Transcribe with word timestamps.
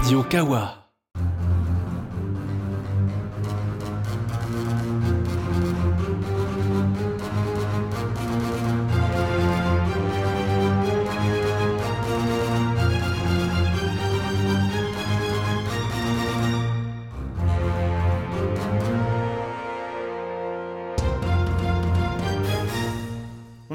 Radio 0.00 0.22
Kawa. 0.24 0.79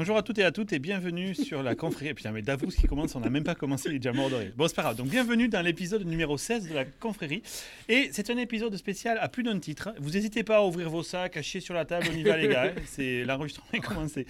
Bonjour 0.06 0.18
à 0.18 0.22
toutes 0.22 0.38
et 0.38 0.44
à 0.44 0.52
toutes 0.52 0.72
et 0.72 0.78
bienvenue 0.78 1.34
sur 1.34 1.64
la 1.64 1.74
confrérie. 1.74 2.14
Putain, 2.14 2.30
mais 2.30 2.40
Davos 2.40 2.68
qui 2.68 2.86
commence, 2.86 3.16
on 3.16 3.20
n'a 3.20 3.28
même 3.28 3.42
pas 3.42 3.56
commencé, 3.56 3.88
il 3.88 3.96
est 3.96 3.98
déjà 3.98 4.12
mort 4.12 4.30
de 4.30 4.36
rire. 4.36 4.52
Bon, 4.54 4.68
c'est 4.68 4.76
pas 4.76 4.82
grave. 4.82 4.94
Donc, 4.94 5.08
bienvenue 5.08 5.48
dans 5.48 5.62
l'épisode 5.62 6.06
numéro 6.06 6.38
16 6.38 6.68
de 6.68 6.74
la 6.74 6.84
confrérie. 6.84 7.42
Et 7.88 8.10
c'est 8.12 8.30
un 8.30 8.36
épisode 8.36 8.76
spécial 8.76 9.18
à 9.20 9.28
plus 9.28 9.42
d'un 9.42 9.58
titre. 9.58 9.88
Vous 9.98 10.10
n'hésitez 10.10 10.44
pas 10.44 10.58
à 10.58 10.62
ouvrir 10.62 10.90
vos 10.90 11.02
sacs, 11.02 11.36
à 11.36 11.42
chier 11.42 11.58
sur 11.60 11.74
la 11.74 11.84
table, 11.84 12.06
on 12.12 12.16
y 12.16 12.22
va, 12.22 12.36
les 12.36 12.46
gars. 12.46 12.70
C'est 12.86 13.24
l'enregistrement 13.24 13.66
est 13.72 13.80
commencé. 13.80 14.28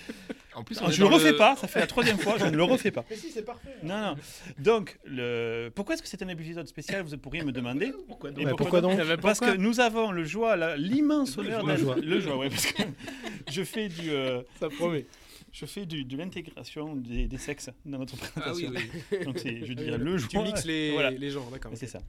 En 0.54 0.64
plus, 0.64 0.78
Alors, 0.78 0.90
je 0.90 1.04
ne 1.04 1.08
le 1.10 1.14
refais 1.14 1.34
pas, 1.34 1.56
ça 1.56 1.68
fait 1.68 1.80
la 1.80 1.86
troisième 1.86 2.16
fois, 2.16 2.36
je 2.38 2.46
ne 2.46 2.56
le 2.56 2.62
refais 2.62 2.90
pas. 2.90 3.04
Mais 3.10 3.16
si, 3.16 3.28
c'est 3.28 3.44
parfait. 3.44 3.76
Non, 3.82 4.00
non. 4.00 4.14
Donc, 4.58 4.98
le... 5.04 5.68
pourquoi 5.74 5.94
est-ce 5.96 6.02
que 6.02 6.08
c'est 6.08 6.22
un 6.22 6.28
épisode 6.28 6.66
spécial 6.68 7.02
Vous 7.02 7.18
pourriez 7.18 7.44
me 7.44 7.52
demander? 7.52 7.92
Pourquoi 8.08 8.30
donc? 8.30 8.56
pourquoi 8.56 8.80
donc? 8.80 8.98
Parce 9.20 9.40
que 9.40 9.54
nous 9.58 9.78
avons 9.80 10.10
le 10.10 10.24
joie, 10.24 10.56
l'immense 10.78 11.36
honneur 11.36 11.66
d'être- 11.66 11.76
Le 11.76 11.84
joie. 11.84 11.96
Le 12.02 12.20
joie, 12.20 12.36
ouais, 12.38 12.48
parce 12.48 12.64
que 12.64 12.82
je 13.50 13.62
fais 13.62 13.90
du. 13.90 14.08
euh, 14.08 14.40
Ça 14.58 14.70
promet. 14.70 15.04
Je 15.58 15.64
fais 15.66 15.86
du- 15.86 16.04
de 16.04 16.16
l'intégration 16.18 16.94
des, 16.96 17.26
des 17.26 17.38
sexes 17.38 17.70
dans 17.86 17.98
notre 17.98 18.14
Ah 18.36 18.52
oui, 18.54 18.64
présentation. 18.66 18.72
oui. 19.12 19.18
Donc 19.24 19.38
c'est, 19.38 19.64
je 19.64 19.72
dirais, 19.72 19.96
le 19.98 20.18
joie. 20.18 20.28
Tu 20.28 20.38
mixes 20.38 20.64
les, 20.66 20.92
Voilà. 20.92 21.10
les 21.10 21.30
gens, 21.30 21.48
d'accord. 21.50 21.72
C'est 21.74 21.86
ça. 21.86 22.00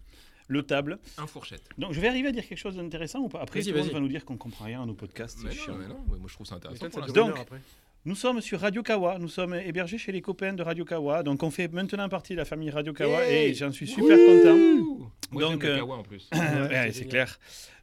Le 0.50 0.64
table. 0.64 1.00
Un 1.18 1.28
fourchette. 1.28 1.64
Donc 1.78 1.94
je 1.94 2.00
vais 2.02 2.08
arriver 2.08 2.30
à 2.30 2.32
dire 2.32 2.46
quelque 2.48 2.58
chose 2.58 2.76
d'intéressant 2.78 3.20
ou 3.20 3.30
pas? 3.30 3.42
Après, 3.42 3.60
Vas-y, 3.60 3.70
tout 3.70 3.74
le 3.74 3.78
monde 3.80 3.88
vas-y. 3.88 3.94
va 3.96 4.00
nous 4.02 4.08
dire 4.08 4.26
qu'on 4.26 4.38
comprend 4.38 4.66
rien 4.66 4.82
à 4.84 4.86
nos 4.86 4.94
podcasts. 4.94 5.40
Mais 5.44 5.52
c'est 5.52 5.58
non, 5.60 5.64
chiant. 5.64 5.76
mais 5.78 5.88
non, 5.88 6.00
moi 6.08 6.20
je 6.28 6.34
trouve 6.34 6.48
ça 6.48 6.56
intéressant. 6.56 6.90
Ça 6.92 7.02
Donc, 7.02 7.38
après. 7.38 7.60
Nous 8.08 8.16
sommes 8.16 8.40
sur 8.40 8.62
Radio 8.62 8.84
Kawa. 8.84 9.20
Nous 9.20 9.28
sommes 9.28 9.54
hébergés 9.56 9.98
chez 9.98 10.14
les 10.14 10.22
copains 10.22 10.54
de 10.54 10.64
Radio 10.64 10.86
Kawa. 10.86 11.24
Donc 11.24 11.44
on 11.44 11.52
fait 11.52 11.68
maintenant 11.74 12.08
partie 12.08 12.32
de 12.32 12.38
la 12.38 12.46
famille 12.46 12.70
Radio 12.70 12.94
Kawa 12.94 13.26
Hey 13.26 13.50
et 13.50 13.54
j'en 13.54 13.70
suis 13.70 13.86
super 13.86 14.18
content. 14.18 14.56
Moi 15.30 15.42
Donc, 15.42 15.66
euh, 15.66 15.80
kawa 15.80 15.98
en 15.98 16.04
plus. 16.04 16.30
Ouais, 16.34 16.90
c'est 16.94 17.04
clair. 17.04 17.38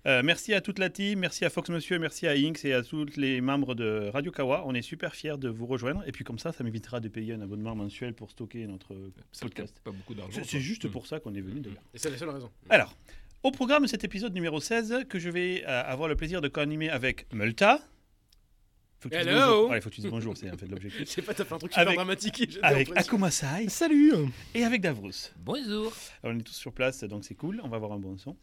Euh, 0.07 0.23
merci 0.25 0.55
à 0.55 0.63
toute 0.63 0.79
la 0.79 0.89
team, 0.89 1.19
merci 1.19 1.45
à 1.45 1.51
Fox 1.51 1.69
Monsieur, 1.69 1.99
merci 1.99 2.27
à 2.27 2.31
Inks 2.31 2.65
et 2.65 2.73
à 2.73 2.83
tous 2.83 3.05
les 3.19 3.43
membres 3.43 3.75
de 3.75 4.09
Radio 4.15 4.33
Kawa. 4.33 4.63
On 4.67 4.75
est 4.75 4.81
super 4.81 5.15
fiers 5.15 5.37
de 5.37 5.51
vous 5.51 5.67
rejoindre. 5.67 6.03
Et 6.07 6.13
puis 6.13 6.25
comme 6.25 6.39
ça, 6.39 6.53
ça 6.53 6.65
m'évitera 6.65 7.01
de 7.01 7.09
payer 7.09 7.35
un 7.35 7.43
abonnement 7.43 7.75
mensuel 7.75 8.15
pour 8.15 8.31
stocker 8.31 8.67
notre 8.67 8.95
Ça 9.31 9.45
podcast. 9.45 9.79
pas 9.85 9.91
beaucoup 9.91 10.15
d'argent. 10.15 10.41
C'est 10.43 10.59
juste 10.61 10.87
Mm. 10.87 10.91
pour 10.91 11.07
ça 11.07 11.21
qu'on 11.21 11.35
est 11.35 11.43
venu 11.43 11.61
d'ailleurs. 11.61 11.83
Et 11.93 11.99
c'est 11.99 12.09
la 12.09 12.17
seule 12.17 12.31
raison. 12.31 12.49
Alors, 12.71 12.97
au 13.43 13.51
programme 13.51 13.83
de 13.83 13.89
cet 13.89 14.05
épisode 14.05 14.33
numéro 14.33 14.59
16, 14.59 15.05
que 15.07 15.19
je 15.19 15.29
vais 15.29 15.65
euh, 15.69 15.83
avoir 15.85 16.09
le 16.09 16.17
plaisir 16.17 16.41
de 16.41 16.49
co-animer 16.49 16.89
avec 16.89 17.27
Multa. 17.35 17.81
Faut 19.05 19.11
que 19.11 19.17
tu 19.17 19.21
dises 19.21 19.29
Hello. 19.29 19.41
bonjour. 19.51 19.71
Ouais, 19.71 19.81
faut 19.83 19.91
que 19.91 19.95
tu 19.95 20.01
dises 20.01 20.11
bonjour, 20.11 20.35
c'est 20.37 20.51
en 20.51 20.57
fait 20.57 20.67
l'objectif. 20.67 21.01
Je 21.05 21.05
sais 21.05 21.21
pas, 21.23 21.35
t'as 21.35 21.45
fait 21.45 21.55
un 21.55 21.59
truc 21.59 21.73
super 21.73 21.83
Avec- 21.87 21.97
dramatique. 21.97 22.59
Avec 22.63 22.89
l'impression. 22.89 22.95
Akumasai 23.13 23.69
Salut 23.69 24.13
et 24.55 24.65
avec 24.65 24.81
Davrous. 24.81 25.11
Bonjour. 25.45 25.93
Alors, 26.23 26.35
on 26.35 26.39
est 26.39 26.43
tous 26.43 26.55
sur 26.55 26.73
place, 26.73 27.05
donc 27.05 27.23
c'est 27.25 27.35
cool, 27.35 27.61
on 27.63 27.69
va 27.69 27.77
avoir 27.77 27.93
un 27.93 27.99
bon 27.99 28.17
son. 28.17 28.35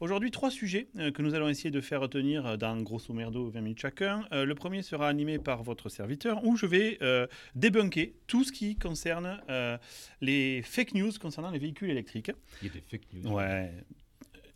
Aujourd'hui, 0.00 0.30
trois 0.32 0.50
sujets 0.50 0.88
euh, 0.98 1.12
que 1.12 1.20
nous 1.22 1.34
allons 1.34 1.48
essayer 1.48 1.70
de 1.70 1.80
faire 1.80 2.00
retenir 2.00 2.44
euh, 2.46 2.56
dans 2.56 2.74
grosso 2.80 3.12
merdo 3.12 3.50
20 3.50 3.60
minutes 3.60 3.80
chacun. 3.80 4.24
Euh, 4.32 4.44
le 4.46 4.54
premier 4.56 4.82
sera 4.82 5.08
animé 5.08 5.38
par 5.38 5.62
votre 5.62 5.88
serviteur, 5.90 6.42
où 6.44 6.56
je 6.56 6.66
vais 6.66 6.98
euh, 7.02 7.26
débunker 7.54 8.14
tout 8.26 8.42
ce 8.42 8.50
qui 8.50 8.76
concerne 8.76 9.38
euh, 9.48 9.76
les 10.22 10.62
fake 10.62 10.94
news 10.94 11.12
concernant 11.20 11.50
les 11.50 11.58
véhicules 11.60 11.90
électriques. 11.90 12.32
Il 12.62 12.68
y 12.68 12.70
a 12.70 12.72
des 12.74 12.80
fake 12.80 13.02
news. 13.12 13.30
Ouais, 13.32 13.70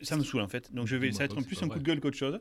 ça 0.04 0.16
me 0.16 0.24
saoule 0.24 0.40
en 0.42 0.48
fait. 0.48 0.72
Donc 0.74 0.86
je 0.86 0.96
vais, 0.96 1.12
ça 1.12 1.18
va 1.18 1.24
être 1.26 1.34
pas 1.34 1.40
que 1.42 1.46
plus 1.46 1.62
un 1.62 1.68
coup 1.68 1.78
de 1.78 1.84
gueule 1.84 2.00
qu'autre 2.00 2.16
chose. 2.16 2.38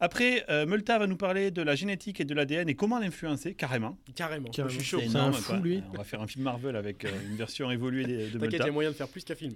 Après, 0.00 0.44
euh, 0.50 0.66
Multa 0.66 0.98
va 0.98 1.06
nous 1.06 1.16
parler 1.16 1.50
de 1.50 1.62
la 1.62 1.74
génétique 1.74 2.20
et 2.20 2.24
de 2.24 2.34
l'ADN 2.34 2.68
et 2.68 2.74
comment 2.74 2.98
l'influencer 2.98 3.54
carrément. 3.54 3.98
Carrément. 4.14 4.48
Carrément. 4.50 4.68
Je 4.70 4.76
suis 4.80 4.84
chaud. 4.84 5.00
C'est 5.06 5.16
un 5.16 5.32
fou, 5.32 5.52
quoi. 5.52 5.60
lui. 5.60 5.82
On 5.92 5.96
va 5.96 6.04
faire 6.04 6.20
un 6.22 6.26
film 6.26 6.44
Marvel 6.44 6.76
avec 6.76 7.04
euh, 7.04 7.08
une 7.28 7.36
version 7.36 7.70
évoluée 7.70 8.04
des- 8.04 8.28
de 8.30 8.38
T'inquiète, 8.38 8.40
il 8.40 8.40
y 8.40 8.50
Multa. 8.56 8.64
a 8.66 8.70
moyen 8.70 8.90
de 8.90 8.94
faire 8.96 9.08
plus 9.08 9.24
qu'un 9.24 9.34
film. 9.34 9.54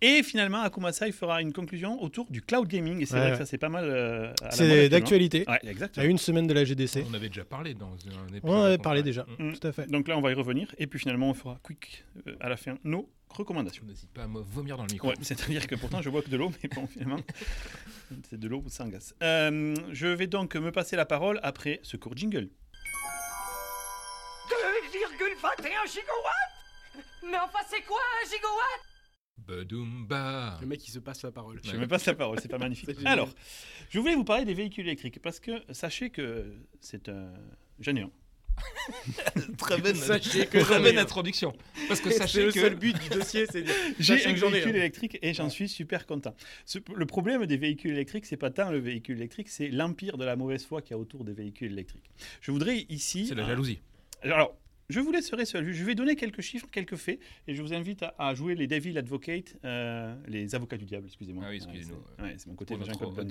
Et 0.00 0.22
finalement, 0.22 0.60
Akumasai 0.62 1.12
fera 1.12 1.40
une 1.42 1.52
conclusion 1.52 2.02
autour 2.02 2.26
du 2.30 2.42
cloud 2.42 2.68
gaming. 2.68 3.00
Et 3.02 3.06
c'est 3.06 3.14
Ouais, 3.14 3.20
vrai 3.20 3.30
ouais. 3.30 3.38
que 3.38 3.44
ça, 3.44 3.46
c'est 3.46 3.58
pas 3.58 3.68
mal. 3.68 3.84
euh, 3.84 4.32
à 4.42 4.50
c'est 4.50 4.88
d'actualité. 4.88 5.44
Ouais, 5.48 5.58
À 5.64 5.70
exactement. 5.70 6.06
une 6.06 6.18
semaine 6.18 6.46
de 6.46 6.54
la 6.54 6.64
GDC. 6.64 7.04
On 7.10 7.14
avait 7.14 7.28
déjà 7.28 7.44
parlé 7.44 7.74
dans 7.74 7.92
un 7.92 8.26
épisode. 8.28 8.40
On 8.44 8.54
en 8.56 8.62
avait 8.64 8.78
parlé 8.78 9.02
déjà. 9.02 9.26
Mm. 9.38 9.52
Tout 9.52 9.66
à 9.66 9.72
fait. 9.72 9.86
Donc 9.90 10.08
là, 10.08 10.16
on 10.16 10.20
va 10.20 10.30
y 10.30 10.34
revenir. 10.34 10.74
Et 10.78 10.86
puis 10.86 10.98
finalement, 10.98 11.30
on 11.30 11.34
fera 11.34 11.58
quick 11.62 12.04
euh, 12.26 12.34
à 12.40 12.48
la 12.48 12.56
fin 12.56 12.76
nos 12.84 13.08
recommandations. 13.30 13.84
N'hésite 13.86 14.10
pas 14.12 14.24
à 14.24 14.26
me 14.28 14.40
vomir 14.40 14.76
dans 14.76 14.84
le 14.84 14.92
micro. 14.92 15.08
Ouais, 15.08 15.14
c'est-à-dire 15.22 15.66
que 15.66 15.74
pourtant, 15.74 16.02
je 16.02 16.10
bois 16.10 16.22
que 16.22 16.30
de 16.30 16.36
l'eau, 16.36 16.50
mais 16.62 16.68
bon, 16.68 16.86
finalement, 16.86 17.20
c'est 18.28 18.38
de 18.38 18.48
l'eau 18.48 18.64
sans 18.68 18.88
gaz. 18.88 19.14
Euh, 19.22 19.74
je 19.92 20.06
vais 20.06 20.26
donc 20.26 20.56
me 20.56 20.72
passer 20.72 20.96
la 20.96 21.06
parole 21.06 21.40
après 21.42 21.80
ce 21.82 21.96
court 21.96 22.16
jingle. 22.16 22.50
2,21 25.20 25.90
gigawatts? 25.90 27.04
Mais 27.22 27.38
enfin, 27.38 27.60
c'est 27.68 27.82
quoi 27.82 28.00
un 28.22 28.28
gigawatt? 28.28 28.80
Badoumba. 29.38 30.58
Le 30.60 30.66
mec, 30.66 30.86
il 30.86 30.90
se 30.90 30.98
passe 30.98 31.22
la 31.22 31.32
parole. 31.32 31.60
Je 31.64 31.76
me 31.76 31.86
passe 31.86 32.06
la 32.06 32.14
parole, 32.14 32.38
c'est 32.40 32.48
pas 32.48 32.58
magnifique. 32.58 32.90
Génial. 32.96 33.12
Alors, 33.12 33.28
je 33.88 33.98
voulais 33.98 34.14
vous 34.14 34.24
parler 34.24 34.44
des 34.44 34.54
véhicules 34.54 34.86
électriques 34.86 35.20
parce 35.22 35.40
que 35.40 35.62
sachez 35.70 36.10
que 36.10 36.54
c'est 36.80 37.08
un. 37.08 37.32
Un. 37.86 38.10
Très 39.58 39.78
bonne, 39.78 39.94
Sachez 39.94 40.46
que 40.46 40.58
très 40.58 40.80
bonne 40.80 40.98
introduction. 40.98 41.52
Parce 41.88 42.00
que 42.00 42.10
C'est 42.10 42.18
sachez 42.18 42.42
le 42.44 42.52
que. 42.52 42.60
seul 42.60 42.74
but 42.74 42.96
du 42.98 43.08
dossier, 43.08 43.46
c'est 43.50 43.62
de. 43.62 43.70
J'ai 43.98 44.24
un 44.26 44.32
véhicule 44.32 44.76
électrique 44.76 45.18
et 45.22 45.32
j'en 45.34 45.48
suis 45.50 45.68
super 45.68 46.06
content. 46.06 46.34
Ce- 46.64 46.78
le 46.94 47.06
problème 47.06 47.46
des 47.46 47.56
véhicules 47.56 47.92
électriques, 47.92 48.26
c'est 48.26 48.36
pas 48.36 48.50
tant 48.50 48.70
le 48.70 48.78
véhicule 48.78 49.16
électrique, 49.18 49.48
c'est 49.48 49.68
l'empire 49.68 50.16
de 50.18 50.24
la 50.24 50.36
mauvaise 50.36 50.64
foi 50.64 50.82
qu'il 50.82 50.92
y 50.92 50.94
a 50.94 50.98
autour 50.98 51.24
des 51.24 51.32
véhicules 51.32 51.72
électriques. 51.72 52.10
Je 52.40 52.50
voudrais 52.50 52.86
ici. 52.88 53.26
C'est 53.26 53.34
la 53.34 53.46
jalousie. 53.46 53.80
Alors, 54.22 54.56
je 54.90 55.00
vous 55.00 55.12
laisserai 55.12 55.44
seul. 55.46 55.72
Je 55.72 55.84
vais 55.84 55.94
donner 55.94 56.16
quelques 56.16 56.40
chiffres, 56.40 56.66
quelques 56.70 56.96
faits, 56.96 57.18
et 57.46 57.54
je 57.54 57.62
vous 57.62 57.72
invite 57.72 58.02
à, 58.02 58.14
à 58.18 58.34
jouer 58.34 58.54
les 58.54 58.66
Devil 58.66 58.96
Advocate, 58.98 59.56
euh, 59.64 60.14
les 60.28 60.54
avocats 60.54 60.76
du 60.76 60.84
diable, 60.84 61.06
excusez-moi. 61.06 61.44
Ah 61.46 61.50
oui, 61.50 61.56
excusez-nous. 61.56 61.96
c'est- 62.18 62.22
ouais, 62.22 62.34
c'est 62.36 62.46
mon 62.48 62.54
côté 62.54 62.74
euh, 62.74 62.76
anglophone. 63.14 63.28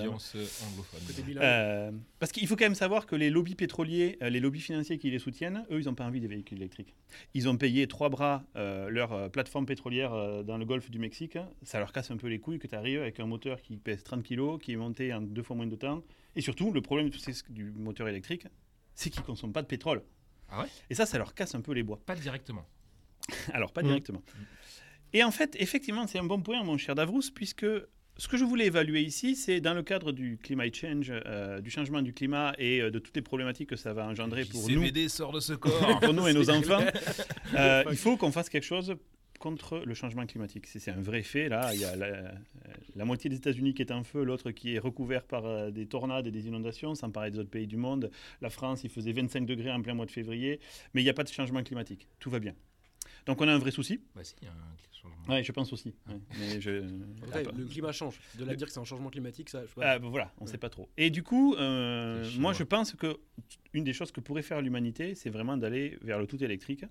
Euh, 1.44 1.92
parce 2.20 2.32
qu'il 2.32 2.48
faut 2.48 2.56
quand 2.56 2.66
même 2.66 2.76
savoir 2.76 3.06
que 3.06 3.16
les 3.16 3.30
lobbies 3.30 3.56
pétroliers, 3.56 4.18
euh, 4.24 4.30
les 4.30 4.40
lobbies 4.40 4.62
financiers 4.62 4.98
qui 4.98 5.10
les 5.12 5.20
soutiennent, 5.20 5.66
eux, 5.72 5.80
ils 5.82 5.86
n'ont 5.86 5.94
pas 5.96 6.06
envie 6.06 6.20
des 6.22 6.28
véhicules 6.28 6.58
électriques. 6.58 6.96
Ils 7.34 7.48
ont 7.50 7.58
payé 7.58 7.88
trois 7.88 8.10
bras 8.10 8.44
euh, 8.56 8.90
leur 8.90 9.12
euh, 9.14 9.30
plateforme 9.30 9.66
pétrolière 9.66 10.14
euh, 10.14 10.44
dans 10.44 10.58
le 10.58 10.66
golfe 10.66 10.90
du 10.90 11.00
Mexique. 11.00 11.38
Ça 11.64 11.80
leur 11.80 11.92
casse 11.92 12.12
un 12.12 12.18
peu 12.18 12.28
les 12.28 12.40
couilles 12.40 12.60
que 12.60 12.68
tu 12.68 12.76
arrives 12.76 13.02
avec 13.02 13.20
un 13.20 13.26
moteur 13.26 13.62
qui 13.62 13.78
pèse 13.78 14.04
30 14.04 14.24
kg, 14.24 14.58
qui 14.60 14.72
est 14.74 14.78
monté 14.78 15.14
en 15.14 15.22
deux 15.22 15.44
fois 15.44 15.56
moins 15.56 15.68
de 15.68 15.76
temps. 15.76 16.04
Et 16.36 16.42
surtout, 16.42 16.72
le 16.72 16.82
problème 16.82 17.10
du 17.50 17.72
moteur 17.72 18.08
électrique, 18.08 18.48
c'est 18.96 19.10
qu'il 19.10 19.22
ne 19.22 19.26
consomme 19.26 19.52
pas 19.54 19.62
de 19.62 19.68
pétrole. 19.68 20.04
Ah 20.52 20.62
ouais 20.62 20.68
Et 20.90 20.96
ça, 20.96 21.06
ça 21.06 21.18
leur 21.18 21.34
casse 21.34 21.56
un 21.56 21.62
peu 21.62 21.74
les 21.74 21.84
bois. 21.84 22.00
Pas 22.06 22.16
directement. 22.16 22.66
Alors, 23.54 23.72
pas 23.72 23.82
Mhm. 23.82 23.88
directement. 23.88 24.22
Et 25.14 25.24
en 25.24 25.32
fait, 25.32 25.56
effectivement, 25.60 26.06
c'est 26.08 26.20
un 26.20 26.24
bon 26.24 26.42
point, 26.42 26.64
mon 26.64 26.78
cher 26.78 26.96
Davrous, 26.96 27.22
puisque 27.34 27.66
ce 28.18 28.28
que 28.28 28.38
je 28.38 28.44
voulais 28.44 28.66
évaluer 28.68 29.02
ici, 29.02 29.36
c'est 29.36 29.62
dans 29.62 29.74
le 29.74 29.82
cadre 29.82 30.12
du 30.12 30.38
climate 30.38 30.76
change, 30.76 31.10
euh, 31.10 31.62
du 31.62 31.70
changement 31.70 32.02
du 32.02 32.14
climat 32.14 32.54
et 32.58 32.82
euh, 32.82 32.92
de 32.92 33.00
toutes 33.00 33.16
les 33.16 33.22
problématiques 33.22 33.70
que 33.70 33.76
ça 33.76 33.94
va 33.94 34.06
engendrer 34.06 34.46
pour 34.46 34.62
nous, 34.70 34.82
CVD 34.82 35.08
sort 35.10 35.32
de 35.32 35.40
ce 35.40 35.54
corps. 35.54 36.00
pour 36.02 36.14
nous 36.14 36.28
et 36.28 36.34
nos 36.34 36.50
enfants. 36.50 36.84
Euh, 37.56 37.84
il 37.90 37.98
faut 37.98 38.18
qu'on 38.18 38.32
fasse 38.32 38.50
quelque 38.50 38.66
chose 38.66 38.96
contre 39.40 39.80
le 39.86 39.94
changement 39.94 40.26
climatique. 40.26 40.68
C'est 40.68 40.92
un 40.92 41.02
vrai 41.02 41.24
fait. 41.24 41.50
Là, 41.50 41.74
il 41.74 41.80
y 41.80 41.86
a 41.86 41.96
la, 41.96 43.06
moitié 43.06 43.30
des 43.30 43.38
États-Unis 43.38 43.74
qui 43.74 43.82
est 43.82 43.92
en 43.92 44.04
feu, 44.04 44.24
l'autre 44.24 44.52
qui 44.52 44.76
est 44.76 44.80
recouvert 44.80 45.24
par 45.24 45.46
euh, 45.46 45.72
des 45.72 45.88
tornades 45.88 46.28
et 46.28 46.32
des 46.32 46.48
inondations, 46.48 46.94
sans 46.94 47.10
parler 47.10 47.32
des 47.32 47.40
autres 47.40 47.50
pays 47.50 47.68
du 47.68 47.78
monde. 47.78 48.12
La 48.42 48.50
France, 48.50 48.84
il 48.84 48.90
faisait 48.90 49.14
25 49.14 49.46
degrés 49.46 49.72
en 49.72 49.82
plein 49.82 49.96
mois 49.96 50.06
de 50.06 50.12
février, 50.12 50.60
mais 50.94 51.02
il 51.02 51.06
n'y 51.06 51.10
a 51.10 51.14
pas 51.14 51.24
de 51.24 51.30
changement 51.30 51.64
climatique. 51.64 52.08
Tout 52.20 52.30
va 52.30 52.40
bien. 52.40 52.54
Donc 53.26 53.42
on 53.42 53.48
a 53.48 53.54
un 53.54 53.58
vrai 53.58 53.72
souci. 53.72 54.02
Bah 54.16 54.22
changement. 55.02 55.24
Ouais, 55.28 55.44
je 55.44 55.52
pense 55.52 55.72
aussi. 55.74 55.94
ouais. 56.08 56.20
Mais 56.40 56.62
je... 56.62 56.84
Après, 57.24 57.44
le 57.44 57.66
climat 57.66 57.92
change. 57.92 58.20
De 58.36 58.46
là 58.46 58.52
à 58.52 58.56
dire 58.56 58.68
que 58.68 58.74
c'est 58.74 58.80
un 58.80 58.84
changement 58.86 59.10
climatique, 59.10 59.50
ça. 59.50 59.62
je 59.64 59.68
sais 59.68 59.74
pas. 59.76 59.92
Ah, 59.94 60.00
bah 60.00 60.08
voilà, 60.10 60.34
on 60.40 60.46
ne 60.46 60.50
sait 60.50 60.58
pas 60.58 60.70
trop. 60.70 60.90
Et 60.98 61.10
du 61.10 61.24
coup, 61.24 61.56
euh, 61.56 62.30
moi 62.38 62.54
je 62.54 62.64
pense 62.64 62.94
que 62.94 63.18
une 63.74 63.84
des 63.84 63.94
choses 63.94 64.12
que 64.12 64.20
pourrait 64.20 64.42
faire 64.42 64.62
l'humanité, 64.62 65.16
c'est 65.16 65.30
vraiment 65.30 65.58
d'aller 65.58 65.98
vers 66.02 66.20
le 66.20 66.28
tout 66.28 66.44
électrique. 66.44 66.86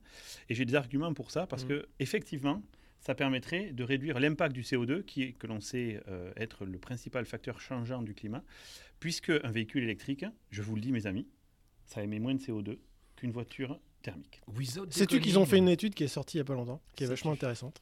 Et 0.48 0.54
j'ai 0.54 0.64
des 0.64 0.74
arguments 0.74 1.12
pour 1.14 1.30
ça, 1.30 1.46
parce 1.46 1.62
Mhm. 1.64 1.68
que 1.68 1.88
effectivement, 1.98 2.62
ça 3.00 3.14
permettrait 3.14 3.72
de 3.72 3.84
réduire 3.84 4.18
l'impact 4.18 4.54
du 4.54 4.62
CO2, 4.62 5.02
qui 5.04 5.22
est, 5.22 5.32
que 5.32 5.46
l'on 5.46 5.60
sait 5.60 6.00
euh, 6.08 6.32
être 6.36 6.64
le 6.64 6.78
principal 6.78 7.24
facteur 7.26 7.60
changeant 7.60 8.02
du 8.02 8.14
climat, 8.14 8.42
puisque 9.00 9.30
un 9.30 9.50
véhicule 9.50 9.84
électrique, 9.84 10.24
je 10.50 10.62
vous 10.62 10.74
le 10.74 10.80
dis 10.80 10.90
mes 10.92 11.06
amis, 11.06 11.26
ça 11.84 12.02
émet 12.02 12.18
moins 12.18 12.34
de 12.34 12.40
CO2 12.40 12.78
qu'une 13.16 13.30
voiture 13.32 13.78
thermique. 14.02 14.40
Sais-tu 14.90 15.20
qu'ils 15.20 15.38
ont 15.38 15.46
fait 15.46 15.58
une 15.58 15.68
étude 15.68 15.94
qui 15.94 16.04
est 16.04 16.08
sortie 16.08 16.36
il 16.36 16.38
y 16.38 16.40
a 16.40 16.44
pas 16.44 16.54
longtemps, 16.54 16.80
qui 16.96 17.04
est 17.04 17.06
vachement 17.06 17.32
intéressante? 17.32 17.80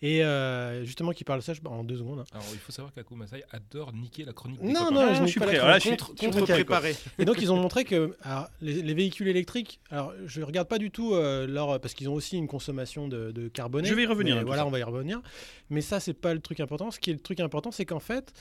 Et 0.00 0.22
euh, 0.22 0.84
justement, 0.84 1.10
qui 1.10 1.24
parle 1.24 1.40
de 1.40 1.44
ça 1.44 1.54
je- 1.54 1.60
en 1.64 1.82
deux 1.82 1.96
secondes. 1.96 2.20
hein. 2.20 2.24
Alors, 2.30 2.44
il 2.52 2.58
faut 2.60 2.70
savoir 2.70 2.94
qu'Ako 2.94 3.16
Masai 3.16 3.42
adore 3.50 3.92
niquer 3.92 4.24
la 4.24 4.32
chronique. 4.32 4.60
des 4.60 4.68
Non, 4.68 4.92
non, 4.92 5.00
Ah, 5.00 5.08
je 5.12 5.14
je 5.18 5.22
n'ai 5.22 5.28
suis 5.28 5.40
pas 5.40 5.46
prêt. 5.46 5.56
la 5.56 5.62
Alors 5.62 5.70
là, 5.72 5.78
je 5.78 5.80
suis- 5.80 5.90
contre, 5.90 6.12
je 6.14 6.18
suis 6.22 6.30
contre 6.30 6.52
préparé. 6.52 6.94
Et 7.18 7.24
donc, 7.24 7.38
ils 7.42 7.50
ont 7.50 7.56
montré 7.56 7.84
que 7.84 8.16
alors, 8.22 8.46
les, 8.60 8.80
les 8.80 8.94
véhicules 8.94 9.26
électriques, 9.26 9.80
alors 9.90 10.12
je 10.24 10.40
regarde 10.42 10.68
pas 10.68 10.78
du 10.78 10.92
tout 10.92 11.14
euh, 11.14 11.48
leur. 11.48 11.80
Parce 11.80 11.94
qu'ils 11.94 12.08
ont 12.08 12.14
aussi 12.14 12.36
une 12.36 12.46
consommation 12.46 13.08
de, 13.08 13.32
de 13.32 13.48
carboné. 13.48 13.88
Je 13.88 13.94
vais 13.94 14.04
y 14.04 14.06
revenir, 14.06 14.36
mais 14.36 14.42
tout 14.42 14.46
Voilà, 14.46 14.62
ça. 14.62 14.66
on 14.68 14.70
va 14.70 14.78
y 14.78 14.84
revenir. 14.84 15.20
Mais 15.68 15.80
ça, 15.80 15.98
c'est 15.98 16.14
pas 16.14 16.32
le 16.32 16.38
truc 16.40 16.60
important. 16.60 16.92
Ce 16.92 17.00
qui 17.00 17.10
est 17.10 17.14
le 17.14 17.18
truc 17.18 17.40
important, 17.40 17.72
c'est 17.72 17.84
qu'en 17.84 17.98
fait, 17.98 18.32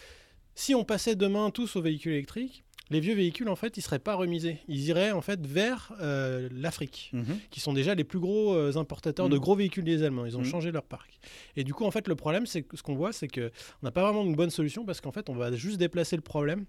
si 0.53 0.75
on 0.75 0.83
passait 0.83 1.15
demain 1.15 1.49
tous 1.49 1.75
aux 1.75 1.81
véhicules 1.81 2.11
électriques, 2.13 2.65
les 2.89 2.99
vieux 2.99 3.15
véhicules, 3.15 3.49
en 3.49 3.55
fait, 3.55 3.77
ils 3.77 3.81
seraient 3.81 3.99
pas 3.99 4.15
remisés. 4.15 4.59
Ils 4.67 4.85
iraient, 4.87 5.11
en 5.11 5.21
fait, 5.21 5.45
vers 5.45 5.93
euh, 6.01 6.47
l'Afrique 6.51 7.11
Mhm. 7.13 7.37
qui 7.49 7.59
sont 7.59 7.73
déjà 7.73 7.95
les 7.95 8.03
plus 8.03 8.19
gros 8.19 8.53
euh, 8.53 8.77
importateurs 8.77 9.29
de 9.29 9.35
Mhm. 9.35 9.41
gros 9.41 9.55
véhicules 9.55 9.83
diesel. 9.83 10.13
Ils 10.25 10.37
ont 10.37 10.41
Mhm. 10.41 10.45
changé 10.45 10.71
leur 10.71 10.83
parc. 10.83 11.19
Et 11.55 11.63
du 11.63 11.73
coup, 11.73 11.85
en 11.85 11.91
fait, 11.91 12.07
le 12.07 12.15
problème, 12.15 12.45
c'est 12.45 12.63
que 12.63 12.77
ce 12.77 12.83
qu'on 12.83 12.95
voit, 12.95 13.11
c'est 13.13 13.27
que 13.27 13.51
on 13.81 13.85
n'a 13.85 13.91
pas 13.91 14.03
vraiment 14.03 14.23
une 14.23 14.35
bonne 14.35 14.49
solution 14.49 14.85
parce 14.85 15.01
qu'en 15.01 15.11
fait, 15.11 15.29
on 15.29 15.35
va 15.35 15.51
juste 15.53 15.77
déplacer 15.77 16.15
le 16.15 16.21
problème. 16.21 16.65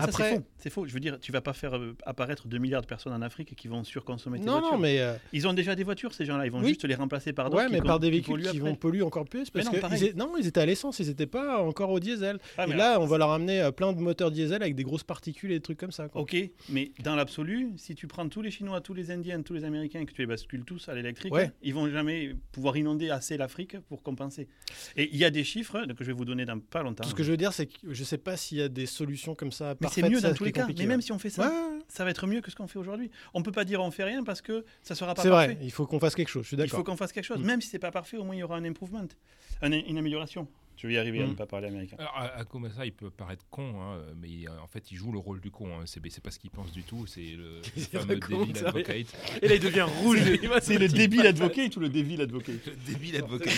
Ah, 0.00 0.06
mais 0.06 0.12
ça, 0.12 0.18
c'est 0.58 0.70
faux. 0.70 0.82
Faux. 0.82 0.86
Je 0.86 0.94
veux 0.94 1.00
dire, 1.00 1.18
tu 1.20 1.32
vas 1.32 1.40
pas 1.40 1.52
faire 1.52 1.76
euh, 1.76 1.94
apparaître 2.06 2.48
2 2.48 2.58
milliards 2.58 2.82
de 2.82 2.86
personnes 2.86 3.12
en 3.12 3.22
Afrique 3.22 3.54
qui 3.54 3.68
vont 3.68 3.84
surconsommer 3.84 4.38
tes 4.38 4.46
Non, 4.46 4.52
voitures. 4.54 4.72
non, 4.72 4.78
mais 4.78 5.00
euh, 5.00 5.14
Ils 5.32 5.46
ont 5.46 5.52
déjà 5.52 5.74
des 5.74 5.84
voitures, 5.84 6.14
ces 6.14 6.24
gens-là. 6.24 6.46
Ils 6.46 6.52
vont 6.52 6.60
Oui. 6.60 6.68
juste 6.68 6.84
les 6.84 6.94
remplacer 6.94 7.32
par 7.32 7.50
d'autres 7.50 7.62
ouais, 7.64 7.68
mais 7.70 7.80
par 7.82 8.00
des 8.00 8.10
véhicules 8.10 8.42
qui 8.50 8.58
vont 8.58 8.74
polluer 8.74 9.02
encore 9.02 9.24
plus 9.26 9.50
parce 9.50 9.66
non, 9.66 9.72
que 9.72 9.94
ils 9.96 10.04
é- 10.04 10.12
non, 10.14 10.32
ils 10.38 10.46
étaient 10.46 10.60
à 10.60 10.66
l'essence, 10.66 10.98
ils 11.00 11.08
n'étaient 11.08 11.26
pas 11.26 11.60
encore 11.62 11.90
au 11.90 12.00
diesel. 12.00 12.38
Ah, 12.56 12.66
et 12.66 12.72
là, 12.72 12.98
on 13.00 13.06
va 13.06 13.18
leur 13.18 13.30
amener 13.30 13.60
euh, 13.60 13.70
plein 13.70 13.92
de 13.92 13.98
moteurs 14.00 14.30
diesel 14.30 14.62
avec 14.62 14.74
des 14.74 14.82
grosses 14.84 15.04
particules 15.04 15.50
et 15.52 15.56
des 15.56 15.60
trucs 15.60 15.78
comme 15.78 15.92
ça. 15.92 16.08
quoi. 16.08 16.20
Ok, 16.22 16.36
mais 16.68 16.92
dans 17.02 17.14
l'absolu, 17.16 17.70
si 17.76 17.94
tu 17.94 18.06
prends 18.06 18.28
tous 18.28 18.42
les 18.42 18.50
Chinois, 18.50 18.80
tous 18.80 18.94
les 18.94 19.10
Indiens, 19.10 19.42
tous 19.42 19.54
les 19.54 19.64
Américains 19.64 20.00
et 20.00 20.06
que 20.06 20.12
tu 20.12 20.20
les 20.22 20.26
bascules 20.26 20.64
tous 20.64 20.88
à 20.88 20.94
l'électrique, 20.94 21.32
Ouais. 21.34 21.50
ils 21.62 21.74
vont 21.74 21.88
jamais 21.90 22.34
pouvoir 22.52 22.76
inonder 22.76 23.10
assez 23.10 23.36
l'Afrique 23.36 23.76
pour 23.88 24.02
compenser. 24.02 24.48
Et 24.96 25.08
il 25.12 25.18
y 25.18 25.24
a 25.24 25.30
des 25.30 25.44
chiffres 25.44 25.84
que 25.96 26.04
je 26.04 26.06
vais 26.10 26.12
vous 26.16 26.24
donner 26.24 26.44
dans 26.44 26.58
pas 26.58 26.82
longtemps. 26.82 27.02
Tout 27.04 27.10
ce 27.10 27.14
que 27.14 27.22
je 27.22 27.30
veux 27.30 27.36
dire, 27.36 27.52
c'est 27.52 27.66
que 27.66 27.72
je 27.92 28.04
sais 28.04 28.18
pas 28.18 28.36
s'il 28.36 28.58
y 28.58 28.62
a 28.62 28.68
des 28.68 28.86
solutions 28.86 29.34
comme 29.34 29.52
ça. 29.52 29.74
Mais 29.82 29.88
c'est 29.92 30.08
mieux 30.08 30.20
ça, 30.20 30.28
dans 30.30 30.34
tous 30.34 30.44
les 30.44 30.52
cas. 30.52 30.66
Mais 30.66 30.86
même 30.86 30.96
ouais. 30.96 31.02
si 31.02 31.12
on 31.12 31.18
fait 31.18 31.30
ça, 31.30 31.48
Ouais, 31.48 31.78
ça 31.88 32.04
va 32.04 32.10
être 32.10 32.26
mieux 32.26 32.40
que 32.40 32.50
ce 32.50 32.56
qu'on 32.56 32.66
fait 32.68 32.78
aujourd'hui. 32.78 33.10
On 33.34 33.42
peut 33.42 33.52
pas 33.52 33.64
dire 33.64 33.80
on 33.82 33.90
fait 33.90 34.04
rien 34.04 34.24
parce 34.24 34.40
que 34.40 34.64
ça 34.82 34.94
sera 34.94 35.14
pas 35.14 35.22
c'est 35.22 35.28
parfait. 35.30 35.54
vrai. 35.54 35.58
Il 35.62 35.70
faut 35.72 35.86
qu'on 35.86 36.00
fasse 36.00 36.14
quelque 36.14 36.28
chose. 36.30 36.42
Je 36.44 36.48
suis 36.48 36.56
Il 36.56 36.58
d'accord. 36.58 36.78
faut 36.78 36.84
qu'on 36.84 36.96
fasse 36.96 37.12
quelque 37.12 37.24
chose. 37.24 37.38
Mm. 37.40 37.44
Même 37.46 37.60
si 37.60 37.68
c'est 37.68 37.78
pas 37.78 37.90
parfait, 37.90 38.16
au 38.16 38.24
moins 38.24 38.34
il 38.34 38.38
y 38.38 38.42
aura 38.42 38.56
un 38.56 38.64
improvement, 38.64 39.04
un- 39.62 39.72
une 39.72 39.98
amélioration. 39.98 40.48
Je 40.78 40.86
vais 40.88 40.94
y 40.94 40.98
arriver 40.98 41.22
à 41.22 41.26
Mm. 41.26 41.30
ne 41.30 41.34
pas 41.34 41.46
parler 41.46 41.68
américain. 41.68 41.96
Alors, 41.98 42.16
A- 42.16 42.38
Ako 42.40 42.58
Masai, 42.58 42.86
il 42.88 42.92
peut 42.92 43.10
paraître 43.10 43.44
con, 43.50 43.74
hein, 43.80 43.98
mais 44.20 44.48
euh, 44.48 44.58
en 44.64 44.66
fait, 44.66 44.90
il 44.90 44.96
joue 44.96 45.12
le 45.12 45.18
rôle 45.18 45.40
du 45.40 45.50
con. 45.50 45.68
hein. 45.68 45.82
C'est 45.84 46.00
c'est 46.10 46.22
pas 46.24 46.30
ce 46.32 46.38
qu'il 46.40 46.50
pense 46.50 46.72
du 46.72 46.82
tout. 46.82 47.06
C'est 47.06 47.20
le, 47.36 47.60
Il 47.76 47.82
fameux 47.84 48.16
débile 48.16 48.56
ça. 48.56 48.68
advocate. 48.68 49.06
Et 49.42 49.48
là, 49.48 49.54
il 49.54 49.60
devient 49.60 49.86
rouge. 50.02 50.18
C'est 50.62 50.78
le 50.78 50.88
débile 50.88 51.26
advocate 51.26 51.76
ou 51.76 51.80
le 51.80 51.88
débile 51.90 52.22
advocate 52.22 52.66
Le 52.66 52.92
débile 52.92 53.16
advocate. 53.16 53.52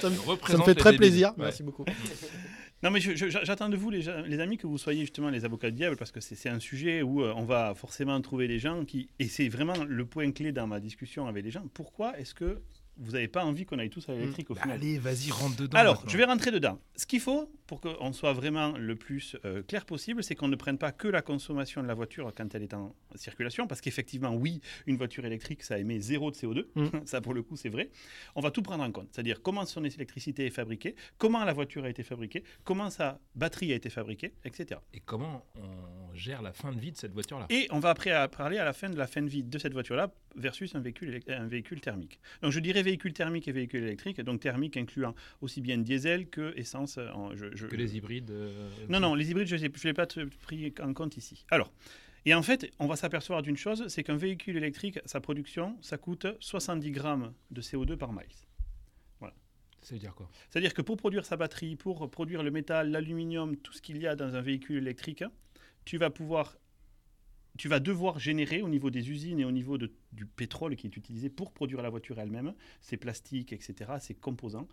Ça 0.00 0.10
me, 0.10 0.14
Il 0.16 0.48
ça 0.52 0.58
me 0.58 0.62
fait 0.64 0.74
très 0.74 0.94
plaisir. 0.96 1.30
Ouais. 1.30 1.44
Merci 1.44 1.62
beaucoup. 1.62 1.84
Non, 2.82 2.90
mais 2.92 3.00
j'attends 3.00 3.68
de 3.68 3.76
vous, 3.76 3.90
les, 3.90 4.08
amis, 4.08 4.56
que 4.56 4.68
vous 4.68 4.78
soyez 4.78 5.00
justement 5.00 5.30
les 5.30 5.44
avocats 5.44 5.70
du 5.70 5.76
diable, 5.76 5.96
parce 5.96 6.12
que 6.12 6.20
c'est 6.20 6.36
c'est 6.36 6.48
un 6.48 6.60
sujet 6.60 7.02
où 7.02 7.22
euh, 7.22 7.32
on 7.36 7.44
va 7.44 7.74
forcément 7.74 8.20
trouver 8.20 8.46
des 8.46 8.60
gens 8.60 8.84
qui. 8.84 9.08
Et 9.18 9.26
c'est 9.26 9.48
vraiment 9.48 9.84
le 9.84 10.06
point 10.06 10.30
clé 10.30 10.52
dans 10.52 10.68
ma 10.68 10.78
discussion 10.78 11.26
avec 11.26 11.44
les 11.44 11.50
gens. 11.50 11.64
Pourquoi 11.74 12.16
est-ce 12.20 12.34
que 12.34 12.62
vous 12.98 13.12
n'avez 13.12 13.28
pas 13.28 13.44
envie 13.44 13.64
qu'on 13.64 13.78
aille 13.78 13.90
tous 13.90 14.08
à 14.08 14.12
l'électrique 14.12 14.50
au 14.50 14.54
Bah, 14.54 14.62
final 14.62 14.76
allez, 14.78 14.98
vas-y, 14.98 15.30
rentre 15.30 15.56
dedans. 15.56 15.78
Alors, 15.78 15.94
maintenant. 15.96 16.10
je 16.10 16.16
vais 16.18 16.24
rentrer 16.24 16.50
dedans. 16.50 16.78
Ce 16.96 17.06
qu'il 17.06 17.20
faut 17.20 17.50
pour 17.66 17.80
qu'on 17.80 18.12
soit 18.12 18.32
vraiment 18.32 18.72
le 18.78 18.96
plus 18.96 19.36
euh, 19.44 19.62
clair 19.62 19.84
possible, 19.84 20.24
c'est 20.24 20.34
qu'on 20.34 20.48
ne 20.48 20.56
prenne 20.56 20.78
pas 20.78 20.90
que 20.90 21.06
la 21.06 21.20
consommation 21.22 21.82
de 21.82 21.86
la 21.86 21.94
voiture 21.94 22.32
quand 22.36 22.54
elle 22.54 22.62
est 22.62 22.74
en 22.74 22.94
circulation, 23.14 23.66
parce 23.66 23.80
qu'effectivement, 23.80 24.34
oui, 24.34 24.60
une 24.86 24.96
voiture 24.96 25.24
électrique, 25.26 25.62
ça 25.62 25.78
émet 25.78 26.00
zéro 26.00 26.30
de 26.30 26.36
CO2. 26.36 26.64
Mm. 26.74 26.86
ça, 27.04 27.20
pour 27.20 27.34
le 27.34 27.42
coup, 27.42 27.56
c'est 27.56 27.68
vrai. 27.68 27.90
On 28.34 28.40
va 28.40 28.50
tout 28.50 28.62
prendre 28.62 28.82
en 28.84 28.90
compte, 28.90 29.08
c'est-à-dire 29.12 29.42
comment 29.42 29.64
son 29.66 29.84
électricité 29.84 30.46
est 30.46 30.50
fabriquée, 30.50 30.94
comment 31.18 31.44
la 31.44 31.52
voiture 31.52 31.84
a 31.84 31.90
été 31.90 32.02
fabriquée, 32.02 32.42
comment 32.64 32.90
sa 32.90 33.20
batterie 33.34 33.72
a 33.72 33.76
été 33.76 33.90
fabriquée, 33.90 34.32
etc. 34.44 34.80
Et 34.94 35.00
comment 35.00 35.44
on 35.56 36.14
gère 36.14 36.42
la 36.42 36.52
fin 36.52 36.72
de 36.72 36.80
vie 36.80 36.92
de 36.92 36.96
cette 36.96 37.12
voiture-là 37.12 37.46
Et 37.50 37.68
on 37.70 37.78
va 37.80 37.90
après 37.90 38.10
à 38.10 38.26
parler 38.28 38.58
à 38.58 38.64
la 38.64 38.72
fin 38.72 38.88
de 38.88 38.96
la 38.96 39.06
fin 39.06 39.22
de 39.22 39.28
vie 39.28 39.42
de 39.44 39.58
cette 39.58 39.72
voiture-là 39.72 40.10
versus 40.36 40.74
un 40.74 40.80
véhicule, 40.80 41.20
un 41.28 41.46
véhicule 41.46 41.80
thermique. 41.80 42.18
Donc 42.42 42.52
je 42.52 42.60
dirais 42.60 42.82
véhicule 42.88 43.12
thermique 43.12 43.46
et 43.48 43.52
véhicule 43.52 43.82
électrique, 43.82 44.20
donc 44.20 44.40
thermique 44.40 44.76
incluant 44.76 45.14
aussi 45.40 45.60
bien 45.60 45.78
diesel 45.78 46.28
que 46.28 46.52
essence. 46.56 46.98
En, 46.98 47.34
je, 47.36 47.46
je- 47.54 47.66
Que 47.66 47.76
les 47.76 47.96
hybrides. 47.96 48.30
euh, 48.30 48.68
Non, 48.88 49.00
non, 49.00 49.14
les 49.14 49.30
hybrides, 49.30 49.46
je 49.48 49.56
ne 49.56 49.84
l'ai 49.84 49.94
pas 49.94 50.06
pris 50.46 50.72
en 50.82 50.92
compte 50.94 51.16
ici. 51.16 51.44
Alors, 51.50 51.70
et 52.26 52.34
en 52.34 52.42
fait, 52.42 52.70
on 52.78 52.86
va 52.86 52.96
s'apercevoir 52.96 53.42
d'une 53.42 53.56
chose, 53.56 53.86
c'est 53.88 54.02
qu'un 54.02 54.16
véhicule 54.16 54.56
électrique, 54.56 54.98
sa 55.04 55.20
production, 55.20 55.76
ça 55.80 55.96
coûte 55.98 56.26
70 56.40 56.90
grammes 56.90 57.32
de 57.50 57.60
CO2 57.62 57.96
par 57.96 58.12
mile. 58.12 58.26
Ça 59.80 59.94
veut 59.94 60.00
dire 60.00 60.14
quoi? 60.16 60.28
C'est-à-dire 60.50 60.74
que 60.74 60.82
pour 60.82 60.96
produire 60.96 61.24
sa 61.24 61.36
batterie, 61.36 61.76
pour 61.76 62.10
produire 62.10 62.42
le 62.42 62.50
métal, 62.50 62.90
l'aluminium, 62.90 63.56
tout 63.56 63.72
ce 63.72 63.80
qu'il 63.80 63.96
y 63.98 64.06
a 64.08 64.16
dans 64.16 64.34
un 64.34 64.40
véhicule 64.42 64.76
électrique, 64.78 65.22
tu 65.84 65.98
vas 65.98 66.10
pouvoir, 66.10 66.56
tu 67.58 67.68
vas 67.68 67.80
devoir 67.80 68.18
générer 68.18 68.62
au 68.62 68.68
niveau 68.68 68.88
des 68.88 69.10
usines 69.10 69.40
et 69.40 69.44
au 69.44 69.52
niveau 69.52 69.76
du 69.76 70.24
pétrole 70.24 70.76
qui 70.76 70.86
est 70.86 70.96
utilisé 70.96 71.28
pour 71.28 71.52
produire 71.52 71.82
la 71.82 71.90
voiture 71.90 72.18
elle-même, 72.18 72.54
ses 72.80 72.96
plastiques, 72.96 73.52
etc., 73.52 73.74
ses 74.00 74.14
composants. 74.14 74.68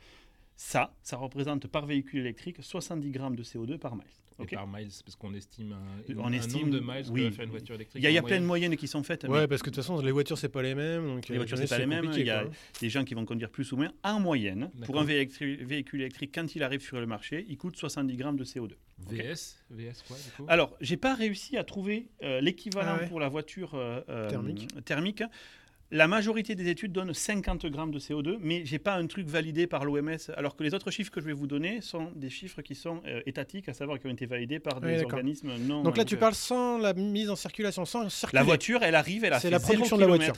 Ça, 0.55 0.93
ça 1.03 1.17
représente 1.17 1.67
par 1.67 1.85
véhicule 1.85 2.21
électrique 2.21 2.57
70 2.61 3.09
grammes 3.11 3.35
de 3.35 3.43
CO2 3.43 3.77
par 3.77 3.95
mile. 3.95 4.05
Et 4.37 4.41
Ok 4.43 4.53
par 4.53 4.67
miles, 4.67 4.89
parce 5.05 5.15
qu'on 5.15 5.33
estime 5.33 5.71
un, 5.73 6.13
On 6.17 6.25
un 6.25 6.31
estime- 6.33 6.61
nombre 6.63 6.73
de 6.73 6.79
miles 6.81 7.05
oui. 7.09 7.21
que 7.21 7.25
va 7.27 7.31
faire 7.31 7.45
une 7.45 7.51
voiture 7.51 7.75
électrique. 7.75 8.01
Il 8.01 8.03
y 8.03 8.07
a, 8.07 8.09
il 8.09 8.13
y 8.13 8.17
a 8.17 8.21
en 8.21 8.25
plein 8.25 8.35
de 8.41 8.45
moyenne. 8.45 8.69
moyennes 8.71 8.77
qui 8.77 8.87
sont 8.89 9.01
faites. 9.01 9.23
mais 9.23 9.29
Ouais, 9.29 9.47
parce 9.47 9.61
que 9.61 9.69
de 9.69 9.75
toute 9.75 9.83
façon, 9.83 10.01
les 10.01 10.11
voitures, 10.11 10.37
c'est 10.37 10.49
pas 10.49 10.61
les 10.61 10.75
mêmes. 10.75 11.05
Donc, 11.07 11.29
Les 11.29 11.35
euh, 11.35 11.37
voitures, 11.39 11.57
c'est 11.57 11.69
pas 11.69 11.77
les 11.77 11.85
mêmes. 11.85 12.09
Il 12.17 12.25
y 12.25 12.29
a 12.29 12.41
quoi. 12.43 12.51
des 12.81 12.89
gens 12.89 13.05
qui 13.05 13.13
vont 13.13 13.23
conduire 13.25 13.49
plus 13.49 13.71
ou 13.71 13.77
moins. 13.77 13.91
En 14.03 14.19
moyenne, 14.19 14.71
pour 14.85 14.99
un 14.99 15.05
véhicule, 15.05 16.01
électrique, 16.01 16.31
quand 16.35 16.53
il 16.53 16.63
arrive 16.63 16.81
sur 16.81 16.99
le 16.99 17.05
marché, 17.05 17.45
il 17.47 17.57
coûte 17.57 17.77
70 17.77 18.15
grammes 18.17 18.35
de 18.37 18.43
CO2. 18.43 18.73
VS 19.09 19.57
VS 19.71 20.03
quoi, 20.07 20.17
du 20.17 20.31
coup? 20.35 20.45
Alors, 20.49 20.75
j'ai 20.81 20.97
pas 20.97 21.15
réussi 21.15 21.57
à 21.57 21.63
trouver 21.63 22.07
euh, 22.23 22.41
l'équivalent 22.41 22.95
Ah 22.97 23.01
ouais. 23.01 23.07
pour 23.07 23.19
la 23.21 23.29
voiture 23.29 23.73
euh, 23.75 24.01
euh, 24.09 24.29
Thermique. 24.29 24.67
thermique. 24.85 25.23
La 25.95 26.09
majorité 26.09 26.55
des 26.55 26.67
études 26.67 26.91
donnent 26.91 27.13
50 27.13 27.67
grammes 27.67 27.91
de 27.91 27.99
CO2, 27.99 28.35
mais 28.41 28.65
j'ai 28.65 28.79
pas 28.79 28.95
un 28.95 29.07
truc 29.07 29.27
validé 29.27 29.65
par 29.65 29.85
l'OMS. 29.85 30.17
Alors 30.35 30.57
que 30.57 30.63
les 30.63 30.73
autres 30.73 30.91
chiffres 30.91 31.09
que 31.09 31.21
je 31.21 31.25
vais 31.25 31.31
vous 31.31 31.47
donner 31.47 31.79
sont 31.79 32.11
des 32.17 32.29
chiffres 32.29 32.61
qui 32.61 32.75
sont 32.75 33.01
euh, 33.07 33.21
étatiques, 33.25 33.69
à 33.69 33.73
savoir 33.73 33.97
qui 33.97 34.07
ont 34.07 34.09
été 34.09 34.25
validés 34.25 34.59
par 34.59 34.81
des 34.81 34.97
Oui, 34.97 35.03
organismes 35.05 35.53
non. 35.57 35.83
Donc 35.83 35.95
là, 35.95 36.03
euh, 36.03 36.05
tu 36.05 36.17
parles 36.17 36.35
sans 36.35 36.79
la 36.79 36.93
mise 36.93 37.29
en 37.29 37.37
circulation, 37.37 37.85
sans 37.85 38.09
circuler. 38.09 38.41
La 38.41 38.43
voiture, 38.43 38.83
elle 38.83 38.95
arrive, 38.95 39.23
elle 39.23 39.31
a 39.31 39.39
fait 39.39 39.49
la 39.49 39.61
production 39.61 39.95
de 39.95 40.01
la 40.01 40.07
voiture. 40.07 40.35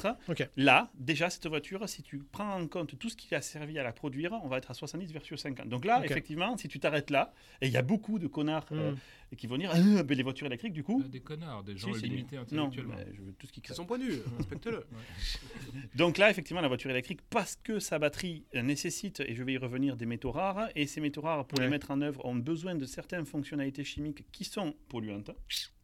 Là, 0.57 0.91
déjà, 0.93 1.31
cette 1.31 1.47
voiture, 1.47 1.89
si 1.89 2.03
tu 2.03 2.19
prends 2.19 2.53
en 2.53 2.67
compte 2.67 2.95
tout 2.99 3.09
ce 3.09 3.17
qui 3.17 3.33
a 3.33 3.41
servi 3.41 3.79
à 3.79 3.83
la 3.83 3.93
produire, 3.93 4.33
on 4.43 4.47
va 4.49 4.59
être 4.59 4.69
à 4.69 4.75
70 4.75 5.11
versus 5.11 5.41
50. 5.41 5.67
Donc 5.67 5.85
là, 5.85 6.03
effectivement, 6.05 6.55
si 6.55 6.67
tu 6.67 6.79
t'arrêtes 6.79 7.09
là, 7.09 7.33
et 7.63 7.65
il 7.65 7.73
y 7.73 7.77
a 7.77 7.81
beaucoup 7.81 8.19
de 8.19 8.27
connards 8.27 8.67
euh, 8.73 8.93
Mm. 9.31 9.35
qui 9.35 9.47
vont 9.47 9.57
dire 9.57 9.71
Ah, 9.73 10.03
ben, 10.03 10.17
les 10.17 10.23
voitures 10.23 10.47
électriques, 10.47 10.73
du 10.73 10.83
coup. 10.83 11.01
Ah, 11.05 11.07
Des 11.09 11.19
connards, 11.19 11.63
des 11.63 11.77
gens 11.77 11.93
si, 11.93 12.03
limités 12.07 12.35
Non, 12.51 12.65
intellectuellement. 12.67 12.95
mais 12.97 13.07
je 13.13 13.21
veux 13.21 13.33
tout 13.33 13.47
ce 13.47 13.51
qui 13.51 13.59
C'est 13.59 13.65
crée. 13.67 13.75
son 13.75 13.85
point 13.85 13.97
de 13.97 14.03
vue, 14.05 14.19
respecte-le. 14.37 14.85
Donc 15.95 16.17
là, 16.17 16.29
effectivement, 16.29 16.61
la 16.61 16.67
voiture 16.67 16.89
électrique, 16.91 17.21
parce 17.29 17.55
que 17.55 17.79
sa 17.79 17.99
batterie 17.99 18.45
euh, 18.55 18.61
nécessite, 18.61 19.19
et 19.21 19.35
je 19.35 19.43
vais 19.43 19.53
y 19.53 19.57
revenir, 19.57 19.97
des 19.97 20.05
métaux 20.05 20.31
rares, 20.31 20.69
et 20.75 20.87
ces 20.87 21.01
métaux 21.01 21.21
rares, 21.21 21.45
pour 21.47 21.59
les 21.59 21.67
mettre 21.67 21.91
en 21.91 22.01
œuvre, 22.01 22.25
ont 22.25 22.35
besoin 22.35 22.75
de 22.75 22.85
certaines 22.85 23.25
fonctionnalités 23.25 23.83
chimiques 23.83 24.25
qui 24.31 24.43
sont 24.45 24.75
polluantes, 24.89 25.31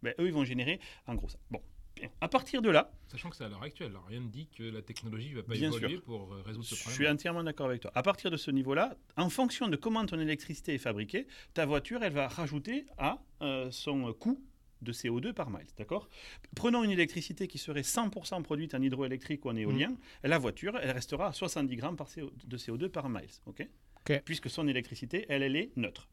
ben, 0.02 0.14
eux, 0.20 0.28
ils 0.28 0.34
vont 0.34 0.44
générer 0.46 0.80
en 1.08 1.16
gros 1.16 1.30
ça. 1.30 1.40
Bon. 1.52 1.62
À 2.22 2.28
partir 2.28 2.62
de 2.62 2.70
là, 2.70 2.92
Sachant 3.08 3.30
que 3.30 3.36
c'est 3.36 3.44
à 3.44 3.50
l'heure 3.50 3.62
actuelle, 3.62 3.92
alors 3.92 4.06
rien 4.08 4.20
ne 4.22 4.28
dit 4.28 4.48
que 4.58 4.64
la 4.64 4.82
technologie 4.82 5.30
ne 5.32 5.36
va 5.36 5.44
pas 5.44 5.54
Bien 5.54 5.68
évoluer 5.70 5.90
sûr. 5.90 6.04
pour 6.04 6.34
euh, 6.34 6.42
résoudre 6.44 6.66
ce 6.66 6.76
Je 6.76 6.80
suis 6.82 6.90
problème. 6.92 7.14
entièrement 7.14 7.44
d'accord 7.44 7.68
avec 7.68 7.82
toi. 7.82 7.92
À 7.94 8.02
partir 8.04 8.32
de 8.32 8.38
ce 8.38 8.50
niveau-là, 8.52 8.96
en 9.18 9.30
fonction 9.30 9.68
de 9.68 9.76
comment 9.76 10.06
ton 10.06 10.20
électricité 10.20 10.74
est 10.74 10.78
fabriquée, 10.80 11.28
ta 11.54 11.66
voiture, 11.66 12.04
elle 12.04 12.14
va 12.14 12.28
rajouter 12.28 12.86
à 12.98 13.20
euh, 13.42 13.70
son 13.72 14.12
coût 14.14 14.44
de 14.82 14.92
CO2 14.92 15.32
par 15.34 15.50
mile. 15.50 15.68
D'accord? 15.78 16.10
Prenons 16.56 16.84
une 16.84 16.92
électricité 16.92 17.48
qui 17.48 17.58
serait 17.58 17.82
100% 17.84 18.42
produite 18.42 18.74
en 18.76 18.82
hydroélectrique 18.82 19.46
ou 19.46 19.50
en 19.50 19.56
éolien. 19.56 19.96
La 20.24 20.38
voiture, 20.40 20.78
elle 20.82 20.92
restera 20.92 21.28
à 21.28 21.32
70 21.34 21.76
grammes 21.78 21.96
par 21.96 22.08
CO 22.14 22.32
de 22.46 22.58
CO2 22.58 22.90
par 22.90 23.08
mile. 23.10 23.30
ok? 23.46 23.66
Ok. 24.10 24.22
Puisque 24.26 24.50
son 24.50 24.68
électricité, 24.68 25.26
elle, 25.30 25.44
elle 25.44 25.56
est 25.56 25.72
neutre. 25.78 26.10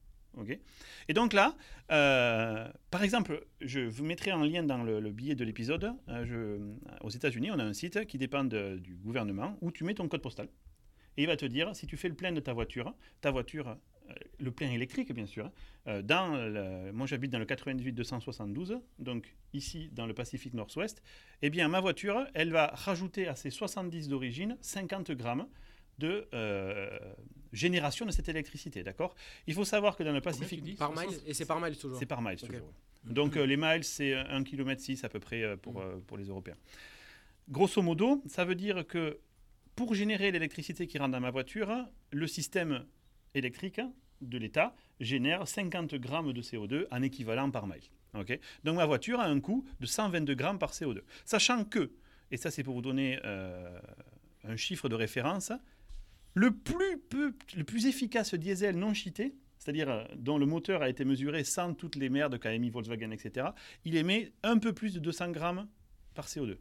Et 1.09 1.13
donc 1.15 1.33
là, 1.33 1.57
euh, 1.91 2.69
par 2.91 3.03
exemple, 3.03 3.45
je 3.61 3.81
vous 3.81 4.05
mettrai 4.05 4.33
en 4.33 4.45
lien 4.45 4.63
dans 4.63 4.83
le, 4.83 5.01
le 5.01 5.11
billet 5.11 5.35
de 5.35 5.45
l'épisode. 5.45 5.93
euh, 6.09 6.25
je- 6.25 7.05
aux 7.05 7.11
États-Unis, 7.11 7.51
on 7.51 7.59
a 7.59 7.65
un 7.65 7.73
site 7.73 8.07
qui 8.07 8.17
dépend 8.19 8.45
du 8.45 8.95
gouvernement 9.03 9.57
où 9.61 9.71
tu 9.71 9.85
mets 9.85 9.95
ton 9.95 10.09
code 10.09 10.23
postal. 10.23 10.49
Et 11.17 11.23
il 11.25 11.27
va 11.27 11.37
te 11.37 11.45
dire, 11.47 11.75
si 11.75 11.87
tu 11.87 11.97
fais 11.97 12.09
le 12.09 12.15
plein 12.15 12.33
de 12.33 12.41
ta 12.41 12.53
voiture, 12.53 12.95
ta 13.21 13.31
voiture, 13.31 13.69
euh, 13.69 14.15
le 14.39 14.51
plein 14.51 14.71
électrique 14.71 15.13
bien 15.13 15.27
sûr, 15.27 15.51
euh, 15.89 16.93
moi 16.93 17.07
j'habite 17.07 17.31
dans 17.33 17.39
le 17.39 17.45
98 17.45 17.93
272, 17.93 18.79
donc 18.99 19.35
ici 19.53 19.91
dans 19.93 20.07
le 20.07 20.15
Pacifique 20.15 20.55
Nord-Ouest, 20.55 21.03
eh 21.43 21.51
bien 21.51 21.69
ma 21.69 21.81
voiture, 21.81 22.27
elle 22.35 22.51
va 22.53 22.69
rajouter 22.69 23.27
à 23.27 23.35
ses 23.35 23.51
70 23.51 24.09
d'origine 24.09 24.57
50 24.61 25.11
grammes 25.13 25.47
de 26.01 26.27
euh, 26.35 26.99
génération 27.53 28.05
de 28.07 28.11
cette 28.11 28.29
électricité, 28.29 28.83
d'accord? 28.83 29.15
Il 29.47 29.55
faut 29.55 29.65
savoir 29.65 29.97
que 29.97 30.03
dans 30.03 30.13
le 30.13 30.21
Pacifique, 30.21 30.63
dis? 30.63 30.75
Par 30.75 30.93
mile, 30.93 31.17
et 31.27 31.35
c'est 31.35 31.47
par 31.47 31.61
mile 31.61 31.77
toujours. 31.77 31.99
c'est 31.99 32.07
par 32.07 32.21
miles 32.23 32.39
Ok. 32.43 32.47
toujours. 32.51 32.73
Donc 33.05 33.37
euh, 33.37 33.47
les 33.47 33.57
miles, 33.57 33.85
c'est 33.85 34.15
1 34.15 34.43
km 34.45 34.81
6 34.81 35.05
à 35.05 35.09
peu 35.09 35.21
près 35.21 35.43
euh, 35.43 35.57
pour, 35.57 35.81
euh, 35.81 35.97
pour 36.07 36.19
les 36.19 36.25
Européens. 36.27 36.57
Grosso 37.49 37.81
modo, 37.83 38.23
ça 38.27 38.45
veut 38.45 38.55
dire 38.55 38.87
que 38.87 39.19
pour 39.77 39.95
générer 39.95 40.31
l'électricité 40.31 40.87
qui 40.87 40.99
rentre 40.99 41.13
dans 41.13 41.21
ma 41.21 41.31
voiture, 41.31 41.71
le 42.13 42.27
système 42.27 42.85
électrique 43.35 43.81
de 44.21 44.39
l'État 44.39 44.75
génère 45.01 45.49
50 45.49 45.95
grammes 45.95 46.33
de 46.33 46.43
CO2 46.43 46.87
en 46.91 47.03
équivalent 47.03 47.51
par 47.51 47.67
mile. 47.67 47.83
Ok? 48.15 48.39
Donc 48.65 48.77
ma 48.77 48.87
voiture 48.87 49.19
a 49.21 49.27
un 49.27 49.41
coût 49.41 49.65
de 49.81 49.87
122 49.87 50.35
grammes 50.35 50.59
par 50.59 50.73
CO2. 50.73 51.01
Sachant 51.25 51.65
que, 51.65 51.91
et 52.31 52.37
ça 52.37 52.51
c'est 52.51 52.63
pour 52.63 52.75
vous 52.75 52.83
donner 52.83 53.19
euh, 53.25 53.81
un 54.45 54.57
chiffre 54.57 54.89
de 54.89 54.95
référence, 54.95 55.53
le 56.35 56.51
plus, 56.53 56.99
peu- 57.09 57.35
le 57.57 57.65
plus 57.65 57.87
efficace 57.87 58.35
diesel 58.35 58.77
non 58.79 58.95
cheaté, 58.95 59.35
c'est-à-dire 59.59 59.91
euh, 59.91 60.05
dont 60.17 60.39
le 60.39 60.47
moteur 60.47 60.83
a 60.83 60.89
été 60.89 61.05
mesuré 61.05 61.45
sans 61.45 61.75
toutes 61.75 61.97
les 61.97 62.09
merdes 62.09 62.39
qu'a 62.39 62.53
émis 62.55 62.71
Volkswagen, 62.71 63.11
etc., 63.11 63.49
il 63.85 63.97
émet 63.97 64.33
un 64.43 64.59
peu 64.59 64.73
plus 64.73 64.95
de 64.95 65.01
200 65.01 65.31
grammes 65.33 65.67
par 66.15 66.27
CO2. 66.27 66.57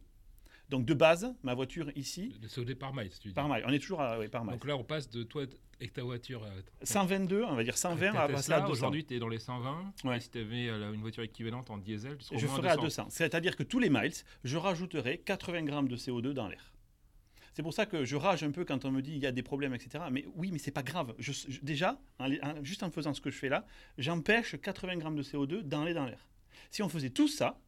Donc 0.68 0.84
de 0.86 0.94
base, 0.94 1.34
ma 1.42 1.54
voiture 1.54 1.90
ici, 1.96 2.36
De 2.40 2.46
COD 2.46 2.74
par 2.74 2.94
mile, 2.94 3.08
si 3.10 3.18
tu 3.18 3.28
dis. 3.28 3.34
par 3.34 3.48
mile, 3.48 3.64
on 3.66 3.72
est 3.72 3.80
toujours 3.80 4.00
à, 4.02 4.18
ouais, 4.20 4.28
par 4.28 4.44
mile. 4.44 4.52
Donc 4.52 4.64
là, 4.66 4.76
on 4.76 4.84
passe 4.84 5.10
de 5.10 5.24
toi 5.24 5.42
avec 5.80 5.92
ta 5.92 6.02
voiture. 6.04 6.44
euh, 6.44 6.60
122, 6.84 7.42
on 7.42 7.54
va 7.56 7.64
dire 7.64 7.76
120, 7.76 8.12
ta 8.12 8.22
à 8.22 8.28
passer 8.28 8.52
à 8.52 8.56
Tesla, 8.56 8.60
200. 8.60 8.72
Aujourd'hui, 8.72 9.04
tu 9.04 9.14
es 9.14 9.18
dans 9.18 9.28
les 9.28 9.40
120. 9.40 9.92
Ouais. 10.04 10.18
Et 10.18 10.20
si 10.20 10.30
tu 10.30 10.38
avais 10.38 10.66
une 10.68 11.00
voiture 11.00 11.24
équivalente 11.24 11.70
en 11.70 11.78
diesel, 11.78 12.18
tu 12.18 12.24
serais 12.26 12.38
Je 12.38 12.46
au 12.46 12.50
moins 12.50 12.58
ferai 12.58 12.68
à 12.68 12.76
200. 12.76 13.06
C'est-à-dire 13.08 13.56
que 13.56 13.64
tous 13.64 13.80
les 13.80 13.90
miles, 13.90 14.12
je 14.44 14.56
rajouterai 14.58 15.18
80 15.18 15.62
grammes 15.64 15.88
de 15.88 15.96
CO2 15.96 16.32
dans 16.34 16.46
l'air. 16.46 16.69
C'est 17.60 17.62
pour 17.62 17.74
ça 17.74 17.84
que 17.84 18.06
je 18.06 18.16
rage 18.16 18.42
un 18.42 18.52
peu 18.52 18.64
quand 18.64 18.86
on 18.86 18.90
me 18.90 19.02
dit 19.02 19.12
il 19.12 19.18
y 19.18 19.26
a 19.26 19.32
des 19.32 19.42
problèmes, 19.42 19.74
etc. 19.74 20.02
Mais 20.10 20.24
oui, 20.34 20.48
mais 20.50 20.58
c'est 20.58 20.70
pas 20.70 20.82
grave. 20.82 21.14
Je- 21.18 21.30
je- 21.30 21.60
déjà, 21.60 22.00
en 22.18 22.24
les- 22.24 22.40
en- 22.40 22.64
juste 22.64 22.82
en 22.82 22.90
faisant 22.90 23.12
ce 23.12 23.20
que 23.20 23.30
je 23.30 23.36
fais 23.36 23.50
là, 23.50 23.66
j'empêche 23.98 24.56
80 24.58 24.96
grammes 24.96 25.14
de 25.14 25.22
CO2 25.22 25.62
dans 25.62 25.84
l'air. 25.84 26.26
Si 26.70 26.82
on 26.82 26.88
faisait 26.88 27.10
tout 27.10 27.28
ça, 27.28 27.60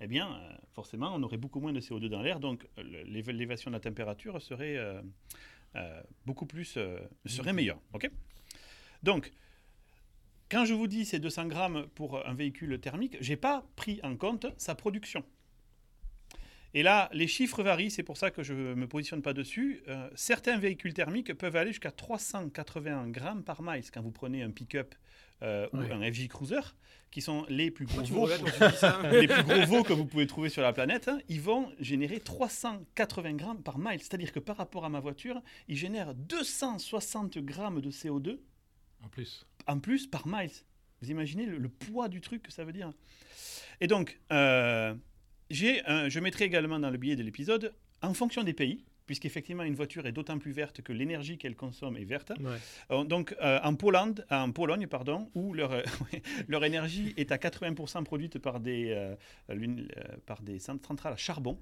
eh 0.00 0.06
bien, 0.06 0.32
euh, 0.32 0.52
forcément, 0.72 1.12
on 1.14 1.22
aurait 1.22 1.36
beaucoup 1.36 1.60
moins 1.60 1.74
de 1.74 1.80
CO2 1.80 2.08
dans 2.08 2.22
l'air, 2.22 2.40
donc 2.40 2.66
euh, 2.78 2.82
l'élévation 3.04 3.70
de 3.70 3.76
la 3.76 3.80
température 3.80 4.40
serait 4.40 4.78
euh, 4.78 5.02
beaucoup 6.24 6.46
plus, 6.46 6.78
serait 7.26 7.52
meilleure. 7.52 7.78
Ok? 7.92 8.10
Donc, 9.02 9.30
quand 10.50 10.64
je 10.64 10.72
vous 10.72 10.86
dis 10.86 11.04
ces 11.04 11.18
200 11.18 11.44
grammes 11.48 11.88
pour 11.94 12.26
un 12.26 12.32
véhicule 12.32 12.80
thermique, 12.80 13.18
j'ai 13.20 13.36
pas 13.36 13.66
pris 13.76 14.00
en 14.02 14.16
compte 14.16 14.46
sa 14.56 14.74
production. 14.74 15.22
Et 16.74 16.82
là, 16.82 17.08
les 17.12 17.26
chiffres 17.26 17.62
varient, 17.62 17.90
c'est 17.90 18.02
pour 18.02 18.16
ça 18.18 18.30
que 18.30 18.42
je 18.42 18.52
ne 18.52 18.74
me 18.74 18.86
positionne 18.86 19.22
pas 19.22 19.32
dessus. 19.32 19.82
Euh, 19.88 20.10
certains 20.14 20.58
véhicules 20.58 20.92
thermiques 20.94 21.32
peuvent 21.34 21.56
aller 21.56 21.70
jusqu'à 21.70 21.90
381 21.90 23.08
grammes 23.08 23.42
par 23.42 23.62
mile 23.62 23.82
quand 23.92 24.02
vous 24.02 24.10
prenez 24.10 24.42
un 24.42 24.50
pick-up 24.50 24.94
euh, 25.42 25.68
Ouais. 25.72 25.90
ou 25.90 25.92
un 25.92 26.10
FJ 26.12 26.28
Cruiser, 26.28 26.60
qui 27.10 27.20
sont 27.20 27.44
les 27.48 27.70
plus 27.70 27.84
gros 27.86 28.02
veaux 28.02 28.26
les 29.12 29.28
plus 29.28 29.66
gros 29.66 29.82
que 29.82 29.92
vous 29.92 30.06
pouvez 30.06 30.26
trouver 30.26 30.48
sur 30.48 30.62
la 30.62 30.72
planète, 30.72 31.08
hein, 31.08 31.18
ils 31.28 31.40
vont 31.42 31.70
générer 31.78 32.20
380 32.20 33.34
grammes 33.34 33.62
par 33.62 33.78
mile. 33.78 34.00
C'est-à-dire 34.00 34.32
que 34.32 34.38
par 34.40 34.56
rapport 34.56 34.84
à 34.84 34.88
ma 34.88 35.00
voiture, 35.00 35.40
ils 35.68 35.76
génèrent 35.76 36.14
260 36.14 37.38
grammes 37.38 37.80
de 37.80 37.90
CO2 37.90 38.38
En 39.04 39.08
plus. 39.08 39.46
en 39.66 39.78
plus 39.78 40.06
par 40.06 40.26
miles. 40.26 40.50
Vous 41.02 41.10
imaginez 41.10 41.44
le, 41.46 41.58
le 41.58 41.68
poids 41.68 42.08
du 42.08 42.20
truc 42.22 42.42
que 42.42 42.50
ça 42.52 42.64
veut 42.64 42.72
dire 42.72 42.90
Et 43.82 43.86
donc, 43.86 44.18
euh, 44.32 44.94
j'ai 45.50 45.84
un- 45.86 46.08
je 46.08 46.20
mettrai 46.20 46.44
également 46.44 46.78
dans 46.78 46.90
le 46.90 46.98
billet 46.98 47.16
de 47.16 47.22
l'épisode, 47.22 47.72
en 48.02 48.14
fonction 48.14 48.42
des 48.42 48.52
pays, 48.52 48.84
puisqu'effectivement 49.06 49.62
une 49.62 49.74
voiture 49.76 50.06
est 50.06 50.12
d'autant 50.12 50.38
plus 50.38 50.50
verte 50.52 50.82
que 50.82 50.92
l'énergie 50.92 51.38
qu'elle 51.38 51.54
consomme 51.54 51.96
est 51.96 52.04
verte. 52.04 52.32
Ouais. 52.40 52.56
Euh, 52.90 53.04
Donc 53.04 53.34
euh, 53.40 53.60
en, 53.62 53.74
Pologne, 53.76 54.14
en 54.30 54.50
Pologne, 54.50 54.86
pardon, 54.88 55.30
où 55.34 55.54
leur, 55.54 55.72
euh, 55.72 55.82
leur 56.48 56.64
énergie 56.64 57.14
est 57.16 57.30
à 57.32 57.36
80% 57.38 58.02
produite 58.04 58.38
par 58.40 58.58
des, 58.60 58.90
euh, 58.90 59.14
euh, 59.50 59.86
par 60.26 60.42
des 60.42 60.58
cent- 60.58 60.84
centrales 60.84 61.12
à 61.12 61.16
charbon, 61.16 61.56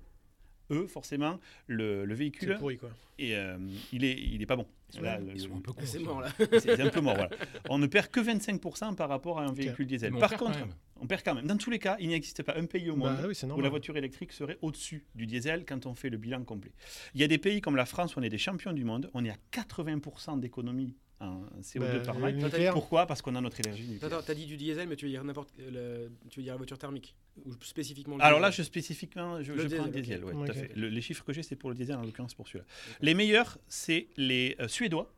eux, 0.71 0.87
forcément, 0.87 1.39
le, 1.67 2.05
le 2.05 2.15
C'est 2.15 2.19
véhicule, 2.19 2.57
pourri, 2.59 2.77
quoi. 2.79 2.91
est, 3.19 3.35
euh, 3.35 3.57
il, 3.93 4.05
est, 4.05 4.19
il 4.19 4.41
est 4.43 4.47
pas 4.47 4.57
bon. 4.57 4.67
Ils 4.91 4.97
sont, 4.97 5.03
Là, 5.03 5.19
ils 5.21 5.33
le- 5.33 5.39
sont 5.39 5.57
un 5.57 5.61
peu 5.61 5.73
cons. 5.73 5.83
C'est 5.85 5.99
mort 5.99 6.21
là. 6.21 6.29
c'est 6.61 6.81
un 6.81 6.89
peu 6.91 7.01
mort. 7.01 7.15
voilà. 7.15 7.31
On 7.69 7.79
ne 7.79 7.87
perd 7.87 8.09
que 8.09 8.21
25% 8.21 8.95
par 8.95 9.09
rapport 9.09 9.41
à 9.41 9.45
un 9.45 9.53
véhicule 9.53 9.87
diesel. 9.87 10.13
Par 10.15 10.37
contre, 10.37 10.59
on 11.01 11.07
perd 11.07 11.23
quand 11.25 11.35
même. 11.35 11.47
Dans 11.47 11.57
tous 11.57 11.71
les 11.71 11.79
cas, 11.79 11.97
il 12.01 12.09
n'existe 12.09 12.43
pas 12.43 12.57
un 12.57 12.67
pays 12.67 12.89
au 12.91 12.97
monde 12.97 13.17
Bah 13.21 13.25
oui, 13.29 13.35
c'est 13.35 13.51
où 13.51 13.61
la 13.61 13.69
voiture 13.69 13.97
électrique 13.97 14.33
serait 14.33 14.59
au-dessus 14.63 15.05
du 15.15 15.27
diesel 15.27 15.65
quand 15.67 15.87
on 15.87 15.95
fait 15.95 16.11
le 16.11 16.17
bilan 16.17 16.45
complet. 16.45 16.73
Il 17.15 17.21
y 17.21 17.25
a 17.25 17.29
des 17.29 17.39
pays 17.39 17.61
comme 17.61 17.77
la 17.77 17.87
France 17.87 18.17
où 18.17 18.21
on 18.21 18.23
est 18.23 18.29
des 18.31 18.39
champions 18.39 18.73
du 18.73 18.85
monde, 18.85 19.11
on 19.15 19.25
est 19.25 19.31
à 19.31 19.37
80% 19.53 20.39
d'économie 20.41 20.95
en 21.25 21.61
CO2 21.63 21.79
Bah, 21.81 21.99
par 22.01 22.19
mile. 22.19 22.71
Pourquoi 22.73 23.07
Parce 23.07 23.23
qu'on 23.23 23.35
a 23.35 23.41
notre 23.41 23.59
énergie 23.61 23.83
nucléaire. 23.89 24.13
Attends, 24.19 24.25
t'as 24.27 24.35
dit 24.35 24.47
du 24.47 24.57
diesel, 24.57 24.89
mais 24.89 24.97
tu 24.97 25.05
veux 25.07 25.11
dire 25.11 25.25
n'importe, 25.25 25.51
le- 25.59 26.11
tu 26.31 26.41
veux 26.41 26.45
dire 26.45 26.53
la 26.55 26.59
voiture 26.59 26.79
thermique 26.79 27.15
ou 27.45 27.53
spécifiquement. 27.63 28.17
le 28.17 28.23
Alors 28.23 28.41
là, 28.41 28.51
diesel 28.51 28.65
je 28.65 28.67
spécifiquement, 28.69 29.43
je, 29.43 29.53
Le 29.53 29.69
je 29.69 29.75
prends 29.77 29.85
le 29.87 29.91
diesel, 29.91 30.21
diesel, 30.21 30.25
ouais, 30.25 30.33
tout 30.47 30.51
à 30.51 30.55
fait. 30.55 30.71
Le- 30.77 30.89
les 30.89 31.01
chiffres 31.01 31.25
que 31.25 31.33
j'ai, 31.33 31.43
c'est 31.43 31.57
pour 31.57 31.71
le 31.71 31.77
diesel, 31.77 31.97
en 31.97 32.03
l'occurrence 32.03 32.35
pour 32.35 32.47
celui-là. 32.49 32.65
Les 33.01 33.15
meilleurs, 33.15 33.59
c'est 33.69 34.09
les 34.17 34.57
euh, 34.61 34.69
Suédois, 34.69 35.13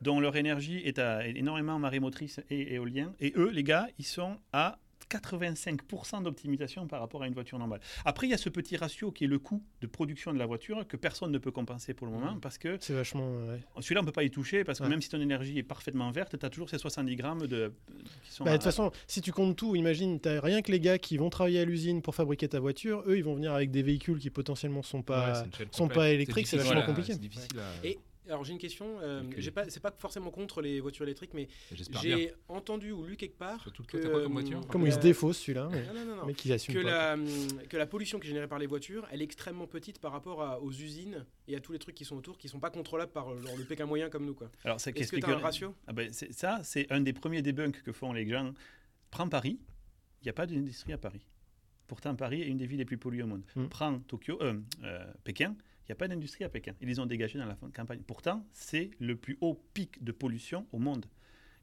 dont 0.00 0.20
leur 0.20 0.36
énergie 0.36 0.78
est, 0.78 0.98
à, 0.98 1.26
énormément 1.26 1.78
marémotrice 1.78 2.40
et 2.50 2.74
éolien. 2.74 3.12
Et 3.20 3.32
eux, 3.36 3.50
les 3.50 3.64
gars, 3.64 3.88
ils 3.98 4.04
sont 4.06 4.38
à 4.52 4.78
85% 5.10 6.22
d'optimisation 6.22 6.86
par 6.86 7.00
rapport 7.00 7.22
à 7.22 7.26
une 7.26 7.34
voiture 7.34 7.58
normale. 7.58 7.80
Après, 8.04 8.26
il 8.26 8.30
y 8.30 8.34
a 8.34 8.38
ce 8.38 8.48
petit 8.48 8.76
ratio 8.76 9.10
qui 9.12 9.24
est 9.24 9.28
le 9.28 9.38
coût 9.38 9.62
de 9.80 9.86
production 9.86 10.32
de 10.32 10.38
la 10.38 10.46
voiture 10.46 10.86
que 10.86 10.96
personne 10.96 11.30
ne 11.30 11.38
peut 11.38 11.50
compenser 11.50 11.94
pour 11.94 12.06
le 12.06 12.12
moment 12.12 12.32
Mhm. 12.34 12.40
parce 12.40 12.58
que 12.58 12.76
C'est 12.80 12.92
vachement. 12.94 13.28
ouais. 13.48 13.60
celui-là, 13.80 14.00
on 14.00 14.04
ne 14.04 14.08
peut 14.08 14.12
pas 14.12 14.24
y 14.24 14.30
toucher 14.30 14.64
parce 14.64 14.78
que 14.78 14.84
Ouais. 14.84 14.90
même 14.90 15.00
si 15.02 15.08
ton 15.08 15.20
énergie 15.20 15.58
est 15.58 15.62
parfaitement 15.62 16.10
verte, 16.10 16.38
tu 16.38 16.44
as 16.44 16.50
toujours 16.50 16.68
ces 16.70 16.78
70 16.78 17.16
grammes 17.16 17.46
de, 17.46 17.72
qui 18.24 18.32
sont 18.32 18.44
Bah, 18.44 18.52
de 18.52 18.56
toute 18.56 18.64
façon, 18.64 18.90
si 19.06 19.20
tu 19.20 19.32
comptes 19.32 19.56
tout, 19.56 19.76
imagine, 19.76 20.20
t'as 20.20 20.40
rien 20.40 20.62
que 20.62 20.70
les 20.72 20.80
gars 20.80 20.98
qui 20.98 21.16
vont 21.16 21.30
travailler 21.30 21.60
à 21.60 21.64
l'usine 21.64 22.02
pour 22.02 22.14
fabriquer 22.14 22.48
ta 22.48 22.60
voiture, 22.60 23.02
eux, 23.06 23.16
ils 23.16 23.24
vont 23.24 23.34
venir 23.34 23.52
avec 23.52 23.70
des 23.70 23.82
véhicules 23.82 24.18
qui 24.18 24.30
potentiellement 24.30 24.82
sont 24.82 25.02
pas. 25.02 25.44
sont 25.70 25.84
complète. 25.84 25.96
pas 25.98 26.10
électriques, 26.10 26.46
c'est 26.46 26.56
vachement 26.56 26.72
voilà, 26.72 26.86
compliqué. 26.86 27.12
C'est 27.12 27.20
difficile 27.20 27.58
à. 27.60 27.86
Et 27.86 27.98
alors 28.28 28.44
j'ai 28.44 28.52
une 28.52 28.58
question. 28.58 28.98
euh, 29.00 29.22
Ok. 29.24 29.34
j'ai 29.38 29.50
pas, 29.50 29.68
c'est 29.68 29.80
pas 29.80 29.92
forcément 29.98 30.30
contre 30.30 30.60
les 30.62 30.80
voitures 30.80 31.04
électriques, 31.04 31.32
mais 31.34 31.48
j'ai 32.02 32.32
entendu 32.48 32.92
ou 32.92 33.04
lu 33.04 33.16
quelque 33.16 33.36
part 33.38 33.60
Surtout 33.62 33.82
que 33.84 33.96
que 33.96 34.02
t'as 34.02 34.08
quoi 34.10 34.22
comme 34.22 34.32
voiture 34.32 34.58
euh, 34.60 34.66
Comme 34.68 34.86
il 34.86 34.92
se 34.92 34.96
la- 34.96 35.02
défausse 35.02 35.38
celui-là, 35.38 35.68
mais, 35.70 35.84
Non, 35.86 36.16
non, 36.16 36.26
mais 36.26 36.34
que 36.34 36.82
pas. 36.82 36.82
la, 36.82 37.14
hum, 37.14 37.26
que 37.68 37.76
la 37.76 37.86
pollution 37.86 38.18
qui 38.18 38.26
est 38.26 38.30
générée 38.30 38.48
par 38.48 38.58
les 38.58 38.66
voitures, 38.66 39.06
elle 39.10 39.20
est 39.20 39.24
extrêmement 39.24 39.66
petite 39.66 39.98
par 39.98 40.12
rapport 40.12 40.42
à- 40.42 40.60
aux 40.60 40.70
usines 40.72 41.24
et 41.46 41.56
à 41.56 41.60
tous 41.60 41.72
les 41.72 41.78
trucs 41.78 41.94
qui 41.94 42.04
sont 42.04 42.16
autour, 42.16 42.38
qui 42.38 42.48
sont 42.48 42.60
pas 42.60 42.70
contrôlables 42.70 43.12
par 43.12 43.32
euh, 43.32 43.40
genre, 43.42 43.56
le 43.56 43.64
Pékin 43.64 43.86
moyen 43.86 44.08
comme 44.10 44.24
nous. 44.26 44.34
Quoi. 44.34 44.50
Alors, 44.64 44.80
ça 44.80 44.90
Est-ce 44.94 45.12
que 45.12 45.24
as 45.24 45.30
un 45.30 45.38
ratio 45.38 45.74
Ah 45.86 45.92
ben, 45.92 46.12
c'est- 46.12 46.32
ça, 46.32 46.60
c'est 46.64 46.90
un 46.92 47.00
des 47.00 47.12
premiers 47.12 47.42
debunks 47.42 47.82
que 47.82 47.92
font 47.92 48.12
les 48.12 48.28
gens. 48.28 48.52
Prends 49.10 49.28
Paris, 49.28 49.58
il 50.20 50.24
n'y 50.24 50.30
a 50.30 50.34
pas 50.34 50.46
d'industrie 50.46 50.92
à 50.92 50.98
Paris. 50.98 51.26
Pourtant, 51.86 52.14
Paris 52.14 52.42
est 52.42 52.46
une 52.48 52.58
des 52.58 52.66
villes 52.66 52.78
les 52.78 52.84
plus 52.84 52.98
polluées 52.98 53.22
au 53.22 53.26
monde. 53.26 53.42
Mm. 53.56 53.66
Prends 53.68 53.98
Tokyo, 54.00 54.38
euh, 54.42 54.60
euh, 54.84 55.04
Pékin, 55.24 55.56
il 55.88 55.92
n'y 55.92 55.94
a 55.94 55.96
pas 55.96 56.08
d'industrie 56.08 56.44
à 56.44 56.50
Pékin. 56.50 56.74
Ils 56.82 56.88
les 56.88 56.98
ont 57.00 57.06
dégagés 57.06 57.38
dans 57.38 57.46
la 57.46 57.54
fin- 57.56 57.70
campagne. 57.70 58.00
Pourtant, 58.06 58.44
c'est 58.52 58.90
le 58.98 59.16
plus 59.16 59.38
haut 59.40 59.58
pic 59.72 60.04
de 60.04 60.12
pollution 60.12 60.66
au 60.72 60.78
monde. 60.78 61.06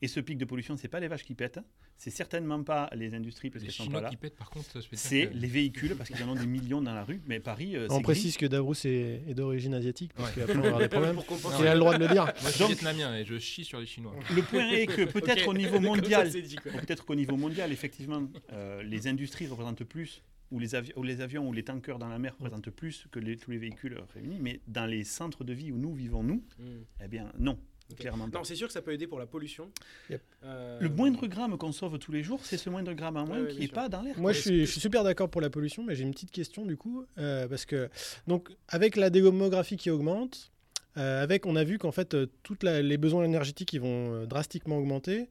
Et 0.02 0.08
ce 0.08 0.20
pic 0.20 0.38
de 0.40 0.46
pollution, 0.46 0.76
c'est 0.78 0.88
pas 0.88 1.00
les 1.00 1.08
vaches 1.08 1.24
qui 1.24 1.36
pètent, 1.36 1.60
c'est 1.96 2.10
certainement 2.10 2.62
pas 2.64 2.90
les 2.94 3.14
industries 3.14 3.50
parce 3.52 3.64
Les 3.64 3.72
qu'elles 3.72 3.86
sont 3.86 3.92
pas 3.92 4.02
là. 4.02 4.10
qui 4.10 4.18
pètent, 4.18 4.36
par 4.36 4.50
contre, 4.50 4.82
C'est 4.94 5.28
que- 5.28 5.34
les 5.38 5.48
véhicules 5.48 5.96
parce 5.96 6.10
qu'ils 6.10 6.22
en 6.24 6.30
ont 6.30 6.36
des 6.36 6.48
millions 6.48 6.82
dans 6.82 6.94
la 6.94 7.04
rue. 7.04 7.22
Mais 7.28 7.40
Paris, 7.40 7.76
euh, 7.78 7.88
On 7.92 8.02
précise 8.02 8.36
que 8.36 8.46
Davrous 8.48 8.74
est, 8.86 9.22
est 9.28 9.34
d'origine 9.36 9.74
asiatique, 9.76 10.12
parce 10.16 10.36
Ouais. 10.36 10.44
qu'après 10.48 10.58
on 10.74 10.78
des 10.80 10.90
problèmes. 10.90 11.20
Il 11.60 11.68
a 11.68 11.74
le 11.76 11.80
droit 11.80 11.98
de 11.98 12.04
le 12.04 12.12
dire. 12.12 12.26
Moi, 12.26 12.34
je 12.42 12.50
suis 12.50 12.60
Donc- 12.60 12.70
vietnamien 12.70 13.16
et 13.16 13.24
je 13.26 13.38
chie 13.38 13.64
sur 13.64 13.80
les 13.80 13.86
Chinois. 13.86 14.14
Le 14.36 14.42
point 14.42 14.68
est 14.72 14.88
que 14.88 15.04
peut-être 15.06 15.48
au 15.48 15.54
niveau 15.54 15.80
mondial, 15.80 16.30
Peut-être 16.32 17.06
qu'au 17.06 17.16
niveau 17.16 17.38
mondial, 17.38 17.72
effectivement, 17.72 18.24
euh, 18.54 18.82
les 18.84 19.08
industries 19.08 19.48
représentent 19.48 19.84
plus, 19.86 20.24
ou 20.52 20.60
les, 20.60 20.76
avi- 20.76 20.94
ou 20.96 21.04
les 21.04 21.22
avions 21.22 21.48
ou 21.48 21.54
les 21.54 21.64
tankers 21.64 21.98
dans 22.00 22.08
la 22.10 22.20
mer 22.20 22.34
représentent 22.38 22.70
plus 22.70 23.08
que 23.12 23.20
les- 23.20 23.38
tous 23.38 23.52
les 23.52 23.58
véhicules 23.58 23.98
réunis, 24.14 24.38
mais 24.40 24.60
dans 24.68 24.86
les 24.86 25.04
centres 25.04 25.44
de 25.44 25.54
vie 25.54 25.72
où 25.72 25.78
nous 25.78 25.94
vivons, 25.94 26.24
nous, 26.24 26.44
Hmm. 26.60 26.84
eh 27.04 27.08
bien 27.08 27.32
non, 27.40 27.58
clairement 27.98 28.30
pas. 28.30 28.38
Non, 28.40 28.44
c'est 28.44 28.56
sûr 28.56 28.68
que 28.68 28.74
ça 28.74 28.82
peut 28.82 28.92
aider 28.94 29.08
pour 29.08 29.20
la 29.20 29.26
pollution. 29.26 29.72
Yep. 30.10 30.22
Euh, 30.44 30.80
Le 30.82 30.90
moindre 30.90 31.26
gramme 31.28 31.58
qu'on 31.58 31.72
sauve 31.72 31.98
tous 32.00 32.12
les 32.12 32.24
jours, 32.24 32.40
c'est 32.44 32.58
ce 32.58 32.70
moindre 32.70 32.94
gramme 32.94 33.18
en 33.18 33.26
moins 33.26 33.42
Ouais, 33.42 33.50
qui 33.50 33.60
n'est 33.60 33.68
pas 33.68 33.90
dans 33.90 34.02
l'air. 34.02 34.18
Moi, 34.20 34.34
je 34.34 34.40
suis, 34.42 34.60
je 34.66 34.72
suis 34.72 34.82
super 34.82 35.04
d'accord 35.04 35.30
pour 35.30 35.42
la 35.42 35.50
pollution, 35.50 35.84
mais 35.84 35.96
j'ai 35.96 36.04
une 36.04 36.12
petite 36.12 36.32
question 36.32 36.66
du 36.66 36.78
coup, 36.78 37.06
euh, 37.18 37.48
parce 37.48 37.66
que 37.66 37.90
donc 38.28 38.50
avec 38.68 38.96
la 38.96 39.10
démographie 39.10 39.78
qui 39.78 39.90
augmente, 39.90 40.52
euh, 40.98 41.22
avec 41.24 41.46
on 41.46 41.56
a 41.58 41.64
vu 41.64 41.78
qu'en 41.78 41.92
fait 41.92 42.14
euh, 42.14 42.28
toutes 42.44 42.64
la- 42.64 42.82
les 42.82 42.98
besoins 42.98 43.26
énergétiques 43.26 43.74
ils 43.74 43.82
vont 43.82 44.14
euh, 44.14 44.26
drastiquement 44.26 44.78
augmenter. 44.78 45.28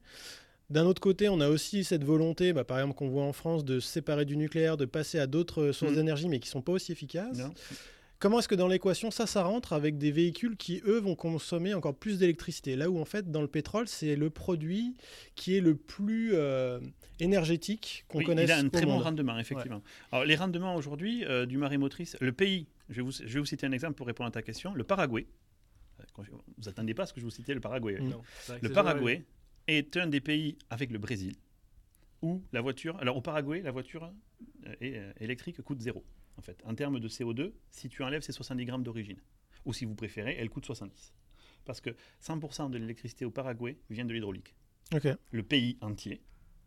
D'un 0.69 0.85
autre 0.85 0.99
côté, 1.01 1.29
on 1.29 1.39
a 1.41 1.47
aussi 1.49 1.83
cette 1.83 2.03
volonté, 2.03 2.51
bah, 2.53 2.63
par 2.63 2.79
exemple 2.79 2.95
qu'on 2.97 3.07
voit 3.09 3.23
en 3.23 3.33
France, 3.33 3.63
de 3.65 3.79
se 3.79 3.87
séparer 3.87 4.25
du 4.25 4.35
nucléaire, 4.35 4.77
de 4.77 4.85
passer 4.85 5.19
à 5.19 5.27
d'autres 5.27 5.61
euh, 5.65 5.73
sources 5.73 5.91
Mm. 5.91 5.95
d'énergie, 5.95 6.27
mais 6.29 6.39
qui 6.39 6.49
sont 6.49 6.61
pas 6.61 6.71
aussi 6.71 6.91
efficaces. 6.91 7.37
Non. 7.37 7.53
Comment 8.17 8.39
est-ce 8.39 8.47
que 8.47 8.55
dans 8.55 8.67
l'équation 8.69 9.11
ça, 9.11 9.27
ça 9.27 9.43
rentre 9.43 9.73
avec 9.73 9.97
des 9.97 10.09
véhicules 10.09 10.55
qui 10.55 10.81
eux 10.87 10.99
vont 10.99 11.15
consommer 11.15 11.73
encore 11.73 11.93
plus 11.95 12.17
d'électricité? 12.17 12.75
Là 12.77 12.89
où 12.89 12.97
en 12.97 13.03
fait 13.05 13.29
dans 13.29 13.41
le 13.41 13.47
pétrole 13.47 13.87
c'est 13.89 14.15
le 14.15 14.29
produit 14.29 14.95
qui 15.35 15.55
est 15.57 15.59
le 15.59 15.75
plus 15.75 16.31
euh, 16.33 16.79
énergétique 17.19 18.05
qu'on 18.07 18.19
Oui, 18.19 18.23
connaisse 18.25 18.49
il 18.49 18.53
a 18.53 18.57
un 18.59 18.65
au 18.65 18.69
très 18.69 18.85
bon 18.85 18.93
monde. 18.93 19.03
rendement, 19.03 19.37
effectivement. 19.37 19.81
Alors, 20.13 20.23
les 20.25 20.35
rendements 20.37 20.75
aujourd'hui 20.75 21.25
euh, 21.25 21.45
du 21.45 21.57
marée 21.57 21.77
motrice, 21.77 22.15
le 22.21 22.31
pays, 22.31 22.67
je 22.89 22.95
vais, 22.95 23.01
vous, 23.01 23.11
je 23.11 23.25
vais 23.25 23.39
vous 23.39 23.45
citer 23.45 23.67
un 23.67 23.71
exemple 23.73 23.95
pour 23.95 24.07
répondre 24.07 24.29
à 24.29 24.31
ta 24.31 24.41
question, 24.41 24.73
le 24.73 24.83
Paraguay. 24.85 25.27
Vous 26.57 26.69
attendez 26.69 26.93
pas 26.93 27.03
à 27.03 27.05
ce 27.05 27.13
que 27.13 27.19
je 27.19 27.25
vous 27.25 27.31
citais 27.31 27.53
le 27.53 27.59
Paraguay. 27.59 27.97
Non, 27.99 28.21
Le 28.61 28.69
Paraguay 28.69 29.23
est 29.67 29.97
un 29.97 30.07
des 30.07 30.21
pays 30.21 30.57
avec 30.69 30.91
le 30.91 30.99
Brésil 30.99 31.35
où 32.21 32.43
la 32.53 32.61
voiture. 32.61 32.97
Alors 32.97 33.17
au 33.17 33.21
Paraguay, 33.21 33.61
la 33.61 33.71
voiture 33.71 34.11
euh, 34.67 34.75
é- 34.81 34.97
euh, 34.97 35.13
électrique 35.19 35.61
coûte 35.61 35.81
zéro. 35.81 36.03
En 36.37 36.41
fait, 36.41 36.61
en 36.65 36.75
termes 36.75 36.99
de 36.99 37.07
CO2, 37.07 37.53
si 37.71 37.87
tu 37.89 38.03
enlèves 38.03 38.21
ces 38.21 38.31
70 38.33 38.65
grammes 38.65 38.83
d'origine. 38.83 39.17
Ou 39.65 39.73
si 39.73 39.85
vous 39.85 39.95
préférez, 39.95 40.35
elle 40.37 40.49
coûte 40.49 40.65
70. 40.65 41.13
Parce 41.65 41.81
que 41.81 41.89
100% 42.21 42.69
de 42.69 42.77
l'électricité 42.77 43.25
au 43.25 43.31
Paraguay 43.31 43.77
vient 43.89 44.05
de 44.05 44.13
l'hydraulique. 44.13 44.53
Le 45.31 45.43
pays 45.43 45.77
entier 45.81 46.21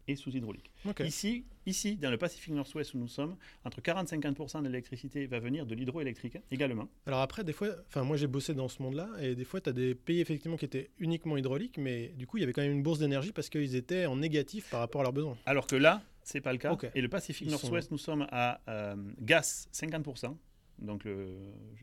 est 0.09 0.17
sous 0.17 0.31
hydraulique. 0.37 0.71
Ici, 1.07 1.45
ici, 1.67 1.97
dans 1.97 2.11
le 2.11 2.17
Pacifique 2.19 2.53
Nord-Ouest 2.55 2.95
où 2.95 2.99
nous 2.99 3.09
sommes, 3.09 3.37
entre 3.65 3.81
40 3.81 4.12
et 4.12 4.17
50% 4.17 4.62
de 4.62 4.67
l'électricité 4.69 5.27
va 5.27 5.38
venir 5.38 5.67
de 5.67 5.75
l'hydroélectrique 5.75 6.38
également. 6.50 6.88
Alors 7.07 7.21
après, 7.21 7.45
des 7.45 7.53
fois, 7.53 7.69
enfin 7.88 8.03
moi 8.05 8.17
j'ai 8.17 8.27
bossé 8.27 8.55
dans 8.55 8.69
ce 8.69 8.83
monde-là, 8.83 9.09
et 9.21 9.35
des 9.35 9.45
fois 9.45 9.61
tu 9.61 9.69
as 9.71 9.73
des 9.73 9.95
pays 9.95 10.21
effectivement 10.21 10.57
qui 10.57 10.65
étaient 10.65 10.91
uniquement 10.99 11.37
hydrauliques, 11.37 11.79
mais 11.79 12.09
du 12.17 12.27
coup 12.27 12.37
il 12.38 12.41
y 12.41 12.45
avait 12.45 12.53
quand 12.53 12.62
même 12.62 12.73
une 12.73 12.83
bourse 12.83 12.99
d'énergie 12.99 13.33
parce 13.33 13.49
qu'ils 13.49 13.75
étaient 13.77 14.07
en 14.07 14.17
négatif 14.17 14.71
par 14.71 14.81
rapport 14.81 15.00
à 15.00 15.05
leurs 15.05 15.12
besoins. 15.12 15.37
Alors 15.47 15.67
que 15.67 15.77
là, 15.77 16.03
c'est 16.23 16.41
pas 16.41 16.53
le 16.53 16.59
cas. 16.59 16.73
Et 16.95 17.00
le 17.00 17.09
Pacifique 17.09 17.49
Nord-Ouest, 17.62 17.91
nous 17.91 17.99
sommes 17.99 18.27
à 18.31 18.61
euh, 18.69 18.97
gaz 19.21 19.69
50%. 19.73 20.37
Donc 20.81 21.03
le- 21.05 21.35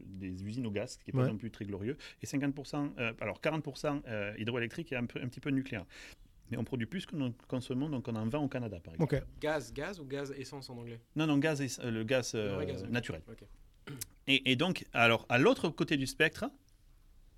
des 0.05 0.41
usines 0.44 0.65
au 0.65 0.72
gaz, 0.72 0.94
ce 0.94 0.98
qui 1.00 1.03
n'est 1.08 1.20
pas 1.20 1.25
non 1.34 1.38
plus 1.38 1.51
très 1.51 1.65
glorieux, 1.65 1.98
et 2.22 2.25
50%, 2.25 2.94
euh, 2.98 3.12
alors 3.20 3.41
40% 3.41 4.01
euh, 4.08 4.34
hydroélectrique 4.38 4.94
et 4.94 4.96
un, 4.96 5.05
peu- 5.05 5.20
un 5.22 5.27
petit 5.27 5.41
peu 5.41 5.50
nucléaire. 5.50 5.86
Mais 6.52 6.58
on 6.58 6.64
produit 6.64 6.86
plus 6.86 7.06
que 7.06 7.16
nous 7.16 7.34
consommons, 7.48 7.90
donc 7.90 8.08
on 8.08 8.16
en 8.16 8.28
vend 8.28 8.44
au 8.44 8.48
Canada, 8.48 8.80
par 8.80 8.94
exemple. 8.94 9.25
Gaz, 9.40 9.74
gaz 9.74 10.00
ou 10.00 10.06
gaz 10.06 10.32
essence 10.38 10.70
en 10.70 10.78
anglais? 10.78 11.00
Non, 11.16 11.25
non, 11.25 11.38
gaz, 11.38 11.62
euh, 11.80 11.92
le 11.92 12.04
gaz, 12.04 12.34
euh, 12.36 12.60
Le 12.60 12.66
gaz, 12.66 12.84
naturel. 12.86 13.22
Et, 14.28 14.52
et 14.52 14.56
donc, 14.56 14.86
alors, 14.94 15.25
à 15.30 15.38
l'autre 15.38 15.70
côté 15.70 15.98
du 15.98 16.08
spectre, 16.08 16.46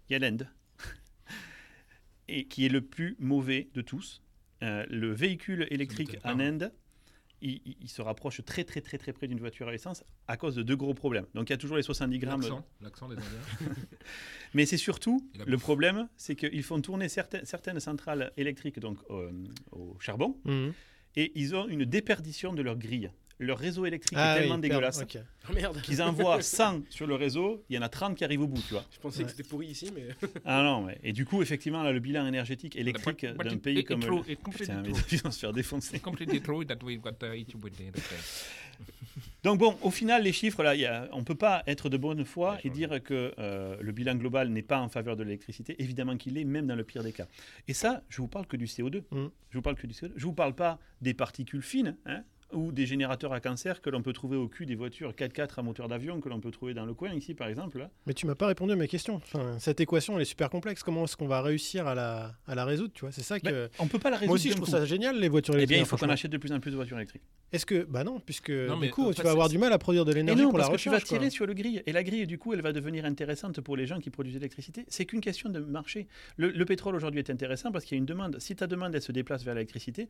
il 0.10 0.14
y 0.14 0.16
a 0.16 0.20
l'Inde, 0.20 0.50
et 2.28 2.48
qui 2.48 2.66
est 2.66 2.70
le 2.70 2.82
plus 2.82 3.16
mauvais 3.20 3.70
de 3.74 3.82
tous. 3.82 4.22
Euh, 4.64 4.86
le 4.90 5.14
véhicule 5.14 5.68
électrique 5.70 6.18
en. 6.24 6.40
Inde, 6.40 6.74
il, 7.42 7.62
il- 7.66 7.78
il 7.82 7.90
se 7.90 8.02
rapproche 8.02 8.44
très 8.46 8.64
très 8.64 8.82
très 8.82 8.98
très 8.98 9.14
près 9.14 9.28
d'une 9.28 9.40
voiture 9.40 9.68
à 9.68 9.74
essence 9.74 10.04
à 10.28 10.38
cause 10.38 10.56
de 10.56 10.64
deux 10.64 10.76
gros 10.76 10.94
problèmes. 10.94 11.26
Donc 11.34 11.50
il 11.50 11.54
y 11.54 11.56
a 11.56 11.58
toujours 11.58 11.78
les 11.78 11.84
70 11.84 12.20
grammes. 12.20 12.42
L'accent, 12.82 13.08
des 13.10 13.16
Indiens. 13.16 13.28
Mais 14.54 14.66
c'est 14.66 14.78
surtout, 14.78 15.22
le 15.46 15.58
problème, 15.58 16.08
c'est 16.18 16.36
qu'ils 16.36 16.64
font 16.64 16.82
tourner 16.82 17.10
certaines, 17.10 17.46
certaines 17.46 17.80
centrales 17.80 18.32
électriques 18.38 18.80
donc, 18.80 18.98
euh, 19.10 19.32
au 19.72 19.98
charbon, 20.00 20.38
Mhm. 20.46 20.74
et 21.16 21.32
ils 21.36 21.56
ont 21.56 21.68
une 21.68 21.86
déperdition 21.86 22.54
de 22.54 22.62
leur 22.62 22.78
grille. 22.78 23.12
Leur 23.40 23.60
réseau 23.60 23.86
électrique 23.86 24.18
Ah 24.20 24.36
est 24.36 24.40
tellement 24.42 24.58
dégueulasse 24.58 25.02
ok. 25.02 25.20
Oh 25.50 25.54
merde 25.54 25.80
qu'ils 25.82 26.02
envoient 26.02 26.42
100 26.42 26.82
sur 26.90 27.06
le 27.06 27.14
réseau, 27.14 27.64
il 27.70 27.76
y 27.76 27.80
en 27.80 27.84
a 27.84 27.90
30 27.90 28.16
qui 28.16 28.24
arrivent 28.24 28.42
au 28.42 28.48
bout, 28.48 28.62
tu 28.68 28.74
vois. 28.74 28.84
Je 28.92 29.00
pensais 29.00 29.20
Ouais. 29.20 29.26
que 29.26 29.30
c'était 29.32 29.48
pourri 29.48 29.68
ici, 29.68 29.92
mais. 29.94 30.08
Ah 30.46 30.64
non, 30.64 30.82
mais- 30.82 30.98
et 31.04 31.14
du 31.14 31.24
coup, 31.26 31.42
effectivement, 31.44 31.84
là, 31.84 31.92
le 31.92 32.00
bilan 32.00 32.26
énergétique 32.26 32.76
électrique 32.76 33.26
d'un 33.26 33.58
pays 33.58 33.80
it- 33.80 33.88
comme. 33.88 34.02
it 34.02 34.08
le- 34.08 34.32
it 34.32 34.42
completely 34.42 34.66
Putain, 34.68 34.82
mais 34.82 34.92
true. 34.92 35.02
ils 35.12 35.22
vont 35.22 35.32
se 35.32 35.40
faire 35.40 35.54
défoncer. 35.54 35.96
It's 35.98 36.04
completely 36.04 36.42
true 36.42 36.66
that 36.66 36.78
we've 36.84 37.00
got 37.00 37.12
uh. 37.22 37.46
Donc 39.44 39.60
bon, 39.60 39.78
au 39.82 39.92
final, 39.92 40.24
les 40.24 40.34
chiffres, 40.34 40.64
là, 40.64 40.76
il 40.76 40.82
y 40.82 40.86
a- 40.86 41.08
on 41.14 41.20
ne 41.20 41.24
peut 41.24 41.36
pas 41.36 41.64
être 41.68 41.90
de 41.90 41.98
bonne 41.98 42.26
foi 42.26 42.58
et 42.64 42.70
dire 42.70 43.02
que 43.04 43.34
euh, 43.40 43.78
le 43.80 43.92
bilan 43.92 44.16
global 44.16 44.50
n'est 44.50 44.62
pas 44.64 44.80
en 44.80 44.90
faveur 44.90 45.16
de 45.16 45.24
l'électricité. 45.24 45.76
Évidemment 45.82 46.18
qu'il 46.18 46.38
est, 46.38 46.44
même 46.44 46.68
dans 46.68 46.76
le 46.76 46.84
pire 46.84 47.04
des 47.04 47.14
cas. 47.14 47.28
Et 47.68 47.74
ça, 47.74 48.04
je 48.10 48.18
vous 48.22 48.28
parle 48.28 48.46
que 48.48 48.58
du 48.58 48.66
CO2. 48.66 49.04
Mm. 49.12 49.28
Je 49.52 49.58
vous 49.58 49.62
parle 49.62 49.76
que 49.78 49.88
du 49.88 49.94
CO2. 49.94 50.12
Je 50.16 50.26
vous 50.26 50.34
parle 50.34 50.54
pas 50.56 50.80
des 51.02 51.14
particules 51.14 51.62
fines. 51.62 51.96
hein, 52.06 52.24
ou 52.54 52.72
des 52.72 52.86
générateurs 52.86 53.34
à 53.34 53.40
cancer 53.40 53.82
que 53.82 53.90
l'on 53.90 54.02
peut 54.02 54.14
trouver 54.14 54.38
au 54.38 54.48
cul 54.48 54.66
des 54.66 54.76
voitures 54.76 55.12
4x4 55.12 55.60
à 55.60 55.62
moteur 55.64 55.88
d'avion 55.88 56.22
que 56.22 56.30
l'on 56.30 56.40
peut 56.40 56.52
trouver 56.52 56.74
dans 56.74 56.86
le 56.86 56.94
coin 56.94 57.14
ici 57.14 57.34
par 57.34 57.48
exemple. 57.48 57.88
Mais 58.06 58.14
tu 58.14 58.26
m'as 58.26 58.36
pas 58.36 58.48
répondu 58.48 58.72
à 58.74 58.76
ma 58.76 58.88
question. 58.88 59.16
Enfin, 59.16 59.58
cette 59.60 59.80
équation, 59.82 60.16
elle 60.16 60.22
est 60.22 60.26
super 60.26 60.50
complexe. 60.50 60.82
Comment 60.84 61.04
est-ce 61.04 61.18
qu'on 61.18 61.28
va 61.28 61.42
réussir 61.42 61.88
à 61.88 61.96
la, 61.96 62.34
à 62.48 62.56
la 62.56 62.64
résoudre 62.66 62.94
Tu 62.94 63.02
vois, 63.02 63.12
c'est 63.12 63.22
ça 63.24 63.40
que. 63.40 63.48
Mais 63.50 63.70
on 63.80 63.88
peut 63.88 64.00
pas 64.00 64.10
la 64.10 64.18
résoudre. 64.18 64.30
Moi 64.30 64.36
aussi, 64.36 64.50
je 64.50 64.56
trouve 64.56 64.66
coup. 64.66 64.72
ça 64.72 64.86
génial 64.86 65.20
les 65.20 65.30
voitures 65.30 65.54
Eh 65.56 65.58
électriques. 65.58 65.76
bien, 65.78 65.84
il 65.84 65.88
faut 65.88 65.98
qu'on 65.98 66.10
achète 66.10 66.32
de 66.32 66.38
plus 66.38 66.52
en 66.52 66.60
plus 66.60 66.72
de 66.72 66.76
voitures 66.78 66.98
électriques. 66.98 67.24
Est-ce 67.52 67.66
que, 67.66 67.84
bah 67.84 68.04
non, 68.04 68.20
puisque 68.20 68.50
Non, 68.50 68.76
mais 68.78 68.88
du 68.88 68.94
coup, 68.94 69.04
en 69.06 69.10
tu 69.12 69.18
fait, 69.18 69.24
vas 69.24 69.32
avoir 69.32 69.48
du 69.50 69.58
mal 69.58 69.72
à 69.72 69.78
produire 69.78 70.04
de 70.06 70.12
Et 70.12 70.16
l'énergie 70.16 70.44
non, 70.44 70.50
pour 70.50 70.58
la 70.58 70.66
parce 70.66 70.78
que 70.78 70.82
tu 70.82 70.90
vas 70.90 71.00
quoi. 71.00 71.08
tirer 71.08 71.30
sur 71.30 71.46
le 71.46 71.54
grille. 71.54 71.82
Et 71.86 71.92
la 71.94 72.04
grille, 72.04 72.28
du 72.28 72.38
coup, 72.38 72.54
elle 72.54 72.62
va 72.62 72.74
devenir 72.74 73.06
intéressante 73.06 73.62
pour 73.62 73.76
les 73.78 73.86
gens 73.86 74.00
qui 74.00 74.10
produisent 74.10 74.34
de 74.36 74.40
l'électricité. 74.40 74.84
C'est 74.90 75.06
qu'une 75.06 75.22
question 75.22 75.50
de 75.50 75.60
marché. 75.60 76.08
Le, 76.38 76.50
le 76.50 76.66
pétrole 76.66 76.96
aujourd'hui 76.96 77.20
est 77.20 77.30
intéressant 77.30 77.72
parce 77.72 77.86
qu'il 77.86 77.96
y 77.96 77.98
a 77.98 78.00
une 78.00 78.06
demande. 78.06 78.38
Si 78.40 78.56
ta 78.56 78.68
demande, 78.68 78.94
elle 78.96 79.02
se 79.02 79.12
déplace 79.14 79.44
vers 79.44 79.54
l'électricité, 79.54 80.08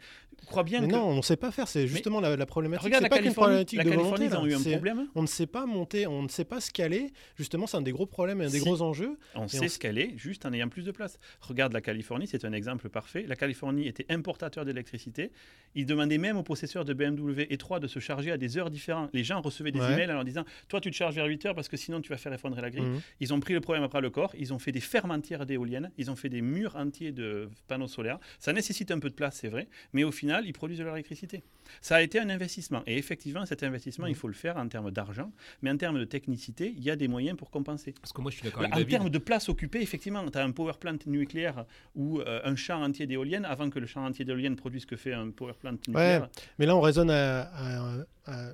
crois 0.48 0.64
bien 0.64 0.82
Mais 0.82 0.88
que. 0.88 0.94
non, 0.94 1.04
on 1.10 1.18
ne 1.18 1.22
sait 1.22 1.38
pas 1.38 1.52
faire. 1.52 1.68
C'est 1.68 1.88
justement 1.88 2.20
la, 2.22 2.27
la 2.36 2.46
problématique. 2.46 2.86
Regarde 2.86 3.04
la 3.04 3.10
pas 3.10 3.16
Californie. 3.18 3.36
problématique 3.66 3.78
La 3.78 3.84
de 3.84 3.90
Californie, 3.90 4.28
volonté. 4.28 4.36
ils 4.36 4.38
ont 4.38 4.46
eu 4.48 4.56
un 4.56 4.72
problème. 4.76 5.08
On 5.16 5.22
ne 5.22 5.28
sait 5.28 5.48
pas 5.48 5.66
monter, 5.66 6.08
on 6.08 6.24
ne 6.24 6.28
sait 6.28 6.44
pas 6.46 6.60
scaler. 6.60 7.12
Justement, 7.38 7.68
c'est 7.68 7.78
un 7.78 7.82
des 7.82 7.92
gros 7.92 8.06
problèmes, 8.06 8.42
un 8.42 8.50
des 8.50 8.60
gros 8.60 8.82
enjeux. 8.82 9.18
On 9.36 9.44
on 9.44 9.48
sait 9.48 9.66
s- 9.66 9.74
ce 9.76 9.80
qu'elle 9.80 9.98
est, 9.98 10.18
juste 10.18 10.46
en 10.46 10.54
ayant 10.54 10.68
plus 10.70 10.84
de 10.84 10.92
place. 10.92 11.20
Regarde 11.42 11.74
la 11.74 11.82
Californie, 11.82 12.28
c'est 12.28 12.44
un 12.46 12.52
exemple 12.54 12.90
parfait. 12.90 13.26
La 13.28 13.36
Californie 13.36 13.88
était 13.88 14.06
importateur 14.10 14.66
d'électricité. 14.66 15.32
Ils 15.76 15.86
demandaient 15.86 16.18
même 16.18 16.38
aux 16.38 16.44
possesseurs 16.44 16.86
de 16.86 16.94
BMW 16.94 17.44
E3 17.52 17.80
de 17.80 17.88
se 17.88 18.00
charger 18.00 18.32
à 18.32 18.38
des 18.38 18.58
heures 18.58 18.70
différentes. 18.70 19.10
Les 19.14 19.24
gens 19.24 19.42
recevaient 19.42 19.72
des 19.72 19.80
Ouais. 19.80 19.94
emails 19.94 20.10
en 20.12 20.14
leur 20.16 20.26
disant 20.26 20.44
Toi, 20.68 20.82
tu 20.82 20.92
te 20.92 20.96
charges 20.96 21.16
vers 21.16 21.26
8 21.26 21.46
heures 21.46 21.56
parce 21.56 21.68
que 21.70 21.78
sinon, 21.78 22.02
tu 22.02 22.10
vas 22.10 22.18
faire 22.18 22.34
effondrer 22.34 22.62
la 22.62 22.70
grille. 22.70 22.82
Mhm. 22.86 23.02
Ils 23.20 23.34
ont 23.34 23.40
pris 23.40 23.54
le 23.54 23.62
problème 23.62 23.84
après 23.84 24.02
le 24.02 24.10
corps, 24.10 24.34
ils 24.38 24.54
ont 24.54 24.60
fait 24.60 24.72
des 24.72 24.80
fermes 24.80 25.12
entières 25.12 25.46
d'éoliennes, 25.46 25.92
ils 25.98 26.10
ont 26.10 26.16
fait 26.16 26.30
des 26.30 26.42
murs 26.42 26.76
entiers 26.76 27.12
de 27.12 27.50
panneaux 27.68 27.88
solaires. 27.88 28.20
Ça 28.40 28.54
nécessite 28.54 28.92
un 28.92 29.00
peu 29.00 29.10
de 29.10 29.14
place, 29.16 29.38
c'est 29.38 29.50
vrai, 29.50 29.68
mais 29.94 30.04
au 30.04 30.12
final, 30.12 30.46
ils 30.46 30.54
produisent 30.54 30.80
de 30.80 30.84
l'électricité. 30.86 31.44
Ça 31.82 31.98
a 31.98 32.02
été 32.02 32.17
un 32.20 32.30
investissement. 32.30 32.84
Et 32.88 32.98
effectivement, 32.98 33.46
cet 33.46 33.64
investissement, 33.64 34.08
il 34.08 34.16
faut 34.16 34.28
le 34.28 34.34
faire 34.34 34.58
en 34.58 34.68
termes 34.68 34.92
d'argent, 34.92 35.32
mais 35.62 35.70
en 35.72 35.78
termes 35.78 36.00
de 36.00 36.06
technicité, 36.06 36.74
il 36.78 36.84
y 36.84 36.90
a 36.92 36.96
des 36.96 37.08
moyens 37.08 37.38
pour 37.38 37.50
compenser. 37.52 37.94
Parce 38.02 38.14
que 38.14 38.22
moi, 38.22 38.32
je 38.32 38.38
suis 38.38 38.44
d'accord 38.46 38.62
Bah, 38.62 38.68
avec 38.72 38.74
en 38.74 38.78
David. 38.78 38.90
termes 38.92 39.10
de 39.10 39.18
place 39.18 39.50
occupée, 39.50 39.82
effectivement, 39.82 40.24
tu 40.30 40.38
as 40.38 40.44
un 40.44 40.52
power 40.52 40.74
plant 40.80 40.98
nucléaire 41.06 41.66
ou 41.96 42.20
euh, 42.20 42.42
un 42.44 42.56
champ 42.56 42.82
entier 42.84 43.08
d'éoliennes. 43.08 43.46
Avant 43.46 43.70
que 43.70 43.80
le 43.80 43.86
champ 43.88 44.06
entier 44.06 44.26
d'éoliennes 44.26 44.56
produise 44.56 44.82
ce 44.84 44.88
que 44.88 44.96
fait 44.98 45.14
un 45.14 45.32
power 45.32 45.54
plant 45.60 45.72
nucléaire, 45.88 46.30
Mais 46.60 46.66
là, 46.66 46.76
on 46.76 46.82
raisonne 46.82 47.10
à, 47.10 47.42
à- 47.42 47.78
à- 47.78 48.04
à 48.26 48.46
un 48.50 48.54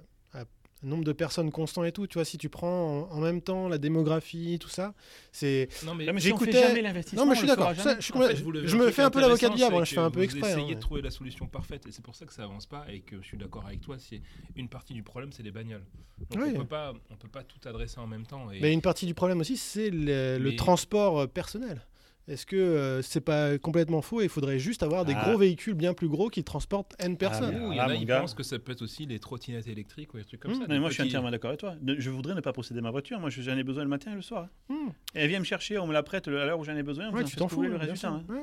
nombre 0.84 1.04
de 1.04 1.12
personnes 1.14 1.52
constant 1.52 1.84
et 1.84 1.92
tout. 1.92 2.08
Tu 2.08 2.16
vois, 2.16 2.26
si 2.26 2.38
tu 2.38 2.50
prends 2.50 3.08
en, 3.10 3.12
en 3.12 3.20
même 3.20 3.42
temps 3.42 3.68
la 3.68 3.78
démographie, 3.78 4.58
tout 4.60 4.70
ça, 4.70 4.94
c'est. 5.32 5.68
Non, 5.86 5.96
mais 5.96 6.06
Là, 6.06 6.14
mais 6.14 6.20
si 6.22 6.28
J'écoutais- 6.28 6.62
jamais 6.62 6.82
l'investissement, 6.82 7.24
Non, 7.24 7.30
mais 7.30 7.36
je 7.36 7.40
suis 7.40 7.48
d'accord. 7.48 7.74
Je 7.74 7.82
suis 8.02 8.14
En 8.14 8.22
fait, 8.22 8.36
je 8.68 8.78
me 8.78 8.92
fais 8.92 9.02
un 9.02 9.10
peu 9.10 9.22
l'avocat 9.22 9.50
du 9.50 9.56
diable. 9.56 9.76
hein, 9.76 9.84
Je 9.84 9.94
fais 9.94 10.00
un 10.00 10.12
peu 10.12 10.22
exprès. 10.22 10.42
Vous 10.42 10.46
hein. 10.60 10.60
essayez 10.64 10.76
de 10.76 10.80
trouver 10.80 11.02
la 11.02 11.12
solution 11.12 11.48
parfaite 11.48 11.86
et 11.88 11.92
c'est 11.92 12.04
pour 12.04 12.16
ça 12.16 12.26
que 12.26 12.34
ça 12.34 12.44
avance 12.44 12.66
pas 12.66 12.86
et 12.90 13.00
que 13.02 13.22
je 13.22 13.28
suis 13.28 13.38
d'accord 13.38 13.66
avec 13.66 13.82
toi. 13.82 13.98
C'est 14.00 14.22
une 14.56 14.68
partie 14.70 14.94
du 14.94 15.04
problème, 15.04 15.32
c'est 15.32 15.44
les 15.44 15.52
bagnoles. 15.52 15.84
Donc 16.32 16.42
Oui. 16.44 16.52
on 16.56 16.60
peut 16.60 16.66
pas, 16.68 16.94
on 17.10 17.16
peut 17.16 17.28
pas 17.28 17.44
tout 17.44 17.60
adresser 17.68 18.00
en 18.00 18.08
même 18.08 18.26
temps. 18.26 18.52
Et 18.52 18.60
Mais 18.62 18.72
une 18.74 18.82
partie 18.82 19.06
du 19.06 19.14
problème 19.14 19.40
aussi, 19.40 19.58
c'est 19.58 19.90
le, 19.90 20.56
transport 20.56 21.20
euh, 21.22 21.28
personnel. 21.28 21.82
Est-ce 22.28 22.46
que 22.46 22.56
euh, 22.56 23.02
c'est 23.02 23.20
pas 23.22 23.58
complètement 23.58 24.02
faux 24.02 24.22
et 24.22 24.26
il 24.26 24.30
faudrait 24.30 24.58
juste 24.58 24.82
avoir 24.82 25.04
des 25.04 25.14
Ah. 25.16 25.26
gros 25.28 25.38
véhicules 25.38 25.74
bien 25.74 25.94
plus 25.94 26.08
gros 26.08 26.30
qui 26.30 26.44
transportent 26.46 26.94
N 27.00 27.18
personnes 27.18 27.52
mais- 27.60 27.68
il 27.72 27.76
y 27.76 27.80
Ah, 27.80 27.88
en 27.88 27.90
a 27.90 27.98
gars. 28.06 28.20
pensent 28.22 28.34
que 28.34 28.44
ça 28.44 28.58
peut 28.60 28.72
être 28.72 28.82
aussi 28.82 29.06
les 29.06 29.20
trottinettes 29.20 29.68
électriques 29.68 30.14
ou 30.14 30.18
des 30.18 30.24
trucs 30.24 30.40
comme 30.40 30.52
Mmh. 30.52 30.56
ça. 30.56 30.60
Non, 30.62 30.66
mais 30.70 30.80
moi, 30.80 30.90
je 30.90 30.94
suis 30.94 31.04
entièrement 31.04 31.32
d'accord 31.32 31.50
avec 31.50 31.60
toi. 31.60 31.76
Je 31.86 32.10
voudrais 32.10 32.34
ne 32.34 32.40
pas 32.40 32.54
posséder 32.54 32.80
ma 32.80 32.92
voiture. 32.92 33.20
Moi, 33.20 33.30
je- 33.30 33.42
j'en 33.42 33.58
ai 33.58 33.64
besoin 33.64 33.84
le 33.84 33.90
matin 33.90 34.12
et 34.14 34.16
le 34.16 34.22
soir. 34.22 34.48
Hmm. 34.70 34.90
Et 35.16 35.20
elle 35.20 35.28
vient 35.30 35.40
me 35.40 35.44
chercher, 35.44 35.78
on 35.80 35.86
me 35.88 35.92
la 35.94 36.02
prête 36.04 36.28
à 36.30 36.32
l'heure 36.32 36.60
où 36.60 36.64
j'en 36.64 36.78
ai 36.78 36.84
besoin. 36.84 37.12
Ouais, 37.12 37.26
tu 37.26 37.36
t'en 37.36 37.50
fous. 37.50 37.62
le 37.64 37.78
temps, 37.78 38.08
hein. 38.08 38.24
Ouais. 38.30 38.40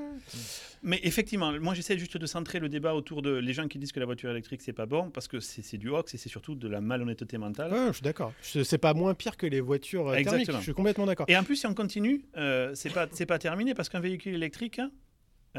Mais 0.83 1.01
effectivement, 1.03 1.53
moi, 1.61 1.75
j'essaie 1.75 1.99
juste 1.99 2.17
de 2.17 2.27
centrer 2.27 2.59
le 2.59 2.69
débat 2.69 2.95
autour 2.95 3.23
de 3.23 3.31
les 3.35 3.53
gens 3.53 3.69
qui 3.69 3.79
disent 3.79 3.93
que 3.93 4.01
la 4.01 4.07
voiture 4.07 4.31
électrique, 4.31 4.63
c'est 4.63 4.73
pas 4.73 4.87
bon, 4.87 5.11
parce 5.11 5.29
que 5.29 5.41
c'est 5.41 5.77
du 5.79 5.89
hoax 5.91 6.15
et 6.15 6.19
c'est 6.19 6.29
surtout 6.29 6.55
de 6.55 6.69
la 6.69 6.81
malhonnêteté 6.81 7.39
mentale. 7.39 7.73
Ouais, 7.73 7.87
je 7.89 7.93
suis 7.95 8.03
d'accord. 8.03 8.33
C'est 8.43 8.79
pas 8.79 8.95
moins 8.95 9.15
pire 9.15 9.37
que 9.37 9.47
les 9.47 9.61
voitures 9.61 10.09
euh, 10.09 10.13
thermiques. 10.15 10.29
Exactement. 10.33 10.59
Je 10.59 10.63
suis 10.65 10.73
complètement 10.75 11.07
d'accord. 11.07 11.27
Et 11.29 11.37
en 11.37 11.45
plus, 11.45 11.57
si 11.57 11.67
on 11.67 11.75
continue, 11.75 12.23
euh, 12.37 12.73
c'est 12.75 12.91
pas 12.93 13.07
c'est 13.13 13.27
pas 13.27 13.39
terminé 13.39 13.70
parce 13.75 13.89
qu'un 13.89 14.01
véhicule 14.01 14.35
électrique, 14.35 14.79
hein, 14.79 14.91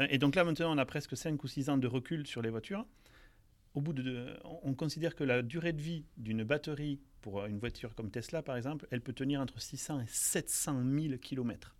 et 0.08 0.18
donc 0.18 0.34
là 0.34 0.44
maintenant 0.44 0.74
on 0.74 0.78
a 0.78 0.84
presque 0.86 1.16
5 1.16 1.42
ou 1.42 1.48
6 1.48 1.68
ans 1.70 1.78
de 1.78 1.86
recul 1.86 2.26
sur 2.26 2.42
les 2.42 2.50
voitures. 2.50 2.86
Au 3.74 3.80
bout 3.80 3.92
de, 3.94 4.26
on- 4.44 4.60
on 4.70 4.74
considère 4.74 5.14
que 5.14 5.24
la 5.24 5.42
durée 5.42 5.72
de 5.72 5.80
vie 5.80 6.04
d'une 6.18 6.44
batterie 6.44 7.00
pour 7.22 7.44
une 7.46 7.58
voiture 7.58 7.94
comme 7.94 8.10
Tesla 8.10 8.42
par 8.42 8.56
exemple, 8.56 8.86
elle 8.90 9.00
peut 9.00 9.12
tenir 9.14 9.40
entre 9.40 9.60
600 9.60 10.00
et 10.00 10.04
700 10.08 10.82
000 10.98 11.14
km 11.18 11.74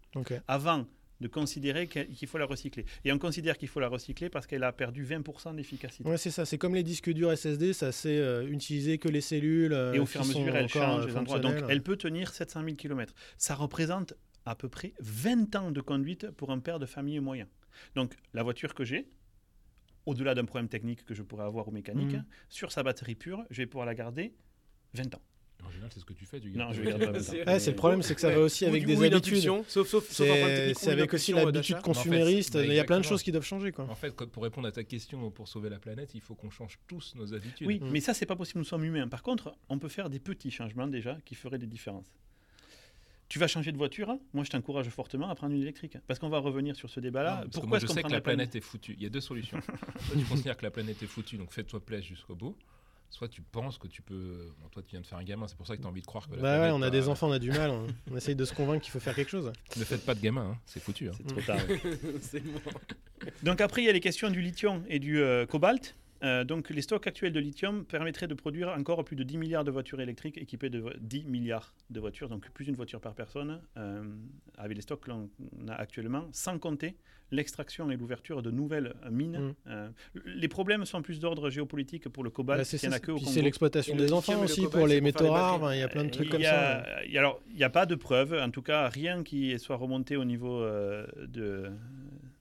avant 0.48 0.86
de 1.20 1.28
considérer 1.28 1.86
qu'il 1.86 2.26
faut 2.26 2.38
la 2.38 2.46
recycler. 2.46 2.84
Et 3.04 3.12
on 3.12 3.18
considère 3.18 3.56
qu'il 3.56 3.68
faut 3.68 3.78
la 3.78 3.86
recycler 3.88 4.28
parce 4.28 4.46
qu'elle 4.48 4.64
a 4.64 4.72
perdu 4.72 5.04
20% 5.06 5.54
d'efficacité. 5.54 6.08
Ouais, 6.08 6.16
c'est 6.16 6.32
ça. 6.32 6.44
C'est 6.44 6.58
comme 6.58 6.74
les 6.74 6.82
disques 6.82 7.10
durs 7.12 7.30
SSD, 7.36 7.72
ça 7.74 7.92
c'est 7.92 8.18
euh, 8.18 8.44
utiliser 8.48 8.98
que 8.98 9.08
les 9.08 9.20
cellules. 9.20 9.72
euh, 9.72 9.92
Et 9.92 10.00
au 10.00 10.06
fur 10.06 10.20
et 10.20 10.24
à 10.24 10.26
mesure, 10.26 10.56
elle 10.56 10.68
change 10.68 11.06
les 11.06 11.16
endroits. 11.16 11.38
Donc, 11.38 11.54
elle 11.68 11.82
peut 11.82 11.96
tenir 11.96 12.32
700 12.34 12.64
000 12.64 12.74
km. 12.76 13.14
Ça 13.38 13.54
représente 13.54 14.14
à 14.44 14.54
peu 14.54 14.68
près 14.68 14.92
20 15.00 15.54
ans 15.56 15.70
de 15.70 15.80
conduite 15.80 16.30
pour 16.32 16.50
un 16.50 16.58
père 16.58 16.78
de 16.78 16.86
famille 16.86 17.20
moyen. 17.20 17.46
Donc, 17.94 18.14
la 18.34 18.42
voiture 18.42 18.74
que 18.74 18.84
j'ai, 18.84 19.08
au-delà 20.06 20.34
d'un 20.34 20.44
problème 20.44 20.68
technique 20.68 21.04
que 21.04 21.14
je 21.14 21.22
pourrais 21.22 21.44
avoir 21.44 21.68
ou 21.68 21.70
mécanique, 21.70 22.12
Mhm. 22.14 22.24
sur 22.48 22.72
sa 22.72 22.82
batterie 22.82 23.14
pure, 23.14 23.44
je 23.50 23.58
vais 23.62 23.66
pouvoir 23.66 23.86
la 23.86 23.94
garder 23.94 24.34
20 24.94 25.14
ans. 25.14 25.22
En 25.64 25.70
général, 25.70 25.90
c'est 25.94 26.00
ce 26.00 26.04
que 26.04 26.12
tu 26.12 26.26
fais. 26.26 26.40
Tu 26.40 26.50
Non, 26.50 26.72
je 26.72 26.82
vais 26.82 26.88
garder 26.90 27.06
pas 27.06 27.12
20 27.12 27.18
ans. 27.18 27.22
C'est- 27.22 27.46
Ouais, 27.46 27.60
c'est 27.60 27.70
le 27.70 27.76
problème, 27.76 28.02
c'est 28.02 28.16
que 28.16 28.20
ça 28.20 28.28
Ouais. 28.28 28.34
va 28.34 28.40
aussi 28.40 28.64
Ou 28.64 28.68
avec 28.68 28.80
du- 28.84 28.86
des 28.88 28.96
ou 29.00 29.04
habitudes. 29.04 29.44
Sauf, 29.68 29.86
sauf, 29.86 30.08
C'est 30.10 30.28
avec 30.90 31.14
aussi 31.14 31.32
l'habitude 31.32 31.80
consumériste. 31.82 32.56
Il 32.60 32.72
y 32.72 32.80
a 32.80 32.84
plein 32.84 32.98
de 32.98 33.04
choses 33.04 33.22
qui 33.22 33.30
doivent 33.30 33.44
changer. 33.44 33.70
Quoi. 33.70 33.88
En 33.88 33.94
fait, 33.94 34.10
pour 34.12 34.42
répondre 34.42 34.66
à 34.66 34.72
ta 34.72 34.82
question, 34.82 35.30
pour 35.30 35.46
sauver 35.46 35.70
la 35.70 35.78
planète, 35.78 36.14
il 36.16 36.20
faut 36.20 36.34
qu'on 36.34 36.50
change 36.50 36.80
tous 36.88 37.14
nos 37.14 37.32
habitudes. 37.32 37.68
Oui, 37.68 37.78
Mhm. 37.80 37.90
mais 37.90 38.00
ça, 38.00 38.12
c'est 38.12 38.26
pas 38.26 38.34
possible. 38.34 38.58
Nous 38.58 38.64
sommes 38.64 38.84
humains. 38.84 39.06
Par 39.06 39.22
contre, 39.22 39.54
on 39.68 39.78
peut 39.78 39.88
faire 39.88 40.10
des 40.10 40.18
petits 40.18 40.50
changements 40.50 40.88
déjà 40.88 41.16
qui 41.24 41.36
feraient 41.36 41.58
des 41.58 41.68
différences. 41.68 42.10
Tu 43.32 43.38
vas 43.38 43.46
changer 43.48 43.72
de 43.72 43.78
voiture 43.78 44.18
Moi, 44.34 44.44
je 44.44 44.50
t'encourage 44.50 44.86
fortement 44.90 45.30
à 45.30 45.34
prendre 45.34 45.54
une 45.54 45.62
électrique. 45.62 45.96
Parce 46.06 46.18
qu'on 46.20 46.28
va 46.28 46.38
revenir 46.38 46.76
sur 46.76 46.90
ce 46.90 47.00
débat-là. 47.00 47.30
Non, 47.30 47.36
parce 47.36 47.46
que 47.46 47.52
Pourquoi 47.52 47.68
moi, 47.70 47.78
je 47.78 47.86
sais 47.86 48.02
que 48.02 48.08
la 48.12 48.20
planète 48.20 48.54
est 48.56 48.60
foutue. 48.60 48.92
Il 48.98 49.02
y 49.02 49.06
a 49.06 49.08
deux 49.08 49.22
solutions. 49.22 49.58
Soit 50.06 50.16
tu 50.18 50.24
considères 50.26 50.54
que 50.58 50.64
la 50.64 50.70
planète 50.70 51.02
est 51.02 51.06
foutue, 51.06 51.38
donc 51.38 51.50
fais-toi 51.50 51.80
plaisir 51.82 52.08
jusqu'au 52.08 52.34
bout. 52.34 52.54
soit 53.08 53.28
tu 53.28 53.40
penses 53.40 53.78
que 53.78 53.88
tu 53.88 54.02
peux. 54.02 54.50
Bon, 54.60 54.68
toi, 54.68 54.82
tu 54.82 54.90
viens 54.90 55.00
de 55.00 55.06
faire 55.06 55.16
un 55.16 55.24
gamin, 55.24 55.48
c'est 55.48 55.56
pour 55.56 55.66
ça 55.66 55.76
que 55.78 55.80
tu 55.80 55.86
as 55.86 55.90
envie 55.90 56.02
de 56.02 56.06
croire 56.06 56.28
que. 56.28 56.34
la 56.36 56.42
Bah 56.42 56.50
ouais, 56.52 56.56
planète 56.58 56.74
on 56.76 56.82
a 56.82 56.90
des 56.90 57.08
enfants, 57.08 57.28
on 57.30 57.32
a 57.32 57.38
du 57.38 57.50
mal. 57.52 57.70
On, 57.70 57.86
on 58.10 58.16
essaye 58.18 58.36
de 58.36 58.44
se 58.44 58.52
convaincre 58.52 58.82
qu'il 58.82 58.92
faut 58.92 59.00
faire 59.00 59.14
quelque 59.14 59.30
chose. 59.30 59.50
Ne 59.78 59.84
faites 59.84 60.04
pas 60.04 60.14
de 60.14 60.20
gamin, 60.20 60.50
hein, 60.52 60.58
c'est 60.66 60.80
foutu. 60.82 61.08
hein. 61.08 61.12
C'est 61.16 61.26
trop 61.26 61.40
tard. 61.40 61.60
C'est 62.20 62.44
mort. 62.44 62.60
Donc 63.42 63.62
après, 63.62 63.80
il 63.80 63.86
y 63.86 63.88
a 63.88 63.92
les 63.92 64.00
questions 64.00 64.28
du 64.28 64.42
lithium 64.42 64.84
et 64.88 64.98
du 64.98 65.20
euh, 65.20 65.46
cobalt. 65.46 65.94
Euh, 66.22 66.44
donc 66.44 66.70
les 66.70 66.82
stocks 66.82 67.06
actuels 67.06 67.32
de 67.32 67.40
lithium 67.40 67.84
permettraient 67.84 68.28
de 68.28 68.34
produire 68.34 68.68
encore 68.70 69.04
plus 69.04 69.16
de 69.16 69.24
10 69.24 69.38
milliards 69.38 69.64
de 69.64 69.70
voitures 69.70 70.00
électriques 70.00 70.38
équipées 70.38 70.70
de 70.70 70.78
vo- 70.78 70.90
10 71.00 71.24
milliards 71.24 71.74
de 71.90 71.98
voitures, 72.00 72.28
donc 72.28 72.48
plus 72.50 72.64
d'une 72.64 72.74
voiture 72.76 73.00
par 73.00 73.14
personne, 73.14 73.60
euh, 73.76 74.04
avec 74.56 74.76
les 74.76 74.82
stocks 74.82 75.00
que 75.00 75.10
l'on 75.10 75.28
a 75.68 75.74
actuellement, 75.74 76.28
sans 76.32 76.58
compter 76.58 76.96
l'extraction 77.32 77.90
et 77.90 77.96
l'ouverture 77.96 78.42
de 78.42 78.50
nouvelles 78.50 78.94
mines. 79.10 79.38
Mm. 79.38 79.54
Euh, 79.68 79.88
les 80.26 80.48
problèmes 80.48 80.84
sont 80.84 81.00
plus 81.00 81.18
d'ordre 81.18 81.48
géopolitique 81.48 82.08
pour 82.10 82.22
le 82.24 82.30
cobalt, 82.30 82.60
Bah, 82.60 82.64
c'est 82.64 82.76
il 82.82 82.88
n'y 82.88 82.88
en 82.88 82.90
ça. 82.92 82.96
a 82.96 83.00
que 83.00 83.10
au 83.10 83.14
Puis 83.16 83.24
Congo. 83.24 83.34
c'est 83.34 83.42
l'exploitation 83.42 83.96
le 83.96 84.00
des 84.04 84.12
enfants 84.12 84.34
le 84.34 84.40
aussi 84.44 84.62
cobalt, 84.64 84.78
pour 84.78 84.86
les 84.86 85.00
métaux 85.00 85.30
rares. 85.30 85.54
enfin, 85.54 85.72
Il 85.74 85.80
y 85.80 85.82
a 85.82 85.88
plein 85.88 86.04
de 86.04 86.10
trucs 86.10 86.26
y 86.26 86.30
comme 86.30 86.42
a- 86.42 86.44
ça. 86.44 86.84
il 87.06 87.10
y 87.12 87.16
a- 87.16 87.20
Alors, 87.20 87.40
il 87.50 87.56
n'y 87.56 87.64
a 87.64 87.70
pas 87.70 87.86
de 87.86 87.94
preuves, 87.94 88.34
en 88.34 88.50
tout 88.50 88.60
cas, 88.62 88.88
rien 88.90 89.22
qui 89.22 89.58
soit 89.58 89.76
remonté 89.76 90.16
au 90.16 90.24
niveau 90.26 90.60
euh, 90.60 91.06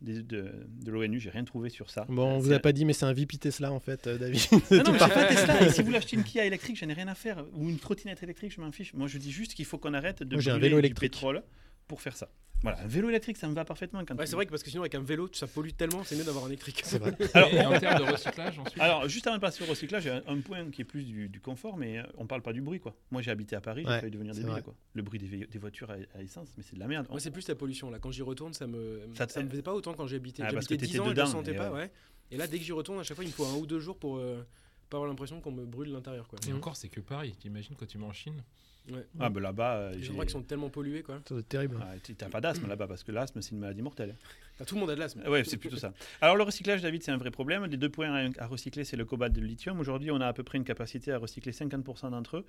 de, 0.02 0.22
de, 0.22 0.52
de 0.84 0.92
l'ONU. 0.92 1.20
J'ai 1.20 1.30
rien 1.30 1.44
trouvé 1.44 1.70
sur 1.70 1.90
ça. 1.90 2.06
Bon, 2.10 2.24
on 2.34 2.36
Euh, 2.38 2.40
vous 2.40 2.52
a 2.52 2.60
pas 2.60 2.72
dit, 2.74 2.86
mais 2.86 2.94
c'est 2.94 3.06
un 3.06 3.14
VP 3.14 3.38
Tesla 3.38 3.72
en 3.72 3.80
fait, 3.80 4.08
euh, 4.08 4.18
David. 4.18 4.42
Non, 4.72 4.84
non, 4.84 4.92
mais 4.94 4.98
pas 4.98 5.10
Tesla. 5.26 5.62
Et 5.66 5.70
si 5.72 5.80
vous 5.82 5.86
voulez 5.88 5.98
acheter 5.98 6.16
une 6.18 6.24
Kia 6.24 6.46
électrique, 6.46 6.78
j'en 6.78 6.90
ai 6.90 6.94
rien 6.94 7.08
à 7.08 7.16
faire. 7.16 7.46
Ou 7.54 7.70
une 7.70 7.78
trottinette 7.80 8.22
électrique, 8.24 8.54
je 8.56 8.62
m'en 8.62 8.72
fiche. 8.72 8.94
Moi, 8.94 9.08
je 9.08 9.18
dis 9.18 9.32
juste 9.32 9.54
qu'il 9.54 9.66
faut 9.66 9.78
qu'on 9.78 9.94
arrête 9.94 10.24
de 10.24 10.36
Moi, 10.36 10.42
j'ai 10.42 10.52
un 10.52 10.56
brûler 10.56 10.70
vélo 10.76 10.82
du 10.88 10.94
pétrole 10.94 11.44
pour 11.88 12.02
faire 12.02 12.16
ça. 12.18 12.30
Voilà, 12.64 12.80
un 12.82 12.88
vélo 12.88 13.10
électrique, 13.10 13.38
ça 13.38 13.48
me 13.48 13.54
va 13.56 13.66
parfaitement. 13.66 14.04
Quand 14.06 14.16
Ouais, 14.16 14.26
tu- 14.26 14.30
c'est 14.30 14.36
vrai 14.36 14.46
que 14.46 14.52
parce 14.52 14.62
que 14.62 14.70
sinon, 14.70 14.84
avec 14.84 14.94
un 14.96 15.02
vélo, 15.02 15.28
ça 15.34 15.48
pollue 15.48 15.70
tellement, 15.72 16.04
c'est 16.04 16.16
mieux 16.16 16.24
d'avoir 16.24 16.46
un 16.46 16.48
électrique. 16.48 16.82
C'est 16.86 17.00
vrai. 17.00 17.14
Alors, 17.34 17.50
Et 17.54 17.66
en 17.66 17.80
termes 17.80 18.06
de 18.06 18.12
recyclage, 18.12 18.60
ensuite? 18.60 18.82
Alors, 18.82 19.08
juste 19.10 19.26
avant 19.28 19.38
de 19.38 19.42
passer 19.42 19.64
au 19.64 19.68
recyclage, 19.68 20.04
j'ai 20.04 20.12
un, 20.12 20.22
un 20.28 20.40
point 20.42 20.70
qui 20.70 20.82
est 20.82 20.86
plus 20.86 21.04
du, 21.06 21.28
du 21.28 21.40
confort, 21.40 21.76
mais 21.78 21.98
euh, 22.00 22.04
on 22.18 22.28
parle 22.28 22.42
pas 22.44 22.54
du 22.54 22.62
bruit, 22.62 22.80
quoi. 22.80 22.96
Moi, 23.10 23.22
j'ai 23.24 23.32
habité 23.32 23.56
à 23.56 23.62
Paris, 23.62 23.82
j'ai 23.84 23.90
Ouais, 23.90 24.00
failli 24.00 24.12
devenir 24.12 24.34
débile, 24.36 24.62
quoi. 24.64 24.76
Le 24.94 25.02
bruit 25.02 25.18
des, 25.20 25.58
voitures 25.58 25.90
à, 25.90 25.96
à 26.18 26.22
essence, 26.22 26.50
mais 26.58 26.64
c'est 26.64 26.76
de 26.76 26.80
la 26.80 26.88
merde. 26.88 27.08
Moi, 27.10 27.20
c'est 27.20 27.32
plus 27.32 27.48
la 27.48 27.56
pollution. 27.56 27.90
Là, 27.90 27.98
quand 28.00 28.12
j'y 28.12 28.22
retourne, 28.22 28.54
ça 28.54 28.68
me, 28.68 29.02
Ça 29.16 29.42
me 29.44 29.50
faisait 29.50 29.62
pas 29.64 29.74
autant 29.74 29.94
quand 29.94 30.06
j'ai 30.08 30.18
habité. 30.18 30.44
Ah, 30.44 30.50
J'ai 30.50 30.56
parce 30.56 30.68
que 30.68 30.74
habité 30.76 30.86
10 30.86 30.92
t'étais 30.94 31.00
ans 31.02 31.06
et 31.06 31.08
je 31.10 31.14
dedans, 31.14 31.26
le 31.26 31.32
sentais 31.32 31.54
pas, 31.56 31.72
ouais. 31.72 31.80
ouais. 31.80 31.92
Et 32.30 32.38
là, 32.38 32.46
dès 32.48 32.60
que 32.60 32.64
j'y 32.64 32.72
retourne, 32.72 33.00
à 33.00 33.04
chaque 33.04 33.16
fois, 33.16 33.24
il 33.24 33.28
me 33.30 33.34
faut 33.34 33.46
un 33.46 33.56
ou 33.56 33.66
deux 33.66 33.80
jours 33.80 33.98
pour 33.98 34.18
euh, 34.18 34.46
pas 34.90 34.98
avoir 34.98 35.10
l'impression 35.10 35.42
qu'on 35.42 35.52
me 35.52 35.66
brûle 35.66 35.92
l'intérieur, 35.92 36.28
quoi. 36.28 36.38
Et 36.48 36.54
encore, 36.54 36.76
c'est 36.78 36.90
que 36.90 37.00
Paris. 37.02 37.36
T'imagines 37.40 37.76
quand 37.76 37.88
tu 37.88 37.98
vas 37.98 38.06
en 38.06 38.14
Chine 38.14 38.44
Ouais. 38.90 39.06
Ah, 39.20 39.30
ben 39.30 39.40
là-bas, 39.42 39.76
euh, 39.76 39.92
Les 39.94 40.10
endroits 40.10 40.26
qui 40.26 40.32
sont 40.32 40.42
tellement 40.42 40.70
pollués, 40.70 41.04
quoi. 41.04 41.20
Ça 41.28 41.36
doit 41.36 41.40
être 41.42 41.48
terrible. 41.50 41.78
Ah, 41.82 41.94
tu- 42.04 42.16
t'as 42.16 42.30
pas 42.30 42.42
d'asthme 42.42 42.68
là-bas, 42.68 42.88
parce 42.88 43.04
que 43.04 43.12
l'asthme, 43.12 43.42
c'est 43.42 43.52
une 43.52 43.60
maladie 43.60 43.82
mortelle. 43.84 44.16
Enfin, 44.56 44.66
tout 44.66 44.76
le 44.76 44.82
monde 44.82 44.90
a 44.90 44.96
de 44.96 45.00
l'asthme. 45.00 45.22
Ouais, 45.28 45.44
c'est 45.44 45.58
plutôt 45.58 45.78
ça. 45.78 45.94
Alors 46.20 46.36
le 46.36 46.44
recyclage, 46.44 46.82
David, 46.82 47.04
c'est 47.04 47.12
un 47.12 47.18
vrai 47.18 47.30
problème. 47.32 47.64
Les 47.66 47.78
deux 47.78 47.90
points 47.90 48.32
à, 48.38 48.48
recycler, 48.48 48.84
c'est 48.84 48.98
le 48.98 49.06
cobalt 49.06 49.38
et 49.38 49.42
le 49.42 49.46
lithium. 49.48 49.80
Aujourd'hui, 49.80 50.10
on 50.12 50.20
a 50.20 50.28
à 50.28 50.34
peu 50.34 50.44
près 50.44 50.58
une 50.58 50.64
capacité 50.64 51.12
à 51.12 51.20
recycler 51.20 51.52
50% 51.52 52.10
d'entre 52.12 52.38
eux, 52.38 52.46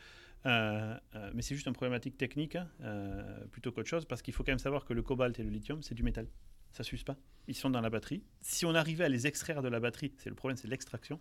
Euh, 0.46 0.96
euh, 1.14 1.30
mais 1.34 1.42
c'est 1.42 1.54
juste 1.54 1.66
une 1.68 1.72
problématique 1.74 2.16
technique 2.18 2.56
hein, 2.56 2.66
euh, 2.82 3.22
plutôt 3.52 3.70
qu'autre 3.70 3.88
chose, 3.88 4.04
parce 4.06 4.22
qu'il 4.22 4.34
faut 4.34 4.42
quand 4.42 4.50
même 4.52 4.58
savoir 4.58 4.84
que 4.84 4.92
le 4.94 5.02
cobalt 5.02 5.38
et 5.38 5.42
le 5.44 5.50
lithium, 5.50 5.82
c'est 5.82 5.94
du 5.94 6.02
métal. 6.02 6.26
Ça 6.72 6.82
s'use 6.82 7.04
pas. 7.04 7.16
Ils 7.46 7.54
sont 7.54 7.70
dans 7.70 7.80
la 7.82 7.90
batterie. 7.90 8.22
Si 8.40 8.64
on 8.66 8.74
arrivait 8.74 9.04
à 9.04 9.08
les 9.08 9.26
extraire 9.26 9.62
de 9.62 9.68
la 9.68 9.78
batterie, 9.78 10.12
c'est 10.16 10.30
le 10.30 10.34
problème, 10.34 10.56
c'est 10.56 10.68
l'extraction. 10.68 11.20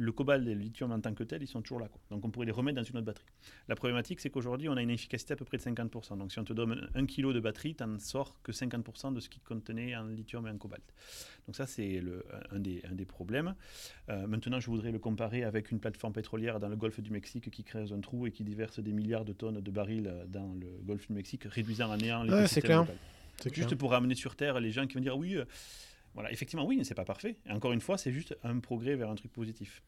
Le 0.00 0.12
cobalt 0.12 0.46
et 0.46 0.54
le 0.54 0.60
lithium 0.60 0.92
en 0.92 1.00
tant 1.00 1.12
que 1.12 1.24
tel, 1.24 1.42
ils 1.42 1.48
sont 1.48 1.60
toujours 1.60 1.80
là. 1.80 1.88
quoi. 1.88 2.00
Donc 2.10 2.24
on 2.24 2.30
pourrait 2.30 2.46
les 2.46 2.52
remettre 2.52 2.76
dans 2.76 2.84
une 2.84 2.96
autre 2.98 3.06
batterie. 3.06 3.26
La 3.66 3.74
problématique, 3.74 4.20
c'est 4.20 4.30
qu'aujourd'hui, 4.30 4.68
on 4.68 4.76
a 4.76 4.82
une 4.82 4.90
efficacité 4.90 5.32
à 5.32 5.36
peu 5.36 5.44
près 5.44 5.56
de 5.56 5.62
50%. 5.62 6.16
Donc 6.16 6.30
si 6.32 6.38
on 6.38 6.44
te 6.44 6.52
donne 6.52 6.88
un 6.94 7.04
kilo 7.04 7.32
de 7.32 7.40
batterie, 7.40 7.74
tu 7.74 7.82
n'en 7.84 7.98
sors 7.98 8.40
que 8.42 8.52
50% 8.52 9.12
de 9.12 9.18
ce 9.20 9.28
qui 9.28 9.40
contenait 9.40 9.96
en 9.96 10.04
lithium 10.04 10.46
et 10.46 10.50
en 10.50 10.56
cobalt. 10.56 10.84
Donc 11.46 11.56
ça, 11.56 11.66
c'est 11.66 12.00
un, 12.52 12.58
des, 12.60 12.82
un 12.88 12.94
des 12.94 13.04
problèmes. 13.04 13.54
Euh, 14.08 14.26
maintenant, 14.28 14.60
je 14.60 14.66
voudrais 14.70 14.92
le 14.92 14.98
comparer 15.00 15.42
avec 15.42 15.70
une 15.72 15.80
plateforme 15.80 16.12
pétrolière 16.12 16.60
dans 16.60 16.68
le 16.68 16.76
golfe 16.76 17.00
du 17.00 17.10
Mexique 17.10 17.50
qui 17.50 17.64
creuse 17.64 17.92
un 17.92 18.00
trou 18.00 18.26
et 18.26 18.30
qui 18.30 18.44
déverse 18.44 18.78
des 18.78 18.92
milliards 18.92 19.24
de 19.24 19.32
tonnes 19.32 19.60
de 19.60 19.70
barils 19.70 20.06
euh, 20.06 20.26
dans 20.26 20.54
le 20.54 20.68
golfe 20.84 21.08
du 21.08 21.12
Mexique, 21.14 21.44
réduisant 21.44 21.90
à 21.90 21.96
néant 21.96 22.20
Ouais, 22.20 22.26
l'écosystème 22.26 22.46
c'est 22.48 22.60
clair. 22.60 22.86
Juste 23.54 23.68
clair. 23.68 23.78
pour 23.78 23.90
ramener 23.92 24.14
sur 24.14 24.36
Terre 24.36 24.60
les 24.60 24.70
gens 24.72 24.86
qui 24.86 24.94
vont 24.94 25.00
dire 25.00 25.16
oui, 25.16 25.36
euh, 25.36 25.44
voilà, 26.18 26.32
effectivement, 26.32 26.66
oui, 26.66 26.76
mais 26.76 26.82
c'est 26.82 26.96
pas 26.96 27.04
parfait. 27.04 27.36
Encore 27.48 27.70
une 27.70 27.80
fois, 27.80 27.96
c'est 27.96 28.10
juste 28.10 28.36
un 28.42 28.58
progrès 28.58 28.96
vers 28.96 29.08
un 29.08 29.14
truc 29.14 29.30
positif. 29.30 29.84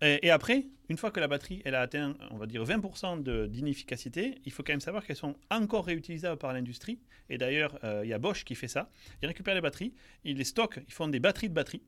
Et, 0.00 0.30
après, 0.30 0.64
une 0.88 0.96
fois 0.96 1.10
que 1.10 1.20
la 1.20 1.28
batterie 1.28 1.60
elle 1.66 1.74
a 1.74 1.82
atteint, 1.82 2.16
on 2.30 2.38
va 2.38 2.46
dire, 2.46 2.64
20% 2.64 3.22
de- 3.22 3.46
d'inefficacité, 3.46 4.36
il 4.46 4.52
faut 4.52 4.62
quand 4.62 4.72
même 4.72 4.80
savoir 4.80 5.04
qu'elles 5.04 5.16
sont 5.16 5.36
encore 5.50 5.84
réutilisables 5.84 6.38
par 6.38 6.54
l'industrie. 6.54 6.98
Et 7.28 7.36
d'ailleurs, 7.36 7.78
euh, 7.84 8.00
il 8.04 8.08
y 8.08 8.14
a 8.14 8.18
Bosch 8.18 8.44
qui 8.44 8.54
fait 8.54 8.68
ça. 8.68 8.90
Ils 9.20 9.26
récupèrent 9.26 9.54
les 9.54 9.60
batteries, 9.60 9.92
ils 10.24 10.38
les 10.38 10.44
stockent, 10.44 10.80
ils 10.88 10.94
font 10.94 11.08
des 11.08 11.20
batteries 11.20 11.50
de 11.50 11.54
batteries. 11.54 11.82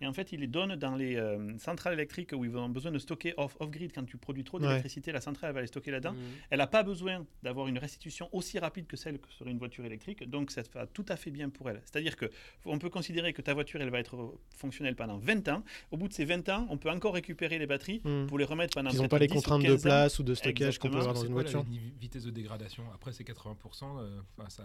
Et 0.00 0.06
en 0.06 0.12
fait, 0.12 0.32
ils 0.32 0.40
les 0.40 0.46
donnent 0.48 0.74
dans 0.76 0.96
les 0.96 1.16
euh, 1.16 1.56
centrales 1.58 1.94
électriques 1.94 2.32
où 2.34 2.44
ils 2.44 2.56
ont 2.56 2.68
besoin 2.68 2.90
de 2.90 2.98
stocker 2.98 3.32
off- 3.36 3.56
off-grid. 3.60 3.92
Quand 3.94 4.04
tu 4.04 4.16
produis 4.16 4.42
trop 4.44 4.58
Ouais. 4.58 4.66
d'électricité, 4.66 5.12
la 5.12 5.20
centrale 5.20 5.50
elle 5.50 5.54
va 5.54 5.60
les 5.60 5.66
stocker 5.68 5.90
là-dedans. 5.92 6.12
Mhm. 6.14 6.18
Elle 6.50 6.58
n'a 6.58 6.66
pas 6.66 6.82
besoin 6.82 7.24
d'avoir 7.42 7.68
une 7.68 7.78
restitution 7.78 8.28
aussi 8.32 8.58
rapide 8.58 8.86
que 8.86 8.96
celle 8.96 9.18
que 9.18 9.32
serait 9.32 9.50
une 9.52 9.58
voiture 9.58 9.84
électrique, 9.84 10.28
donc 10.28 10.50
ça 10.50 10.62
va 10.74 10.86
tout 10.86 11.06
à 11.08 11.16
fait 11.16 11.30
bien 11.30 11.48
pour 11.48 11.70
elle. 11.70 11.80
C'est-à-dire 11.84 12.16
que 12.16 12.26
on 12.64 12.78
peut 12.78 12.90
considérer 12.90 13.32
que 13.32 13.40
ta 13.42 13.54
voiture 13.54 13.80
elle 13.80 13.90
va 13.90 14.00
être 14.00 14.34
fonctionnelle 14.56 14.96
pendant 14.96 15.18
20 15.18 15.46
ans. 15.48 15.62
Au 15.92 15.96
bout 15.96 16.08
de 16.08 16.12
ces 16.12 16.24
20 16.24 16.48
ans, 16.48 16.66
on 16.70 16.76
peut 16.76 16.90
encore 16.90 17.14
récupérer 17.14 17.58
les 17.58 17.66
batteries 17.66 18.00
Hmm. 18.04 18.26
pour 18.26 18.38
les 18.38 18.44
remettre 18.44 18.74
pendant 18.74 18.90
Ils 18.90 18.98
n'ont 19.00 19.08
pas 19.08 19.18
les 19.18 19.26
10 19.28 19.32
ou 19.32 19.36
contraintes 19.36 19.62
de 19.62 19.66
15 19.68 19.80
ans. 19.80 19.82
place 19.88 20.18
ou 20.18 20.22
de 20.24 20.34
stockage 20.34 20.78
qu'on 20.78 20.90
peut 20.90 20.98
avoir 20.98 21.14
dans 21.14 21.24
une 21.24 21.32
voiture. 21.32 21.64
la 21.70 21.78
vitesse 22.00 22.24
de 22.24 22.30
dégradation? 22.30 22.82
Après, 22.92 23.12
c'est 23.12 23.24
80%. 23.24 23.98
euh, 24.00 24.20
enfin, 24.36 24.48
ça, 24.50 24.64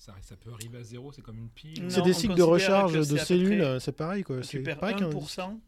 ça, 0.00 0.14
ça 0.22 0.34
peut 0.36 0.50
arriver 0.50 0.78
à 0.78 0.82
zéro, 0.82 1.12
c'est 1.12 1.20
comme 1.22 1.36
une 1.38 1.50
pile. 1.50 1.84
C'est 1.90 2.00
des 2.02 2.14
cycles 2.14 2.34
de 2.34 2.42
recharge 2.42 2.94
de 2.94 3.16
cellules, 3.16 3.78
c'est 3.80 3.92
pareil 3.92 4.22
quoi. 4.24 4.40
Tu 4.40 4.62
perds 4.62 4.78
pareil 4.78 4.96
qu'un- 4.96 5.10
1% 5.10 5.60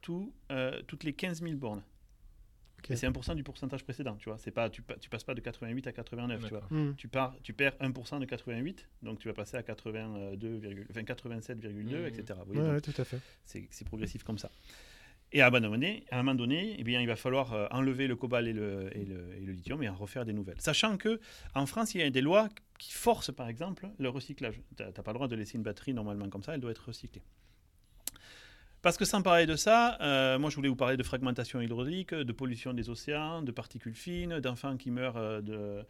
tout, 0.00 0.32
euh, 0.50 0.80
toutes 0.86 1.04
les 1.04 1.12
15 1.12 1.42
000 1.42 1.56
bornes. 1.56 1.82
Ok. 2.78 2.92
Et 2.92 2.96
c'est 2.96 3.06
1% 3.06 3.34
du 3.34 3.42
pourcentage 3.42 3.84
précédent, 3.84 4.16
tu 4.16 4.30
vois. 4.30 4.38
C'est 4.38 4.50
pas, 4.52 4.70
tu, 4.70 4.82
tu 5.00 5.10
passes 5.10 5.24
pas 5.24 5.34
de 5.34 5.40
88 5.42 5.86
à 5.88 5.92
89, 5.92 6.42
tu 6.44 6.48
vois. 6.48 6.66
Hmm. 6.70 6.94
tu, 6.96 7.08
pars, 7.08 7.34
tu 7.42 7.52
perds 7.52 7.74
1% 7.80 8.18
de 8.20 8.24
88, 8.24 8.88
donc 9.02 9.18
tu 9.18 9.28
vas 9.28 9.34
passer 9.34 9.56
à 9.58 9.62
82, 9.62 10.56
virgule- 10.56 10.86
enfin 10.88 11.02
87,2, 11.02 11.98
Mhm. 12.00 12.06
etc. 12.06 12.38
Vous 12.46 12.54
voyez, 12.54 12.60
Ouais, 12.60 12.66
donc 12.66 12.86
ouais, 12.86 12.92
tout 12.92 12.98
à 12.98 13.04
fait. 13.04 13.18
c'est 13.44 13.66
c'est 13.70 13.84
progressif 13.86 14.22
comme 14.22 14.38
ça. 14.38 14.50
Et 15.32 15.42
à 15.42 15.46
un 15.46 15.50
moment 15.50 16.34
donné, 16.34 16.74
eh 16.78 16.82
bien, 16.82 17.00
il 17.00 17.06
va 17.06 17.14
falloir 17.16 17.52
euh, 17.52 17.66
enlever 17.70 18.08
le 18.08 18.16
cobalt 18.16 18.48
et 18.48 18.52
le 18.52 18.90
lithium 19.52 19.80
et 19.82 19.88
en 19.88 19.94
refaire 19.94 20.24
des 20.24 20.32
nouvelles. 20.32 20.60
Sachant 20.60 20.96
que 20.96 21.20
en 21.54 21.66
France, 21.66 21.94
il 21.94 22.00
y 22.00 22.04
a 22.04 22.10
des 22.10 22.20
lois 22.20 22.48
qui 22.78 22.92
forcent, 22.92 23.32
par 23.32 23.48
exemple, 23.48 23.88
le 23.98 24.08
recyclage. 24.08 24.60
Tu 24.76 24.82
n'as 24.82 24.90
pas 24.90 25.12
le 25.12 25.14
droit 25.14 25.28
de 25.28 25.36
laisser 25.36 25.56
une 25.56 25.62
batterie 25.62 25.94
normalement 25.94 26.28
comme 26.28 26.42
ça, 26.42 26.54
elle 26.54 26.60
doit 26.60 26.72
être 26.72 26.86
recyclée. 26.88 27.22
Parce 28.82 28.96
que 28.96 29.04
sans 29.04 29.20
parler 29.22 29.44
de 29.46 29.56
ça, 29.56 29.98
euh, 30.00 30.38
moi 30.38 30.48
je 30.48 30.56
voulais 30.56 30.70
vous 30.70 30.76
parler 30.76 30.96
de 30.96 31.02
fragmentation 31.02 31.60
hydraulique, 31.60 32.14
de 32.14 32.32
pollution 32.32 32.72
des 32.72 32.88
océans, 32.88 33.42
de 33.42 33.52
particules 33.52 33.94
fines, 33.94 34.40
d'enfants 34.40 34.78
qui 34.78 34.90
meurent 34.90 35.18
euh, 35.18 35.42
de, 35.42 35.84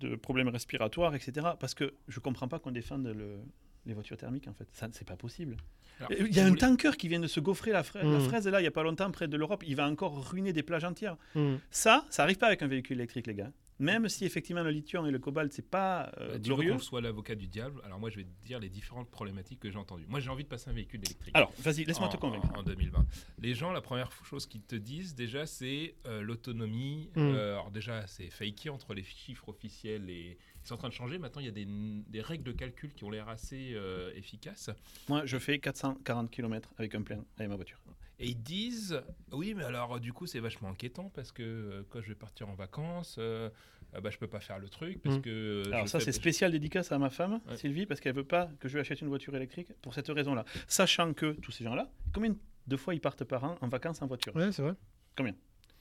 de 0.00 0.16
problèmes 0.16 0.48
respiratoires, 0.48 1.14
etc. 1.14 1.48
Parce 1.60 1.74
que 1.74 1.92
je 2.08 2.18
ne 2.18 2.22
comprends 2.22 2.48
pas 2.48 2.58
qu'on 2.58 2.70
défende 2.70 3.06
le- 3.06 3.40
les 3.86 3.94
voitures 3.94 4.16
thermiques 4.16 4.48
en 4.48 4.54
fait. 4.54 4.68
Ça, 4.72 4.88
c'est 4.92 5.06
pas 5.06 5.16
possible. 5.16 5.56
Alors, 5.98 6.12
Il 6.12 6.34
y 6.34 6.40
a 6.40 6.44
un 6.44 6.48
voulez- 6.48 6.60
tanker 6.60 6.96
qui 6.96 7.08
vient 7.08 7.20
de 7.20 7.26
se 7.26 7.40
gaufrer 7.40 7.72
la, 7.72 7.82
fra- 7.82 8.02
la 8.02 8.08
Mhm. 8.18 8.20
fraise 8.20 8.48
là, 8.48 8.60
il 8.60 8.62
n'y 8.64 8.68
a 8.68 8.72
pas 8.72 8.82
longtemps, 8.82 9.10
près 9.10 9.28
de 9.28 9.36
l'Europe. 9.36 9.62
Il 9.66 9.76
va 9.76 9.86
encore 9.86 10.30
ruiner 10.30 10.52
des 10.52 10.62
plages 10.62 10.84
entières. 10.84 11.16
Hmm. 11.34 11.56
Ça, 11.70 12.06
ça 12.10 12.22
n'arrive 12.22 12.38
pas 12.38 12.46
avec 12.46 12.62
un 12.62 12.68
véhicule 12.68 12.96
électrique, 12.96 13.26
les 13.26 13.34
gars. 13.34 13.52
Même 13.78 14.10
si 14.10 14.26
effectivement 14.26 14.62
le 14.62 14.70
lithium 14.70 15.06
et 15.06 15.10
le 15.10 15.18
cobalt, 15.18 15.50
c'est 15.54 15.66
pas 15.66 16.12
euh, 16.20 16.32
Bah, 16.34 16.38
glorieux. 16.38 16.72
qu'on 16.74 16.78
soit 16.78 17.00
l'avocat 17.00 17.34
du 17.34 17.46
diable 17.48 17.80
Alors 17.82 17.98
moi, 17.98 18.10
je 18.10 18.16
vais 18.16 18.24
te 18.24 18.46
dire 18.46 18.58
les 18.60 18.68
différentes 18.68 19.10
problématiques 19.10 19.58
que 19.58 19.70
j'ai 19.70 19.78
entendues. 19.78 20.04
Moi, 20.06 20.20
j'ai 20.20 20.28
envie 20.28 20.44
de 20.44 20.48
passer 20.50 20.68
un 20.68 20.74
véhicule 20.74 21.00
électrique. 21.02 21.34
Alors, 21.34 21.50
vas-y, 21.58 21.84
laisse-moi 21.84 22.10
te 22.10 22.18
convaincre. 22.18 22.50
En, 22.54 22.60
en 22.60 22.62
2020. 22.62 23.06
Les 23.38 23.54
gens, 23.54 23.72
la 23.72 23.80
première 23.80 24.10
chose 24.24 24.46
qu'ils 24.46 24.60
te 24.62 24.76
disent 24.76 25.14
déjà, 25.14 25.46
c'est 25.46 25.94
euh, 26.06 26.20
l'autonomie. 26.20 27.08
Mm. 27.16 27.20
Euh, 27.20 27.52
alors 27.54 27.70
déjà, 27.70 28.06
c'est 28.06 28.28
fakey 28.28 28.68
entre 28.68 28.92
les 28.92 29.02
chiffres 29.02 29.48
officiels 29.48 30.10
et 30.10 30.36
ils 30.62 30.66
sont 30.68 30.74
en 30.74 30.78
train 30.78 30.88
de 30.88 30.94
changer. 30.94 31.18
Maintenant, 31.18 31.40
il 31.40 31.46
y 31.46 31.48
a 31.48 31.52
des, 31.52 31.66
des 31.66 32.20
règles 32.20 32.44
de 32.44 32.52
calcul 32.52 32.92
qui 32.94 33.04
ont 33.04 33.10
l'air 33.10 33.28
assez 33.28 33.72
euh, 33.74 34.12
efficaces. 34.14 34.70
Moi, 35.08 35.24
je 35.26 35.38
fais 35.38 35.58
440 35.58 36.30
km 36.30 36.70
avec 36.78 36.94
un 36.94 37.02
plein 37.02 37.24
avec 37.38 37.48
ma 37.48 37.56
voiture. 37.56 37.78
Et 38.22 38.28
ils 38.28 38.42
disent, 38.42 39.00
oui, 39.32 39.54
mais 39.54 39.64
alors 39.64 39.98
du 39.98 40.12
coup, 40.12 40.26
c'est 40.26 40.40
vachement 40.40 40.68
inquiétant 40.68 41.10
parce 41.14 41.32
que 41.32 41.42
euh, 41.42 41.82
quand 41.88 42.02
je 42.02 42.08
vais 42.08 42.14
partir 42.14 42.50
en 42.50 42.54
vacances, 42.54 43.16
euh, 43.18 43.48
euh, 43.94 44.00
bah, 44.02 44.10
je 44.10 44.18
peux 44.18 44.26
pas 44.26 44.40
faire 44.40 44.58
le 44.58 44.68
truc 44.68 45.00
parce 45.02 45.16
Mm. 45.16 45.22
que. 45.22 45.30
euh, 45.68 45.72
Alors 45.72 45.88
ça, 45.88 46.00
c'est 46.00 46.12
spécial 46.12 46.52
dédicace 46.52 46.92
à 46.92 46.98
ma 46.98 47.08
femme, 47.08 47.40
Ouais. 47.48 47.56
Sylvie, 47.56 47.86
parce 47.86 47.98
qu'elle 48.00 48.14
veut 48.14 48.24
pas 48.24 48.50
que 48.60 48.68
je 48.68 48.74
lui 48.74 48.80
achète 48.80 49.00
une 49.00 49.08
voiture 49.08 49.34
électrique 49.34 49.68
pour 49.80 49.94
cette 49.94 50.08
raison-là. 50.08 50.44
Sachant 50.68 51.14
que 51.14 51.32
tous 51.32 51.50
ces 51.50 51.64
gens-là, 51.64 51.90
combien 52.12 52.36
de 52.66 52.76
fois 52.76 52.94
ils 52.94 53.00
partent 53.00 53.24
par 53.24 53.42
an 53.44 53.56
en 53.62 53.68
vacances 53.68 54.02
en 54.02 54.06
voiture? 54.06 54.36
Ouais, 54.36 54.52
c'est 54.52 54.60
vrai. 54.62 54.74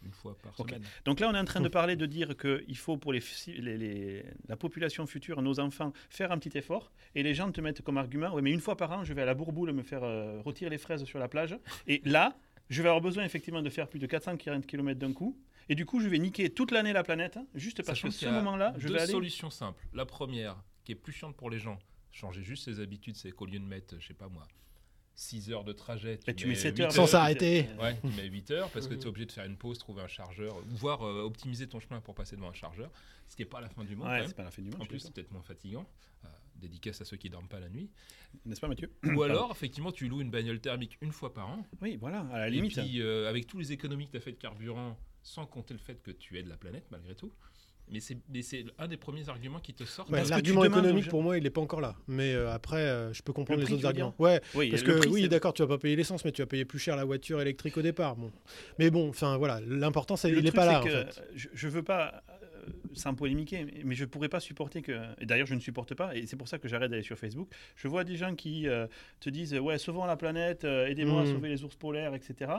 Une 0.05 0.13
fois 0.13 0.37
par 0.41 0.57
Ok. 0.59 0.69
semaine. 0.69 0.83
Donc 1.05 1.19
là, 1.19 1.29
on 1.29 1.35
est 1.35 1.39
en 1.39 1.45
train 1.45 1.59
de 1.61 1.67
parler 1.79 1.95
de 1.95 2.05
dire 2.05 2.37
qu'il 2.37 2.77
faut 2.77 2.97
pour 2.97 3.11
les, 3.11 3.19
fi- 3.19 3.59
les- 3.59 3.77
les- 3.77 4.23
la 4.47 4.55
population 4.55 5.05
future, 5.05 5.41
nos 5.41 5.59
enfants, 5.59 5.91
faire 6.09 6.31
un 6.31 6.37
petit 6.37 6.57
effort. 6.57 6.91
Et 7.15 7.23
les 7.23 7.33
gens 7.33 7.51
te 7.51 7.59
mettent 7.61 7.81
comme 7.81 7.97
argument, 7.97 8.33
ouais, 8.33 8.41
mais 8.41 8.51
une 8.51 8.61
fois 8.61 8.77
par 8.77 8.91
an, 8.91 9.03
je 9.03 9.13
vais 9.13 9.21
à 9.23 9.25
la 9.25 9.33
bourboule 9.33 9.73
me 9.73 9.83
faire 9.83 10.03
euh, 10.03 10.41
retirer 10.41 10.69
les 10.69 10.77
fraises 10.77 11.03
sur 11.03 11.19
la 11.19 11.27
plage. 11.27 11.57
Et 11.87 12.01
là, 12.05 12.37
je 12.69 12.81
vais 12.81 12.87
avoir 12.89 13.01
besoin 13.01 13.25
effectivement 13.25 13.61
de 13.61 13.69
faire 13.69 13.87
plus 13.89 13.99
de 13.99 14.07
440 14.07 14.65
km 14.65 14.99
d'un 14.99 15.11
coup. 15.13 15.37
Et 15.67 15.75
du 15.75 15.85
coup, 15.85 15.99
je 15.99 16.07
vais 16.07 16.17
niquer 16.19 16.49
toute 16.49 16.71
l'année 16.71 16.93
la 16.93 17.03
planète, 17.03 17.37
hein, 17.37 17.45
juste 17.53 17.77
parce 17.77 17.89
Sachant 17.89 18.07
que 18.07 18.13
ce 18.13 18.25
y 18.25 18.27
a 18.27 18.31
moment-là, 18.31 18.73
je 18.77 18.87
deux 18.87 18.93
vais 18.93 19.01
aller... 19.01 19.11
solutions 19.11 19.49
simples. 19.51 19.85
La 19.93 20.05
première, 20.05 20.55
qui 20.83 20.93
est 20.93 20.95
plus 20.95 21.13
chiante 21.13 21.35
pour 21.35 21.49
les 21.51 21.59
gens, 21.59 21.77
changer 22.11 22.41
juste 22.41 22.63
ses 22.65 22.79
habitudes, 22.79 23.15
c'est 23.17 23.31
qu'au 23.31 23.45
lieu 23.45 23.59
de 23.59 23.65
mettre, 23.65 23.95
je 23.99 24.07
sais 24.07 24.13
pas 24.15 24.29
moi, 24.29 24.47
6 25.19 25.51
heures 25.51 25.63
de 25.65 25.73
trajet. 25.73 26.17
Tu 26.37 26.47
mets 26.47 26.55
7 26.55 26.77
huit 26.77 26.83
heures. 26.85 26.91
Sans 26.93 27.07
s'arrêter. 27.07 27.67
Ouais, 27.81 27.97
tu 28.01 28.07
mets 28.15 28.27
8 28.27 28.51
heures 28.51 28.69
parce 28.71 28.87
que 28.87 28.93
Mhm. 28.93 28.99
tu 28.99 29.05
es 29.05 29.09
obligé 29.09 29.25
de 29.25 29.31
faire 29.33 29.45
une 29.45 29.57
pause, 29.57 29.77
trouver 29.77 30.01
un 30.01 30.07
chargeur, 30.07 30.55
voire 30.67 31.05
euh, 31.05 31.23
optimiser 31.23 31.67
ton 31.67 31.79
chemin 31.81 31.99
pour 31.99 32.15
passer 32.15 32.35
devant 32.37 32.49
un 32.49 32.53
chargeur, 32.53 32.89
ce 33.27 33.35
qui 33.35 33.41
n'est 33.41 33.47
pas 33.49 33.59
la 33.59 33.67
fin 33.69 33.83
du 33.83 33.95
monde. 33.97 34.07
Ouais, 34.07 34.23
c'est 34.25 34.35
pas 34.35 34.43
la 34.43 34.51
fin 34.51 34.61
du 34.61 34.69
monde. 34.69 34.81
En 34.81 34.85
plus, 34.85 34.99
c'est 34.99 35.13
peut-être 35.13 35.31
moins 35.31 35.41
fatigant. 35.43 35.85
Euh, 36.23 36.27
dédicace 36.55 37.01
à 37.01 37.05
ceux 37.05 37.17
qui 37.17 37.29
dorment 37.29 37.47
pas 37.49 37.59
la 37.59 37.69
nuit. 37.69 37.89
N'est-ce 38.45 38.61
pas, 38.61 38.67
Mathieu? 38.69 38.91
Ou 39.03 39.21
alors, 39.23 39.51
effectivement, 39.51 39.91
tu 39.91 40.07
loues 40.07 40.21
une 40.21 40.31
bagnole 40.31 40.59
thermique 40.61 40.97
une 41.01 41.11
fois 41.11 41.33
par 41.33 41.49
an. 41.49 41.65
Oui, 41.81 41.97
voilà, 41.97 42.21
à 42.31 42.39
la 42.39 42.47
Et 42.47 42.51
limite. 42.51 42.77
puis, 42.79 43.01
euh, 43.01 43.29
avec 43.29 43.45
tous 43.47 43.59
les 43.59 43.71
économies 43.73 44.05
que 44.07 44.11
tu 44.11 44.17
as 44.17 44.21
fait 44.21 44.31
de 44.31 44.37
carburant, 44.37 44.97
sans 45.21 45.45
compter 45.45 45.73
le 45.73 45.79
fait 45.81 46.01
que 46.01 46.11
tu 46.11 46.37
aides 46.39 46.47
la 46.47 46.55
planète 46.57 46.85
malgré 46.91 47.13
tout. 47.15 47.31
Mais 47.91 47.99
c'est 47.99 48.17
mais 48.31 48.41
c'est 48.41 48.65
un 48.77 48.87
des 48.87 48.97
premiers 48.97 49.27
arguments 49.29 49.59
qui 49.59 49.73
te. 49.73 49.83
Ouais, 50.11 50.21
que 50.23 50.29
L'argument 50.29 50.63
économique, 50.63 51.07
pour 51.09 51.23
moi, 51.23 51.37
il 51.37 51.43
n'est 51.43 51.49
pas 51.49 51.61
encore 51.61 51.81
là. 51.81 51.95
Mais 52.07 52.33
euh, 52.33 52.51
après, 52.51 52.77
euh, 52.83 53.11
je 53.13 53.21
peux 53.23 53.33
comprendre 53.33 53.61
Le 53.61 53.65
les 53.67 53.73
autres 53.73 53.85
arguments. 53.85 54.13
Ouais, 54.19 54.41
oui, 54.55 54.69
parce 54.69 54.83
que 54.83 54.99
prix, 54.99 55.09
oui, 55.09 55.27
d'accord, 55.29 55.53
tu 55.53 55.61
vas 55.63 55.67
pas 55.67 55.77
payer 55.79 55.95
l'essence, 55.95 56.23
mais 56.23 56.31
tu 56.31 56.41
vas 56.41 56.45
payer 56.45 56.65
plus 56.65 56.79
cher 56.79 56.95
la 56.95 57.03
voiture 57.05 57.41
électrique 57.41 57.77
au 57.77 57.81
départ. 57.81 58.15
Bon. 58.15 58.31
Mais 58.77 58.91
bon, 58.91 59.09
enfin 59.09 59.37
voilà, 59.37 59.59
l'important, 59.67 60.15
c'est 60.15 60.29
il 60.29 60.43
n'est 60.43 60.51
pas 60.51 60.65
là. 60.65 60.79
En 60.79 60.83
fait. 60.83 61.23
je, 61.35 61.47
je 61.53 61.67
veux 61.67 61.81
pas, 61.83 62.21
euh, 62.43 62.69
sans 62.93 63.15
polémiquer, 63.15 63.65
mais- 63.65 63.81
mais 63.83 63.95
je 63.95 64.05
pourrais 64.05 64.29
pas 64.29 64.39
supporter 64.39 64.81
que. 64.83 64.91
Et 65.19 65.25
d'ailleurs, 65.25 65.47
je 65.47 65.55
ne 65.55 65.59
supporte 65.59 65.95
pas, 65.95 66.15
et 66.15 66.27
c'est 66.27 66.35
pour 66.37 66.47
ça 66.47 66.59
que 66.59 66.67
j'arrête 66.67 66.91
d'aller 66.91 67.01
sur 67.03 67.17
Facebook. 67.17 67.49
Je 67.75 67.87
vois 67.87 68.03
des 68.03 68.17
gens 68.17 68.35
qui 68.35 68.67
euh, 68.67 68.85
te 69.19 69.29
disent 69.31 69.55
Ouais, 69.55 69.79
sauvons 69.79 70.05
la 70.05 70.15
planète, 70.15 70.63
aidez-moi 70.63 71.21
à 71.21 71.23
Mm. 71.23 71.33
sauver 71.33 71.49
les 71.49 71.63
ours 71.63 71.75
polaires, 71.75 72.13
etc. 72.13 72.51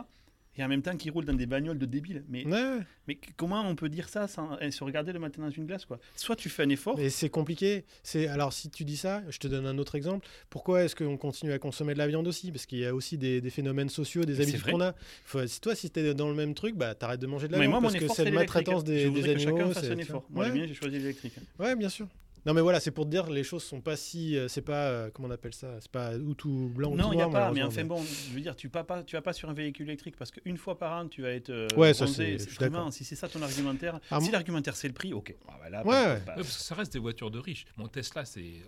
Et 0.56 0.64
en 0.64 0.68
même 0.68 0.82
temps, 0.82 0.96
qui 0.96 1.10
roulent 1.10 1.24
dans 1.24 1.32
des 1.32 1.46
bagnoles 1.46 1.78
de 1.78 1.86
débiles. 1.86 2.24
Mais, 2.28 2.44
Ouais, 2.44 2.78
mais 3.06 3.18
comment 3.36 3.62
on 3.66 3.76
peut 3.76 3.88
dire 3.88 4.08
ça 4.08 4.26
sans 4.26 4.58
eh, 4.60 4.70
se 4.72 4.82
regarder 4.82 5.12
le 5.12 5.20
matin 5.20 5.42
dans 5.42 5.48
une 5.50 5.64
glace 5.64 5.84
quoi? 5.84 5.98
Soit 6.16 6.34
tu 6.36 6.48
fais 6.48 6.64
un 6.64 6.68
effort. 6.70 6.96
Mais 6.98 7.08
c'est 7.08 7.30
compliqué. 7.30 7.84
C'est 8.02 8.26
alors 8.26 8.52
si 8.52 8.68
tu 8.68 8.84
dis 8.84 8.96
ça, 8.96 9.22
je 9.30 9.38
te 9.38 9.46
donne 9.46 9.64
un 9.64 9.78
autre 9.78 9.94
exemple. 9.94 10.26
Pourquoi 10.50 10.82
est-ce 10.82 10.96
qu'on 10.96 11.16
continue 11.16 11.52
à 11.52 11.58
consommer 11.60 11.94
de 11.94 11.98
la 11.98 12.08
viande 12.08 12.26
aussi? 12.26 12.50
Parce 12.50 12.66
qu'il 12.66 12.78
y 12.78 12.84
a 12.86 12.94
aussi 12.94 13.16
des, 13.16 13.40
des 13.40 13.50
phénomènes 13.50 13.88
sociaux, 13.88 14.24
des 14.24 14.40
habitudes 14.40 14.62
qu'on 14.62 14.80
a. 14.80 14.94
Faut, 15.24 15.46
si 15.46 15.60
toi, 15.60 15.74
si 15.76 15.88
t'es 15.88 16.14
dans 16.14 16.28
le 16.28 16.34
même 16.34 16.54
truc, 16.54 16.74
bah 16.76 16.94
t'arrêtes 16.96 17.20
de 17.20 17.26
manger 17.28 17.46
de 17.46 17.52
la 17.52 17.58
mais 17.58 17.64
viande 17.66 17.70
moi, 17.70 17.80
mon 17.80 17.86
parce 17.86 17.94
que 17.98 18.04
effort, 18.04 18.16
c'est 18.16 18.24
la 18.24 18.30
l'électrique. 18.30 18.66
maltraitance 18.66 18.84
Je 18.86 19.08
des, 19.08 19.22
que 19.22 19.38
chacun 19.38 19.54
animaux. 19.54 19.72
fasse 19.72 19.84
un 19.90 19.98
effort. 19.98 20.24
Moi, 20.30 20.48
ouais. 20.48 20.66
j'ai 20.66 20.74
choisi 20.74 20.98
l'électrique. 20.98 21.34
Ouais, 21.60 21.76
bien 21.76 21.88
sûr. 21.88 22.08
Non 22.46 22.54
mais 22.54 22.60
voilà, 22.62 22.80
c'est 22.80 22.90
pour 22.90 23.04
te 23.04 23.10
dire 23.10 23.28
les 23.28 23.44
choses 23.44 23.62
sont 23.62 23.80
pas 23.82 23.96
si, 23.96 24.36
euh, 24.36 24.48
c'est 24.48 24.62
pas 24.62 24.88
euh, 24.88 25.10
comment 25.12 25.28
on 25.28 25.30
appelle 25.30 25.52
ça, 25.52 25.78
c'est 25.80 25.90
pas 25.90 26.14
ou 26.16 26.34
tout 26.34 26.70
blanc 26.74 26.90
ou 26.92 26.96
Non, 26.96 27.08
tout 27.08 27.12
il 27.12 27.16
n'y 27.16 27.22
a 27.22 27.26
noir. 27.28 27.48
pas, 27.48 27.52
mais 27.52 27.62
enfin 27.62 27.84
bon, 27.84 28.02
je 28.02 28.34
veux 28.34 28.40
dire, 28.40 28.56
tu 28.56 28.68
vas 28.68 28.82
pas, 28.82 29.02
tu 29.02 29.14
vas 29.16 29.20
pas 29.22 29.34
sur 29.34 29.50
un 29.50 29.52
véhicule 29.52 29.86
électrique 29.88 30.16
parce 30.16 30.30
qu'une 30.30 30.56
fois 30.56 30.78
par 30.78 30.92
an, 31.02 31.08
tu 31.08 31.20
vas 31.20 31.30
être 31.32 31.50
euh, 31.50 31.68
Ouais, 31.76 31.92
ça, 31.92 32.04
bronzé. 32.06 32.38
c'est- 32.38 32.90
si 32.92 33.04
c'est 33.04 33.14
ça 33.16 33.28
ton 33.28 33.42
argumentaire, 33.42 34.00
Ah, 34.10 34.20
si 34.20 34.30
l'argumentaire 34.30 34.74
c'est 34.74 34.88
le 34.88 34.94
prix, 34.94 35.12
ok. 35.12 35.34
Ah, 35.48 35.58
bah 35.62 35.68
là, 35.68 35.78
Ouais, 35.80 35.84
pas- 35.84 35.92
ouais. 36.14 36.20
pas- 36.20 36.30
Ouais, 36.32 36.42
parce 36.42 36.56
que 36.56 36.62
ça 36.62 36.74
reste 36.74 36.92
des 36.94 36.98
voitures 36.98 37.30
de 37.30 37.38
riches. 37.38 37.66
Mon 37.76 37.88
Tesla, 37.88 38.24
c'est 38.24 38.40
euh, 38.40 38.64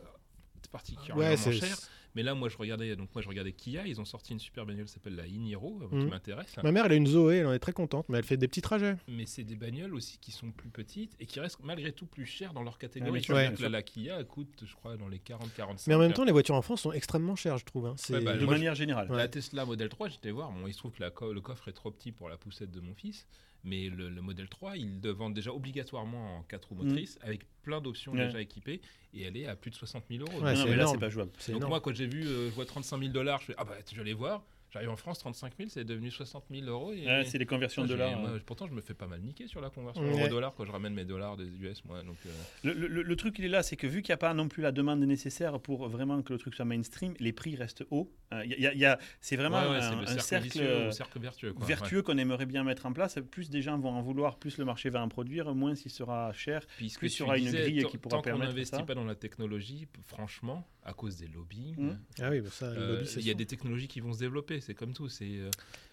particulièrement 0.70 1.22
Ouais, 1.22 1.36
c'est 1.36 1.52
cher. 1.52 1.76
Mais 2.14 2.22
là, 2.22 2.34
moi, 2.34 2.48
je 2.48 2.56
regardais, 2.58 2.94
donc 2.96 3.08
moi, 3.14 3.22
je 3.22 3.28
regardais 3.28 3.52
Kia. 3.52 3.86
Ils 3.86 4.00
ont 4.00 4.04
sorti 4.04 4.32
une 4.32 4.38
super 4.38 4.66
bagnole 4.66 4.84
qui 4.86 4.92
s'appelle 4.92 5.16
la 5.16 5.26
Iniro, 5.26 5.80
euh, 5.82 5.88
Mhm. 5.96 6.04
qui 6.04 6.10
m'intéresse. 6.10 6.56
Ma 6.62 6.70
mère, 6.72 6.84
elle 6.86 6.92
a 6.92 6.94
une 6.96 7.06
Zoé, 7.06 7.36
elle 7.38 7.46
en 7.46 7.52
est 7.52 7.58
très 7.58 7.72
contente, 7.72 8.06
mais 8.08 8.18
elle 8.18 8.24
fait 8.24 8.36
des 8.36 8.48
petits 8.48 8.60
trajets. 8.60 8.96
Mais 9.08 9.24
c'est 9.26 9.44
des 9.44 9.56
bagnoles 9.56 9.94
aussi 9.94 10.18
qui 10.18 10.30
sont 10.32 10.50
plus 10.50 10.68
petites 10.68 11.14
et 11.20 11.26
qui 11.26 11.40
restent 11.40 11.60
malgré 11.62 11.92
tout 11.92 12.04
plus 12.06 12.26
chères 12.26 12.52
dans 12.52 12.62
leur 12.62 12.74
Ah, 12.74 12.80
catégorie. 12.80 13.20
vois 13.26 13.36
ouais. 13.36 13.54
que 13.56 13.62
la, 13.62 13.68
la 13.70 13.82
Kia 13.82 14.22
coûte, 14.24 14.62
je 14.66 14.74
crois, 14.74 14.96
dans 14.96 15.08
les 15.08 15.18
40-45. 15.20 15.86
Mais 15.88 15.94
en 15.94 15.98
même 16.00 16.12
temps, 16.12 16.24
les 16.24 16.32
voitures 16.32 16.54
en 16.54 16.62
France 16.62 16.82
sont 16.82 16.92
extrêmement 16.92 17.36
chères, 17.36 17.56
je 17.58 17.64
trouve. 17.64 17.86
hein. 17.86 17.94
C'est- 17.96 18.12
Ouais, 18.14 18.20
bah, 18.22 18.36
de 18.36 18.44
moi, 18.44 18.54
manière 18.54 18.74
générale. 18.74 19.10
Ouais. 19.10 19.16
La 19.16 19.28
Tesla 19.28 19.64
Model 19.64 19.88
3, 19.88 20.08
j'étais 20.08 20.30
voir, 20.30 20.50
bon, 20.52 20.66
il 20.66 20.72
se 20.74 20.78
trouve 20.78 20.92
que 20.92 21.00
la 21.00 21.10
co- 21.10 21.32
le 21.32 21.40
coffre 21.40 21.68
est 21.68 21.72
trop 21.72 21.90
petit 21.90 22.12
pour 22.12 22.28
la 22.28 22.36
poussette 22.36 22.70
de 22.70 22.80
mon 22.80 22.94
fils, 22.94 23.26
mais 23.64 23.88
le, 23.88 24.08
le 24.10 24.20
Model 24.22 24.48
3, 24.48 24.76
ils 24.76 25.00
le 25.02 25.10
vendent 25.10 25.34
déjà 25.34 25.52
obligatoirement 25.52 26.38
en 26.38 26.42
4 26.42 26.68
roues 26.68 26.74
motrices, 26.76 27.18
avec 27.22 27.42
plein 27.62 27.80
d'options 27.80 28.12
Mm. 28.12 28.18
Ouais. 28.18 28.26
déjà 28.26 28.40
équipées, 28.40 28.80
et 29.14 29.22
elle 29.22 29.36
est 29.36 29.46
à 29.46 29.54
plus 29.56 29.70
de 29.70 29.76
60 29.76 30.04
000 30.10 30.22
euros. 30.24 30.42
Ouais, 30.42 30.54
non, 30.54 30.64
mais 30.66 30.76
là, 30.76 30.86
c'est 30.86 30.98
pas 30.98 31.08
jouable. 31.10 31.30
Donc 31.32 31.48
énorme. 31.56 31.68
moi, 31.70 31.80
quand 31.80 31.94
j'ai 31.94 32.06
vu, 32.06 32.26
euh, 32.26 32.48
je 32.50 32.54
vois 32.54 32.66
35 32.66 32.98
000 32.98 33.12
dollars, 33.12 33.40
je 33.40 33.46
fais, 33.46 33.54
ah 33.56 33.64
bah, 33.64 33.74
je 33.88 33.94
vais 33.94 34.00
aller 34.00 34.14
voir. 34.14 34.42
J'arrive 34.72 34.88
en 34.88 34.96
France, 34.96 35.18
35 35.18 35.52
000, 35.58 35.68
c'est 35.70 35.84
devenu 35.84 36.10
60 36.10 36.44
000 36.50 36.66
euros. 36.66 36.92
Et, 36.94 37.06
c'est 37.26 37.36
les 37.36 37.44
conversions 37.44 37.82
Moi, 37.82 37.88
de 37.88 37.92
dollars. 37.92 38.18
moi, 38.18 38.30
hein. 38.30 38.40
pourtant, 38.46 38.66
je 38.66 38.72
me 38.72 38.80
fais 38.80 38.94
pas 38.94 39.06
mal 39.06 39.20
niquer 39.20 39.46
sur 39.46 39.60
la 39.60 39.68
conversion 39.68 40.02
Ouais. 40.02 40.18
euro-dollar 40.20 40.54
quand 40.54 40.64
je 40.64 40.72
ramène 40.72 40.94
mes 40.94 41.04
dollars 41.04 41.36
des 41.36 41.44
US, 41.44 41.84
moi. 41.84 42.02
Donc, 42.02 42.16
euh, 42.24 42.30
Le, 42.64 42.72
le- 42.88 43.02
le 43.02 43.16
truc, 43.16 43.38
il 43.38 43.44
est 43.44 43.48
là, 43.48 43.62
c'est 43.62 43.76
que 43.76 43.86
vu 43.86 44.00
qu'il 44.00 44.10
n'y 44.12 44.14
a 44.14 44.18
pas 44.18 44.32
non 44.32 44.48
plus 44.48 44.62
la 44.62 44.72
demande 44.72 45.00
nécessaire 45.00 45.60
pour 45.60 45.88
vraiment 45.88 46.22
que 46.22 46.32
le 46.32 46.38
truc 46.38 46.54
soit 46.54 46.64
mainstream, 46.64 47.12
les 47.20 47.32
prix 47.34 47.54
restent 47.54 47.84
hauts. 47.90 48.10
Euh, 48.32 48.42
il 48.46 48.58
y 48.58 48.66
a- 48.66 48.72
il 48.72 48.78
y 48.78 48.86
a- 48.86 48.98
c'est 49.20 49.36
vraiment 49.36 49.60
ouais, 49.62 49.68
ouais, 49.68 49.76
un, 49.76 50.18
cercle, 50.18 50.58
euh, 50.60 50.90
cercle 50.90 51.20
vertueux. 51.20 52.02
qu'on 52.02 52.16
aimerait 52.16 52.46
bien 52.46 52.64
mettre 52.64 52.86
en 52.86 52.94
place. 52.94 53.18
Plus 53.30 53.50
des 53.50 53.60
gens 53.60 53.78
vont 53.78 53.90
en 53.90 54.00
vouloir, 54.00 54.38
plus 54.38 54.56
le 54.56 54.64
marché 54.64 54.88
va 54.88 55.02
en 55.02 55.08
produire, 55.08 55.54
moins 55.54 55.74
il 55.74 55.90
sera 55.90 56.32
cher. 56.32 56.66
Plus 56.78 56.96
il 57.02 57.18
y 57.18 57.22
aura 57.22 57.36
une 57.36 57.50
grille 57.50 57.84
qui 57.90 57.98
pourra 57.98 58.12
tant 58.12 58.16
qu'on 58.18 58.22
permettre 58.22 58.52
n'investit 58.52 58.76
ça. 58.76 58.82
pas 58.84 58.94
dans 58.94 59.04
la 59.04 59.14
technologie, 59.16 59.86
franchement, 60.06 60.66
à 60.84 60.94
cause 60.94 61.16
des 61.16 61.28
lobbying, 61.28 61.76
Mhm. 61.78 61.98
Ah 62.20 62.30
oui, 62.30 62.40
bah 62.40 62.48
ça, 62.50 62.66
Euh, 62.66 63.04
il 63.16 63.26
y 63.26 63.30
a 63.30 63.34
des 63.34 63.46
technologies 63.46 63.86
qui 63.88 64.00
vont 64.00 64.12
se 64.12 64.18
développer, 64.18 64.60
c'est 64.62 64.74
comme 64.74 64.94
tout. 64.94 65.08
C'est 65.10 65.38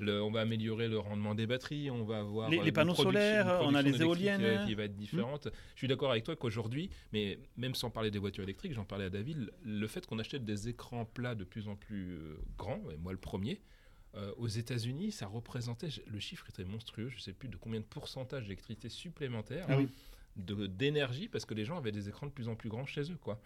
euh, 0.01 0.21
on 0.21 0.32
va 0.32 0.39
améliorer 0.41 0.88
le 0.88 0.97
rendement 0.99 1.36
des 1.36 1.45
batteries, 1.45 1.91
on 1.91 2.05
va 2.05 2.19
avoir 2.19 2.49
Les- 2.49 2.60
euh, 2.60 2.71
panneaux 2.71 2.95
solaires, 2.95 3.60
on 3.62 3.75
a 3.75 3.82
les 3.82 3.89
électrique, 3.89 4.08
éoliennes. 4.08 4.41
euh, 4.41 4.65
qui 4.65 4.73
va 4.75 4.84
être 4.86 4.95
différente. 4.95 5.49
Je 5.75 5.77
suis 5.79 5.88
d'accord 5.89 6.12
avec 6.12 6.23
toi 6.23 6.36
qu'aujourd'hui, 6.38 6.89
mais 7.12 7.38
même 7.58 7.75
sans 7.75 7.89
parler 7.89 8.12
des 8.12 8.19
voitures 8.19 8.43
électriques, 8.43 8.73
j'en 8.73 8.86
parlais 8.86 9.05
à 9.05 9.10
David, 9.10 9.51
le 9.63 9.88
fait 9.88 10.05
qu'on 10.05 10.19
achète 10.19 10.45
des 10.45 10.69
écrans 10.69 11.03
plats 11.05 11.36
de 11.36 11.43
plus 11.43 11.67
en 11.67 11.75
plus 11.75 12.12
euh, 12.17 12.38
grands, 12.58 12.82
et 12.91 12.95
moi 12.97 13.12
le 13.12 13.17
premier. 13.19 13.60
euh, 14.15 14.32
aux 14.38 14.47
États-Unis, 14.47 15.12
ça 15.12 15.27
représentait, 15.27 15.89
le 16.08 16.19
chiffre 16.19 16.47
était 16.49 16.63
monstrueux, 16.63 17.10
je 17.10 17.15
ne 17.17 17.21
sais 17.21 17.34
plus 17.34 17.47
de 17.49 17.58
combien 17.58 17.79
de 17.79 17.86
pourcentage 17.86 18.43
d'électricité 18.43 18.89
supplémentaire 18.89 19.65
Ah 19.69 19.77
oui. 19.77 19.88
d'énergie 20.36 21.27
parce 21.27 21.45
que 21.45 21.53
les 21.53 21.65
gens 21.65 21.77
avaient 21.77 21.91
des 21.91 22.10
écrans 22.10 22.25
de 22.27 22.32
plus 22.32 22.47
en 22.47 22.55
plus 22.55 22.69
grands 22.69 22.86
chez 22.86 23.01
eux, 23.12 23.17
quoi. 23.21 23.39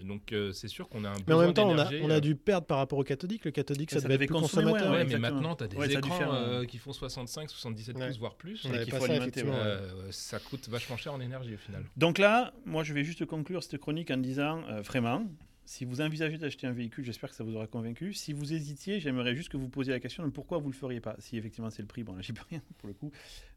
Et 0.00 0.04
donc 0.04 0.32
euh, 0.32 0.52
c'est 0.52 0.68
sûr 0.68 0.88
qu'on 0.88 1.04
a 1.04 1.10
un 1.10 1.14
Mais 1.26 1.32
en 1.34 1.40
même 1.40 1.54
temps, 1.54 1.68
on 1.68 1.78
a, 1.78 1.88
on 2.02 2.10
a 2.10 2.14
euh, 2.16 2.20
dû 2.20 2.36
perdre 2.36 2.66
par 2.66 2.78
rapport 2.78 2.98
au 2.98 3.04
cathodique. 3.04 3.44
Le 3.46 3.50
cathodique, 3.50 3.90
ça, 3.90 4.00
ça 4.00 4.08
devait 4.08 4.24
être 4.24 4.30
plus 4.30 4.40
consommateur. 4.40 4.88
moins, 4.88 4.90
Ouais, 4.98 5.04
ouais, 5.04 5.10
mais 5.10 5.18
maintenant, 5.18 5.54
tu 5.56 5.64
as 5.64 5.68
des 5.68 5.76
Ouais, 5.76 5.92
écrans 5.92 6.14
faire, 6.18 6.32
euh, 6.32 6.62
euh, 6.62 6.64
qui 6.66 6.76
font 6.78 6.92
65, 6.92 7.48
77 7.50 7.96
Ouais. 7.96 8.06
pouces, 8.08 8.18
voire 8.18 8.34
plus. 8.34 8.64
Et 8.66 8.90
faut 8.90 8.98
ça, 9.06 9.12
alimenter. 9.12 9.42
Euh, 9.46 10.10
ça 10.12 10.38
coûte 10.38 10.68
vachement 10.68 10.96
cher 10.98 11.14
en 11.14 11.20
énergie 11.20 11.54
au 11.54 11.58
final. 11.58 11.84
Donc 11.96 12.18
là, 12.18 12.52
moi, 12.66 12.84
je 12.84 12.92
vais 12.92 13.04
juste 13.04 13.24
conclure 13.24 13.62
cette 13.62 13.78
chronique 13.80 14.10
en 14.10 14.18
disant 14.18 14.62
euh, 14.68 14.82
vraiment, 14.82 15.26
si 15.64 15.84
vous 15.86 16.00
envisagez 16.02 16.36
d'acheter 16.38 16.66
un 16.66 16.72
véhicule, 16.72 17.04
j'espère 17.04 17.30
que 17.30 17.34
ça 17.34 17.42
vous 17.42 17.56
aura 17.56 17.66
convaincu. 17.66 18.12
Si 18.12 18.32
vous 18.34 18.52
hésitiez, 18.52 19.00
j'aimerais 19.00 19.34
juste 19.34 19.48
que 19.48 19.56
vous 19.56 19.68
posiez 19.68 19.92
la 19.94 19.98
question 20.00 20.22
de 20.24 20.28
pourquoi 20.30 20.58
vous 20.58 20.68
le 20.70 20.76
feriez 20.76 21.00
pas. 21.00 21.16
Si 21.18 21.36
effectivement 21.38 21.70
c'est 21.70 21.82
le 21.82 21.88
prix, 21.88 22.04
bon 22.04 22.14
là 22.14 22.20
j'y 22.22 22.32
peux 22.34 22.44
rien 22.50 22.60
pour 22.78 22.86
le 22.88 22.94
coup. 22.94 23.10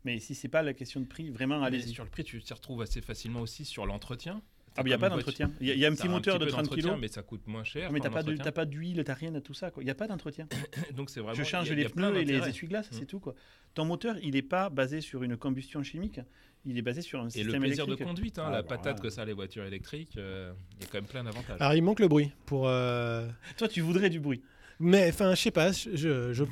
Mais 0.06 0.20
si 0.20 0.34
c'est 0.36 0.48
pas 0.48 0.62
la 0.64 0.74
question 0.74 1.02
de 1.02 1.06
prix, 1.06 1.30
vraiment 1.30 1.60
Mais 1.60 1.68
allez-y. 1.68 1.94
sur 1.94 2.06
le 2.06 2.10
prix, 2.10 2.24
tu 2.24 2.42
t'y 2.42 2.54
retrouves 2.54 2.82
assez 2.82 3.02
facilement 3.02 3.42
aussi 3.42 3.66
sur 3.66 3.86
l'entretien. 3.86 4.42
Ah, 4.78 4.84
mais 4.84 4.90
il 4.90 4.92
n'y 4.92 4.94
a 4.94 4.98
pas 4.98 5.10
d'entretien. 5.10 5.52
Il 5.62 5.68
y, 5.68 5.72
a- 5.72 5.74
il 5.74 5.80
y 5.80 5.86
a 5.86 5.88
un 5.90 5.92
Ça 5.96 5.98
petit 6.04 6.08
a 6.08 6.12
moteur 6.12 6.34
petit 6.36 6.40
de 6.42 6.46
peu 6.46 6.52
30 6.52 6.64
d'entretien, 6.66 6.94
kg. 6.96 7.00
mais 7.02 7.08
ça 7.08 7.22
coûte 7.24 7.48
moins 7.48 7.64
cher. 7.64 7.92
Mais 7.92 8.00
t'as 8.00 8.10
pour 8.10 8.16
pas, 8.54 8.66
d'huile, 8.66 9.04
t'as 9.04 9.14
rien 9.14 9.32
de 9.32 9.40
tout 9.40 9.54
ça. 9.54 9.72
Il 9.78 9.84
n'y 9.84 9.90
a 9.90 9.96
pas 9.96 10.08
d'entretien. 10.08 10.48
Donc 10.96 11.10
c'est 11.10 11.20
vraiment. 11.20 11.36
Je 11.36 11.44
change 11.44 11.72
les 11.72 11.90
pneus 11.90 12.16
et 12.18 12.26
les 12.26 12.38
essuie-glaces, 12.48 12.90
c'est 12.92 13.06
tout. 13.06 13.20
quoi. 13.20 13.36
Ton 13.74 13.86
moteur, 13.86 14.16
il 14.22 14.32
n'est 14.34 14.42
pas 14.42 14.70
basé 14.70 15.02
sur 15.02 15.24
une 15.24 15.38
combustion 15.38 15.84
chimique, 15.84 16.20
il 16.66 16.78
est 16.78 16.82
basé 16.82 17.02
sur 17.02 17.20
un 17.22 17.28
Et 17.28 17.32
système 17.32 17.54
le 17.54 17.60
plaisir 17.60 17.86
de 17.86 17.92
électrique. 17.92 18.08
conduite, 18.08 18.40
hein, 18.40 18.46
Ah, 18.48 18.52
la 18.52 18.62
bah, 18.62 18.68
patate 18.70 18.84
voilà. 18.98 19.00
que 19.02 19.10
ça 19.10 19.22
a 19.22 19.26
les 19.26 19.34
voitures 19.34 19.64
électriques, 19.66 20.18
euh, 20.18 20.52
il 20.78 20.84
y 20.84 20.88
a 20.88 20.88
quand 20.92 20.98
même 20.98 21.06
plein 21.06 21.24
d'avantages. 21.24 21.58
Alors, 21.60 21.74
il 21.76 21.82
manque 21.84 22.00
le 22.00 22.08
bruit 22.08 22.32
pour. 22.46 22.68
euh, 22.68 23.28
Toi, 23.58 23.68
tu 23.68 23.82
voudrais 23.82 24.10
du 24.10 24.20
bruit. 24.20 24.42
Mais 24.80 25.10
enfin, 25.10 25.36
je 25.36 25.42
sais 25.42 25.52
pas. 25.52 25.72
Je, 25.72 26.32
je, 26.32 26.44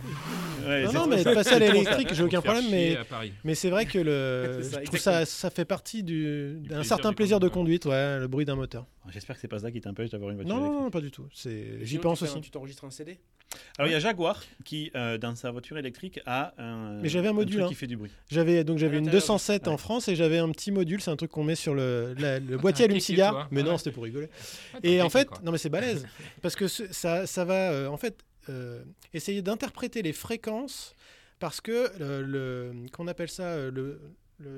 Ouais, 0.67 0.83
Non, 0.85 0.91
non, 0.93 1.07
mais 1.07 1.23
ça. 1.23 1.33
passer 1.33 1.55
à 1.55 1.59
l'électrique, 1.59 2.13
j'ai 2.13 2.23
aucun 2.23 2.41
problème, 2.41 2.65
mais 2.69 2.97
mais 3.43 3.55
c'est 3.55 3.69
vrai 3.69 3.85
que 3.85 3.99
le, 3.99 4.59
ça, 4.63 4.79
je 4.81 4.85
trouve 4.85 4.99
ça, 4.99 5.25
ça 5.25 5.49
fait 5.49 5.63
partie 5.65 6.03
du, 6.03 6.57
d'un 6.69 6.83
certain 6.83 7.13
plaisir 7.13 7.39
de 7.39 7.47
conduite, 7.47 7.83
conduite, 7.83 7.85
ouais, 7.85 8.19
le 8.19 8.27
bruit 8.27 8.45
d'un 8.45 8.55
moteur. 8.55 8.85
J'espère 9.11 9.35
que 9.35 9.41
c'est 9.41 9.47
pas 9.47 9.59
ça 9.59 9.71
qui 9.71 9.79
t'empêche 9.81 10.09
d'avoir 10.09 10.29
une 10.31 10.37
voiture 10.37 10.53
Non, 10.55 10.59
non, 10.61 10.65
électrique. 10.67 10.83
non, 10.85 10.91
pas 10.91 11.01
du 11.01 11.11
tout. 11.11 11.27
C'est, 11.33 11.79
j'y 11.81 11.87
sinon, 11.87 12.01
pense 12.01 12.19
tu 12.19 12.25
fais 12.25 12.31
un- 12.31 12.33
aussi. 12.33 12.41
Tu 12.41 12.51
t'enregistres 12.51 12.85
un 12.85 12.91
CD 12.91 13.19
Alors 13.77 13.87
il 13.89 13.91
y 13.91 13.95
a 13.95 13.99
Jaguar 13.99 14.43
qui, 14.65 14.91
euh, 14.95 15.17
dans 15.17 15.35
sa 15.35 15.51
voiture 15.51 15.77
électrique, 15.77 16.19
a 16.25 16.53
un, 16.57 16.99
Mais 17.01 17.09
j'avais 17.09 17.27
un 17.29 17.33
module, 17.33 17.55
truc 17.55 17.65
hein. 17.65 17.69
qui 17.69 17.75
fait 17.75 17.87
du 17.87 17.95
bruit. 17.97 18.11
J'avais 18.29 18.63
donc 18.63 18.77
j'avais 18.77 18.97
une 18.97 19.05
l'intérieur, 19.05 19.21
207 19.21 19.67
en. 19.67 19.77
France 19.77 20.07
et 20.09 20.15
j'avais 20.15 20.37
un 20.37 20.49
petit 20.51 20.71
module, 20.71 21.01
c'est 21.01 21.11
un 21.11 21.15
truc 21.15 21.31
qu'on 21.31 21.43
met 21.43 21.55
sur 21.55 21.73
le, 21.73 22.13
la- 22.17 22.39
le 22.39 22.57
boîtier 22.57 22.83
un 22.85 22.89
allume 22.89 22.97
kéké, 22.99 23.05
cigare. 23.13 23.33
toi. 23.33 23.47
Mais 23.51 23.63
non, 23.63 23.77
c'était 23.77 23.91
pour 23.91 24.03
rigoler. 24.03 24.29
Ah, 24.73 24.79
Et 24.83 25.01
en 25.01 25.09
fait, 25.09 25.25
quoi? 25.29 25.39
non 25.43 25.51
mais 25.51 25.57
c'est 25.57 25.69
balèze 25.69 26.05
parce 26.41 26.55
que 26.55 26.67
ce- 26.67 26.91
ça, 26.91 27.25
ça 27.25 27.45
va 27.45 27.71
euh, 27.71 27.87
en 27.87 27.97
fait 27.97 28.23
euh, 28.49 28.83
essayer 29.13 29.41
d'interpréter 29.41 30.01
les 30.01 30.13
fréquences 30.13 30.93
parce 31.39 31.61
que 31.61 31.91
euh, 32.01 32.21
le 32.25 32.89
qu'on 32.91 33.07
appelle 33.07 33.29
ça 33.29 33.43
euh, 33.43 33.71
le- 33.71 33.99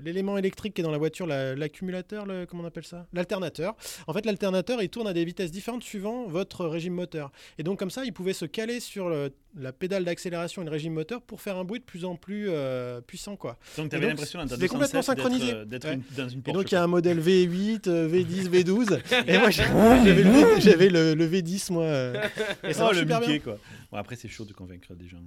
L'élément 0.04 0.38
électrique 0.38 0.74
qui 0.74 0.82
est 0.82 0.84
dans 0.84 0.92
la 0.92 0.98
voiture, 0.98 1.26
la- 1.26 1.56
l'accumulateur, 1.56 2.26
comment 2.50 2.64
on 2.64 2.66
appelle 2.66 2.84
ça? 2.86 3.08
L'alternateur. 3.14 3.76
En 4.08 4.14
fait, 4.14 4.26
l'alternateur, 4.26 4.82
il 4.82 4.90
tourne 4.90 5.08
à 5.08 5.14
des 5.14 5.24
vitesses 5.24 5.52
différentes 5.52 5.84
suivant 5.84 6.28
votre 6.28 6.66
régime 6.66 6.94
moteur. 6.94 7.32
Et 7.58 7.64
donc, 7.64 7.80
comme 7.80 7.90
ça, 7.90 8.04
il 8.04 8.12
pouvait 8.12 8.34
se 8.34 8.44
caler 8.46 8.82
sur 8.82 9.08
le- 9.10 9.32
la 9.58 9.72
pédale 9.72 10.04
d'accélération 10.04 10.62
et 10.62 10.66
le 10.66 10.72
régime 10.72 10.94
moteur 10.94 11.22
pour 11.22 11.40
faire 11.42 11.56
un 11.58 11.64
bruit 11.64 11.80
de 11.80 11.86
plus 11.86 12.04
en 12.04 12.16
plus 12.18 12.48
euh, 12.50 13.00
puissant, 13.00 13.38
quoi. 13.38 13.58
Donc 13.78 13.90
tu 13.90 13.96
avais 13.96 14.08
l'impression 14.08 14.42
c'était 14.48 14.68
complètement 14.68 15.00
207 15.00 15.16
d'être, 15.16 15.24
synchronisé. 15.32 15.54
euh, 15.54 15.66
d'être 15.66 15.86
Ouais. 15.88 15.94
une- 15.96 16.04
dans 16.18 16.30
une 16.30 16.42
Et 16.46 16.52
donc 16.52 16.72
il 16.72 16.76
y 16.76 16.78
a 16.78 16.84
un 16.84 16.88
modèle 16.88 17.20
V8, 17.20 17.88
euh, 17.88 18.08
V10, 18.08 18.50
V12. 18.52 19.00
et 19.28 19.38
moi 19.40 19.50
j'avais 19.50 20.24
le, 20.24 20.30
V- 20.30 20.62
j'avais 20.62 20.90
le- 20.90 21.14
le 21.16 21.26
V10 21.28 21.72
moi. 21.72 21.84
euh, 21.86 22.22
et 22.64 22.74
ça 22.74 22.86
Oh, 22.90 22.92
le 22.94 23.00
super 23.00 23.20
Mickey, 23.22 23.34
bien. 23.34 23.40
quoi. 23.42 23.58
Bon, 23.92 23.98
après, 23.98 24.16
c'est 24.18 24.28
chaud 24.28 24.46
de 24.46 24.54
convaincre 24.54 24.94
des 24.94 25.08
gens 25.08 25.18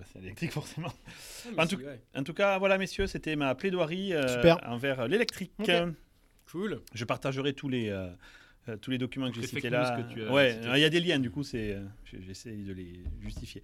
passer 0.00 0.18
à 0.18 0.20
l'électrique, 0.20 0.52
forcément. 0.60 0.92
Ah, 1.56 1.62
En 1.64 1.66
tout- 1.66 1.78
c'est- 1.78 1.86
ouais. 1.86 2.00
En 2.16 2.22
tout 2.24 2.34
cas, 2.34 2.58
voilà, 2.58 2.78
messieurs, 2.78 3.06
c'était 3.06 3.36
ma 3.36 3.54
plaidoirie 3.54 4.12
euh, 4.14 4.22
envers 4.66 5.06
l'électrique. 5.08 5.52
Ok. 5.58 5.70
Cool. 6.50 6.80
Je 6.94 7.04
partagerai 7.04 7.52
tous 7.52 7.68
les, 7.68 7.88
euh, 7.90 8.08
euh, 8.68 8.76
tous 8.76 8.90
les 8.90 8.98
documents 8.98 9.28
que 9.30 9.36
j'ai 9.36 9.46
cités 9.46 9.70
là. 9.70 9.96
ouais, 10.32 10.58
il 10.74 10.80
y 10.80 10.84
a 10.84 10.90
des 10.90 11.00
liens, 11.00 11.18
du 11.20 11.30
coup, 11.30 11.44
c'est, 11.44 11.72
euh, 11.74 11.84
j'essaie 12.26 12.50
de 12.52 12.72
les 12.72 13.04
justifier. 13.22 13.62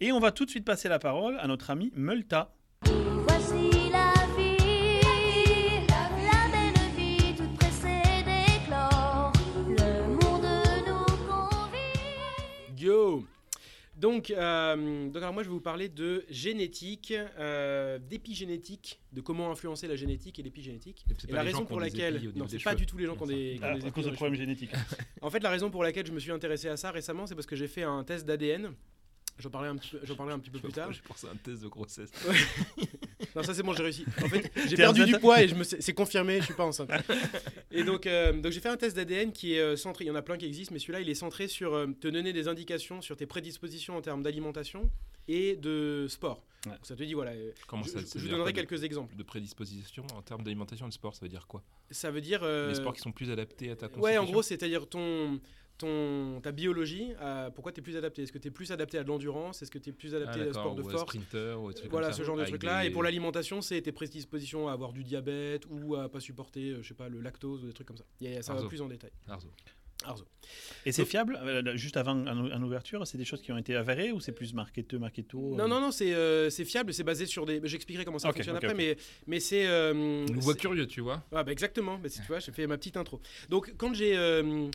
Et 0.00 0.12
on 0.12 0.20
va 0.20 0.32
tout 0.32 0.44
de 0.44 0.50
suite 0.50 0.64
passer 0.64 0.88
la 0.88 0.98
parole 0.98 1.38
à 1.38 1.46
notre 1.46 1.70
ami 1.70 1.92
Multa. 1.96 2.52
Donc, 13.96 14.30
euh, 14.30 15.08
donc 15.08 15.16
alors 15.22 15.32
moi 15.32 15.42
je 15.42 15.48
vais 15.48 15.54
vous 15.54 15.60
parler 15.60 15.88
de 15.88 16.24
génétique, 16.28 17.14
euh, 17.38 17.98
d'épigénétique, 17.98 19.00
de 19.12 19.22
comment 19.22 19.50
influencer 19.50 19.88
la 19.88 19.96
génétique 19.96 20.38
et 20.38 20.42
l'épigénétique. 20.42 21.06
Et 21.28 21.32
la 21.32 21.42
raison 21.42 21.64
pour 21.64 21.80
laquelle, 21.80 22.20
non 22.34 22.46
c'est 22.46 22.62
pas 22.62 22.70
cheveux. 22.70 22.80
du 22.80 22.86
tout 22.86 22.98
les 22.98 23.06
gens 23.06 23.16
qui 23.16 23.22
ont 23.22 23.26
des, 23.26 23.58
ont 23.58 23.64
À, 23.64 23.78
des 23.78 23.86
à 23.86 23.90
cause 23.90 24.04
de 24.04 24.10
problèmes 24.10 24.38
génétiques. 24.38 24.72
En 25.22 25.30
fait, 25.30 25.40
la 25.40 25.50
raison 25.50 25.70
pour 25.70 25.82
laquelle 25.82 26.06
je 26.06 26.12
me 26.12 26.20
suis 26.20 26.30
intéressé 26.30 26.68
à 26.68 26.76
ça 26.76 26.90
récemment, 26.90 27.26
c'est 27.26 27.34
parce 27.34 27.46
que 27.46 27.56
j'ai 27.56 27.68
fait 27.68 27.84
un 27.84 28.04
test 28.04 28.26
d'ADN. 28.26 28.74
J'en 29.38 29.50
parlais 29.50 29.68
un 29.68 29.76
petit 29.76 29.90
peu, 29.90 30.00
j'en 30.04 30.28
un 30.28 30.38
petit 30.38 30.50
peu 30.50 30.58
plus 30.58 30.72
tard. 30.72 30.90
Je 30.92 31.02
pense 31.02 31.24
à 31.24 31.28
un 31.30 31.36
test 31.36 31.62
de 31.62 31.68
grossesse. 31.68 32.10
Non, 33.34 33.42
ça 33.42 33.52
c'est 33.52 33.62
bon, 33.62 33.74
j'ai 33.74 33.82
réussi. 33.82 34.04
En 34.24 34.28
fait, 34.28 34.50
j'ai 34.68 34.76
perdu 34.76 35.04
du 35.04 35.18
poids 35.18 35.42
et 35.42 35.48
je 35.48 35.54
me 35.54 35.62
sais- 35.62 35.78
c'est 35.80 35.92
confirmé, 35.92 36.38
je 36.40 36.46
suis 36.46 36.54
pas 36.54 36.64
enceinte. 36.64 36.90
Et 37.70 37.84
donc, 37.84 38.06
euh, 38.06 38.32
donc 38.32 38.50
j'ai 38.52 38.60
fait 38.60 38.70
un 38.70 38.78
test 38.78 38.96
d'ADN 38.96 39.30
qui 39.32 39.54
est 39.54 39.60
euh, 39.60 39.76
centré. 39.76 40.04
Il 40.04 40.08
y 40.08 40.10
en 40.10 40.14
a 40.14 40.22
plein 40.22 40.38
qui 40.38 40.46
existent, 40.46 40.72
mais 40.72 40.78
celui-là, 40.78 41.00
il 41.00 41.08
est 41.10 41.14
centré 41.14 41.46
sur 41.46 41.74
euh, 41.74 41.86
te 42.00 42.08
donner 42.08 42.32
des 42.32 42.48
indications 42.48 43.02
sur 43.02 43.14
tes 43.16 43.26
prédispositions 43.26 43.94
en 43.96 44.00
termes 44.00 44.22
d'alimentation 44.22 44.90
et 45.28 45.54
de 45.56 46.06
sport. 46.08 46.42
Ouais. 46.64 46.72
Donc, 46.72 46.80
ça 46.86 46.96
te 46.96 47.02
dit 47.02 47.12
voilà. 47.12 47.32
Comment 47.66 47.82
je, 47.82 47.90
ça 47.90 48.00
je- 48.00 48.06
ça 48.06 48.18
vous 48.18 48.28
donnerai 48.28 48.52
de- 48.52 48.56
quelques 48.60 48.84
exemples. 48.84 49.14
de 49.14 49.22
prédisposition 49.22 50.06
en 50.14 50.22
termes 50.22 50.42
d'alimentation 50.42 50.86
et 50.86 50.88
de 50.88 50.94
sport, 50.94 51.14
ça 51.14 51.20
veut 51.22 51.28
dire 51.28 51.46
quoi? 51.46 51.62
Ça 51.90 52.10
veut 52.10 52.22
dire. 52.22 52.40
euh, 52.42 52.68
Les 52.70 52.74
sports 52.76 52.94
qui 52.94 53.00
sont 53.02 53.12
plus 53.12 53.30
adaptés 53.30 53.70
à 53.70 53.76
ta 53.76 53.88
Ouais, 53.98 54.16
en 54.16 54.24
gros, 54.24 54.40
c'est-à-dire 54.42 54.88
ton, 54.88 55.40
ton, 55.78 56.40
ta 56.42 56.52
biologie, 56.52 57.12
euh, 57.20 57.50
pourquoi 57.50 57.72
tu 57.72 57.80
es 57.80 57.82
plus 57.82 57.96
adapté? 57.96 58.22
Est-ce 58.22 58.32
que 58.32 58.38
tu 58.38 58.48
es 58.48 58.50
plus 58.50 58.72
adapté 58.72 58.98
à 58.98 59.02
de 59.02 59.08
l'endurance? 59.08 59.62
Est-ce 59.62 59.70
que 59.70 59.78
tu 59.78 59.90
es 59.90 59.92
plus 59.92 60.14
Ah, 60.14 60.18
adapté 60.18 60.40
à 60.40 60.44
d'accord, 60.46 60.62
sport 60.62 60.74
de 60.74 60.82
ou 60.82 60.88
à 60.88 60.92
force? 60.92 61.10
sprinter, 61.12 61.60
ou 61.60 61.68
à 61.68 61.72
des 61.72 61.78
trucs 61.78 61.90
Voilà, 61.90 62.08
comme 62.08 62.12
ça, 62.14 62.18
ce 62.18 62.24
genre 62.24 62.36
de 62.36 62.44
des- 62.44 62.86
Et 62.86 62.90
pour 62.90 63.02
l'alimentation, 63.02 63.60
c'est 63.60 63.80
tes 63.82 63.92
prédispositions 63.92 64.68
à 64.68 64.72
avoir 64.72 64.92
du 64.92 65.04
diabète 65.04 65.64
ou 65.68 65.96
à 65.96 66.08
pas 66.08 66.20
supporter, 66.20 66.70
euh, 66.70 66.82
je 66.82 66.88
sais 66.88 66.94
pas, 66.94 67.08
le 67.08 67.20
lactose 67.20 67.64
ou 67.64 67.66
des 67.66 67.72
trucs 67.72 67.86
comme 67.88 67.96
ça. 67.98 68.04
Ça 68.42 68.54
va 68.54 68.62
plus 68.68 68.80
en 68.80 68.88
détail. 68.88 69.10
Arzo. 69.28 69.48
Arzo. 70.04 70.24
Et 70.84 70.92
c'est 70.92 71.04
fiable? 71.04 71.38
Euh, 71.42 71.76
Juste 71.76 71.96
avant 71.96 72.12
en, 72.26 72.62
ouverture, 72.62 73.06
c'est 73.06 73.18
des 73.18 73.24
choses 73.24 73.40
qui 73.40 73.50
ont 73.50 73.56
été 73.56 73.74
avérées 73.74 74.12
ou 74.12 74.20
c'est 74.20 74.32
plus 74.32 74.52
marketo, 74.52 74.98
marketo 74.98 75.38
Non, 75.54 75.64
euh, 75.64 75.66
non, 75.68 75.80
non, 75.80 75.90
c'est 75.90 76.14
euh, 76.14 76.50
c'est 76.50 76.64
fiable, 76.64 76.92
c'est 76.92 77.02
basé 77.02 77.26
sur 77.26 77.46
des. 77.46 77.60
J'expliquerai 77.64 78.04
comment 78.04 78.18
ça 78.18 78.30
fonctionne 78.32 78.56
après, 78.56 78.68
ok. 78.72 78.76
mais, 78.76 78.96
mais 79.26 79.40
c'est. 79.40 79.66
euh, 79.66 79.94
Nous 79.94 80.40
voit 80.40 80.54
curieux, 80.54 80.86
tu 80.86 81.00
vois. 81.00 81.24
Ah 81.32 81.42
bah 81.44 81.50
exactement, 81.52 81.98
bah, 81.98 82.08
si 82.08 82.20
tu 82.20 82.26
vois, 82.28 82.38
j'ai 82.40 82.52
fait 82.52 82.66
ma 82.66 82.76
petite 82.76 82.96
intro. 82.96 83.20
Donc 83.48 83.74
quand 83.78 83.94
j'ai 83.94 84.16
euh, 84.16 84.68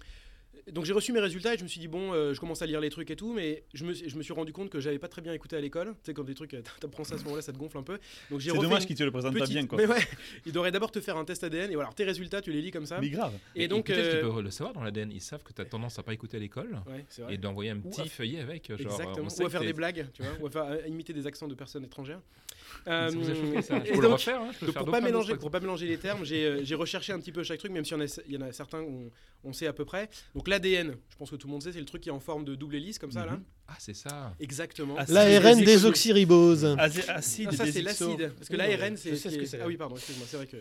donc 0.72 0.86
j'ai 0.86 0.94
reçu 0.94 1.14
mes 1.14 1.20
résultats 1.20 1.54
et 1.54 1.58
je 1.58 1.64
me 1.64 1.68
suis 1.68 1.80
dit 1.80 1.88
bon, 1.88 2.14
euh, 2.14 2.34
je 2.34 2.40
commence 2.40 2.62
à 2.62 2.66
lire 2.66 2.80
les 2.82 2.90
trucs 2.90 3.10
et 3.12 3.16
tout, 3.16 3.34
mais 3.34 3.64
je 3.74 3.86
me, 3.86 3.94
je 3.94 4.16
me 4.16 4.24
suis 4.24 4.34
rendu 4.34 4.52
compte 4.54 4.70
que 4.70 4.80
j'avais 4.80 5.00
pas 5.00 5.08
très 5.08 5.22
bien 5.22 5.34
écouté 5.34 5.56
à 5.56 5.62
l'école. 5.62 5.88
Tu 5.90 5.94
sais 6.08 6.14
quand 6.14 6.24
des 6.24 6.36
trucs, 6.36 6.54
euh, 6.54 6.62
t'apprends 6.80 7.04
ça 7.04 7.16
à 7.16 7.18
ce 7.18 7.24
moment-là, 7.24 7.42
ça 7.42 7.52
te 7.54 7.58
gonfle 7.58 7.78
un 7.78 7.84
peu. 7.84 7.98
Donc 8.30 8.40
j'ai 8.40 8.52
C'est 8.52 8.58
dommage 8.58 8.82
une 8.84 8.88
qu'ils 8.88 8.96
te 8.98 9.04
le 9.04 9.12
présentent 9.12 9.34
pas 9.34 9.40
petite- 9.42 9.54
bien, 9.56 9.66
quoi. 9.68 9.78
Mais 9.78 9.86
ouais, 9.88 10.00
il 10.46 10.52
devrait 10.52 10.72
d'abord 10.72 10.92
te 10.92 11.00
faire 11.02 11.18
un 11.18 11.26
test 11.26 11.44
ADN 11.44 11.72
et 11.72 11.76
voilà, 11.76 11.90
tes 11.96 12.04
résultats, 12.04 12.42
tu 12.42 12.52
les 12.52 12.62
lis 12.62 12.72
comme 12.72 12.86
ça. 12.86 13.00
Mais 13.00 13.10
grave. 13.10 13.34
Et 13.56 13.68
donc 13.68 13.86
peut-être 13.88 14.00
euh, 14.00 14.12
qu'ils 14.12 14.22
peuvent 14.30 14.40
le 14.42 14.52
savoir 14.52 14.74
dans 14.74 14.84
l'ADN. 14.84 15.12
Ils 15.12 15.22
savent 15.22 15.44
que 15.44 15.54
tu 15.54 15.62
as 15.62 15.66
tendance 15.66 15.98
à 16.00 16.04
pas 16.04 16.14
écouter 16.14 16.38
à 16.38 16.40
l'école 16.40 16.82
ouais, 16.88 17.06
c'est 17.10 17.22
vrai. 17.24 17.34
et 17.34 17.38
d'envoyer 17.38 17.72
un 17.72 17.80
petit 17.80 18.02
à- 18.02 18.06
feuillet 18.06 18.40
avec. 18.40 18.68
Genre, 18.70 18.80
Exactement. 18.80 19.28
on 19.40 19.44
Ou 19.44 19.46
à 19.46 19.50
faire 19.50 19.62
des 19.62 19.74
blagues, 19.74 20.08
tu 20.14 20.22
vois, 20.24 20.32
ou 20.40 20.48
à, 20.48 20.50
faire, 20.52 20.64
à 20.64 20.88
imiter 20.88 21.14
des 21.14 21.28
accents 21.28 21.48
de 21.48 21.56
personnes 21.56 21.84
étrangères. 21.86 22.22
Ça 22.86 23.08
vous 23.10 23.30
a 23.30 23.36
choqué, 23.36 23.62
ça 23.62 23.80
Je 23.84 23.90
et 23.90 23.92
peux 23.92 23.96
le 23.98 24.02
donc- 24.04 24.12
refaire. 24.14 24.42
hein, 24.42 24.50
je 24.60 24.66
peux 24.66 24.72
pour 24.72 24.90
pas, 24.90 25.02
mélanger, 25.02 25.36
pour 25.36 25.52
pas 25.52 25.60
mélanger 25.60 25.88
les 25.88 25.98
termes, 25.98 26.24
j'ai 26.24 26.64
j'ai 26.64 26.76
recherché 26.76 27.12
un 27.12 27.20
petit 27.20 27.32
peu 27.32 27.44
chaque 27.44 27.60
truc, 27.60 27.72
même 27.72 27.84
s'il 27.84 27.98
y, 27.98 28.00
en 28.00 28.04
a- 28.06 28.22
il 28.28 28.34
y 28.34 28.38
en 28.38 28.42
a 28.42 28.52
certains 28.54 28.80
où 28.82 29.12
on, 29.44 29.50
on 29.50 29.54
sait 29.54 29.68
à 29.68 29.74
peu 29.74 29.84
près. 29.86 30.10
Donc 30.36 30.48
l'ADN, 30.52 30.96
je 31.10 31.16
pense 31.16 31.32
que 31.32 31.36
tout 31.36 31.48
le 31.48 31.52
monde 31.52 31.64
sait, 31.64 31.72
c'est 31.72 31.80
le 31.80 31.86
truc 31.86 32.02
qui 32.04 32.10
est 32.10 32.12
en 32.12 32.20
forme 32.20 32.46
de 32.46 32.54
double 32.56 32.76
hélice, 32.76 33.00
comme 33.00 33.12
ça, 33.12 33.26
là. 33.26 33.40
Ah, 33.68 33.76
c'est 33.80 33.94
ça. 33.94 34.36
Exactement. 34.40 34.96
Ah, 34.98 35.06
L'ARN 35.08 35.64
des 35.64 35.86
oxyriboses. 35.86 36.66
Acide, 36.78 37.04
acide 37.08 37.48
Ah, 37.52 37.56
ça 37.56 37.72
c'est 37.72 37.82
l'acide, 37.82 38.34
parce 38.38 38.50
que 38.50 38.56
l'ARN 38.58 38.92
non, 38.92 38.98
c'est 38.98 39.16
ce 39.16 39.30
que. 39.30 39.62
Ah 39.62 39.66
oui, 39.66 39.78
pardon, 39.78 39.96
excuse-moi, 39.96 40.26
c'est 40.30 40.36
vrai 40.38 40.48
que. 40.48 40.58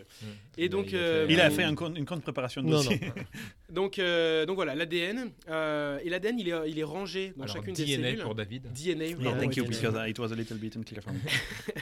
Et 0.57 0.65
Et 0.65 0.69
donc, 0.69 0.91
il 0.91 0.95
a 0.97 0.99
euh, 1.01 1.27
Il 1.29 1.41
a 1.41 1.49
fait 1.49 1.63
un 1.63 1.75
une 1.95 2.05
compte 2.05 2.21
préparation 2.23 2.61
de 2.61 2.67
Non, 2.67 2.77
dossier. 2.77 3.01
Donc, 3.69 3.99
euh, 3.99 4.45
donc 4.45 4.55
voilà, 4.55 4.75
l'ADN. 4.75 5.31
euh, 5.49 5.99
et 6.03 6.09
l'ADN, 6.09 6.39
il 6.39 6.49
est, 6.49 6.69
il 6.69 6.77
est 6.79 6.83
rangé 6.83 7.33
dans 7.37 7.43
Alors, 7.43 7.55
chacune 7.55 7.73
des 7.73 7.85
DNA 7.85 8.09
cellules. 8.09 8.23
pour 8.23 8.35
David. 8.35 8.63
DNA. 8.73 9.05
Yeah, 9.05 9.15
pardon, 9.17 9.39
thank 9.39 9.55
you, 9.55 9.65
because 9.65 9.95
it 10.09 10.19
was 10.19 10.31
a 10.31 10.35
little 10.35 10.57
bit 10.57 10.75
unclear 10.75 11.01
for 11.01 11.13
me. 11.13 11.19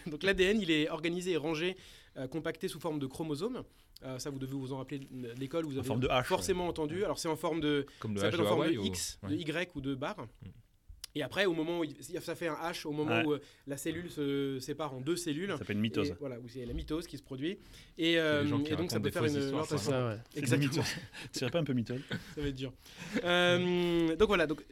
Donc 0.11 0.23
l'ADN, 0.23 0.61
il 0.61 0.71
est 0.71 0.89
organisé 0.89 1.31
et 1.31 1.37
rangé, 1.37 1.77
compacté 2.31 2.67
sous 2.67 2.79
forme 2.79 2.99
de 2.99 3.07
chromosomes. 3.07 3.63
Euh, 4.05 4.17
ça, 4.17 4.29
vous 4.29 4.39
devez 4.39 4.53
vous 4.53 4.71
en 4.71 4.77
rappeler 4.77 4.99
de 4.99 5.33
l'école, 5.39 5.65
vous 5.65 5.75
En 5.75 5.79
avez 5.79 5.87
forme 5.87 5.99
de 5.99 6.07
H. 6.07 6.23
forcément 6.23 6.67
entendu. 6.67 7.03
Alors 7.03 7.19
c'est 7.19 7.27
en 7.27 7.35
forme 7.35 7.59
de, 7.59 7.85
Comme 7.99 8.17
ça 8.17 8.27
H 8.29 8.31
s'appelle 8.31 8.39
de 8.39 8.45
en 8.45 8.49
forme 8.49 8.67
de 8.67 8.85
X, 8.85 9.19
de 9.27 9.35
Y 9.35 9.75
ou 9.75 9.81
de 9.81 9.93
barre. 9.95 10.25
Et 11.15 11.23
après, 11.23 11.45
au 11.45 11.53
moment 11.53 11.79
où 11.79 11.83
il- 11.83 11.95
ça 12.21 12.35
fait 12.35 12.47
un 12.47 12.53
H, 12.55 12.85
au 12.85 12.91
moment 12.91 13.17
Ouais. 13.17 13.25
où 13.25 13.33
euh, 13.33 13.39
la 13.67 13.77
cellule 13.77 14.09
se 14.11 14.59
sépare 14.59 14.93
en 14.93 15.01
deux 15.01 15.15
cellules. 15.15 15.49
Ça 15.51 15.57
s'appelle 15.57 15.77
une 15.77 15.81
mitose. 15.81 16.09
Et 16.09 16.15
voilà, 16.19 16.39
où 16.39 16.47
c'est 16.47 16.65
la 16.65 16.73
mitose 16.73 17.07
qui 17.07 17.17
se 17.17 17.23
produit. 17.23 17.57
Et, 17.97 18.19
euh, 18.19 18.43
et 18.45 18.75
donc 18.75 18.91
ça 18.91 18.99
peut 18.99 19.09
faire 19.09 19.25
une. 19.25 19.35
histoires, 19.37 19.61
non, 19.61 19.63
ça. 19.65 19.77
Ça, 19.77 20.07
ouais. 20.07 20.17
Exactement. 20.35 20.71
une 20.71 20.77
mitose. 20.79 20.93
Tu 21.33 21.39
serais 21.39 21.51
pas 21.51 21.59
un 21.59 21.63
peu 21.63 21.73
mitose 21.73 22.01
Ça 22.35 22.41
va 22.41 22.47
être 22.47 22.55
dur. 22.55 22.71
Euh, 23.23 24.15
donc 24.15 24.27
voilà, 24.27 24.47
donc 24.47 24.63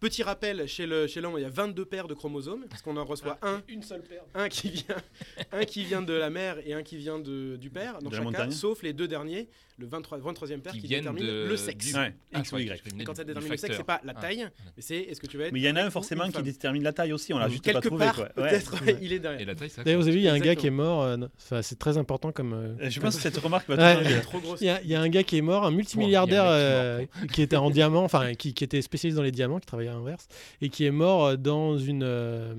petit 0.00 0.22
rappel, 0.22 0.66
chez 0.68 0.86
le 0.86 1.06
chez 1.06 1.20
l'homme, 1.20 1.34
il 1.38 1.42
y 1.42 1.46
a 1.46 1.48
22 1.50 1.84
paires 1.86 2.08
de 2.08 2.14
chromosomes, 2.14 2.66
parce 2.68 2.82
qu'on 2.82 2.96
en 2.96 3.04
reçoit 3.04 3.38
un, 3.42 3.62
Une 3.68 3.82
seule 3.82 4.02
paire. 4.02 4.22
un 4.34 4.48
qui 4.48 4.68
vient, 4.70 4.96
un 5.52 5.64
qui 5.64 5.84
vient 5.84 6.02
de 6.02 6.12
la 6.12 6.30
mère 6.30 6.58
et 6.66 6.74
un 6.74 6.82
qui 6.82 6.96
vient 6.98 7.18
de, 7.18 7.56
du 7.56 7.70
père, 7.70 7.94
dans 8.00 8.10
De 8.10 8.16
la 8.16 8.22
chaque 8.22 8.32
cas, 8.32 8.38
montagne. 8.38 8.50
sauf 8.50 8.82
les 8.82 8.92
deux 8.92 9.08
derniers, 9.08 9.48
le 9.78 9.86
23, 9.86 10.18
23e 10.18 10.60
paire 10.60 10.72
Qui 10.72 10.80
détermine 10.80 11.22
de- 11.24 11.46
le 11.48 11.56
sexe. 11.56 11.86
du- 11.86 11.94
Ouais, 11.94 12.14
Ah, 12.32 12.40
X 12.40 12.52
ou 12.52 12.58
Y. 12.58 12.82
Et 12.98 13.04
quand 13.04 13.14
ça 13.14 13.24
détermine 13.24 13.50
le 13.50 13.56
sexe, 13.56 13.76
c'est 13.76 13.84
pas 13.84 14.00
la 14.04 14.14
Ah. 14.16 14.20
taille, 14.20 14.46
mais 14.76 14.82
c'est 14.82 14.96
est-ce 14.96 15.20
que 15.20 15.26
tu 15.26 15.36
vas 15.36 15.44
être 15.44 15.52
Mais 15.52 15.60
il 15.60 15.64
y 15.64 15.70
en 15.70 15.76
a 15.76 15.82
un 15.82 15.90
forcément 15.90 16.28
qui 16.30 16.42
détermine 16.42 16.82
la 16.82 16.92
taille 16.92 17.12
aussi, 17.12 17.34
on 17.34 17.38
l'a 17.38 17.48
juste 17.48 17.64
pas 17.64 17.72
Quelque 17.72 17.88
trouvé. 17.88 18.06
peut-être, 18.34 18.74
il 19.02 19.12
est 19.12 19.18
derrière. 19.18 19.40
Et 19.40 19.44
la 19.44 19.54
taille, 19.54 19.68
ça 19.70 19.84
D'ailleurs, 19.84 20.00
vous 20.00 20.06
avez 20.08 20.16
vu, 20.16 20.22
il 20.22 20.24
y 20.24 20.28
a 20.28 20.32
un 20.32 20.38
gars 20.38 20.54
qui 20.54 20.66
est 20.66 20.70
mort. 20.70 21.02
euh, 21.02 21.16
Enfin, 21.38 21.60
c'est 21.62 21.78
très 21.78 21.98
important 21.98 22.32
comme. 22.32 22.52
euh, 22.54 22.74
Euh, 22.80 22.90
Je 22.90 23.00
pense 23.00 23.16
que 23.16 23.22
cette 23.22 23.36
remarque 23.36 23.68
va 23.68 23.74
Il 23.94 24.04
changer. 24.04 24.20
trop 24.22 24.40
grosse. 24.40 24.60
Il 24.62 24.66
y, 24.66 24.94
a, 24.94 25.00
un 25.00 25.08
gars 25.08 25.22
qui 25.22 25.36
est 25.38 25.42
mort, 25.42 25.64
un 25.64 25.70
multimilliardaire 25.70 27.00
qui 27.32 27.42
était 27.42 27.56
en 27.56 27.70
diamant, 27.70 28.04
enfin 28.04 28.34
qui, 28.34 28.54
était 28.64 28.80
spécialiste 28.82 29.16
dans 29.16 29.22
les 29.22 29.30
diamants, 29.32 29.58
qui 29.60 29.66
travaillait 29.66 29.90
à 29.90 29.94
l'inverse, 29.94 30.26
et 30.62 30.68
qui 30.70 30.84
est 30.86 30.90
mort 30.90 31.36
dans 31.36 31.76
une, 31.78 32.02
euh, 32.02 32.54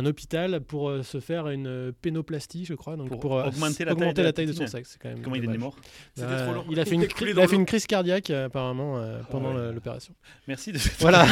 un 0.00 0.06
hôpital 0.06 0.60
pour 0.60 0.88
euh, 0.90 1.02
se 1.02 1.18
faire 1.18 1.48
une 1.48 1.66
euh, 1.66 1.92
pénoplastie, 2.02 2.64
je 2.64 2.74
crois, 2.74 2.96
donc 2.96 3.08
Pour 3.08 3.18
pour, 3.20 3.38
euh, 3.38 3.48
augmenter 3.48 3.84
la 3.84 3.94
taille 3.96 4.12
de 4.14 4.20
la 4.22 4.28
la 4.28 4.32
taille 4.32 4.46
de 4.46 4.52
son 4.52 4.66
sexe. 4.68 4.90
c'est 4.92 4.98
Quand 5.02 5.08
même 5.08 5.22
Comment 5.22 5.34
il 5.36 5.44
est 5.44 5.58
mort 5.58 5.76
C'était 6.14 6.28
Euh, 6.28 6.44
trop 6.44 6.54
long. 6.54 6.64
Il 6.70 6.78
a 6.78 6.84
fait 6.84 6.94
une, 7.00 7.06
cri- 7.06 7.30
il 7.30 7.40
a 7.40 7.48
fait 7.48 7.56
une 7.56 7.66
crise 7.66 7.86
cardiaque 7.86 8.30
apparemment 8.30 8.98
euh, 8.98 9.20
pendant 9.30 9.54
ouais. 9.56 9.72
l'opération. 9.72 10.14
Merci 10.46 10.70
de 10.72 10.78
Voilà. 11.00 11.26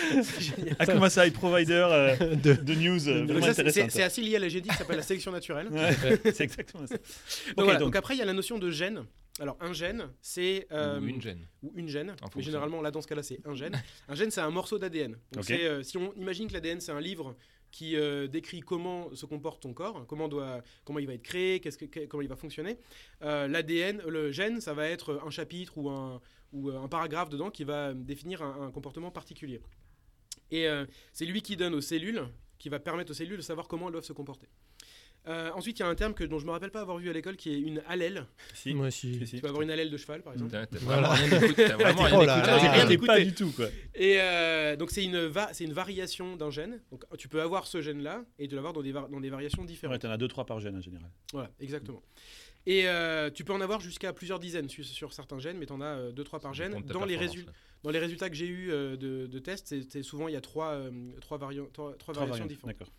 Akuma 0.78 1.10
Sai, 1.10 1.30
provider 1.30 1.86
euh, 1.90 2.16
De- 2.36 2.52
de 2.54 2.74
news 2.74 2.98
c'est- 3.00 4.02
assez 4.02 4.22
lié 4.22 4.36
à 4.36 4.38
la 4.38 4.48
génétique, 4.48 4.72
ça 4.72 4.78
s'appelle 4.78 4.96
la 4.96 5.02
sélection 5.02 5.32
naturelle. 5.32 5.68
Ouais, 5.70 5.94
c'est 6.32 6.42
exactement 6.44 6.86
ça. 6.86 6.94
Donc, 6.94 7.02
Ok, 7.02 7.64
voilà, 7.64 7.72
donc- 7.78 7.88
donc 7.88 7.96
après, 7.96 8.14
il 8.14 8.18
y 8.18 8.22
a 8.22 8.26
la 8.26 8.32
notion 8.32 8.58
de 8.58 8.70
gène. 8.70 9.04
Alors, 9.40 9.56
un 9.60 9.72
gène, 9.72 10.04
c'est. 10.22 10.68
euh, 10.70 11.00
Ou 11.00 11.06
une 11.08 11.20
gêne. 11.20 11.40
ou 11.64 11.72
une 11.74 11.88
gène. 11.88 12.14
Mais 12.36 12.42
généralement, 12.42 12.80
là, 12.80 12.92
dans 12.92 13.00
ce 13.02 13.08
cas-là, 13.08 13.22
c'est 13.24 13.40
un 13.44 13.54
gène. 13.56 13.74
un 14.08 14.14
gène, 14.14 14.30
c'est 14.30 14.40
un 14.40 14.50
morceau 14.50 14.78
d'ADN. 14.78 15.16
Donc, 15.32 15.50
euh, 15.50 15.82
si 15.82 15.96
on 15.98 16.12
imagine 16.14 16.46
que 16.46 16.52
l'ADN, 16.52 16.80
c'est 16.80 16.92
un 16.92 17.00
livre 17.00 17.34
qui 17.74 17.96
euh, 17.96 18.28
décrit 18.28 18.60
comment 18.60 19.12
se 19.16 19.26
comporte 19.26 19.60
ton 19.60 19.74
corps, 19.74 19.96
hein, 19.96 20.04
comment, 20.06 20.28
il 21.00 21.06
va 21.08 21.12
être 21.12 21.22
créé, 21.22 21.60
comment 22.08 22.22
il 22.22 22.28
va 22.28 22.36
fonctionner. 22.36 22.78
Euh, 23.22 23.48
L'ADN, 23.48 24.00
le 24.06 24.30
gène, 24.30 24.60
ça 24.60 24.74
va 24.74 24.86
être 24.86 25.20
un 25.26 25.30
chapitre 25.30 25.76
ou 25.76 25.90
un, 25.90 26.20
euh, 26.54 26.86
paragraphe 26.86 27.30
dedans 27.30 27.50
qui 27.50 27.64
va 27.64 27.92
définir 27.92 28.42
un, 28.42 28.70
comportement 28.70 29.10
particulier. 29.10 29.60
Et 30.52 30.68
c'est 31.12 31.24
lui 31.24 31.42
qui 31.42 31.56
donne 31.56 31.74
aux 31.74 31.80
cellules, 31.80 32.22
qui 32.58 32.68
va 32.68 32.78
permettre 32.78 33.10
aux 33.10 33.14
cellules 33.14 33.38
de 33.38 33.42
savoir 33.42 33.66
comment 33.66 33.86
elles 33.86 33.92
doivent 33.92 34.04
se 34.04 34.12
comporter. 34.12 34.46
Euh, 35.26 35.50
ensuite, 35.54 35.78
il 35.78 35.82
y 35.82 35.84
a 35.84 35.88
un 35.88 35.94
terme 35.94 36.12
que, 36.12 36.22
dont 36.24 36.38
je 36.38 36.44
ne 36.44 36.48
me 36.48 36.52
rappelle 36.52 36.70
pas 36.70 36.80
avoir 36.82 36.98
vu 36.98 37.08
à 37.08 37.12
l'école 37.14 37.36
qui 37.36 37.50
est 37.50 37.58
une 37.58 37.80
allèle. 37.88 38.26
Si. 38.52 38.74
Moi 38.74 38.88
aussi. 38.88 39.14
Si, 39.20 39.26
si. 39.26 39.36
Tu 39.36 39.42
vas 39.42 39.48
avoir 39.48 39.62
une 39.62 39.70
allèle 39.70 39.90
de 39.90 39.96
cheval, 39.96 40.22
par 40.22 40.34
exemple. 40.34 40.50
T'as 40.50 40.66
Voilà. 40.80 41.08
rien 41.12 41.38
d'écouté. 41.40 41.64
T'as 41.66 41.76
vraiment 41.76 42.02
rien 42.02 42.88
Oh 43.02 43.06
pas 43.06 43.20
du 43.20 43.32
tout 43.34 43.50
quoi. 43.52 43.66
Et 43.94 44.16
euh, 44.20 44.76
donc 44.76 44.90
c'est 44.90 45.02
une, 45.02 45.24
va- 45.26 45.48
c'est 45.54 45.64
une 45.64 45.72
variation 45.72 46.36
d'un 46.36 46.50
gène. 46.50 46.80
Donc 46.90 47.04
tu 47.16 47.28
peux 47.28 47.40
avoir 47.40 47.66
ce 47.66 47.80
gène-là 47.80 48.24
et 48.38 48.48
de 48.48 48.54
l'avoir 48.54 48.72
dans 48.74 48.82
des, 48.82 48.92
dans 48.92 49.20
des 49.20 49.30
variations 49.30 49.62
Ouais, 49.62 49.68
différentes. 49.68 50.00
t'en 50.00 50.10
as 50.10 50.18
2-3 50.18 50.44
par 50.44 50.60
gène 50.60 50.76
en 50.76 50.80
général. 50.82 51.08
Voilà, 51.32 51.50
exactement. 51.58 52.02
Et 52.66 52.86
euh, 52.88 53.30
tu 53.30 53.44
peux 53.44 53.52
en 53.52 53.60
avoir 53.60 53.80
jusqu'à 53.80 54.12
plusieurs 54.12 54.38
dizaines 54.38 54.68
sur, 54.68 54.84
sur 54.84 55.12
certains 55.12 55.38
gènes, 55.38 55.56
mais 55.58 55.66
tu 55.66 55.72
en 55.72 55.80
as 55.80 56.10
2-3 56.12 56.40
par 56.40 56.52
gène. 56.54 56.72
Dans 56.72 56.78
les, 56.78 57.16
performance, 57.16 57.16
résul- 57.18 57.46
là. 57.46 57.52
dans 57.82 57.90
les 57.90 57.98
résultats 57.98 58.28
que 58.30 58.36
j'ai 58.36 58.46
eu 58.48 58.68
de, 58.68 59.26
de 59.26 59.38
tests, 59.38 60.02
souvent 60.02 60.28
il 60.28 60.34
y 60.34 60.36
a 60.36 60.40
trois, 60.42 60.72
euh, 60.72 60.90
trois, 61.22 61.38
variants, 61.38 61.66
trois, 61.72 61.94
trois 61.96 62.12
Trois 62.14 62.26
variations 62.26 62.46
différentes. 62.46 62.74
D'accord. 62.76 62.90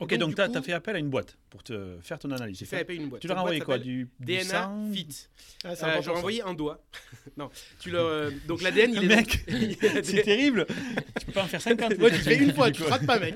Ok, 0.00 0.14
donc, 0.16 0.34
tu 0.34 0.40
as 0.40 0.62
fait 0.62 0.72
appel 0.72 0.96
à 0.96 0.98
une 0.98 1.10
boîte. 1.10 1.36
Pour 1.50 1.62
te 1.64 1.98
faire 2.00 2.18
ton 2.18 2.30
analyse. 2.30 2.58
J'ai 2.58 2.64
c'est 2.64 2.84
fait 2.84 2.94
une 2.96 3.08
boîte. 3.08 3.20
Tu 3.20 3.28
leur 3.28 3.38
as 3.38 3.42
envoyé 3.42 3.60
quoi 3.60 3.78
du, 3.78 4.08
du 4.20 4.24
DNA 4.24 4.44
sang 4.44 4.90
Fit. 4.92 5.26
Ah, 5.64 5.70
Euh, 5.72 6.02
J'aurais 6.02 6.18
envoyé 6.18 6.42
un 6.42 6.54
doigt. 6.54 6.82
non, 7.36 7.50
tu 7.80 7.90
leur. 7.90 8.06
euh, 8.06 8.30
donc 8.46 8.62
l'ADN, 8.62 8.92
il 8.94 9.04
est. 9.04 9.16
Mec, 9.16 9.44
C'est 10.04 10.22
terrible 10.22 10.66
Tu 11.18 11.26
peux 11.26 11.32
pas 11.32 11.42
en 11.42 11.46
faire 11.48 11.60
50 11.60 11.98
Moi, 11.98 12.10
tu 12.10 12.16
fais 12.16 12.36
une 12.38 12.52
fois, 12.52 12.70
tu 12.70 12.82
rates 12.84 13.04
pas, 13.04 13.18
mec. 13.18 13.34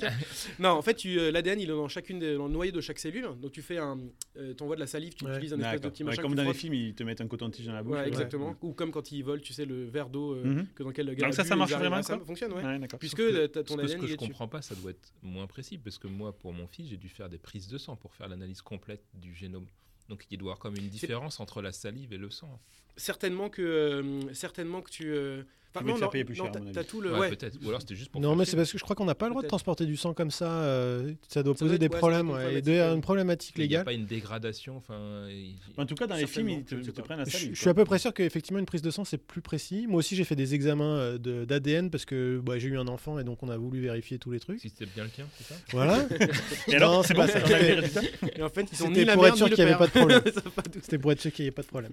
non, 0.59 0.71
en 0.71 0.83
fait, 0.83 0.95
tu, 0.95 1.19
euh, 1.19 1.31
l'ADN, 1.31 1.59
il 1.61 1.65
est 1.65 1.73
dans 1.73 1.89
chacune 1.89 2.19
des, 2.21 2.37
dans 2.37 2.47
le 2.47 2.53
noyau 2.53 2.71
de 2.73 2.81
chaque 2.81 2.99
cellule. 2.99 3.27
Donc, 3.41 3.53
tu 3.53 3.63
fais 3.63 3.79
un, 3.79 3.99
euh, 4.39 4.55
t'envoies 4.55 4.77
de 4.77 4.81
la 4.81 4.87
salive, 4.87 5.15
tu 5.15 5.25
Ouais. 5.25 5.33
utilises 5.33 5.53
un 5.55 5.61
espèce 5.61 5.81
de 5.81 5.89
petit 5.89 6.03
Ouais, 6.05 6.11
machin. 6.11 6.23
comme 6.23 6.35
dans 6.35 6.45
les 6.45 6.55
films, 6.55 6.75
ils 6.75 6.95
te 6.95 7.03
mettent 7.03 7.21
un 7.21 7.27
coton-tige 7.27 7.67
dans 7.67 7.73
la 7.73 7.83
bouche. 7.83 7.97
Ouais, 7.97 8.07
exactement. 8.09 8.57
Ou 8.63 8.73
comme 8.73 8.91
quand 8.93 9.11
ils 9.13 9.23
volent, 9.23 9.43
tu 9.43 9.53
sais, 9.53 9.65
le 9.65 9.85
verre 9.87 10.09
d'eau 10.09 10.35
euh, 10.35 10.45
Mhm. 10.45 10.67
que 10.75 10.83
dans 10.83 10.91
lequel 10.91 11.07
le 11.07 11.15
gars. 11.15 11.27
Donc 11.27 11.33
a 11.35 11.37
ça, 11.37 11.45
ça 11.45 11.57
marche 11.57 11.73
vraiment, 11.73 12.03
Ça 12.03 12.19
fonctionne, 12.21 12.53
ouais. 12.53 12.63
Puisque 13.01 13.17
ton 13.17 13.77
que, 13.77 13.87
ce 13.87 13.95
ADN, 13.95 14.01
que 14.01 14.07
je 14.07 14.15
comprends 14.17 14.47
pas, 14.49 14.63
ça 14.63 14.75
doit 14.77 14.91
être 14.93 15.13
moins 15.23 15.47
précis, 15.47 15.79
parce 15.79 15.99
que 15.99 16.07
moi, 16.07 16.33
pour 16.37 16.53
mon 16.53 16.67
fils, 16.67 16.89
j'ai 16.91 16.97
dû 16.97 17.09
faire 17.09 17.29
des 17.29 17.39
prises 17.39 17.69
de 17.69 17.79
sang 17.79 17.97
pour 18.05 18.15
faire 18.15 18.29
l'analyse 18.29 18.61
complète 18.61 19.03
du 19.15 19.35
génome. 19.35 19.67
Donc 20.11 20.27
il 20.31 20.37
doit 20.37 20.49
y 20.49 20.51
avoir 20.51 20.59
comme 20.59 20.77
une 20.77 20.91
différence 20.91 21.41
entre 21.41 21.63
la 21.63 21.73
salive 21.73 22.13
et 22.13 22.19
le 22.19 22.29
sang. 22.29 22.61
Certainement 22.99 23.49
que, 23.49 23.63
euh, 23.63 24.35
certainement 24.35 24.83
que 24.83 24.91
tu. 24.91 25.11
euh, 25.11 25.45
enfin, 25.75 25.81
Tu 25.81 25.85
veux 25.87 25.93
te 25.95 25.99
non, 26.01 26.05
non, 26.07 26.11
payer 26.11 26.25
plus 26.25 26.37
non, 26.39 26.45
cher, 26.45 26.53
à 26.57 26.73
t'as- 26.73 26.85
tout 26.85 27.01
le. 27.01 27.13
Ouais, 27.13 27.19
Ouais. 27.21 27.29
peut-être. 27.31 27.59
Ou 27.65 27.69
alors 27.69 27.81
c'était 27.81 27.95
juste 27.97 28.11
pour. 28.11 28.21
Non, 28.21 28.37
mais 28.37 28.45
c'est 28.45 28.57
parce 28.57 28.71
que 28.73 28.79
je 28.79 28.83
crois 28.85 28.95
qu'on 28.97 29.05
n'a 29.05 29.15
pas 29.15 29.27
le 29.27 29.31
droit 29.31 29.43
de 29.43 29.49
transporter 29.49 29.87
du 29.87 29.97
sang 29.97 30.15
comme 30.15 30.31
ça. 30.31 30.51
euh, 30.51 31.13
ça 31.29 31.43
doit 31.43 31.55
Ça 31.55 31.59
poser 31.65 31.79
doit 31.79 31.79
des 31.79 31.87
ouais, 31.87 31.93
ça 31.93 31.99
problèmes. 31.99 32.27
doit 32.29 32.41
être 32.41 32.47
ouais, 32.47 32.53
une 32.53 32.59
Il 32.59 32.63
doit 32.63 32.75
y 32.75 32.79
avoir 32.79 32.95
une 32.95 33.01
problématique, 33.03 33.55
problématique 33.55 33.55
Il 33.57 33.61
n'y 33.61 33.65
a 33.65 33.69
légale. 33.81 33.85
pas 33.85 33.93
une 33.93 34.07
dégradation. 34.07 34.77
Enfin, 34.77 35.27
il- 35.29 35.57
En 35.77 35.87
tout 35.87 35.95
cas, 35.95 36.07
dans 36.07 36.17
les 36.17 36.27
films, 36.27 36.49
ils 36.49 36.65
te, 36.65 36.75
te 36.77 37.01
prennent 37.01 37.19
la 37.19 37.25
Je, 37.25 37.31
salive. 37.31 37.55
je 37.55 37.61
suis 37.61 37.69
à 37.71 37.75
peu 37.75 37.85
près 37.85 37.99
sûr 37.99 38.13
qu'effectivement 38.15 38.59
une 38.61 38.67
prise 38.67 38.83
de 38.83 38.91
sang 38.91 39.05
c'est 39.05 39.19
plus 39.19 39.41
précis. 39.43 39.87
Moi 39.89 39.99
aussi 39.99 40.17
j'ai 40.17 40.25
fait 40.25 40.37
des 40.37 40.55
examens 40.55 40.97
euh, 40.97 41.19
de- 41.19 41.45
d'ADN 41.45 41.91
parce 41.91 42.05
que 42.05 42.41
bah, 42.45 42.59
j'ai 42.59 42.69
eu 42.69 42.79
un 42.79 42.89
enfant 42.89 43.19
et 43.19 43.25
donc 43.25 43.43
on 43.43 43.49
a 43.49 43.57
voulu 43.57 43.81
vérifier 43.81 44.19
tous 44.19 44.31
les 44.31 44.41
trucs. 44.41 44.61
Si 44.61 44.69
c'était 44.69 44.87
bien 44.87 45.05
le 45.05 45.11
tien, 45.11 45.27
c'est 45.39 45.45
ça? 45.55 45.55
Voilà. 45.73 46.07
Et 46.69 46.75
alors, 46.77 46.95
Non, 46.95 47.03
c'est 47.03 47.15
pas 47.15 47.27
ça. 47.29 47.39
Et 48.37 48.43
en 48.43 48.49
fait, 48.49 48.67
ils 48.71 48.77
sont 48.77 48.89
ni 48.91 48.95
C'était 49.01 49.13
pour 49.15 49.27
être 49.27 49.37
sûr 49.37 49.47
qu'il 49.49 49.57
n'y 49.57 49.63
avait 49.71 49.77
pas 49.79 49.87
de 49.87 49.93
problème. 49.93 50.23
Ça. 50.33 50.41
C'était 50.83 50.99
pour 50.99 51.13
être 51.13 51.21
sûr 51.21 51.33
qu'il 51.33 51.45
n'y 51.45 51.49
ait 51.49 51.53
pas 51.53 51.63
de 51.63 51.67
problème. 51.67 51.93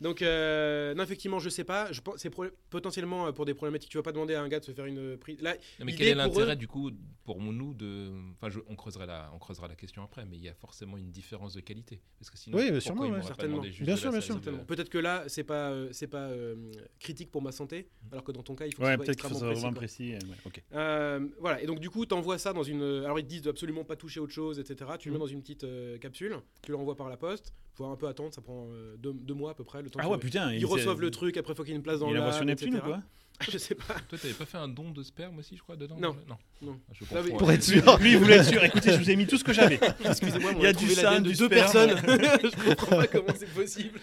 Donc, 0.00 0.22
euh, 0.22 0.94
non, 0.94 1.02
effectivement, 1.02 1.38
je 1.38 1.48
sais 1.48 1.64
pas. 1.64 1.90
Je 1.92 2.00
pense, 2.00 2.18
c'est 2.18 2.30
potentiellement 2.70 3.26
euh, 3.26 3.32
pour 3.32 3.44
des 3.46 3.54
problématiques. 3.54 3.90
Tu 3.90 3.96
vas 3.96 4.02
pas 4.02 4.12
demander 4.12 4.34
à 4.34 4.42
un 4.42 4.48
gars 4.48 4.60
de 4.60 4.64
se 4.64 4.72
faire 4.72 4.84
une 4.86 5.16
prise. 5.16 5.40
Là, 5.40 5.54
Non, 5.80 5.86
mais 5.86 5.92
quel 5.94 6.08
est 6.08 6.14
l'intérêt 6.14 6.52
eux- 6.52 6.56
du 6.56 6.68
coup 6.68 6.90
pour 7.24 7.40
nous 7.42 7.74
de. 7.74 8.10
Enfin, 8.34 8.48
je- 8.48 8.60
on, 8.68 8.76
creusera 8.76 9.06
la, 9.06 9.30
on 9.34 9.38
creusera 9.38 9.66
la 9.68 9.74
question 9.74 10.02
après, 10.02 10.24
mais 10.24 10.36
il 10.36 10.42
y 10.44 10.48
a 10.48 10.54
forcément 10.54 10.96
une 10.96 11.10
différence 11.10 11.54
de 11.54 11.60
qualité. 11.60 12.00
Parce 12.18 12.30
que 12.30 12.38
sinon, 12.38 12.56
Oui, 12.58 12.64
mais 12.70 12.78
pourquoi 12.80 13.06
sûrement, 13.06 13.16
ouais. 13.18 13.22
Certainement. 13.22 13.60
Bien 13.60 13.70
de 13.94 13.98
sûr, 13.98 14.10
bien 14.12 14.20
sûr. 14.20 14.40
euh, 14.46 14.52
Peut-être 14.66 14.88
que 14.88 14.98
là, 14.98 15.24
c'est 15.26 15.44
pas, 15.44 15.70
euh, 15.70 15.88
c'est 15.92 16.06
pas 16.06 16.28
euh, 16.28 16.54
critique 17.00 17.30
pour 17.30 17.42
ma 17.42 17.52
santé, 17.52 17.88
alors 18.12 18.24
que 18.24 18.32
dans 18.32 18.42
ton 18.42 18.54
cas, 18.54 18.66
il 18.66 18.74
faut 18.74 18.82
que 18.82 18.86
Ouais, 18.88 18.96
peut-être 18.96 19.20
qu'il 19.20 19.28
faut 19.30 19.38
vraiment 19.38 19.72
précis, 19.72 20.14
euh, 20.14 20.18
ouais, 20.18 20.36
ok. 20.46 20.62
Euh, 20.74 21.28
voilà, 21.40 21.60
et 21.62 21.66
donc 21.66 21.80
du 21.80 21.90
coup, 21.90 22.06
tu 22.06 22.14
envoies 22.14 22.38
ça 22.38 22.52
dans 22.52 22.62
une. 22.62 22.82
Alors 23.04 23.18
ils 23.18 23.24
te 23.24 23.28
disent 23.28 23.42
de 23.42 23.50
absolument 23.50 23.84
pas 23.84 23.96
toucher 23.96 24.20
autre 24.20 24.32
chose, 24.32 24.58
etc. 24.58 24.92
Tu 24.98 25.08
le 25.08 25.14
mets 25.14 25.18
dans 25.18 25.26
une 25.26 25.40
petite 25.40 25.64
euh, 25.64 25.98
capsule, 25.98 26.36
tu 26.62 26.72
l'envoies 26.72 26.96
par 26.96 27.08
la 27.08 27.16
poste. 27.16 27.52
Faut 27.78 27.86
un 27.86 27.96
peu 27.96 28.08
attendre, 28.08 28.34
ça 28.34 28.40
prend 28.42 28.66
euh, 28.72 28.96
deux, 28.98 29.12
deux 29.12 29.34
mois 29.34 29.52
à 29.52 29.54
peu 29.54 29.62
près. 29.62 29.82
Le 29.82 29.88
temps 29.88 30.00
Ah 30.02 30.08
ouais, 30.08 30.18
putain. 30.18 30.52
ils 30.52 30.66
reçoivent 30.66 31.00
le 31.00 31.12
truc, 31.12 31.36
après 31.36 31.54
faut 31.54 31.62
qu'il 31.62 31.70
y 31.70 31.74
ait 31.74 31.76
une 31.76 31.82
place 31.84 32.00
dans 32.00 32.08
Il 32.08 32.14
le 32.14 32.20
envoie 32.20 32.32
sur 32.32 32.40
lab, 32.40 32.48
Neptune 32.48 32.74
ou 32.74 32.80
quoi 32.80 33.00
Je 33.48 33.56
sais 33.56 33.76
pas. 33.76 33.94
Toi, 34.08 34.18
t'avais 34.20 34.34
pas 34.34 34.46
fait 34.46 34.56
un 34.58 34.66
don 34.66 34.90
de 34.90 35.00
sperme 35.04 35.38
aussi, 35.38 35.56
je 35.56 35.62
crois, 35.62 35.76
dedans 35.76 35.94
Non. 36.00 36.16
Non. 36.28 36.36
Non. 36.60 36.80
Ah, 36.88 36.92
Je 36.92 37.04
Ah 37.14 37.20
oui. 37.24 37.30
Pour 37.38 37.52
être 37.52 37.62
sûr. 37.62 37.96
Lui, 38.00 38.10
il 38.12 38.18
voulait 38.18 38.38
être 38.38 38.46
sûr. 38.48 38.64
Écoutez, 38.64 38.90
je 38.92 38.98
vous 38.98 39.08
ai 39.08 39.14
mis 39.14 39.28
tout 39.28 39.38
ce 39.38 39.44
que 39.44 39.52
j'avais. 39.52 39.78
Excusez-moi, 40.04 40.54
Il 40.56 40.62
y 40.62 40.66
a 40.66 40.72
du 40.72 40.88
sang, 40.88 41.20
de 41.20 41.30
du 41.30 41.36
deux 41.36 41.46
sperme. 41.46 41.50
personnes. 41.50 41.90
je 42.02 42.64
comprends 42.68 42.96
pas 42.96 43.06
comment 43.06 43.32
c'est 43.36 43.54
possible. 43.54 44.00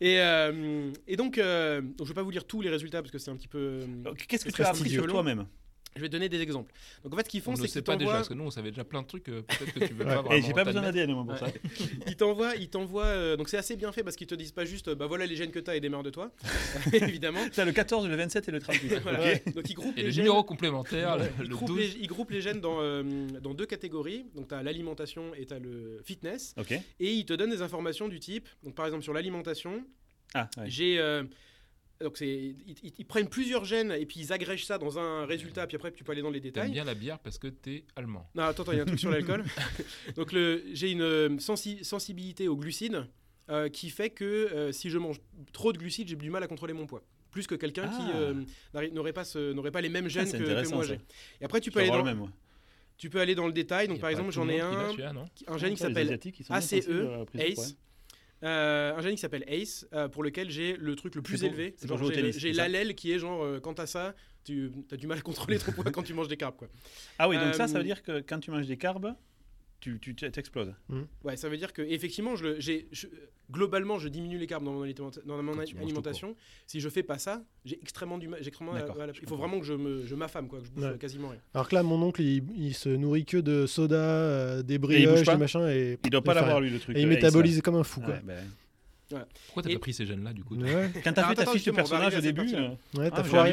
Et, 0.00 0.18
euh, 0.20 0.90
et 1.06 1.16
donc, 1.16 1.36
euh, 1.36 1.82
donc, 1.82 2.06
je 2.06 2.08
vais 2.08 2.14
pas 2.14 2.22
vous 2.22 2.30
lire 2.30 2.46
tous 2.46 2.62
les 2.62 2.70
résultats 2.70 3.02
parce 3.02 3.12
que 3.12 3.18
c'est 3.18 3.30
un 3.30 3.36
petit 3.36 3.46
peu. 3.48 3.58
euh, 3.58 4.14
Qu'est-ce 4.26 4.46
que 4.46 4.50
tu 4.50 4.62
as 4.62 4.68
appris 4.70 4.88
sur 4.88 5.06
toi-même? 5.06 5.46
Je 5.96 6.00
vais 6.02 6.08
donner 6.08 6.28
des 6.28 6.40
exemples. 6.40 6.72
Donc 7.04 7.14
en 7.14 7.16
fait, 7.16 7.24
ce 7.24 7.28
qu'ils 7.30 7.40
On 7.42 7.44
font, 7.44 7.52
ne 7.52 7.56
c'est 7.58 7.68
qu'ils 7.68 7.82
pas 7.82 7.94
déjà, 7.96 8.06
t'envoient. 8.06 8.14
parce 8.18 8.28
que 8.28 8.34
nous, 8.34 8.44
on 8.44 8.50
savait 8.50 8.70
déjà 8.70 8.82
plein 8.84 9.02
de 9.02 9.06
trucs. 9.06 9.28
euh, 9.28 9.42
Peut-être 9.42 9.72
que 9.74 9.84
tu 9.84 9.94
veux 9.94 10.04
Ouais. 10.04 10.14
pas 10.14 10.22
vraiment 10.22 10.46
J'ai 10.46 10.52
pas 10.52 10.64
besoin 10.64 10.82
d'ADN 10.82 11.12
moi 11.12 11.24
pour 11.24 11.38
ça. 11.38 11.46
Ils 12.08 12.16
t'envoient, 12.16 12.56
ils 12.56 12.68
t'envoient. 12.68 13.04
euh, 13.04 13.36
donc 13.36 13.48
c'est 13.48 13.56
assez 13.58 13.76
bien 13.76 13.92
fait 13.92 14.02
parce 14.02 14.16
qu'ils 14.16 14.26
te 14.26 14.34
disent 14.34 14.50
pas 14.52 14.64
juste, 14.64 14.88
euh, 14.88 14.94
bah 14.96 15.06
voilà 15.06 15.24
les 15.26 15.36
gènes 15.36 15.52
que 15.52 15.58
t'as 15.60 15.76
et 15.76 15.80
démarre 15.80 16.02
de 16.02 16.10
toi, 16.10 16.32
évidemment. 16.92 17.40
T'as 17.52 17.64
le 17.64 17.72
14, 17.72 18.08
le 18.08 18.16
27 18.16 18.48
et 18.48 18.52
le 18.52 18.58
38. 18.60 18.94
Voilà. 19.02 19.20
ok 19.34 19.54
Donc 19.54 19.70
ils 19.70 19.74
groupent 19.74 19.96
Et 19.96 20.00
les 20.00 20.06
le 20.06 20.10
gènes. 20.10 20.24
numéro 20.24 20.42
complémentaire, 20.42 21.16
le, 21.16 21.24
Ils 21.40 21.48
le 21.48 21.54
groupent, 21.54 21.68
12. 21.68 21.78
les, 21.78 21.88
ils 22.00 22.06
groupent 22.08 22.30
les 22.30 22.40
gènes 22.40 22.60
dans, 22.60 22.78
euh, 22.80 23.02
dans 23.40 23.54
deux 23.54 23.66
catégories. 23.66 24.24
Donc, 24.34 24.48
tu 24.48 24.54
as 24.54 24.62
l'alimentation 24.64 25.32
et 25.36 25.46
tu 25.46 25.54
as 25.54 25.58
le 25.60 26.00
fitness. 26.04 26.54
Ok. 26.58 26.72
Et 26.72 27.12
ils 27.12 27.24
te 27.24 27.32
donnent 27.34 27.50
des 27.50 27.62
informations 27.62 28.08
du 28.08 28.18
type. 28.18 28.48
Donc, 28.64 28.74
par 28.74 28.86
exemple, 28.86 29.04
sur 29.04 29.12
l'alimentation, 29.12 29.84
Ah, 30.34 30.48
ouais. 30.56 30.64
j'ai. 30.68 30.98
Donc, 32.04 32.16
c'est, 32.16 32.54
ils, 32.98 33.04
prennent 33.04 33.28
plusieurs 33.28 33.64
gènes 33.64 33.90
et 33.92 34.06
puis 34.06 34.20
ils 34.20 34.32
agrègent 34.32 34.64
ça 34.66 34.78
dans 34.78 34.98
un 34.98 35.26
résultat. 35.26 35.66
Puis 35.66 35.74
après, 35.76 35.90
tu 35.90 36.04
peux 36.04 36.12
aller 36.12 36.22
dans 36.22 36.30
les 36.30 36.40
T'aimes 36.40 36.52
détails. 36.52 36.70
bien 36.70 36.84
la 36.84 36.94
bière 36.94 37.18
parce 37.18 37.38
que 37.38 37.48
t'es 37.48 37.84
allemand. 37.96 38.28
Non, 38.34 38.44
attends, 38.44 38.64
il 38.70 38.76
y 38.76 38.78
a 38.78 38.82
un 38.82 38.86
truc 38.86 39.00
sur 39.00 39.10
l'alcool. 39.10 39.44
Donc, 40.14 40.32
le, 40.32 40.62
j'ai 40.72 40.90
une 40.92 41.02
euh, 41.02 41.38
sensi- 41.38 41.82
sensibilité 41.82 42.46
aux 42.46 42.56
glucides 42.56 43.06
euh, 43.50 43.68
qui 43.68 43.90
fait 43.90 44.10
que 44.10 44.24
euh, 44.24 44.70
si 44.72 44.88
je 44.90 44.98
mange 44.98 45.20
trop 45.52 45.72
de 45.72 45.78
glucides, 45.78 46.08
j'ai 46.08 46.16
du 46.16 46.30
mal 46.30 46.42
à 46.42 46.46
contrôler 46.46 46.72
mon 46.74 46.86
poids. 46.86 47.02
Plus 47.30 47.46
que 47.48 47.54
quelqu'un 47.56 47.88
qui 47.88 48.02
Ah. 48.74 48.80
n'aurait, 48.92 49.12
pas 49.12 49.24
ce- 49.24 49.52
n'aurait 49.52 49.72
pas 49.72 49.80
les 49.80 49.88
mêmes 49.88 50.08
gènes 50.08 50.26
c'est 50.26 50.38
que- 50.38 50.44
que, 50.62 50.68
moi 50.74 50.84
j'ai. 50.84 51.00
Et 51.40 51.44
après, 51.44 51.60
tu 51.60 51.70
peux, 51.72 51.80
aller 51.80 51.88
dans, 51.88 51.98
le 51.98 52.04
même, 52.04 52.30
tu 52.96 53.10
peux 53.10 53.18
aller 53.20 53.34
dans 53.34 53.46
le 53.48 53.52
détail. 53.52 53.88
Donc, 53.88 53.98
par 53.98 54.10
exemple, 54.10 54.30
j'en 54.30 54.48
ai 54.48 54.60
un, 54.60 54.70
un 55.48 55.58
gène 55.58 55.74
qui 55.74 55.82
Les 55.82 55.88
s'appelle 55.88 56.12
ACE, 56.12 56.86
poids. 56.86 57.40
ACE. 57.40 57.76
Euh, 58.44 58.96
un 58.96 59.10
qui 59.10 59.16
s'appelle 59.16 59.44
ACE, 59.48 59.86
euh, 59.92 60.08
pour 60.08 60.22
lequel 60.22 60.50
j'ai 60.50 60.76
le 60.76 60.94
truc 60.96 61.14
le 61.14 61.22
plus 61.22 61.44
élevé. 61.44 61.74
j'ai 62.36 62.52
l'allèle 62.52 62.94
qui 62.94 63.12
est 63.12 63.18
genre, 63.18 63.42
euh, 63.42 63.60
quand 63.60 63.74
t'as 63.74 63.86
ça, 63.86 64.14
tu 64.44 64.70
as 64.92 64.96
du 64.96 65.06
mal 65.06 65.18
à 65.18 65.22
contrôler 65.22 65.58
ton 65.58 65.72
poids 65.72 65.90
quand 65.90 66.02
tu 66.02 66.12
manges 66.12 66.28
des 66.28 66.36
carbs. 66.36 66.56
Quoi. 66.56 66.68
Ah 67.18 67.28
oui, 67.28 67.38
donc 67.38 67.54
ça, 67.54 67.68
ça 67.68 67.78
veut 67.78 67.84
dire 67.84 68.02
que 68.02 68.20
quand 68.20 68.40
tu 68.40 68.50
manges 68.50 68.66
des 68.66 68.76
carbs, 68.76 69.14
tu 70.00 70.14
t'exploses. 70.14 70.74
Ouais, 71.24 71.36
ça 71.36 71.48
veut 71.48 71.56
dire 71.56 71.72
que 71.72 71.82
effectivement, 71.82 72.36
je, 72.36 72.44
le- 72.44 72.60
j'ai- 72.60 72.88
je- 72.92 73.06
globalement, 73.50 73.98
je 73.98 74.08
diminue 74.08 74.38
les 74.38 74.46
carbs 74.46 74.64
dans 74.64 74.72
mon, 74.72 74.82
alimenta- 74.84 75.20
dans 75.26 75.42
mon 75.42 75.52
Quand 75.52 75.64
tu 75.64 75.74
manges 75.74 75.82
alimentation. 75.84 76.34
Si 76.66 76.80
je 76.80 76.88
fais 76.88 77.02
pas 77.02 77.18
ça, 77.18 77.44
j'ai 77.64 77.78
extrêmement 77.82 78.16
du 78.18 78.26
mal. 78.28 78.40
j'ai 78.42 78.48
extrêmement- 78.48 78.72
D'accord, 78.74 78.94
voilà, 78.96 79.12
il 79.12 79.16
faut 79.20 79.26
comprends. 79.26 79.36
vraiment 79.46 79.60
que 79.60 79.66
je 79.66 79.74
me 79.74 80.06
je 80.06 80.14
m'affame, 80.14 80.48
quoi, 80.48 80.60
que 80.60 80.66
je 80.66 80.70
bouffe 80.70 80.84
Ouais. 80.84 80.98
quasiment 80.98 81.28
rien. 81.28 81.40
Alors 81.52 81.68
que 81.68 81.74
là, 81.74 81.82
mon 81.82 82.00
oncle, 82.02 82.22
il, 82.22 82.42
il 82.56 82.74
se 82.74 82.88
nourrit 82.88 83.24
que 83.26 83.36
de 83.36 83.66
soda, 83.66 83.96
euh, 83.96 84.62
des 84.62 84.78
brioches, 84.78 85.22
des 85.26 85.36
machins, 85.36 85.66
et 85.68 85.98
Il 86.04 86.10
doit 86.10 86.22
pas 86.22 86.34
l'avoir, 86.34 86.60
lui, 86.60 86.70
le 86.70 86.78
truc. 86.78 86.96
Et 86.96 87.00
il 87.02 87.06
métabolise 87.06 87.60
comme 87.60 87.76
un 87.76 87.84
fou, 87.84 88.00
quoi. 88.00 88.14
Ouais, 88.14 88.22
Pourquoi 89.08 89.62
t'as 89.62 89.70
Et- 89.70 89.74
pas 89.74 89.80
pris 89.80 89.92
ces 89.92 90.06
gènes-là 90.06 90.32
du 90.32 90.42
coup 90.44 90.56
Ouais, 90.56 90.90
Quand 91.02 91.12
t'as 91.12 91.28
fait 91.28 91.34
ta 91.34 91.46
fiche 91.46 91.64
de 91.64 91.70
on 91.70 91.74
personnage 91.74 92.16
au 92.16 92.20
début, 92.20 92.48
cette 92.48 92.58
euh, 92.58 92.68
ouais, 92.96 93.10
ah, 93.12 93.22
t'as. 93.22 93.42
Ouais, 93.42 93.50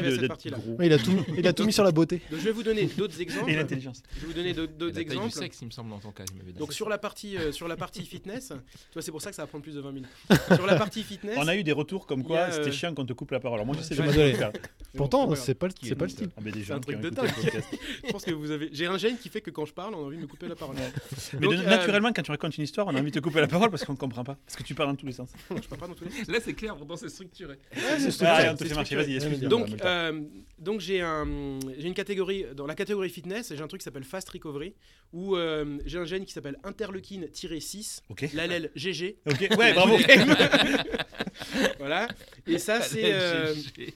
il, 0.86 0.92
a 0.92 0.98
tout, 0.98 1.24
il 1.36 1.46
a 1.46 1.52
tout 1.52 1.64
mis 1.64 1.72
sur 1.72 1.84
la 1.84 1.92
beauté. 1.92 2.20
Donc, 2.30 2.40
je 2.40 2.44
vais 2.44 2.52
vous 2.52 2.62
donner 2.62 2.84
d'autres 2.96 3.20
exemples. 3.20 3.50
Et 3.50 3.56
l'intelligence. 3.56 4.02
Je 4.16 4.20
vais 4.22 4.26
vous 4.28 4.32
donner 4.32 4.54
d'autres 4.54 4.76
taille 4.94 5.04
du 5.04 5.12
exemples. 5.12 5.30
sexe, 5.32 5.58
il 5.62 5.66
me 5.66 5.70
semble, 5.70 5.90
dans 5.90 5.98
ton 5.98 6.10
cas. 6.10 6.24
Donc 6.58 6.72
sur 6.72 6.88
la 6.88 6.98
partie 6.98 7.36
euh, 7.36 7.52
sur 7.52 7.68
la 7.68 7.76
partie 7.76 8.02
fitness, 8.04 8.48
tu 8.48 8.54
vois 8.94 9.02
c'est 9.02 9.10
pour 9.10 9.20
ça 9.22 9.30
que 9.30 9.36
ça 9.36 9.42
va 9.42 9.46
prendre 9.46 9.62
plus 9.64 9.74
de 9.74 9.80
20 9.80 9.92
minutes. 9.92 10.08
sur 10.54 10.66
la 10.66 10.76
partie 10.76 11.02
fitness, 11.02 11.36
On 11.38 11.46
a 11.48 11.56
eu 11.56 11.62
des 11.64 11.72
retours 11.72 12.06
comme 12.06 12.22
quoi 12.24 12.40
a, 12.40 12.48
euh, 12.48 12.52
c'était 12.52 12.72
chiant 12.72 12.94
qu'on 12.94 13.04
te 13.06 13.12
coupe 13.12 13.30
la 13.30 13.40
parole. 13.40 13.58
Alors 13.60 13.66
moi, 13.66 13.76
Ouais. 13.76 13.96
me 13.96 14.06
Désolé. 14.06 14.36
Pourtant, 14.96 15.34
c'est 15.34 15.54
pas, 15.54 15.68
c'est 15.80 15.92
est 15.92 15.94
pas 15.94 16.04
le 16.04 16.10
style. 16.10 16.28
Ah, 16.36 16.40
des 16.42 16.52
C'est 16.52 16.62
gens 16.64 16.74
un 16.76 16.80
qui 16.80 16.86
truc 16.92 16.96
ont 16.96 17.00
de 17.00 17.06
écouté 17.08 17.22
le 17.22 17.28
dingue. 17.28 17.44
podcast. 17.44 17.68
je 18.06 18.10
pense 18.12 18.24
que 18.24 18.30
vous 18.32 18.50
avez 18.50 18.68
j'ai 18.72 18.86
un 18.86 18.98
gène 18.98 19.16
qui 19.18 19.28
fait 19.30 19.40
que 19.40 19.50
quand 19.50 19.64
je 19.64 19.72
parle, 19.72 19.94
on 19.94 19.98
a 20.02 20.06
envie 20.06 20.16
de 20.16 20.22
me 20.22 20.26
couper 20.26 20.48
la 20.48 20.54
parole. 20.56 20.76
Mais 21.40 21.46
euh, 21.46 21.62
naturellement, 21.62 22.12
quand 22.12 22.22
tu 22.22 22.30
racontes 22.30 22.56
une 22.58 22.64
histoire, 22.64 22.86
on 22.86 22.94
a 22.94 23.00
envie 23.00 23.10
de 23.10 23.18
te 23.18 23.20
couper 23.24 23.40
la 23.40 23.46
parole 23.48 23.70
parce 23.70 23.84
qu'on 23.84 23.96
comprend 23.96 24.24
pas. 24.24 24.36
Parce 24.46 24.56
que 24.56 24.62
tu 24.62 24.74
parles 24.74 24.90
dans 24.90 24.96
tous 24.96 25.06
les 25.06 25.12
sens. 25.12 25.30
Je 25.50 25.68
parle 25.68 25.80
pas 25.80 25.86
dans 25.88 25.94
tous 25.94 26.04
les 26.04 26.10
sens. 26.10 26.28
Là, 26.28 26.38
c'est 26.42 26.54
clair, 26.54 26.76
pourtant 26.76 26.96
c'est 26.96 27.08
structuré. 27.08 27.56
Ah, 27.74 27.96
te 27.96 28.00
c'est 28.00 28.10
fait 28.12 28.24
marcher, 28.24 28.56
structuré. 28.74 29.02
vas-y, 29.04 29.14
excuse-moi. 29.16 29.48
Donc, 29.48 29.68
euh, 29.84 30.20
donc 30.58 30.80
j'ai 30.80 31.00
un, 31.00 31.58
j'ai 31.78 31.88
une 31.88 31.94
catégorie 31.94 32.46
dans 32.54 32.66
la 32.66 32.74
catégorie 32.74 33.10
fitness, 33.10 33.52
j'ai 33.54 33.62
un 33.62 33.68
truc 33.68 33.80
qui 33.80 33.84
s'appelle 33.84 34.04
Fast 34.04 34.28
Recovery 34.30 34.74
où 35.12 35.36
euh, 35.36 35.78
j'ai 35.84 35.98
un 35.98 36.04
gène 36.04 36.24
qui 36.24 36.32
s'appelle 36.32 36.58
interleukine-6, 36.64 38.00
Ok. 38.08 38.28
l'allèle 38.34 38.70
GG. 38.74 39.16
Ok, 39.26 39.48
ouais, 39.58 39.72
bravo. 39.74 39.96
voilà. 41.78 42.08
Et 42.46 42.58
ça 42.58 42.80
c'est 42.80 43.12
euh, 43.12 43.54
GG. 43.54 43.94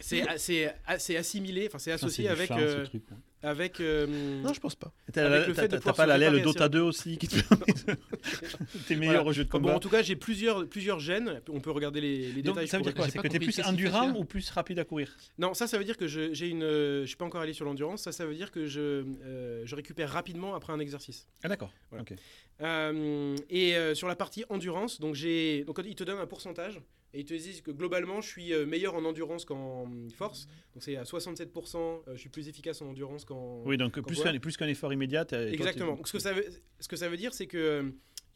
c'est 0.00 0.24
c'est 0.36 0.74
c'est 0.98 1.16
assimilé, 1.16 1.66
enfin 1.68 1.78
c'est 1.78 1.92
associé 1.92 2.28
avec 2.28 2.50
euh, 2.50 2.84
ce 2.84 2.90
truc, 2.90 3.02
hein. 3.12 3.16
Avec 3.42 3.80
euh, 3.80 4.06
Non, 4.42 4.52
je 4.52 4.60
pense 4.60 4.74
pas. 4.74 4.92
T'as 5.12 5.28
le 5.46 5.52
de 5.52 5.78
pas 5.78 6.06
l'allèle 6.06 6.30
préparer 6.32 6.42
Dota 6.42 6.64
assez 6.64 6.70
2 6.70 6.80
aussi 6.80 7.18
qui 7.18 7.28
te 7.28 7.40
permet 7.48 7.64
de- 7.66 8.78
tes 8.86 8.96
meilleurs 8.96 9.22
Voilà. 9.22 9.32
jeux 9.32 9.44
de 9.44 9.48
Bon, 9.50 9.58
combat. 9.60 9.74
en 9.76 9.80
tout 9.80 9.88
cas, 9.88 10.02
j'ai 10.02 10.16
plusieurs, 10.16 10.66
plusieurs 10.68 10.98
gènes. 11.00 11.40
On 11.48 11.60
peut 11.60 11.70
regarder 11.70 12.00
les, 12.00 12.32
les 12.32 12.42
Donc, 12.42 12.54
détails. 12.56 12.68
ça 12.68 12.78
veut 12.78 12.82
dire 12.84 12.94
quoi? 12.94 13.08
C'est 13.08 13.18
que 13.18 13.28
t'es 13.28 13.38
plus 13.38 13.60
endurant 13.60 14.10
ou 14.10 14.24
plus 14.24 14.48
rapide 14.50 14.78
à 14.78 14.84
courir? 14.84 15.14
Non, 15.38 15.54
ça, 15.54 15.66
ça 15.66 15.78
veut 15.78 15.84
dire 15.84 15.96
que 15.96 16.06
je- 16.08 16.32
j'ai 16.34 16.48
une. 16.48 16.62
euh, 16.64 17.02
Je 17.02 17.06
suis 17.06 17.16
pas 17.16 17.24
encore 17.24 17.40
allé 17.42 17.52
sur 17.52 17.64
l'endurance. 17.64 18.02
Ça, 18.02 18.12
ça 18.12 18.26
veut 18.26 18.34
dire 18.34 18.50
que 18.50 18.66
je, 18.66 19.04
euh, 19.24 19.62
je 19.64 19.74
récupère 19.76 20.10
rapidement 20.10 20.54
après 20.54 20.72
un 20.72 20.78
exercice. 20.80 21.28
Ah 21.44 21.48
d'accord. 21.48 21.72
Voilà. 21.90 22.02
Ok. 22.02 22.14
Euh, 22.60 23.36
et 23.50 23.76
euh, 23.76 23.94
sur 23.94 24.08
la 24.08 24.16
partie 24.16 24.44
endurance, 24.48 25.00
donc 25.00 25.14
j'ai, 25.14 25.62
donc 25.64 25.80
ils 25.84 25.94
te 25.94 26.02
donnent 26.04 26.18
un 26.18 26.26
pourcentage 26.26 26.80
et 27.14 27.20
ils 27.20 27.24
te 27.24 27.34
disent 27.34 27.60
que 27.62 27.70
globalement, 27.70 28.20
je 28.20 28.28
suis 28.28 28.52
euh, 28.52 28.66
meilleur 28.66 28.94
en 28.94 29.04
endurance 29.04 29.44
qu'en 29.44 29.88
force. 30.14 30.46
Donc 30.74 30.82
c'est 30.82 30.96
à 30.96 31.04
67%. 31.04 31.76
euh, 31.76 32.00
je 32.14 32.18
suis 32.20 32.28
plus 32.28 32.48
efficace 32.48 32.82
en 32.82 32.88
endurance 32.88 33.24
qu'en. 33.24 33.62
Oui, 33.64 33.76
donc 33.76 33.94
Quand 33.94 34.02
plus 34.02 34.22
qu'un 34.22 34.38
plus 34.38 34.56
qu'un 34.56 34.68
effort 34.68 34.92
immédiat. 34.92 35.24
toi, 35.24 35.40
Exactement. 35.40 35.94
Donc, 35.96 36.06
ce 36.08 36.12
que 36.12 36.18
ça 36.18 36.32
veut, 36.32 36.44
ce 36.80 36.88
que 36.88 36.96
ça 36.96 37.08
veut 37.08 37.16
dire, 37.16 37.32
c'est 37.32 37.46
que, 37.46 37.56
euh, 37.56 37.82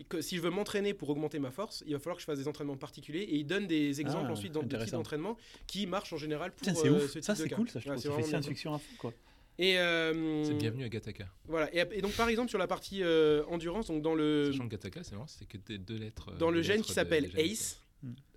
que 0.08 0.20
si 0.20 0.36
je 0.36 0.40
veux 0.42 0.50
m'entraîner 0.50 0.94
pour 0.94 1.10
augmenter 1.10 1.38
ma 1.38 1.50
force, 1.50 1.84
il 1.86 1.92
va 1.92 1.98
falloir 1.98 2.16
que 2.16 2.22
je 2.22 2.26
fasse 2.26 2.38
des 2.38 2.48
entraînements 2.48 2.76
particuliers. 2.76 3.20
Et 3.22 3.36
ils 3.36 3.46
donnent 3.46 3.66
des 3.66 4.00
exemples 4.00 4.26
Ah, 4.28 4.32
ensuite 4.32 4.52
dans, 4.52 4.62
de 4.62 4.76
types 4.76 4.92
d'entraînement 4.92 5.36
qui 5.66 5.86
marchent 5.86 6.12
en 6.12 6.16
général 6.18 6.50
pour 6.52 6.60
Putain, 6.66 6.74
c'est 6.74 6.88
euh, 6.88 6.92
ouf. 6.96 7.06
ce 7.08 7.12
type 7.18 7.24
Ça, 7.24 7.34
c'est 7.34 7.48
cool. 7.50 7.68
Ça, 7.68 7.78
je 7.80 7.88
Ouais, 7.90 7.96
trouve. 7.96 8.16
c'est 8.16 8.22
science-fiction 8.28 8.74
à 8.74 8.78
fond, 8.78 8.94
quoi. 8.98 9.12
Et, 9.58 9.78
euh, 9.78 10.44
C'est 10.44 10.54
bienvenu 10.54 10.84
à 10.84 10.88
Gataka. 10.88 11.26
Voilà. 11.46 11.68
Et, 11.76 11.84
et 11.98 12.00
donc, 12.00 12.12
par 12.12 12.28
exemple, 12.30 12.48
sur 12.48 12.58
la 12.58 12.66
partie 12.66 13.02
euh, 13.02 13.44
endurance, 13.48 13.86
donc 13.86 14.00
dans 14.02 14.14
le, 14.14 14.50
Sachant 14.50 14.64
que 14.66 14.70
Gataka, 14.72 15.04
c'est 15.04 15.12
marrant, 15.12 15.26
c'est 15.26 15.46
que 15.46 15.58
des 15.58 15.76
deux 15.76 15.98
lettres. 15.98 16.30
euh, 16.32 16.38
dans 16.38 16.50
le 16.50 16.62
gène 16.62 16.80
qui 16.80 16.92
s'appelle 16.94 17.30
ACE. 17.36 17.78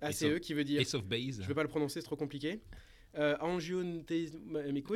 ACE, 0.02 0.22
Ace 0.22 0.22
of- 0.22 0.40
qui 0.40 0.54
veut 0.54 0.64
dire. 0.64 0.80
Ace 0.80 0.94
of 0.94 1.04
Base. 1.04 1.40
Je 1.42 1.46
vais 1.46 1.54
pas 1.54 1.62
le 1.62 1.68
prononcer, 1.68 2.00
c'est 2.00 2.06
trop 2.06 2.16
compliqué. 2.16 2.60
Euh, 3.18 3.34
angiotensin- 3.38 4.38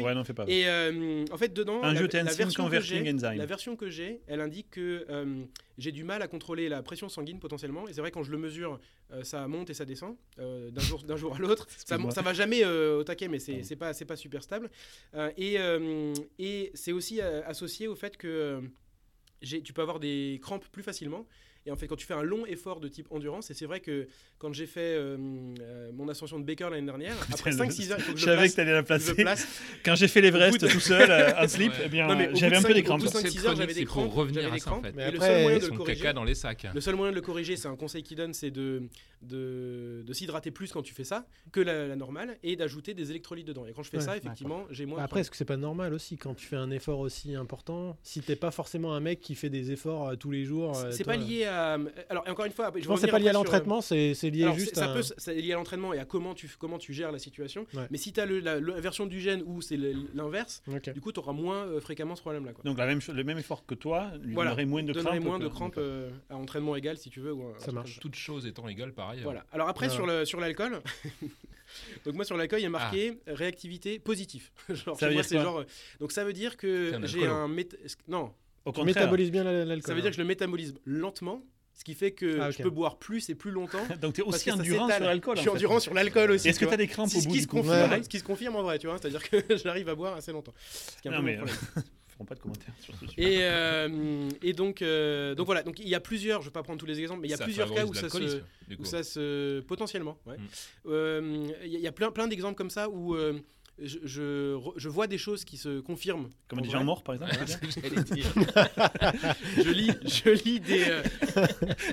Ouais, 0.04 0.14
non, 0.14 0.24
fais 0.24 0.34
pas. 0.34 0.44
Et 0.46 0.68
euh, 0.68 1.24
en 1.32 1.38
fait, 1.38 1.54
dedans, 1.54 1.80
la, 1.80 1.88
la 1.88 1.92
Angiotensin 2.00 2.36
version 2.36 2.64
la 3.38 3.46
version 3.46 3.76
que 3.76 3.88
j'ai, 3.88 4.20
elle 4.26 4.42
indique 4.42 4.70
que 4.72 5.06
euh, 5.08 5.42
j'ai 5.78 5.90
du 5.90 6.04
mal 6.04 6.20
à 6.20 6.28
contrôler 6.28 6.68
la 6.68 6.82
pression 6.82 7.08
sanguine 7.08 7.38
potentiellement. 7.38 7.88
Et 7.88 7.94
c'est 7.94 8.02
vrai 8.02 8.10
quand 8.10 8.22
je 8.22 8.30
le 8.30 8.36
mesure, 8.36 8.78
euh, 9.10 9.24
ça 9.24 9.48
monte 9.48 9.70
et 9.70 9.74
ça 9.74 9.86
descend 9.86 10.16
euh, 10.38 10.70
d'un 10.70 10.82
jour, 10.82 11.34
à 11.34 11.38
l'autre. 11.38 11.66
Ça, 11.86 11.96
ça 12.10 12.20
va 12.20 12.34
jamais 12.34 12.62
euh, 12.62 12.98
au 12.98 13.04
taquet, 13.04 13.28
mais 13.28 13.38
c'est, 13.38 13.62
c'est 13.62 13.76
pas, 13.76 13.94
super 14.16 14.42
stable. 14.42 14.70
Euh, 15.14 15.30
et, 15.38 15.58
euh, 15.58 16.12
et 16.38 16.72
c'est 16.74 16.92
aussi 16.92 17.22
euh, 17.22 17.40
associé 17.46 17.88
au 17.88 17.94
fait 17.94 18.18
que 18.18 18.28
euh, 18.28 18.60
tu 19.62 19.72
peux 19.72 19.80
avoir 19.82 19.98
des 19.98 20.38
crampes 20.42 20.66
plus 20.70 20.82
facilement. 20.82 21.26
Et 21.66 21.70
en 21.70 21.76
fait, 21.76 21.86
quand 21.86 21.96
tu 21.96 22.06
fais 22.06 22.14
un 22.14 22.22
long 22.22 22.46
effort 22.46 22.80
de 22.80 22.88
type 22.88 23.06
endurance, 23.10 23.50
et 23.50 23.54
c'est 23.54 23.66
vrai 23.66 23.80
que 23.80 24.08
quand 24.38 24.52
j'ai 24.54 24.66
fait 24.66 24.80
euh, 24.80 25.16
euh, 25.60 25.90
mon 25.92 26.08
ascension 26.08 26.38
de 26.40 26.44
Baker 26.44 26.68
l'année 26.70 26.86
dernière, 26.86 27.14
après 27.32 27.50
Putain, 27.50 27.64
le- 27.64 27.70
5-6 27.70 27.92
heures, 27.92 27.98
il 27.98 28.02
faut 28.04 28.12
que 28.12 28.18
Je 28.18 28.22
je, 28.22 28.26
savais 28.26 28.36
place, 28.38 28.50
que 28.52 28.56
t'allais 28.56 28.72
la 28.72 28.82
placer. 28.82 29.14
place. 29.14 29.46
Quand 29.84 29.94
j'ai 29.94 30.08
fait 30.08 30.20
l'Everest 30.22 30.60
de- 30.60 30.68
tout 30.68 30.80
seul, 30.80 31.10
euh, 31.10 31.32
en 31.38 31.46
slip, 31.48 31.72
Ouais. 31.72 31.78
eh 31.84 31.88
bien, 31.88 32.08
j'avais 32.34 32.56
un 32.56 32.62
peu 32.62 32.72
des 32.74 32.82
crampes. 32.82 33.00
bout 33.00 33.06
de 33.06 33.10
cinq- 33.12 33.20
Cette 33.20 33.30
6 33.32 33.46
heures, 33.46 33.56
j'avais 33.56 33.74
des 33.74 33.80
c'est 33.80 33.84
pour 33.86 33.96
crampes, 33.96 34.12
revenir 34.14 34.52
à 34.52 34.58
ça, 34.58 34.72
en 34.72 34.82
fait. 34.82 34.92
Mais 34.96 35.10
le 35.10 35.16
après, 35.16 35.26
seul 35.28 35.42
moyen 35.42 35.58
de 35.58 35.66
le 35.66 35.76
corriger, 35.76 36.00
caca 36.00 36.12
dans 36.14 36.24
les 36.24 36.34
sacs. 36.34 36.66
le 36.74 36.80
seul 36.80 36.96
moyen 36.96 37.10
de 37.12 37.16
le 37.16 37.22
corriger, 37.22 37.56
c'est 37.56 37.68
un 37.68 37.76
conseil 37.76 38.02
qu'il 38.02 38.16
donne, 38.16 38.32
c'est 38.32 38.50
de, 38.50 38.82
de, 39.22 40.02
de 40.06 40.12
s'hydrater 40.12 40.50
plus 40.50 40.72
quand 40.72 40.82
tu 40.82 40.94
fais 40.94 41.04
ça 41.04 41.26
que 41.52 41.60
la, 41.60 41.86
la 41.86 41.96
normale 41.96 42.38
et 42.42 42.56
d'ajouter 42.56 42.94
des 42.94 43.10
électrolytes 43.10 43.46
dedans. 43.46 43.66
Et 43.66 43.72
quand 43.72 43.82
je 43.82 43.90
fais 43.90 43.98
Ouais, 43.98 44.02
ça, 44.04 44.16
effectivement, 44.16 44.64
j'ai 44.70 44.86
moins. 44.86 45.02
Après, 45.02 45.20
est-ce 45.20 45.30
que 45.30 45.36
c'est 45.36 45.44
pas 45.44 45.56
normal 45.58 45.92
aussi 45.92 46.16
quand 46.16 46.34
tu 46.34 46.46
fais 46.46 46.56
un 46.56 46.70
effort 46.70 47.00
aussi 47.00 47.34
important 47.34 47.98
Si 48.02 48.20
t'es 48.22 48.36
pas 48.36 48.50
forcément 48.50 48.94
un 48.94 49.00
mec 49.00 49.20
qui 49.20 49.34
fait 49.34 49.50
des 49.50 49.72
efforts 49.72 50.16
tous 50.18 50.30
les 50.30 50.44
jours. 50.44 50.74
C'est- 50.90 51.04
pas 51.04 51.16
lié 51.16 51.44
à. 51.50 51.78
Alors, 52.08 52.26
et 52.26 52.30
encore 52.30 52.44
une 52.46 52.52
fois, 52.52 52.72
je 52.76 52.86
pense 52.86 53.00
que 53.00 53.06
c'est 53.06 53.10
pas 53.10 53.18
lié 53.18 53.26
à 53.28 53.30
euh, 53.30 53.34
l'entraînement, 53.34 53.80
c'est 53.80 54.12
lié 54.30 54.44
Alors, 54.44 54.54
juste 54.56 54.76
ça 54.76 54.90
à. 54.90 54.94
peut, 54.94 55.02
c'est 55.02 55.34
lié 55.34 55.52
à 55.52 55.56
l'entraînement 55.56 55.92
et 55.92 55.98
à 55.98 56.04
comment 56.04 56.34
tu, 56.34 56.48
comment 56.58 56.78
tu 56.78 56.92
gères 56.94 57.12
la 57.12 57.18
situation. 57.18 57.66
Ouais. 57.74 57.86
Mais 57.90 57.98
si 57.98 58.12
tu 58.12 58.20
as 58.20 58.26
le, 58.26 58.40
la, 58.40 58.58
la 58.60 58.80
version 58.80 59.06
du 59.06 59.20
gène 59.20 59.42
où 59.46 59.60
c'est 59.60 59.78
l'inverse, 60.14 60.62
du 60.94 61.00
coup, 61.00 61.12
tu 61.12 61.20
auras 61.20 61.32
moins 61.32 61.64
euh, 61.66 61.80
fréquemment 61.80 62.16
ce 62.16 62.20
problème-là. 62.22 62.52
Donc 62.64 62.78
la 62.78 62.86
même 62.86 63.00
chose- 63.00 63.14
le 63.14 63.24
même 63.24 63.38
effort 63.38 63.66
que 63.66 63.74
toi, 63.74 64.10
lui 64.22 64.34
Voilà. 64.34 64.50
donnerait 64.50 64.64
moins 64.66 64.82
de 64.82 64.92
donnerait 64.92 65.10
crampes. 65.18 65.24
moins 65.24 65.38
que- 65.38 65.44
de 65.44 65.48
crampes 65.48 65.74
euh, 65.78 66.10
à 66.30 66.36
entraînement 66.36 66.76
égal, 66.76 66.96
si 66.98 67.10
tu 67.10 67.20
veux. 67.20 67.32
Ou 67.32 67.52
truc 67.58 67.72
marche. 67.74 67.94
comme 67.96 68.02
Toutes 68.02 68.14
choses 68.16 68.46
étant 68.46 68.68
égales 68.68 68.92
par 68.92 69.10
ailleurs. 69.10 69.24
Voilà. 69.24 69.44
Alors 69.52 69.68
après, 69.68 69.88
sur 69.88 70.06
l'alcool, 70.40 70.80
donc 72.04 72.14
moi 72.14 72.24
sur 72.24 72.36
l'alcool, 72.36 72.58
il 72.60 72.64
y 72.64 72.66
a 72.66 72.70
marqué 72.70 73.18
réactivité 73.26 73.98
positive. 73.98 74.50
genre, 74.70 74.98
Ça 74.98 75.06
veut 75.08 75.12
moi, 75.14 75.22
dire 75.22 75.28
c'est 75.28 75.34
quoi 75.36 75.44
genre. 75.44 75.64
Donc 76.00 76.12
ça 76.12 76.24
veut 76.24 76.32
dire 76.32 76.56
que 76.56 76.98
j'ai 77.04 77.26
un 77.26 77.48
non, 78.08 78.32
Au 78.64 78.72
Tu 78.72 78.76
contraire. 78.76 78.86
métabolises 78.96 79.30
bien 79.30 79.44
la- 79.44 79.64
l'alcool. 79.64 79.86
ça 79.86 79.94
veut 79.94 80.00
dire 80.00 80.08
hein. 80.08 80.10
que 80.10 80.16
je 80.16 80.20
le 80.22 80.26
métabolise 80.28 80.74
lentement, 80.84 81.42
ce 81.72 81.82
qui 81.84 81.94
fait 81.94 82.10
que 82.12 82.40
Ah, 82.40 82.50
je 82.50 82.62
peux 82.62 82.68
boire 82.70 82.98
plus 82.98 83.28
et 83.30 83.34
plus 83.34 83.50
longtemps. 83.50 83.78
Donc 84.02 84.14
tu 84.14 84.20
es 84.20 84.24
aussi 84.24 84.50
endurant 84.52 84.88
sur 84.88 85.00
l'alcool. 85.04 85.36
Je 85.36 85.40
en 85.40 85.42
suis 85.42 85.50
fait. 85.50 85.56
endurant 85.56 85.80
sur 85.80 85.94
l'alcool 85.94 86.30
aussi. 86.32 86.48
Est-ce 86.48 86.60
que 86.60 86.66
tu 86.66 86.74
as 86.74 86.76
des 86.76 86.86
crampes 86.88 87.08
C'est 87.08 87.18
au 87.18 87.20
ce 87.22 87.26
bout 87.26 87.32
qui 87.32 87.38
du 87.38 87.42
se 87.44 87.48
coup 87.48 87.56
confirme, 87.58 87.90
Ouais. 87.90 88.02
ce 88.02 88.08
qui 88.08 88.18
se 88.18 88.24
confirme 88.24 88.56
en 88.56 88.62
vrai, 88.62 88.78
tu 88.78 88.86
vois, 88.86 88.98
c'est-à-dire 88.98 89.22
que 89.28 89.36
j'arrive 89.64 89.88
à 89.88 89.94
boire 89.94 90.14
assez 90.14 90.30
longtemps. 90.32 90.52
Ce 90.70 91.00
qui 91.00 91.08
est 91.08 91.10
un 91.10 91.14
Non, 91.14 91.20
peu 91.20 91.24
mais, 91.26 91.38
pas 92.28 92.34
de 92.34 92.40
commentaires 92.40 92.74
sur 92.80 92.94
ce 92.96 93.06
sujet. 93.06 93.14
Et, 93.16 93.38
euh, 93.40 94.28
et 94.42 94.52
donc, 94.52 94.82
euh, 94.82 95.34
donc 95.34 95.46
voilà, 95.46 95.62
donc 95.62 95.78
il 95.80 95.88
y 95.88 95.94
a 95.94 96.00
plusieurs, 96.00 96.42
je 96.42 96.48
vais 96.48 96.52
pas 96.52 96.62
prendre 96.62 96.78
tous 96.78 96.84
les 96.84 97.00
exemples, 97.00 97.22
mais 97.22 97.28
il 97.28 97.30
y 97.30 97.34
a 97.34 97.38
Ça 97.38 97.44
plusieurs 97.44 97.72
cas 97.72 97.86
où 97.86 97.94
ça 97.94 98.10
se, 98.10 98.42
où 98.78 98.84
ça 98.84 99.62
potentiellement, 99.66 100.18
ouais. 100.26 100.36
Mm. 100.36 100.40
Euh, 100.88 101.48
Il 101.64 101.70
y, 101.70 101.76
a- 101.76 101.78
il 101.78 101.82
y 101.84 101.86
a 101.86 101.92
plein, 101.92 102.10
plein 102.10 102.28
d'exemples 102.28 102.56
comme 102.56 102.68
ça 102.68 102.90
où 102.90 103.14
euh, 103.14 103.40
je, 103.82 103.98
je, 104.04 104.54
re- 104.56 104.72
je 104.76 104.88
vois 104.88 105.06
des 105.06 105.18
choses 105.18 105.44
qui 105.44 105.56
se 105.56 105.80
confirment. 105.80 106.28
Comme 106.48 106.60
des 106.60 106.70
gens 106.70 106.84
morts, 106.84 107.02
par 107.02 107.14
exemple. 107.16 107.32
Je 109.56 109.70
lis, 109.70 109.90
je 110.04 110.30
lis 110.44 110.60
des, 110.60 110.84
euh, 110.88 111.02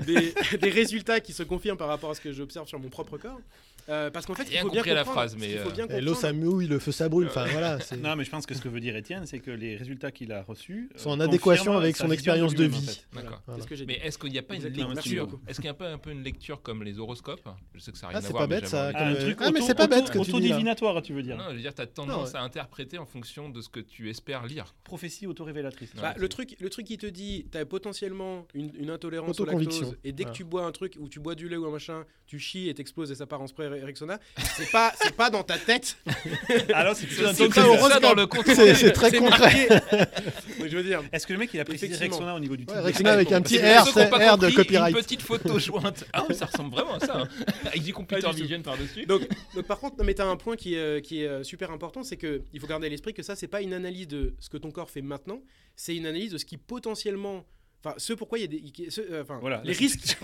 des, 0.06 0.34
des 0.58 0.70
résultats 0.70 1.20
qui 1.20 1.32
se 1.32 1.42
confirment 1.42 1.78
par 1.78 1.88
rapport 1.88 2.10
à 2.10 2.14
ce 2.14 2.20
que 2.20 2.32
j'observe 2.32 2.68
sur 2.68 2.78
mon 2.78 2.88
propre 2.88 3.18
corps. 3.18 3.40
Euh, 3.88 4.10
parce 4.10 4.26
qu'en 4.26 4.34
fait, 4.34 4.42
il 4.50 4.58
faut 4.58 4.68
bien 4.68 4.80
compris 4.82 4.90
à 4.90 4.94
la 4.94 5.00
comprendre. 5.04 5.20
phrase, 5.30 5.36
mais, 5.40 5.56
euh, 5.56 5.64
bien 5.70 5.86
Et 5.86 6.02
l'eau 6.02 6.12
comprendre. 6.12 6.16
ça 6.20 6.32
mouille, 6.34 6.66
le 6.66 6.78
feu 6.78 6.92
ça 6.92 7.08
brûle. 7.08 7.28
Enfin 7.28 7.46
voilà. 7.46 7.80
c'est- 7.80 7.96
Non, 7.96 8.16
mais 8.16 8.24
je 8.24 8.30
pense 8.30 8.44
que 8.44 8.54
ce 8.54 8.60
que 8.60 8.68
veut 8.68 8.80
dire 8.80 8.94
Étienne, 8.96 9.24
c'est 9.24 9.38
que 9.38 9.50
les 9.50 9.76
résultats 9.76 10.10
qu'il 10.10 10.30
a 10.30 10.42
reçus 10.42 10.90
euh, 10.94 10.98
Sont 10.98 11.08
en 11.10 11.20
adéquation 11.20 11.74
avec 11.74 11.96
son 11.96 12.10
expérience 12.10 12.54
de 12.54 12.66
en 12.66 12.68
vie. 12.68 12.86
fait. 12.86 13.06
D'accord. 13.14 13.40
C'est 13.58 13.66
que 13.66 13.74
j'ai. 13.76 13.86
Mais 13.86 13.94
est-ce 14.04 14.18
qu'il 14.18 14.30
n'y 14.30 14.38
a 14.38 14.42
pas 14.42 14.56
une 14.56 14.62
lecture. 14.64 15.28
Est-ce 15.48 15.56
qu'il 15.60 15.64
n'y 15.70 15.70
a 15.70 15.74
pas 15.74 15.88
un 15.90 15.96
peu 15.96 16.10
une 16.10 16.22
lecture 16.22 16.60
comme 16.60 16.82
les 16.84 16.98
horoscopes? 16.98 17.48
Je 17.74 17.80
sais 17.80 17.90
que 17.92 17.96
ça 17.96 18.08
n'a 18.08 18.10
rien 18.10 18.16
Ah, 18.16 18.18
à 18.18 18.22
c'est 18.26 18.30
voir. 18.32 18.42
pas 18.42 18.46
mais 18.54 18.60
bête, 18.60 18.68
ça, 18.68 18.90
Ah, 18.94 19.12
ah, 19.40 19.50
mais 19.52 19.60
c'est 19.62 19.74
pas 19.74 19.86
bête 19.86 20.06
ce 20.08 20.12
que 20.12 20.18
tu 20.18 20.24
dis, 20.24 20.30
là. 20.32 20.36
Autodivinatoire, 20.36 21.00
tu 21.00 21.14
veux 21.14 21.22
dire. 21.22 21.38
Non, 21.38 21.44
je 21.48 21.54
veux 21.54 21.60
dire, 21.62 21.72
tu 21.78 21.82
as 21.82 21.86
tendance 21.86 22.30
ouais. 22.32 22.36
à 22.38 22.42
interpréter 22.42 22.98
en 22.98 23.06
fonction 23.06 23.48
de 23.48 23.60
ce 23.60 23.68
que 23.68 23.80
tu 23.80 24.10
espères 24.10 24.46
lire. 24.46 24.74
Prophétie 24.84 25.26
autorévélatrice. 25.26 25.90
Bah, 25.94 26.14
le, 26.16 26.28
truc, 26.28 26.56
le 26.60 26.70
truc 26.70 26.86
qui 26.86 26.98
te 26.98 27.06
dit, 27.06 27.46
tu 27.50 27.58
as 27.58 27.64
potentiellement 27.64 28.46
une, 28.54 28.72
une 28.76 28.90
intolérance 28.90 29.38
au 29.40 29.44
lactose, 29.44 29.96
et 30.04 30.12
dès 30.12 30.24
que 30.24 30.32
tu 30.32 30.44
bois 30.44 30.64
un 30.64 30.72
truc, 30.72 30.96
ou 30.98 31.08
tu 31.08 31.20
bois 31.20 31.34
du 31.34 31.48
lait 31.48 31.56
ou 31.56 31.66
un 31.66 31.70
machin, 31.70 32.04
tu 32.26 32.38
chies 32.38 32.68
et 32.68 32.74
t'exploses 32.74 33.10
et 33.10 33.14
ça 33.14 33.26
part 33.26 33.40
en 33.40 33.46
spray 33.46 33.68
Rexona, 33.68 34.18
c'est 34.56 34.70
pas, 34.70 34.92
c'est 35.00 35.14
pas 35.14 35.30
dans 35.30 35.42
ta 35.42 35.56
tête. 35.56 35.96
Alors, 36.74 36.94
c'est 36.94 37.08
ça 37.10 38.00
dans 38.00 38.14
le 38.14 38.26
très 38.92 39.12
concret. 39.12 39.68
marqué. 39.68 39.68
Donc, 40.58 40.68
je 40.68 40.76
veux 40.76 40.82
dire, 40.82 41.02
Est-ce 41.12 41.26
que 41.26 41.32
le 41.32 41.38
mec 41.38 41.50
il 41.54 41.60
a 41.60 41.64
précisé. 41.64 41.94
Rexona 41.94 42.34
au 42.34 42.40
niveau 42.40 42.56
du 42.56 42.66
titre 42.66 42.80
Rexona 42.80 43.12
avec 43.12 43.32
un 43.32 43.40
petit 43.40 43.58
R, 43.58 43.84
R 43.84 44.38
de 44.38 44.50
copyright. 44.50 44.94
Une 44.94 45.02
petite 45.02 45.22
photo 45.22 45.58
jointe. 45.58 46.04
Ah, 46.12 46.26
ça 46.32 46.46
ressemble 46.46 46.74
vraiment 46.74 46.94
à 46.94 47.00
ça. 47.00 47.18
hein. 47.18 47.28
Avec 47.66 47.82
du 47.82 47.92
computer 47.94 48.30
vision 48.32 48.62
par-dessus. 48.62 49.06
donc, 49.06 49.22
par 49.66 49.78
contre, 49.78 49.96
non, 49.98 50.04
mais 50.04 50.14
tu 50.14 50.22
as 50.22 50.26
un 50.26 50.36
point 50.36 50.56
qui 50.56 50.74
est, 50.74 50.78
euh, 50.78 51.42
important, 51.70 52.02
c'est 52.02 52.16
que 52.16 52.42
il 52.52 52.60
faut 52.60 52.66
garder 52.66 52.86
à 52.86 52.90
l'esprit 52.90 53.14
que 53.14 53.22
ça, 53.22 53.36
c'est 53.36 53.48
pas 53.48 53.62
une 53.62 53.72
analyse 53.72 54.08
de 54.08 54.34
ce 54.38 54.48
que 54.48 54.56
ton 54.56 54.70
corps 54.70 54.90
fait 54.90 55.02
maintenant, 55.02 55.42
c'est 55.76 55.96
une 55.96 56.06
analyse 56.06 56.32
de 56.32 56.38
ce 56.38 56.44
qui 56.44 56.56
potentiellement. 56.56 57.46
Enfin, 57.80 57.94
ce 57.96 58.12
pourquoi 58.12 58.38
il 58.38 58.42
y 58.42 58.44
a 58.44 58.48
des. 58.48 58.90
ce, 58.90 59.00
euh, 59.00 59.22
Enfin, 59.22 59.38
Voilà, 59.38 59.62
les 59.64 59.72
risques. 59.72 60.18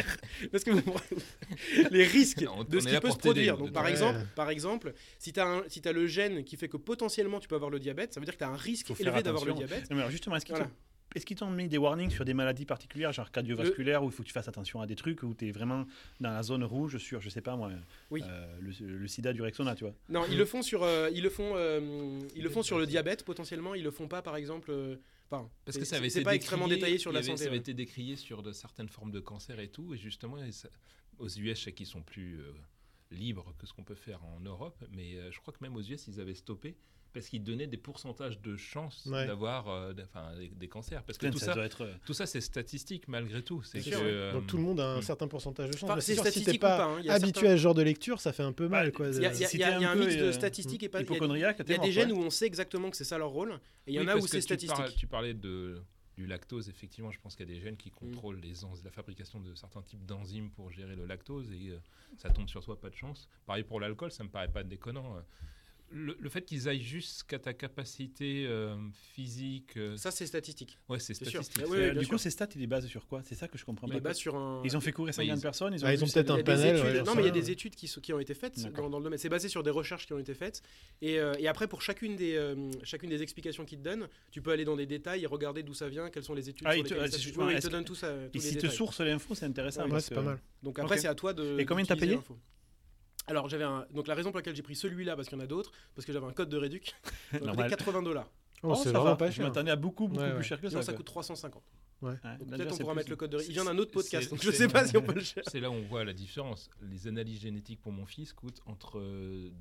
Parce 0.52 0.62
que 0.62 0.72
les 1.90 2.04
risques 2.04 2.44
de 2.68 2.80
ce 2.80 2.86
qui 2.86 3.00
peut 3.00 3.10
se 3.10 3.16
produire. 3.16 3.56
Donc, 3.56 3.72
par 3.72 3.86
exemple, 3.86 4.20
par 4.36 4.50
exemple, 4.50 4.92
si 5.18 5.32
tu 5.32 5.40
as, 5.40 5.62
si 5.68 5.80
as 5.86 5.92
le 5.92 6.06
gène 6.06 6.44
qui 6.44 6.56
fait 6.56 6.68
que 6.68 6.76
potentiellement 6.76 7.40
tu 7.40 7.48
peux 7.48 7.54
avoir 7.54 7.70
le 7.70 7.80
diabète, 7.80 8.12
ça 8.12 8.20
veut 8.20 8.26
dire 8.26 8.34
que 8.34 8.38
tu 8.38 8.44
as 8.44 8.50
un 8.50 8.56
risque 8.56 8.90
élevé 9.00 9.22
d'avoir 9.22 9.44
le 9.44 9.54
diabète. 9.54 9.88
Non, 9.90 9.96
mais 9.96 10.02
alors 10.02 10.10
justement, 10.10 10.36
est-ce 10.36 10.46
Voilà. 10.48 10.70
Est-ce 11.14 11.24
qu'ils 11.24 11.36
t'ont 11.36 11.50
mis 11.50 11.68
des 11.68 11.78
warnings 11.78 12.10
sur 12.10 12.24
des 12.24 12.34
maladies 12.34 12.66
particulières, 12.66 13.12
genre 13.12 13.30
cardiovasculaires, 13.30 14.02
où 14.04 14.06
il 14.06 14.12
faut 14.12 14.22
que 14.22 14.28
tu 14.28 14.32
fasses 14.34 14.48
attention 14.48 14.80
à 14.80 14.86
des 14.86 14.94
trucs, 14.96 15.22
où 15.22 15.34
tu 15.34 15.48
es 15.48 15.52
vraiment 15.52 15.86
dans 16.20 16.30
la 16.30 16.42
zone 16.42 16.64
rouge 16.64 16.98
sur, 16.98 17.20
je 17.20 17.28
sais 17.30 17.40
pas 17.40 17.56
moi, 17.56 17.70
Oui. 18.10 18.22
euh, 18.24 18.58
le, 18.60 18.72
le 18.98 19.08
sida 19.08 19.32
du 19.32 19.40
Rexona, 19.42 19.74
tu 19.74 19.84
vois? 19.84 19.94
Non, 20.08 20.24
ils 20.30 20.36
le 20.36 20.44
font 20.44 20.62
sur, 20.62 20.82
euh, 20.82 21.10
ils 21.14 21.22
le 21.22 21.30
font, 21.30 21.52
euh, 21.56 22.18
ils 22.36 22.42
le 22.42 22.50
font 22.50 22.62
sur 22.62 22.78
le 22.78 22.86
diabète 22.86 23.24
potentiellement. 23.24 23.74
Ils 23.74 23.84
le 23.84 23.90
font 23.90 24.08
pas, 24.08 24.22
par 24.22 24.36
exemple. 24.36 24.70
euh, 24.70 24.96
Enfin, 25.30 25.50
Parce 25.66 25.76
que 25.76 25.84
ça 25.84 25.96
avait 25.96 26.08
été 26.08 26.22
pas 26.22 26.34
extrêmement 26.34 26.66
décrié, 26.68 26.80
détaillé 26.80 26.98
sur 26.98 27.12
la 27.12 27.18
avait- 27.18 27.26
santé. 27.28 27.38
Ça 27.38 27.44
avait 27.44 27.52
ouais. 27.56 27.58
été 27.58 27.74
décrié 27.74 28.16
sur 28.16 28.42
de 28.42 28.50
certaines 28.52 28.88
formes 28.88 29.10
de 29.10 29.20
cancer 29.20 29.60
et 29.60 29.68
tout. 29.68 29.92
Et 29.92 29.98
justement, 29.98 30.42
et 30.42 30.52
ça- 30.52 30.70
aux 31.18 31.28
US, 31.28 31.58
je 31.58 31.64
sais 31.64 31.72
qu'ils 31.72 31.84
sont 31.86 32.00
plus 32.00 32.40
euh, 32.40 32.52
libres 33.10 33.54
que 33.58 33.66
ce 33.66 33.74
qu'on 33.74 33.84
peut 33.84 33.94
faire 33.94 34.24
en 34.24 34.40
Europe. 34.40 34.82
Mais 34.90 35.16
euh, 35.16 35.30
je 35.30 35.38
crois 35.40 35.52
que 35.52 35.58
même 35.62 35.76
aux 35.76 35.82
US, 35.82 36.06
ils 36.08 36.18
avaient 36.20 36.32
stoppé 36.34 36.76
parce 37.12 37.28
qu'ils 37.28 37.42
donnaient 37.42 37.66
des 37.66 37.76
pourcentages 37.76 38.40
de 38.40 38.56
chances 38.56 39.06
Ouais. 39.06 39.26
d'avoir 39.26 39.68
euh, 39.68 39.92
des, 39.92 40.48
des 40.48 40.68
cancers. 40.68 41.02
Parce 41.04 41.18
que 41.18 41.26
Putain, 41.26 41.32
tout 41.32 41.38
ça, 41.38 41.46
ça, 41.46 41.54
doit 41.54 41.64
être. 41.64 41.82
euh, 41.84 41.94
tout 42.04 42.12
ça, 42.14 42.26
c'est 42.26 42.40
statistique 42.40 43.08
malgré 43.08 43.42
tout. 43.42 43.62
C'est 43.62 43.78
que, 43.78 43.84
sûr, 43.84 43.98
ouais. 43.98 44.04
euh, 44.04 44.32
Donc 44.32 44.46
tout 44.46 44.56
le 44.56 44.62
monde 44.62 44.80
a 44.80 44.86
un 44.94 44.98
mm. 44.98 45.02
certain 45.02 45.26
pourcentage 45.28 45.70
de 45.70 45.76
chance. 45.76 45.90
Enfin, 45.90 46.00
c'est 46.00 46.14
sûr, 46.14 46.22
si 46.24 46.30
statistique 46.30 46.52
t'es 46.54 46.58
pas 46.58 46.76
pas. 46.78 46.84
hein. 46.84 47.02
Habitué 47.08 47.40
certains- 47.40 47.52
à 47.52 47.56
ce 47.56 47.62
genre 47.62 47.74
de 47.74 47.82
lecture, 47.82 48.20
ça 48.20 48.32
fait 48.32 48.42
un 48.42 48.52
peu 48.52 48.68
mal. 48.68 48.86
Bah, 48.90 48.92
quoi. 48.96 49.08
Il 49.08 49.14
y 49.22 49.26
a, 49.26 49.32
il 49.32 49.40
y 49.40 49.44
a- 49.44 49.48
Si 49.48 49.56
il 49.56 49.60
y 49.60 49.62
a- 49.64 49.70
t'es 49.70 49.76
il 49.76 49.82
y 49.82 49.84
a 49.84 49.90
un 49.90 49.94
mix 49.94 50.14
de 50.16 50.22
euh, 50.24 50.32
statistiques 50.32 50.82
et 50.82 50.88
pas. 50.88 50.98
il 51.00 51.02
y 51.02 51.04
a- 51.04 51.14
hypochondriaque, 51.14 51.56
Il 51.58 51.70
y 51.70 51.74
a 51.74 51.78
t'es 51.78 51.84
des 51.86 51.92
gènes 51.92 52.12
où 52.12 52.18
on 52.18 52.30
sait 52.30 52.46
exactement 52.46 52.90
que 52.90 52.96
c'est 52.96 53.04
ça 53.04 53.18
leur 53.18 53.30
rôle, 53.30 53.52
et 53.86 53.92
il 53.92 53.94
y 53.94 54.00
en 54.00 54.08
a 54.08 54.16
où 54.16 54.26
c'est 54.26 54.40
statistique. 54.40 54.96
Tu 54.96 55.06
parlais 55.06 55.34
de, 55.34 55.82
du 56.16 56.26
lactose, 56.26 56.68
effectivement, 56.68 57.10
je 57.12 57.20
pense 57.20 57.36
qu'il 57.36 57.48
y 57.48 57.52
a 57.52 57.54
des 57.54 57.60
gènes 57.60 57.74
Mm. 57.74 57.78
qui 57.78 57.90
contrôlent 57.90 58.40
les 58.40 58.64
enzy- 58.64 58.84
la 58.84 58.90
fabrication 58.90 59.38
de 59.40 59.54
certains 59.54 59.82
types 59.82 60.04
d'enzymes 60.04 60.50
pour 60.50 60.70
gérer 60.70 60.96
le 60.96 61.06
lactose 61.06 61.50
et 61.52 61.70
euh, 61.70 61.78
ça 62.16 62.28
tombe 62.30 62.48
sur 62.48 62.64
toi, 62.64 62.78
pas 62.80 62.90
de 62.90 62.96
chance. 62.96 63.28
Pareil 63.46 63.62
pour 63.64 63.78
l'alcool, 63.80 64.10
ça 64.10 64.24
me 64.24 64.28
paraît 64.28 64.50
pas 64.52 64.62
déconnant. 64.64 65.16
euh. 65.16 65.20
Le, 65.90 66.16
le 66.20 66.28
fait 66.28 66.42
qu'ils 66.42 66.68
aillent 66.68 66.82
jusqu'à 66.82 67.38
ta 67.38 67.54
capacité 67.54 68.44
euh, 68.46 68.76
physique, 69.14 69.76
euh, 69.78 69.96
Ça, 69.96 70.10
c'est 70.10 70.26
statistique. 70.26 70.78
ouais, 70.88 70.98
c'est 71.00 71.14
statistique. 71.14 71.62
Ah 71.64 71.68
oui, 71.68 71.78
Euh, 71.78 71.88
oui, 71.92 71.98
du 71.98 72.04
sûr. 72.04 72.10
coup, 72.10 72.18
ces 72.18 72.28
stats, 72.30 72.46
ils 72.54 72.60
les 72.60 72.66
basent 72.66 72.86
sur 72.88 73.06
quoi? 73.06 73.22
C'est 73.24 73.34
ça 73.34 73.48
que 73.48 73.56
je 73.56 73.64
comprends 73.64 73.86
Il 73.86 73.94
pas. 73.94 74.00
basé 74.00 74.18
sur 74.20 74.36
un. 74.36 74.60
Ils 74.64 74.76
ont 74.76 74.80
fait 74.80 74.92
courir 74.92 75.14
50 75.14 75.38
ils- 75.38 75.40
personnes, 75.40 75.72
ils 75.72 75.82
ont 75.82 75.88
Ah, 75.88 75.94
ils 75.94 76.04
ont 76.04 76.06
peut-être 76.06 76.30
un 76.30 76.42
panel, 76.42 76.76
études- 76.76 76.84
ouais, 76.96 77.02
non, 77.04 77.14
mais 77.14 77.22
il 77.22 77.26
y 77.26 77.28
a 77.28 77.32
des 77.32 77.50
études 77.50 77.74
qui, 77.74 77.88
sont- 77.88 78.00
qui 78.02 78.12
ont 78.12 78.18
été 78.20 78.34
faites 78.34 78.60
dans, 78.74 78.90
dans 78.90 78.98
le 78.98 79.04
domaine. 79.04 79.18
C'est 79.18 79.30
basé 79.30 79.48
sur 79.48 79.62
des 79.62 79.70
recherches 79.70 80.06
qui 80.06 80.12
ont 80.12 80.18
été 80.18 80.34
faites. 80.34 80.62
Et, 81.00 81.18
euh, 81.18 81.32
et 81.38 81.48
après, 81.48 81.66
pour 81.68 81.80
chacune 81.80 82.16
des, 82.16 82.34
euh, 82.36 82.70
chacune 82.84 83.08
des 83.08 83.22
explications 83.22 83.64
qu'ils 83.64 83.78
te 83.78 83.84
donnent, 83.84 84.08
tu 84.30 84.42
peux 84.42 84.50
aller 84.50 84.64
dans 84.66 84.76
des 84.76 84.86
détails 84.86 85.22
et 85.22 85.26
regarder 85.26 85.62
d'où 85.62 85.72
ça 85.74 85.88
vient, 85.88 86.10
quelles 86.10 86.24
sont 86.24 86.34
les 86.34 86.50
études 86.50 86.66
Ah, 86.66 86.72
sur 86.74 86.82
il 86.84 86.88
te- 86.88 86.94
ah, 86.94 87.06
ils 87.06 87.10
te 87.60 87.66
que- 87.66 87.72
donnent 87.72 87.84
tout 87.84 87.94
ça. 87.94 88.12
Et 88.34 88.38
si 88.40 88.54
les 88.56 88.60
te 88.60 88.66
source 88.66 89.00
l'info, 89.00 89.34
c'est 89.34 89.46
intéressant. 89.46 89.88
Ouais, 89.88 90.00
c'est 90.00 90.14
pas 90.14 90.20
mal. 90.22 90.38
Donc 90.62 90.78
après, 90.78 90.98
c'est 90.98 91.08
à 91.08 91.14
toi 91.14 91.32
de. 91.32 91.58
Et 91.58 91.64
combien 91.64 91.84
t'as 91.86 91.96
payé? 91.96 92.18
Alors 93.28 93.48
j'avais 93.48 93.64
un... 93.64 93.86
donc 93.92 94.06
la 94.08 94.14
raison 94.14 94.30
pour 94.30 94.38
laquelle 94.38 94.56
j'ai 94.56 94.62
pris 94.62 94.74
celui-là 94.76 95.14
parce 95.16 95.28
qu'il 95.28 95.38
y 95.38 95.40
en 95.40 95.44
a 95.44 95.46
d'autres 95.46 95.70
parce 95.94 96.04
que 96.06 96.12
j'avais 96.12 96.26
un 96.26 96.32
code 96.32 96.48
de 96.48 96.56
réduc. 96.56 96.94
Donc, 97.32 97.42
Normal. 97.42 97.70
80 97.70 98.02
dollars. 98.02 98.28
Oh, 98.62 98.70
Oh, 98.70 98.74
c'est 98.74 98.84
ça 98.84 98.90
vraiment 98.90 99.04
va. 99.10 99.16
pas 99.16 99.30
Je 99.30 99.36
cher. 99.36 99.46
m'attendais 99.46 99.70
à 99.70 99.76
beaucoup, 99.76 100.08
beaucoup 100.08 100.20
Ouais, 100.20 100.34
plus 100.34 100.42
cher 100.42 100.60
que 100.60 100.68
ça. 100.68 100.82
ça 100.82 100.92
quoi. 100.92 100.96
coûte 100.98 101.06
350. 101.06 101.62
Ouais, 102.00 102.12
peut-être 102.22 102.72
on 102.72 102.74
c'est 102.74 102.80
pourra 102.82 102.92
plus- 102.92 102.98
mettre 102.98 103.10
le 103.10 103.16
code 103.16 103.30
de. 103.30 103.40
Il 103.46 103.52
vient 103.52 103.64
d'un 103.64 103.76
autre 103.78 103.90
podcast 103.92 104.30
donc 104.30 104.42
je 104.42 104.50
sais 104.50 104.68
pas 104.68 104.86
si 104.86 104.96
on 104.96 105.02
peut 105.02 105.14
le 105.14 105.20
chercher. 105.20 105.48
C'est 105.50 105.60
là 105.60 105.70
où 105.70 105.74
on 105.74 105.82
voit 105.82 106.04
la 106.04 106.12
différence. 106.12 106.70
Les 106.90 107.06
analyses 107.08 107.40
génétiques 107.40 107.80
pour 107.80 107.92
mon 107.92 108.06
fils 108.06 108.32
coûtent 108.32 108.60
entre 108.66 109.00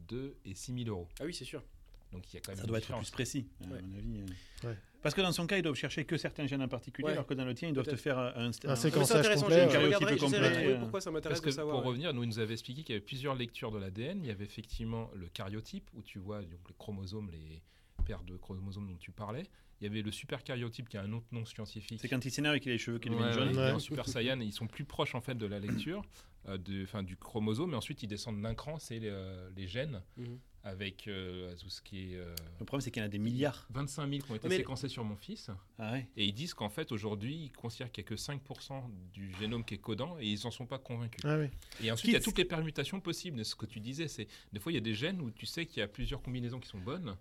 2 0.07 0.37
et 0.45 0.53
6 0.55 0.73
000 0.83 0.89
euros. 0.89 1.07
Ah 1.19 1.25
oui 1.25 1.33
c'est 1.33 1.45
sûr. 1.45 1.63
Donc 2.11 2.31
il 2.31 2.35
y 2.35 2.37
a 2.37 2.41
quand 2.41 2.51
même 2.51 2.57
Ça 2.57 2.63
une 2.63 2.67
doit 2.69 2.77
être 2.77 2.95
plus 2.97 3.11
précis, 3.11 3.47
à 3.63 3.67
Ouais. 3.73 3.81
mon 3.81 3.97
avis. 3.97 4.19
euh. 4.19 4.67
Ouais. 4.69 4.77
Parce 5.01 5.13
que 5.13 5.21
dans 5.21 5.31
son 5.31 5.45
cas, 5.45 5.57
ils 5.57 5.61
doivent 5.61 5.75
chercher 5.75 6.05
que 6.05 6.17
certains 6.17 6.47
gènes 6.47 6.61
en 6.61 6.67
particulier, 6.67 7.05
Ouais. 7.07 7.11
alors 7.13 7.27
que 7.27 7.33
dans 7.33 7.45
le 7.45 7.53
tien, 7.53 7.69
ils 7.69 7.73
doivent 7.73 7.85
te 7.87 7.95
faire 7.95 8.17
un, 8.17 8.47
un, 8.47 8.75
séquençage 8.75 9.27
complet, 9.35 9.69
je, 9.69 9.77
regarderai, 9.77 10.17
complet, 10.17 10.39
euh. 10.67 10.79
pourquoi 10.79 11.01
ça 11.01 11.11
m'intéresse 11.11 11.41
de 11.41 11.51
savoir. 11.51 11.75
pour 11.75 11.83
ouais. 11.83 11.89
revenir, 11.89 12.13
nous, 12.13 12.23
il 12.23 12.27
nous 12.27 12.39
avait 12.39 12.53
expliqué 12.53 12.83
qu'il 12.83 12.93
y 12.93 12.97
avait 12.97 13.05
plusieurs 13.05 13.35
lectures 13.35 13.71
de 13.71 13.77
l'ADN. 13.77 14.19
Il 14.23 14.27
y 14.27 14.31
avait 14.31 14.45
effectivement 14.45 15.09
le 15.15 15.27
cariotype, 15.27 15.89
où 15.93 16.01
tu 16.01 16.19
vois 16.19 16.41
donc, 16.41 16.59
les 16.67 16.75
chromosomes, 16.77 17.29
les 17.31 17.61
paires 18.05 18.23
de 18.23 18.35
chromosomes 18.37 18.87
dont 18.87 18.97
tu 18.97 19.11
parlais. 19.11 19.43
Il 19.79 19.83
y 19.83 19.87
avait 19.87 20.01
le 20.01 20.11
supercariotype, 20.11 20.89
qui 20.89 20.97
a 20.97 21.03
un 21.03 21.13
autre 21.13 21.27
nom 21.31 21.45
scientifique. 21.45 21.99
C'est 22.01 22.07
quand 22.09 22.23
il 22.25 22.31
s'énerve 22.31 22.55
et 22.55 22.59
qu'il 22.59 22.71
a 22.71 22.73
les 22.73 22.79
cheveux 22.79 22.97
qui 22.99 23.09
deviennent 23.09 23.31
jaunes. 23.33 23.55
Ouais. 23.57 23.79
Super 23.79 24.07
Saiyan, 24.07 24.39
ils 24.39 24.53
sont 24.53 24.65
plus 24.67 24.85
proches 24.85 25.13
en 25.13 25.21
fait 25.21 25.35
de 25.35 25.45
la 25.45 25.59
lecture 25.59 26.03
euh, 26.47 26.57
de, 26.57 27.01
du 27.03 27.15
chromosome, 27.17 27.73
et 27.73 27.75
ensuite 27.75 28.01
ils 28.03 28.07
descendent 28.07 28.41
d'un 28.41 28.55
cran, 28.55 28.79
c'est 28.79 28.97
les, 28.99 29.09
euh, 29.09 29.49
les 29.55 29.67
gènes, 29.67 30.01
Mhm. 30.17 30.39
Avec 30.67 31.07
euh, 31.07 31.53
tout 31.55 31.69
ce 31.69 31.81
qui 31.81 32.13
est 32.13 32.17
euh, 32.17 32.35
Le 32.59 32.65
problème, 32.65 32.81
c'est 32.81 32.91
qu'il 32.91 33.01
y 33.01 33.03
en 33.03 33.07
a 33.07 33.09
des 33.09 33.17
milliards. 33.19 33.65
25 33.71 34.09
000 34.09 34.21
qui 34.25 34.31
ont 34.31 34.35
été 34.35 34.47
Mais- 34.49 34.57
séquencés 34.57 34.89
sur 34.89 35.03
mon 35.03 35.15
fils, 35.15 35.49
Ah 35.79 35.93
ouais. 35.93 36.07
et 36.17 36.25
ils 36.25 36.33
disent 36.33 36.53
qu'en 36.53 36.69
fait 36.69 36.91
aujourd'hui 36.91 37.35
ils 37.45 37.51
considèrent 37.51 37.91
qu'il 37.91 38.03
n'y 38.03 38.07
a 38.07 38.09
que 38.09 38.15
5% 38.15 38.83
du 39.13 39.33
génome 39.39 39.63
qui 39.63 39.75
est 39.75 39.77
codant, 39.79 40.17
et 40.19 40.25
ils 40.27 40.41
n'en 40.43 40.51
sont 40.51 40.65
pas 40.65 40.77
convaincus. 40.79 41.21
Ah. 41.23 41.37
Et 41.81 41.91
ensuite 41.91 42.11
il 42.11 42.13
y 42.13 42.17
a 42.17 42.19
toutes 42.21 42.37
les 42.37 42.45
permutations 42.45 42.99
possibles, 42.99 43.43
ce 43.45 43.55
que 43.55 43.65
tu 43.65 43.79
disais, 43.79 44.07
c'est 44.07 44.27
des 44.53 44.59
fois 44.59 44.71
il 44.71 44.75
y 44.75 44.79
a 44.79 44.81
des 44.81 44.93
gènes 44.93 45.21
où 45.21 45.31
tu 45.31 45.45
sais 45.45 45.65
qu'il 45.65 45.79
y 45.79 45.83
a 45.83 45.87
plusieurs 45.87 46.21
combinaisons 46.21 46.59
qui 46.59 46.67
sont 46.69 46.79
bonnes, 46.79 47.15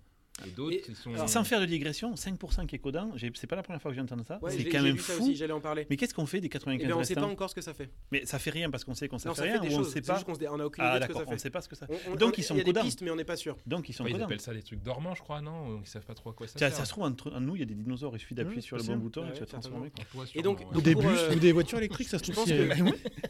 et 0.44 0.50
d'autres 0.50 0.76
Et- 0.76 0.80
qui 0.82 0.94
sont... 0.94 1.14
Alors, 1.14 1.28
sans 1.28 1.44
faire 1.44 1.60
de 1.60 1.66
digression, 1.66 2.12
5% 2.14 2.66
qui 2.66 2.76
est 2.76 2.78
codant, 2.78 3.12
c'est 3.34 3.46
pas 3.46 3.56
la 3.56 3.62
première 3.62 3.80
fois 3.80 3.90
que 3.90 3.96
j'entends 3.96 4.22
ça. 4.24 4.38
Ouais, 4.42 4.50
c'est 4.52 4.64
quand 4.64 4.82
même 4.82 4.98
fou. 4.98 5.32
j'allais 5.34 5.52
en 5.52 5.60
parler. 5.60 5.86
Mais 5.88 5.96
qu'est-ce 5.96 6.12
qu'on 6.14 6.26
fait 6.26 6.40
des 6.40 6.48
95 6.48 6.82
Eh 6.82 6.86
bien, 6.86 6.96
on 6.96 7.02
sait 7.04 7.14
pas 7.14 7.22
encore 7.26 7.48
ce 7.50 7.54
que 7.54 7.60
ça 7.62 7.72
fait. 7.74 7.88
Mais 8.12 8.26
ça 8.26 8.38
fait 8.38 8.50
rien 8.50 8.70
parce 8.70 8.84
qu'on 8.84 8.94
sait 8.94 9.08
qu'on 9.08 9.18
sait 9.18 9.32
ça 9.34 9.42
rien 9.42 9.54
fait 9.60 9.68
des 9.68 9.74
ou 9.74 9.78
on 9.78 9.82
choses. 9.82 9.92
sait 9.92 10.02
pas. 10.02 10.14
juste 10.14 10.26
qu'on 10.26 10.34
se 10.34 10.38
dé- 10.40 10.48
on 10.48 10.60
a 10.60 10.64
aucune 10.64 10.84
Ah 10.84 10.96
idée 10.96 11.00
de 11.00 11.04
ce 11.04 11.08
que 11.08 11.12
d'accord, 11.14 11.22
ça 11.22 11.28
on 11.28 11.32
fait. 11.32 11.38
sait 11.42 11.50
pas 11.50 11.60
ce 11.62 11.68
que 11.68 11.76
ça. 11.76 11.86
On- 11.88 12.12
on- 12.12 12.16
Donc, 12.16 12.34
on- 12.34 12.38
ils 12.38 12.44
sont 12.44 12.54
Il 12.54 12.58
y 12.58 12.60
a 12.60 12.64
des 12.64 12.72
codants. 12.72 12.82
pistes, 12.84 13.00
mais 13.02 13.10
on 13.10 13.16
n'est 13.16 13.24
pas 13.24 13.36
sûr. 13.36 13.56
Donc 13.66 13.88
ils 13.88 13.92
sont 13.92 14.04
Enfin, 14.04 14.14
ils 14.16 14.22
appellent 14.22 14.40
ça 14.40 14.52
des 14.52 14.62
trucs 14.62 14.82
dormants, 14.82 15.14
je 15.14 15.22
crois, 15.22 15.40
non? 15.40 15.80
Ils 15.82 15.88
savent 15.88 16.04
pas 16.04 16.14
trop 16.14 16.30
à 16.30 16.32
quoi 16.34 16.46
ça 16.46 16.54
Tiens, 16.58 16.68
sert. 16.68 16.78
ça 16.78 16.84
se 16.84 16.90
trouve 16.90 17.04
entre 17.04 17.30
nous, 17.40 17.56
il 17.56 17.60
y 17.60 17.62
a 17.62 17.66
des 17.66 17.74
dinosaures, 17.74 18.14
il 18.14 18.20
suffit 18.20 18.34
d'appuyer 18.34 18.58
Mmh, 18.58 18.62
sur 18.62 18.76
le 18.76 18.82
bon 18.82 18.96
bouton 18.96 19.22
et 19.22 19.28
Ouais, 19.28 19.32
tu 19.32 19.40
vas 19.40 19.46
transformer. 19.46 19.90
Et 20.34 20.42
donc- 20.42 20.60
Ou 20.74 20.80
des 20.82 20.94
bus, 20.94 21.04
euh, 21.06 21.34
ou 21.34 21.38
des 21.38 21.52
voitures 21.52 21.78
électriques, 21.78 22.08
ça 22.08 22.18
se 22.18 22.30
trouve. 22.30 22.44
si, 22.46 22.52
euh, 22.52 22.74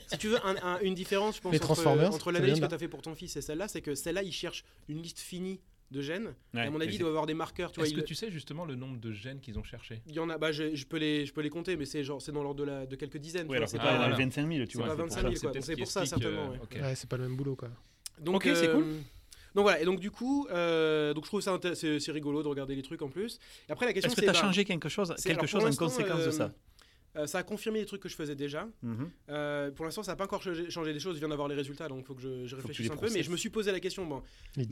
Si 0.09 0.18
tu 0.18 0.28
veux 0.28 0.44
un- 0.46 0.57
un- 0.62 0.78
une 0.80 0.94
différence, 0.94 1.36
je 1.36 1.40
pense, 1.40 1.52
Les 1.52 1.61
entre, 1.62 2.32
l'analyse 2.32 2.61
que 2.61 2.66
tu 2.66 2.74
as 2.74 2.78
fait 2.78 2.88
pour 2.88 3.02
ton 3.02 3.14
fils 3.14 3.36
et 3.36 3.40
celle-là, 3.42 3.68
c'est 3.68 3.80
que 3.80 3.94
celle-là, 3.94 4.22
il 4.22 4.32
cherche 4.32 4.64
une 4.88 5.00
liste 5.02 5.18
finie 5.20 5.61
de 5.91 6.01
gènes. 6.01 6.34
Ouais, 6.55 6.62
à 6.62 6.70
mon 6.70 6.80
avis, 6.80 6.95
il 6.95 6.99
doit 6.99 7.09
avoir 7.09 7.26
des 7.26 7.34
marqueurs. 7.34 7.70
Tu 7.72 7.78
vois, 7.80 7.87
Est-ce 7.87 7.95
que 7.95 8.01
il, 8.01 8.05
tu 8.05 8.14
sais 8.14 8.30
justement 8.30 8.64
le 8.64 8.74
nombre 8.74 8.99
de 8.99 9.12
gènes 9.12 9.41
qu'ils 9.41 9.59
ont 9.59 9.62
cherché 9.64 10.03
il 10.07 10.14
y 10.14 10.18
en 10.18 10.28
a, 10.30 10.39
bah, 10.39 10.53
je, 10.53 10.74
je 10.74 10.84
peux 10.87 10.97
les, 10.99 11.26
je 11.26 11.32
peux 11.32 11.41
les 11.43 11.51
compter, 11.51 11.76
mais 11.76 11.84
c'est 11.84 12.03
genre, 12.05 12.20
c'est 12.20 12.32
dans 12.32 12.43
l'ordre 12.43 12.61
de, 12.61 12.64
la- 12.64 12.87
de 12.87 12.97
quelques 12.97 13.18
dizaines. 13.18 13.47
vois, 13.47 13.57
alors 13.57 13.68
c'est 13.68 13.78
Ah, 13.80 13.84
pas 13.84 13.97
voilà. 13.97 14.16
25 14.16 14.49
000, 14.53 14.66
tu 14.66 14.72
C'est 14.72 14.78
vois. 14.78 14.87
pas 14.87 14.93
c'est 14.93 14.97
pour 14.97 15.07
25 15.07 15.14
ça. 15.14 15.20
000, 15.28 15.53
quoi. 15.53 15.62
c'est 15.62 15.76
pour 15.76 15.91
ça, 15.91 16.07
certainement, 16.07 16.47
euh, 16.47 16.51
ouais. 16.53 16.59
ok. 16.62 16.78
Ouais, 16.82 16.95
c'est 16.95 17.09
pas 17.09 17.16
le 17.16 17.22
même 17.24 17.37
boulot, 17.37 17.57
quoi. 17.57 17.68
Donc, 18.18 18.37
Ok, 18.37 18.43
c'est 18.45 18.68
euh, 18.68 18.72
cool. 18.72 18.84
Donc 19.55 19.62
voilà, 19.62 19.80
et 19.80 19.87
donc 19.87 20.01
du 20.01 20.11
coup, 20.11 20.47
euh, 20.51 21.14
donc 21.14 21.24
je 21.24 21.30
trouve 21.30 21.41
ça 21.41 21.59
c'est 21.74 21.99
c'est 21.99 22.12
rigolo 22.12 22.43
de 22.43 22.49
regarder 22.49 22.74
les 22.74 22.82
trucs 22.82 23.01
en 23.01 23.09
plus. 23.09 23.39
Et 23.68 23.72
après 23.72 23.87
la 23.87 23.95
question 23.95 24.09
Est-ce 24.09 24.16
que 24.16 24.20
c'est 24.20 24.26
tu 24.26 24.37
as 24.37 24.39
bah, 24.39 24.47
changé 24.47 24.66
quelque 24.66 24.91
chose, 24.91 25.14
c'est- 25.16 25.30
quelque 25.30 25.47
chose 25.47 25.64
en 25.64 25.74
conséquence 25.74 26.24
de 26.24 26.28
euh, 26.28 26.30
ça? 26.30 26.53
Euh, 27.16 27.26
ça 27.26 27.38
a 27.38 27.42
confirmé 27.42 27.80
les 27.80 27.86
trucs 27.86 28.02
que 28.02 28.08
je 28.08 28.14
faisais 28.14 28.34
déjà. 28.34 28.68
Mhm. 28.82 29.10
Euh, 29.30 29.70
pour 29.70 29.84
l'instant, 29.84 30.02
ça 30.02 30.12
n'a 30.12 30.16
pas 30.16 30.24
encore 30.24 30.42
changé, 30.42 30.70
changé 30.70 30.92
des 30.92 31.00
choses. 31.00 31.14
Je 31.14 31.20
viens 31.20 31.28
d'avoir 31.28 31.48
les 31.48 31.54
résultats, 31.54 31.88
donc 31.88 32.00
il 32.00 32.04
faut 32.06 32.14
que 32.14 32.20
je, 32.22 32.28
que 32.48 32.56
réfléchisse 32.56 32.86
un 32.90 32.96
peu. 32.96 33.06
Mais 33.14 33.22
je 33.22 33.30
me 33.30 33.36
suis 33.36 33.50
posé 33.50 33.72
la 33.72 33.80
question 33.80 34.04
bon, 34.06 34.22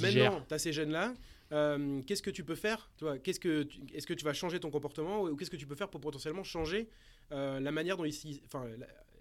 maintenant, 0.03 0.45
tu 0.49 0.55
as 0.55 0.59
ces 0.59 0.72
gènes-là. 0.72 1.14
euh, 1.53 2.01
qu'est-ce 2.07 2.22
que 2.22 2.30
tu 2.30 2.42
peux 2.45 2.55
faire 2.55 2.90
qu'est-ce 3.22 3.38
que 3.40 3.64
tu- 3.64 3.78
Est-ce 3.95 4.07
que 4.07 4.14
tu 4.14 4.24
vas 4.24 4.32
changer 4.32 4.59
ton 4.61 4.70
comportement 4.70 5.22
ou 5.22 5.36
qu'est-ce 5.36 5.51
que 5.51 5.57
tu 5.57 5.66
peux 5.66 5.74
faire 5.76 5.88
pour 5.88 6.01
potentiellement 6.01 6.45
changer 6.45 6.88
la 7.30 7.70
manière 7.72 7.97
dont 7.97 8.05
il 8.05 8.12
s'y- 8.12 8.40
enfin, 8.47 8.64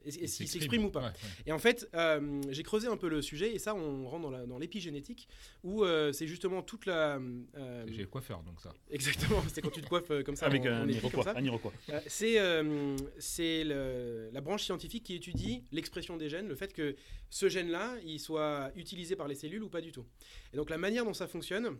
est-ce 0.06 0.38
qu'il 0.38 0.48
s'exprime 0.48 0.86
ou 0.86 0.90
pas 0.92 1.00
Ouais, 1.02 1.06
ouais. 1.08 1.14
Et 1.48 1.52
en 1.52 1.60
fait, 1.60 1.90
euh, 1.96 2.42
j'ai 2.50 2.64
creusé 2.64 2.88
un 2.88 2.98
peu 2.98 3.08
le 3.10 3.22
sujet 3.22 3.54
et 3.54 3.60
ça, 3.60 3.74
on 3.76 4.08
rentre 4.08 4.24
dans 4.24 4.32
la- 4.32 4.46
dans 4.46 4.58
l'épigénétique 4.60 5.28
où 5.64 5.84
euh, 5.84 6.12
c'est 6.12 6.28
justement 6.28 6.62
toute 6.62 6.86
la. 6.86 7.20
euh, 7.56 7.86
J'ai 7.88 8.06
quoi 8.06 8.22
faire 8.22 8.42
donc 8.44 8.60
ça 8.62 8.74
exactement, 8.92 9.42
c'est 9.52 9.62
quand 9.62 9.70
tu 9.72 9.82
te 9.82 9.88
coiffes 9.88 10.12
euh, 10.12 10.24
comme 10.24 10.36
ça. 10.36 10.46
Avec 10.48 10.66
un 10.66 10.88
Iroquois. 10.88 11.24
ça. 11.24 11.34
Un 11.38 11.44
Iroquois. 11.44 11.74
Euh, 11.90 12.00
c'est 12.08 12.40
euh, 12.40 12.96
c'est 13.20 13.64
le- 13.64 14.30
la 14.34 14.42
branche 14.42 14.64
scientifique 14.64 15.04
qui 15.04 15.16
étudie 15.16 15.64
l'expression 15.72 16.18
des 16.18 16.30
gènes, 16.30 16.48
le 16.48 16.56
fait 16.56 16.74
que 16.74 16.96
ce 17.30 17.50
gène-là, 17.50 17.96
il 18.06 18.20
soit 18.20 18.72
utilisé 18.76 19.16
par 19.16 19.28
les 19.28 19.36
cellules 19.36 19.64
ou 19.64 19.70
pas 19.70 19.82
du 19.82 19.92
tout. 19.92 20.06
Et 20.54 20.58
donc 20.58 20.70
la 20.70 20.78
manière 20.78 21.06
dont 21.06 21.14
ça 21.14 21.28
fonctionne, 21.28 21.78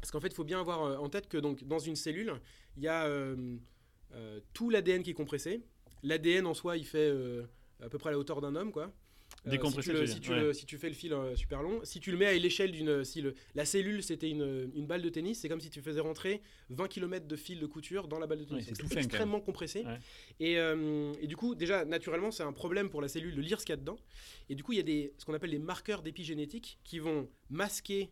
parce 0.00 0.10
qu'en 0.10 0.20
fait, 0.20 0.28
il 0.28 0.34
faut 0.34 0.44
bien 0.44 0.60
avoir 0.60 0.84
euh, 0.84 0.96
en 0.98 1.08
tête 1.08 1.28
que 1.28 1.38
donc, 1.38 1.64
dans 1.64 1.78
une 1.78 1.96
cellule, 1.96 2.34
il 2.76 2.82
y 2.82 2.88
a 2.88 3.06
euh, 3.06 3.56
euh, 4.14 4.40
tout 4.52 4.70
l'ADN 4.70 5.02
qui 5.02 5.10
est 5.10 5.14
compressé. 5.14 5.62
L'ADN 6.06 6.46
en 6.46 6.54
soi, 6.54 6.76
il 6.76 6.84
fait 6.86 6.98
euh, 7.10 7.42
à 7.80 7.88
peu 7.88 7.98
près 7.98 8.10
la 8.10 8.18
hauteur 8.18 8.40
d'un 8.40 8.54
homme, 8.54 8.72
quoi. 8.72 8.92
Euh, 9.46 9.50
Décompressé, 9.50 9.90
si, 10.06 10.20
tu 10.20 10.30
le- 10.34 10.52
si, 10.52 10.62
le- 10.62 10.66
tu 10.66 10.78
fais 10.78 10.88
le 10.88 10.94
fil 10.94 11.12
euh, 11.12 11.34
super 11.36 11.62
long, 11.62 11.80
si 11.84 11.98
tu 12.00 12.10
le 12.12 12.16
mets 12.16 12.26
à 12.26 12.34
l'échelle 12.34 12.70
d'une. 12.72 13.04
Si 13.04 13.20
le- 13.20 13.34
la 13.54 13.64
cellule 13.64 14.02
c'était 14.02 14.30
une, 14.30 14.70
une 14.74 14.86
balle 14.86 15.02
de 15.02 15.08
tennis, 15.08 15.40
c'est 15.40 15.48
comme 15.48 15.60
si 15.60 15.68
tu 15.70 15.82
faisais 15.82 16.00
rentrer 16.00 16.42
20 16.70 16.88
km 16.88 17.26
de 17.26 17.36
fil 17.36 17.58
de 17.60 17.66
couture 17.66 18.06
dans 18.08 18.18
la 18.20 18.26
balle 18.26 18.38
de 18.38 18.44
tennis. 18.44 18.66
Ouais, 18.68 18.74
c'est 18.88 18.98
extrêmement 18.98 19.40
compressé. 19.40 19.84
Ouais. 19.84 19.98
Et, 20.40 20.58
euh, 20.58 21.12
et 21.20 21.26
du 21.26 21.36
coup, 21.36 21.54
déjà, 21.56 21.84
naturellement, 21.84 22.30
c'est 22.30 22.44
un 22.44 22.52
problème 22.52 22.88
pour 22.88 23.02
la 23.02 23.08
cellule 23.08 23.34
de 23.34 23.40
lire 23.42 23.60
ce 23.60 23.66
qu'il 23.66 23.72
y 23.72 23.74
a 23.74 23.76
dedans. 23.78 23.98
Et 24.48 24.54
du 24.54 24.62
coup, 24.62 24.72
il 24.72 24.76
y 24.76 24.80
a 24.80 24.84
des, 24.84 25.12
ce 25.18 25.24
qu'on 25.24 25.34
appelle 25.34 25.50
des 25.50 25.58
marqueurs 25.58 26.02
d'épigénétique 26.02 26.78
qui 26.84 26.98
vont 27.00 27.28
masquer 27.50 28.10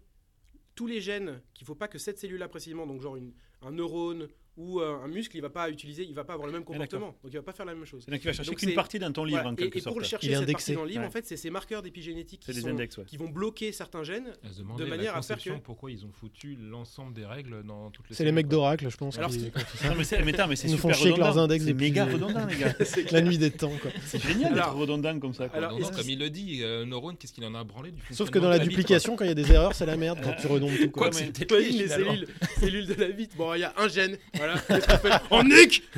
tous 0.74 0.86
les 0.88 1.00
gènes 1.00 1.40
qu'il 1.54 1.64
ne 1.64 1.66
faut 1.66 1.74
pas 1.76 1.88
que 1.88 1.98
cette 1.98 2.18
cellule-là 2.18 2.48
précisément, 2.48 2.86
donc 2.86 3.00
genre 3.00 3.16
une- 3.16 3.32
un 3.62 3.70
neurone 3.72 4.28
ou 4.56 4.80
euh, 4.80 4.96
un 5.04 5.08
muscle, 5.08 5.36
il 5.36 5.40
va 5.40 5.50
pas 5.50 5.68
utiliser, 5.68 6.04
il 6.04 6.14
va 6.14 6.22
pas 6.24 6.34
avoir 6.34 6.46
le 6.46 6.52
même 6.52 6.64
comportement. 6.64 7.06
donc 7.22 7.32
il 7.32 7.36
va 7.36 7.42
pas 7.42 7.52
faire 7.52 7.66
la 7.66 7.74
même 7.74 7.84
chose. 7.84 8.02
C'est 8.04 8.10
donc 8.10 8.20
il 8.22 8.26
va 8.26 8.32
chercher 8.32 8.54
qu'une 8.54 8.74
partie 8.74 8.98
dans 9.00 9.10
ton 9.12 9.24
livre 9.24 9.38
Voilà. 9.38 9.50
en 9.50 9.52
Et- 9.54 9.56
quelque 9.56 9.78
et, 9.78 9.82
pour 9.82 9.92
sorte. 9.92 9.98
le 9.98 10.04
chercher 10.04 10.26
Il 10.26 10.30
est 10.30 10.34
cette 10.34 10.42
indexé. 10.44 10.72
partie 10.72 10.76
dans 10.76 10.82
le 10.84 10.88
livre, 10.88 11.00
Ouais. 11.00 11.06
en 11.08 11.10
fait, 11.10 11.26
c'est 11.26 11.36
ces 11.36 11.50
marqueurs 11.50 11.82
d'épigénétique 11.82 12.40
qui, 12.40 12.52
des 12.52 12.60
sont- 12.60 12.68
index, 12.68 12.96
ouais. 12.98 13.04
qui 13.04 13.16
vont 13.16 13.28
bloquer 13.28 13.72
certains 13.72 14.04
gènes. 14.04 14.32
Demander, 14.56 14.84
manière 14.84 15.16
à 15.16 15.22
faire 15.22 15.38
que- 15.42 15.58
pourquoi 15.58 15.90
ils 15.90 16.04
ont 16.04 16.12
foutu 16.12 16.56
l'ensemble 16.60 17.14
des 17.14 17.24
règles 17.26 17.64
dans 17.64 17.90
toutes 17.90 18.08
les 18.08 18.14
C'est 18.14 18.24
les 18.24 18.32
mecs 18.32 18.46
d'Oracle, 18.48 18.88
je 18.88 18.96
pense. 18.96 19.18
Alors, 19.18 19.30
qui-. 19.30 19.50
Non, 19.84 19.94
mais 19.96 20.04
c'est 20.04 20.22
mais 20.22 20.32
mais 20.48 20.56
c'est 20.56 20.68
Ils 20.68 20.72
nous 20.72 20.76
font 20.78 20.88
super 20.88 20.94
chier 20.96 21.06
avec 21.08 21.18
leurs 21.18 21.28
redondant. 21.30 21.44
index 21.44 21.64
C'est 21.64 21.74
méga 21.74 22.04
redondant, 22.04 22.46
les 22.46 22.56
gars. 22.56 22.74
La 23.12 23.20
nuit 23.22 23.38
des 23.38 23.50
temps, 23.50 23.72
quoi. 23.82 23.90
C'est 24.04 24.20
génial 24.22 24.54
d'être 24.54 24.74
redondant 24.74 25.18
comme 25.18 25.34
ça. 25.34 25.46
et 25.46 25.50
comme 25.50 26.08
il 26.08 26.18
le 26.18 26.30
dit, 26.30 26.60
euh, 26.62 26.84
neurone, 26.84 27.16
qu'est-ce 27.16 27.32
qu'il 27.32 27.44
en 27.44 27.54
a 27.54 27.64
branlé 27.64 27.90
du 27.90 28.00
Sauf 28.12 28.30
que 28.30 28.38
dans 28.38 28.48
la 28.48 28.58
de 28.58 28.62
bite, 28.64 28.70
duplication, 28.70 29.16
quand 29.16 29.24
il 29.24 29.28
y 29.28 29.30
a 29.30 29.34
des 29.34 29.50
erreurs, 29.52 29.74
c'est 29.74 29.86
la 29.86 29.96
merde 29.96 30.20
quand 30.22 30.34
tu 30.40 30.46
redondes 30.46 30.76
tout. 30.78 30.90
Quoi 30.90 31.10
c'est 31.12 31.32
les 31.50 31.88
cellules, 31.88 32.26
cellules 32.60 32.86
de 32.86 32.94
la 32.94 33.08
vite. 33.08 33.36
Bon, 33.36 33.54
il 33.54 33.60
y 33.60 33.64
a 33.64 33.72
un 33.76 33.88
gène, 33.88 34.16
voilà. 34.46 35.42
Nique 35.44 35.82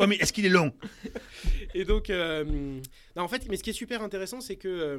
Ouais, 0.00 0.06
mais 0.06 0.16
est-ce 0.16 0.32
qu'il 0.32 0.46
est 0.46 0.50
long? 0.50 0.72
Et 1.74 1.84
donc, 1.84 2.10
euh, 2.10 2.44
non, 3.16 3.22
en 3.22 3.28
fait, 3.28 3.46
mais 3.48 3.56
ce 3.56 3.62
qui 3.62 3.70
est 3.70 3.74
super 3.74 4.02
intéressant, 4.02 4.40
c'est 4.40 4.56
que 4.56 4.68
euh, 4.68 4.98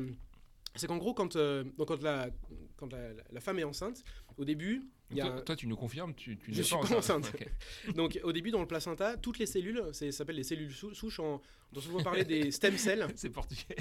c'est 0.75 0.87
qu'en 0.87 0.97
gros, 0.97 1.13
quand, 1.13 1.35
euh, 1.35 1.63
donc, 1.77 1.87
quand, 1.87 2.01
la, 2.03 2.29
quand 2.77 2.91
la, 2.91 3.09
la 3.31 3.39
femme 3.41 3.59
est 3.59 3.63
ensainte, 3.63 4.03
au 4.37 4.45
début, 4.45 4.83
il 5.11 5.17
y 5.17 5.21
a 5.21 5.25
Toi, 5.25 5.33
un- 5.35 5.41
toi, 5.41 5.55
tu 5.55 5.67
nous 5.67 5.75
confirmes, 5.75 6.13
tu, 6.13 6.37
tu 6.37 6.51
Je 6.53 6.57
n'es 6.57 6.63
suis 6.63 6.75
pas 6.77 6.95
enceinte. 6.95 7.31
Ok. 7.33 7.47
donc 7.95 8.19
au 8.23 8.31
début 8.31 8.51
dans 8.51 8.61
le 8.61 8.67
placenta, 8.67 9.17
toutes 9.17 9.39
les 9.39 9.47
cellules, 9.47 9.83
c'est- 9.91 10.11
ça 10.11 10.19
s'appelle 10.19 10.35
les 10.35 10.43
cellules 10.43 10.71
sou- 10.73 10.93
souches. 10.93 11.19
En, 11.19 11.41
on 11.75 11.79
souvent 11.81 12.01
parler 12.03 12.23
des 12.23 12.51
stem 12.51 12.77
cells. 12.77 13.07
C'est 13.15 13.29
portugais. 13.29 13.75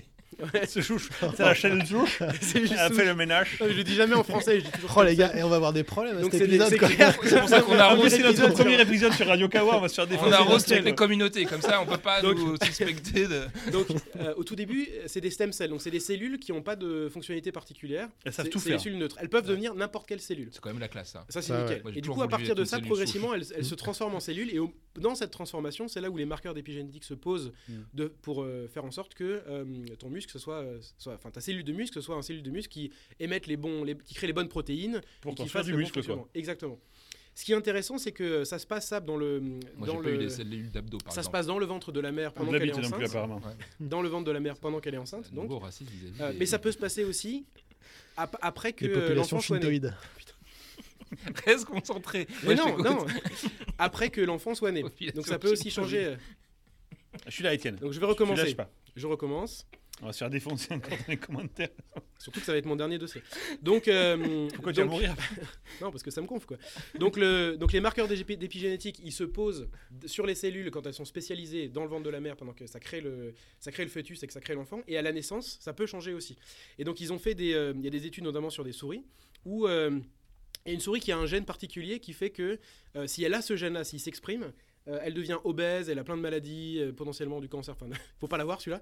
Ouais, 0.54 0.66
Ce 0.66 0.80
chouche. 0.80 1.08
C'est 1.36 1.42
la 1.42 1.54
chaîne 1.54 1.84
chouche. 1.86 2.20
Elle 2.54 2.78
a 2.78 2.90
fait 2.90 3.04
le 3.04 3.14
ménage. 3.14 3.56
Je 3.60 3.64
le 3.64 3.82
dis 3.84 3.94
jamais 3.94 4.14
en 4.14 4.22
français. 4.22 4.60
Je 4.60 4.64
dis 4.66 4.70
toujours 4.70 4.94
Oh 4.96 5.02
les 5.02 5.16
gars, 5.16 5.34
et 5.36 5.42
on 5.42 5.48
va 5.48 5.56
avoir 5.56 5.72
des 5.72 5.82
problèmes 5.82 6.20
Donc 6.20 6.30
cet 6.32 6.42
c'est 6.42 6.46
des- 6.48 6.56
épisode. 6.56 6.78
c'est. 6.80 7.28
C'est 7.28 7.40
pour 7.40 7.48
ça 7.48 7.60
qu'on 7.60 7.72
Ah, 7.78 7.96
c'est 8.08 8.22
notre 8.22 8.52
premier 8.52 8.80
épisode 8.80 9.12
sur 9.12 9.26
Radio 9.26 9.48
Kawa. 9.48 9.76
On 9.76 9.80
va 9.80 9.88
se 9.88 9.94
faire 9.94 10.06
défoncer. 10.06 10.30
on 10.30 10.32
arrose 10.32 10.64
toutes 10.64 10.84
les 10.84 10.94
communautés, 10.94 11.44
comme 11.44 11.60
ça 11.60 11.80
on 11.80 11.86
peut 11.86 11.96
pas 11.98 12.22
Donc- 12.22 12.36
nous 12.38 12.56
suspecter 12.64 13.26
de. 13.26 13.42
Donc 13.72 13.86
euh, 14.20 14.34
au 14.36 14.44
tout 14.44 14.54
début, 14.56 14.88
c'est 15.06 15.20
des 15.20 15.30
stem 15.30 15.52
cells. 15.52 15.68
Donc 15.70 15.82
c'est 15.82 15.90
des 15.90 16.00
cellules 16.00 16.38
qui 16.38 16.52
n'ont 16.52 16.62
pas 16.62 16.76
de 16.76 17.08
fonctionnalité 17.12 17.52
particulière. 17.52 18.08
Elles 18.24 18.32
savent 18.32 18.46
C'est 18.46 18.50
tout 18.50 18.58
c'est 18.58 18.70
des 18.70 18.78
cellules 18.78 18.98
neutres. 18.98 19.16
Elles 19.20 19.28
peuvent 19.28 19.46
devenir 19.46 19.74
n'importe 19.74 20.06
quelle 20.08 20.20
cellule. 20.20 20.48
C'est 20.52 20.60
quand 20.60 20.70
même 20.70 20.78
la 20.78 20.88
classe, 20.88 21.10
ça. 21.10 21.24
Ça, 21.28 21.42
c'est 21.42 21.48
Ça, 21.52 21.62
nickel. 21.62 21.82
et 21.96 22.00
du 22.00 22.08
coup, 22.10 22.22
à 22.22 22.28
partir 22.28 22.54
de 22.54 22.64
ça, 22.64 22.78
progressivement, 22.80 23.34
elles, 23.34 23.44
se 23.64 23.74
transforment 23.74 24.14
en 24.16 24.20
cellules. 24.20 24.54
Et 24.54 24.58
dans 24.98 25.14
cette 25.14 25.30
transformation, 25.30 25.88
c'est 25.88 26.00
là 26.00 26.10
où 26.10 26.16
les 26.16 26.24
marqueurs 26.26 26.54
d'épigénétique 26.54 27.04
se 27.04 27.14
posent 27.14 27.52
Mm. 27.68 27.72
de, 27.94 28.06
pour 28.08 28.42
euh, 28.42 28.66
faire 28.68 28.84
en 28.84 28.90
sorte 28.90 29.14
que 29.14 29.42
euh, 29.48 29.64
ton 29.98 30.08
muscle, 30.10 30.30
ce 30.32 30.38
soit, 30.38 30.62
euh, 30.62 30.78
soit, 30.98 31.14
enfin 31.14 31.30
ta 31.30 31.40
cellule 31.40 31.64
de 31.64 31.72
muscle, 31.72 31.94
ce 31.94 32.00
soit 32.00 32.16
un 32.16 32.22
cellule 32.22 32.42
de 32.42 32.50
muscle 32.50 32.70
qui 32.72 32.90
émette 33.20 33.46
les 33.46 33.56
bons, 33.56 33.84
les, 33.84 33.96
qui 33.96 34.14
crée 34.14 34.26
les 34.26 34.32
bonnes 34.32 34.48
protéines 34.48 35.00
Pour 35.20 35.34
qui 35.34 35.48
fasse 35.48 35.64
du 35.66 35.72
le 35.72 35.76
bon 35.78 35.82
muscle, 35.82 36.04
quoi. 36.04 36.28
Exactement. 36.34 36.78
Ce 37.34 37.44
qui 37.44 37.52
est 37.52 37.54
intéressant, 37.54 37.98
c'est 37.98 38.10
que 38.10 38.42
ça 38.42 38.58
se 38.58 38.66
passe 38.66 38.88
ça 38.88 38.98
dans 38.98 39.16
le, 39.16 39.38
Moi, 39.38 39.60
j'ai 39.82 39.86
dans 39.86 40.02
pas 40.02 40.08
eu 40.08 40.14
le, 40.14 40.18
les 40.18 40.28
cellules 40.28 40.70
d'abdo, 40.72 40.98
par 40.98 41.12
ça 41.12 41.22
se 41.22 41.30
passe 41.30 41.46
dans 41.46 41.58
le 41.60 41.66
ventre 41.66 41.92
de 41.92 42.00
la 42.00 42.10
mère 42.10 42.32
pendant 42.32 42.50
qu'elle 42.50 42.68
est 42.68 42.72
plus, 42.72 42.84
enceinte. 42.86 43.00
apparemment. 43.04 43.40
Dans 43.78 44.02
le 44.02 44.08
ventre 44.08 44.24
de 44.24 44.32
la 44.32 44.40
mère 44.40 44.56
pendant 44.58 44.80
qu'elle 44.80 44.94
est 44.94 44.98
enceinte. 44.98 45.32
Donc, 45.32 45.48
Euh, 46.20 46.32
des- 46.32 46.38
mais 46.38 46.46
ça 46.46 46.58
peut 46.58 46.72
se 46.72 46.78
passer 46.78 47.04
aussi 47.04 47.46
ap- 48.16 48.36
après 48.42 48.72
que 48.72 48.86
Les 48.86 48.92
populations 48.92 49.36
l'enfant 49.36 49.46
soit 49.46 49.58
né. 49.60 49.80
Reste 51.46 51.64
concentré. 51.66 52.26
Mais 52.44 52.54
non, 52.54 52.78
non. 52.78 53.06
Après 53.78 54.10
que 54.10 54.20
l'enfant 54.20 54.54
soit 54.54 54.72
né. 54.72 54.82
Donc 55.14 55.26
ça 55.26 55.38
peut 55.38 55.50
aussi 55.52 55.70
changer. 55.70 56.16
Je 57.26 57.30
suis 57.30 57.44
là, 57.44 57.54
Étienne. 57.54 57.76
Donc 57.76 57.92
je 57.92 58.00
vais 58.00 58.06
recommencer. 58.06 58.54
pas. 58.54 58.70
Je 58.96 59.06
recommence. 59.06 59.66
On 60.00 60.06
va 60.06 60.12
se 60.12 60.18
faire 60.18 60.30
défoncer 60.30 60.72
encore 60.74 60.90
dans 60.90 61.04
les 61.08 61.16
commentaires. 61.16 61.70
Surtout 62.18 62.40
que 62.40 62.46
ça 62.46 62.52
va 62.52 62.58
être 62.58 62.66
mon 62.66 62.76
dernier 62.76 62.98
dossier. 62.98 63.22
Donc, 63.62 63.88
euh, 63.88 64.48
Pourquoi 64.54 64.72
tu 64.72 64.80
vas 64.80 64.86
mourir 64.86 65.14
Non, 65.80 65.90
parce 65.90 66.02
que 66.02 66.10
ça 66.10 66.20
me 66.20 66.26
gonfle 66.26 66.46
quoi. 66.46 66.56
Donc, 66.98 67.16
le, 67.16 67.56
donc 67.56 67.72
les 67.72 67.80
marqueurs 67.80 68.06
d'épigénétique, 68.08 69.00
ils 69.02 69.12
se 69.12 69.24
posent 69.24 69.68
sur 70.06 70.26
les 70.26 70.34
cellules 70.34 70.70
quand 70.70 70.86
elles 70.86 70.94
sont 70.94 71.04
spécialisées 71.04 71.68
dans 71.68 71.82
le 71.82 71.88
ventre 71.88 72.04
de 72.04 72.10
la 72.10 72.20
mère 72.20 72.36
pendant 72.36 72.52
que 72.52 72.66
ça 72.66 72.80
crée 72.80 73.00
le, 73.00 73.34
ça 73.58 73.72
crée 73.72 73.84
le 73.84 73.90
fœtus 73.90 74.22
et 74.22 74.26
que 74.26 74.32
ça 74.32 74.40
crée 74.40 74.54
l'enfant. 74.54 74.82
Et 74.86 74.96
à 74.98 75.02
la 75.02 75.12
naissance, 75.12 75.58
ça 75.60 75.72
peut 75.72 75.86
changer 75.86 76.12
aussi. 76.12 76.38
Et 76.78 76.84
donc 76.84 77.00
ils 77.00 77.12
ont 77.12 77.18
fait 77.18 77.34
des, 77.34 77.54
euh, 77.54 77.72
il 77.76 77.82
y 77.82 77.88
a 77.88 77.90
des 77.90 78.06
études 78.06 78.24
notamment 78.24 78.50
sur 78.50 78.64
des 78.64 78.72
souris 78.72 79.04
où 79.44 79.66
euh, 79.66 79.98
Et 80.66 80.72
une 80.72 80.80
souris 80.80 81.00
qui 81.00 81.12
a 81.12 81.18
un 81.18 81.26
gène 81.26 81.44
particulier 81.44 82.00
qui 82.00 82.12
fait 82.12 82.30
que 82.30 82.58
euh, 82.96 83.06
si 83.06 83.24
elle 83.24 83.34
a 83.34 83.42
ce 83.42 83.56
gène-là, 83.56 83.84
s'il 83.84 84.00
s'exprime, 84.00 84.52
euh, 84.88 84.98
elle 85.02 85.14
devient 85.14 85.38
obèse, 85.44 85.90
elle 85.90 85.98
a 85.98 86.04
plein 86.04 86.16
de 86.16 86.22
maladies, 86.22 86.78
euh, 86.80 86.92
potentiellement 86.92 87.40
du 87.40 87.48
cancer. 87.48 87.74
Enfin, 87.74 87.86
faut 88.20 88.28
pas 88.28 88.38
l'avoir 88.38 88.60
celui-là. 88.60 88.80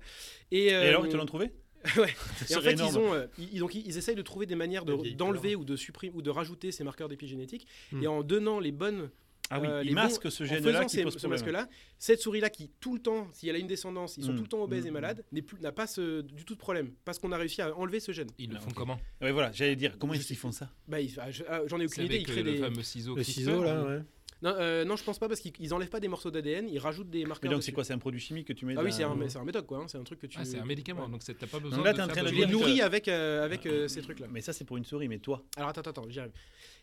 Et, 0.50 0.66
Et 0.66 0.74
alors, 0.74 1.06
ils 1.06 1.12
te 1.12 1.16
l'ont 1.16 1.26
trouvé 1.26 1.50
Ouais. 1.96 2.14
Et 2.50 2.56
en 2.56 2.60
fait, 2.60 2.72
énorme. 2.72 2.92
ils, 2.92 2.98
ont, 2.98 3.14
euh, 3.14 3.26
ils, 3.38 3.58
donc, 3.60 3.74
ils, 3.74 3.96
essayent 3.96 4.14
de 4.14 4.22
trouver 4.22 4.46
des 4.46 4.54
manières 4.54 4.84
de- 4.84 5.14
d'enlever 5.14 5.56
ou 5.56 5.64
de 5.64 5.76
supprimer 5.76 6.14
ou 6.16 6.22
de 6.22 6.30
rajouter 6.30 6.72
ces 6.72 6.84
marqueurs 6.84 7.08
d'épigénétique. 7.08 7.66
Hmm. 7.92 8.02
Et 8.02 8.06
en 8.06 8.22
donnant 8.22 8.60
les 8.60 8.72
bonnes 8.72 9.10
Ah 9.50 9.60
oui, 9.60 9.68
euh, 9.68 9.82
ils 9.84 9.88
les 9.88 9.94
masquent 9.94 10.30
ce 10.30 10.42
en 10.42 10.46
gène-là 10.46 10.72
faisant 10.72 10.86
qui 10.86 10.96
ces- 10.96 11.02
pose 11.04 11.16
ce 11.18 11.26
masque-là, 11.28 11.68
cette 11.98 12.20
souris-là 12.20 12.50
qui 12.50 12.70
tout 12.80 12.94
le 12.94 13.00
temps, 13.00 13.28
si 13.32 13.48
elle 13.48 13.54
a 13.56 13.58
une 13.58 13.66
descendance, 13.68 14.16
ils 14.16 14.24
sont 14.24 14.32
Mm. 14.32 14.36
tout 14.36 14.42
le 14.42 14.48
temps 14.48 14.62
obèses 14.62 14.84
Mm. 14.84 14.88
et 14.88 14.90
malades, 14.90 15.24
n'est 15.32 15.42
plus- 15.42 15.60
n'a 15.60 15.72
pas 15.72 15.86
ce- 15.86 16.22
du 16.22 16.44
tout 16.44 16.54
de 16.54 16.58
problème 16.58 16.90
parce 17.04 17.18
qu'on 17.20 17.30
a 17.32 17.36
réussi 17.36 17.62
à 17.62 17.76
enlever 17.76 18.00
ce 18.00 18.10
gène. 18.12 18.28
Ils 18.38 18.50
le 18.50 18.56
Ah, 18.56 18.60
font 18.60 18.70
comment 18.72 18.98
Ouais, 19.20 19.30
voilà, 19.32 19.52
j'allais 19.52 19.76
dire, 19.76 19.96
comment 19.98 20.14
est-ce 20.14 20.26
qu'ils 20.26 20.36
font 20.36 20.50
ça? 20.52 20.70
Bah, 20.88 20.96
ah, 21.18 21.22
ah, 21.48 21.60
J'en 21.66 21.78
ai 21.78 21.86
C'est 21.88 21.94
aucune 22.00 22.04
idée. 22.06 22.14
Ils 22.14 22.18
avec 22.18 22.26
créent 22.26 22.40
euh, 22.40 22.44
le 22.44 22.52
des. 22.52 22.58
fameux 22.58 22.82
ciseau 22.82 23.14
Le 23.14 23.22
ciseau, 23.22 23.62
là, 23.62 23.82
ou- 23.82 23.86
ouais. 23.88 24.00
Non, 24.42 24.50
euh, 24.58 24.84
non, 24.84 24.96
je 24.96 25.02
pense 25.04 25.18
pas 25.18 25.28
parce 25.28 25.40
qu'ils 25.40 25.52
ils 25.60 25.72
enlèvent 25.72 25.88
pas 25.88 25.98
des 25.98 26.08
morceaux 26.08 26.30
d'ADN, 26.30 26.68
ils 26.68 26.78
rajoutent 26.78 27.08
des 27.08 27.20
Mais 27.20 27.24
marqueurs. 27.24 27.50
donc, 27.50 27.62
c'est 27.62 27.72
quoi 27.72 27.84
C'est 27.84 27.94
un 27.94 27.98
produit 27.98 28.20
chimique 28.20 28.46
que 28.46 28.52
tu 28.52 28.66
mets 28.66 28.74
Ah 28.76 28.82
oui, 28.82 28.92
c'est 28.92 29.02
un, 29.02 29.16
c'est 29.28 29.38
un 29.38 29.44
médoc 29.44 29.64
quoi. 29.64 29.78
hein, 29.78 29.84
C'est 29.88 29.96
un 29.96 30.04
truc 30.04 30.18
que 30.20 30.26
tu. 30.26 30.36
Ah, 30.38 30.44
c'est 30.44 30.58
un 30.58 30.64
médicament, 30.66 31.04
Ouais. 31.06 31.10
donc 31.10 31.22
c'est- 31.22 31.32
t'as 31.34 31.46
pas 31.46 31.58
besoin 31.58 31.82
là, 31.82 31.92
de 31.92 31.96
t'es 31.96 32.02
en 32.02 32.08
train 32.08 32.22
de 32.22 32.28
les 32.28 32.44
nourris 32.46 32.82
avec, 32.82 33.08
euh, 33.08 33.42
avec 33.44 33.64
euh, 33.64 33.88
ces 33.88 34.02
trucs-là. 34.02 34.26
Mais 34.30 34.42
ça, 34.42 34.52
c'est 34.52 34.64
pour 34.64 34.76
une 34.76 34.84
souris, 34.84 35.08
mais 35.08 35.20
toi 35.20 35.42
Alors 35.56 35.70
attends, 35.70 35.80
attends, 35.80 36.04
j'y 36.10 36.20
arrive. 36.20 36.32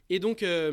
Et 0.10 0.20
donc, 0.20 0.44
euh, 0.44 0.72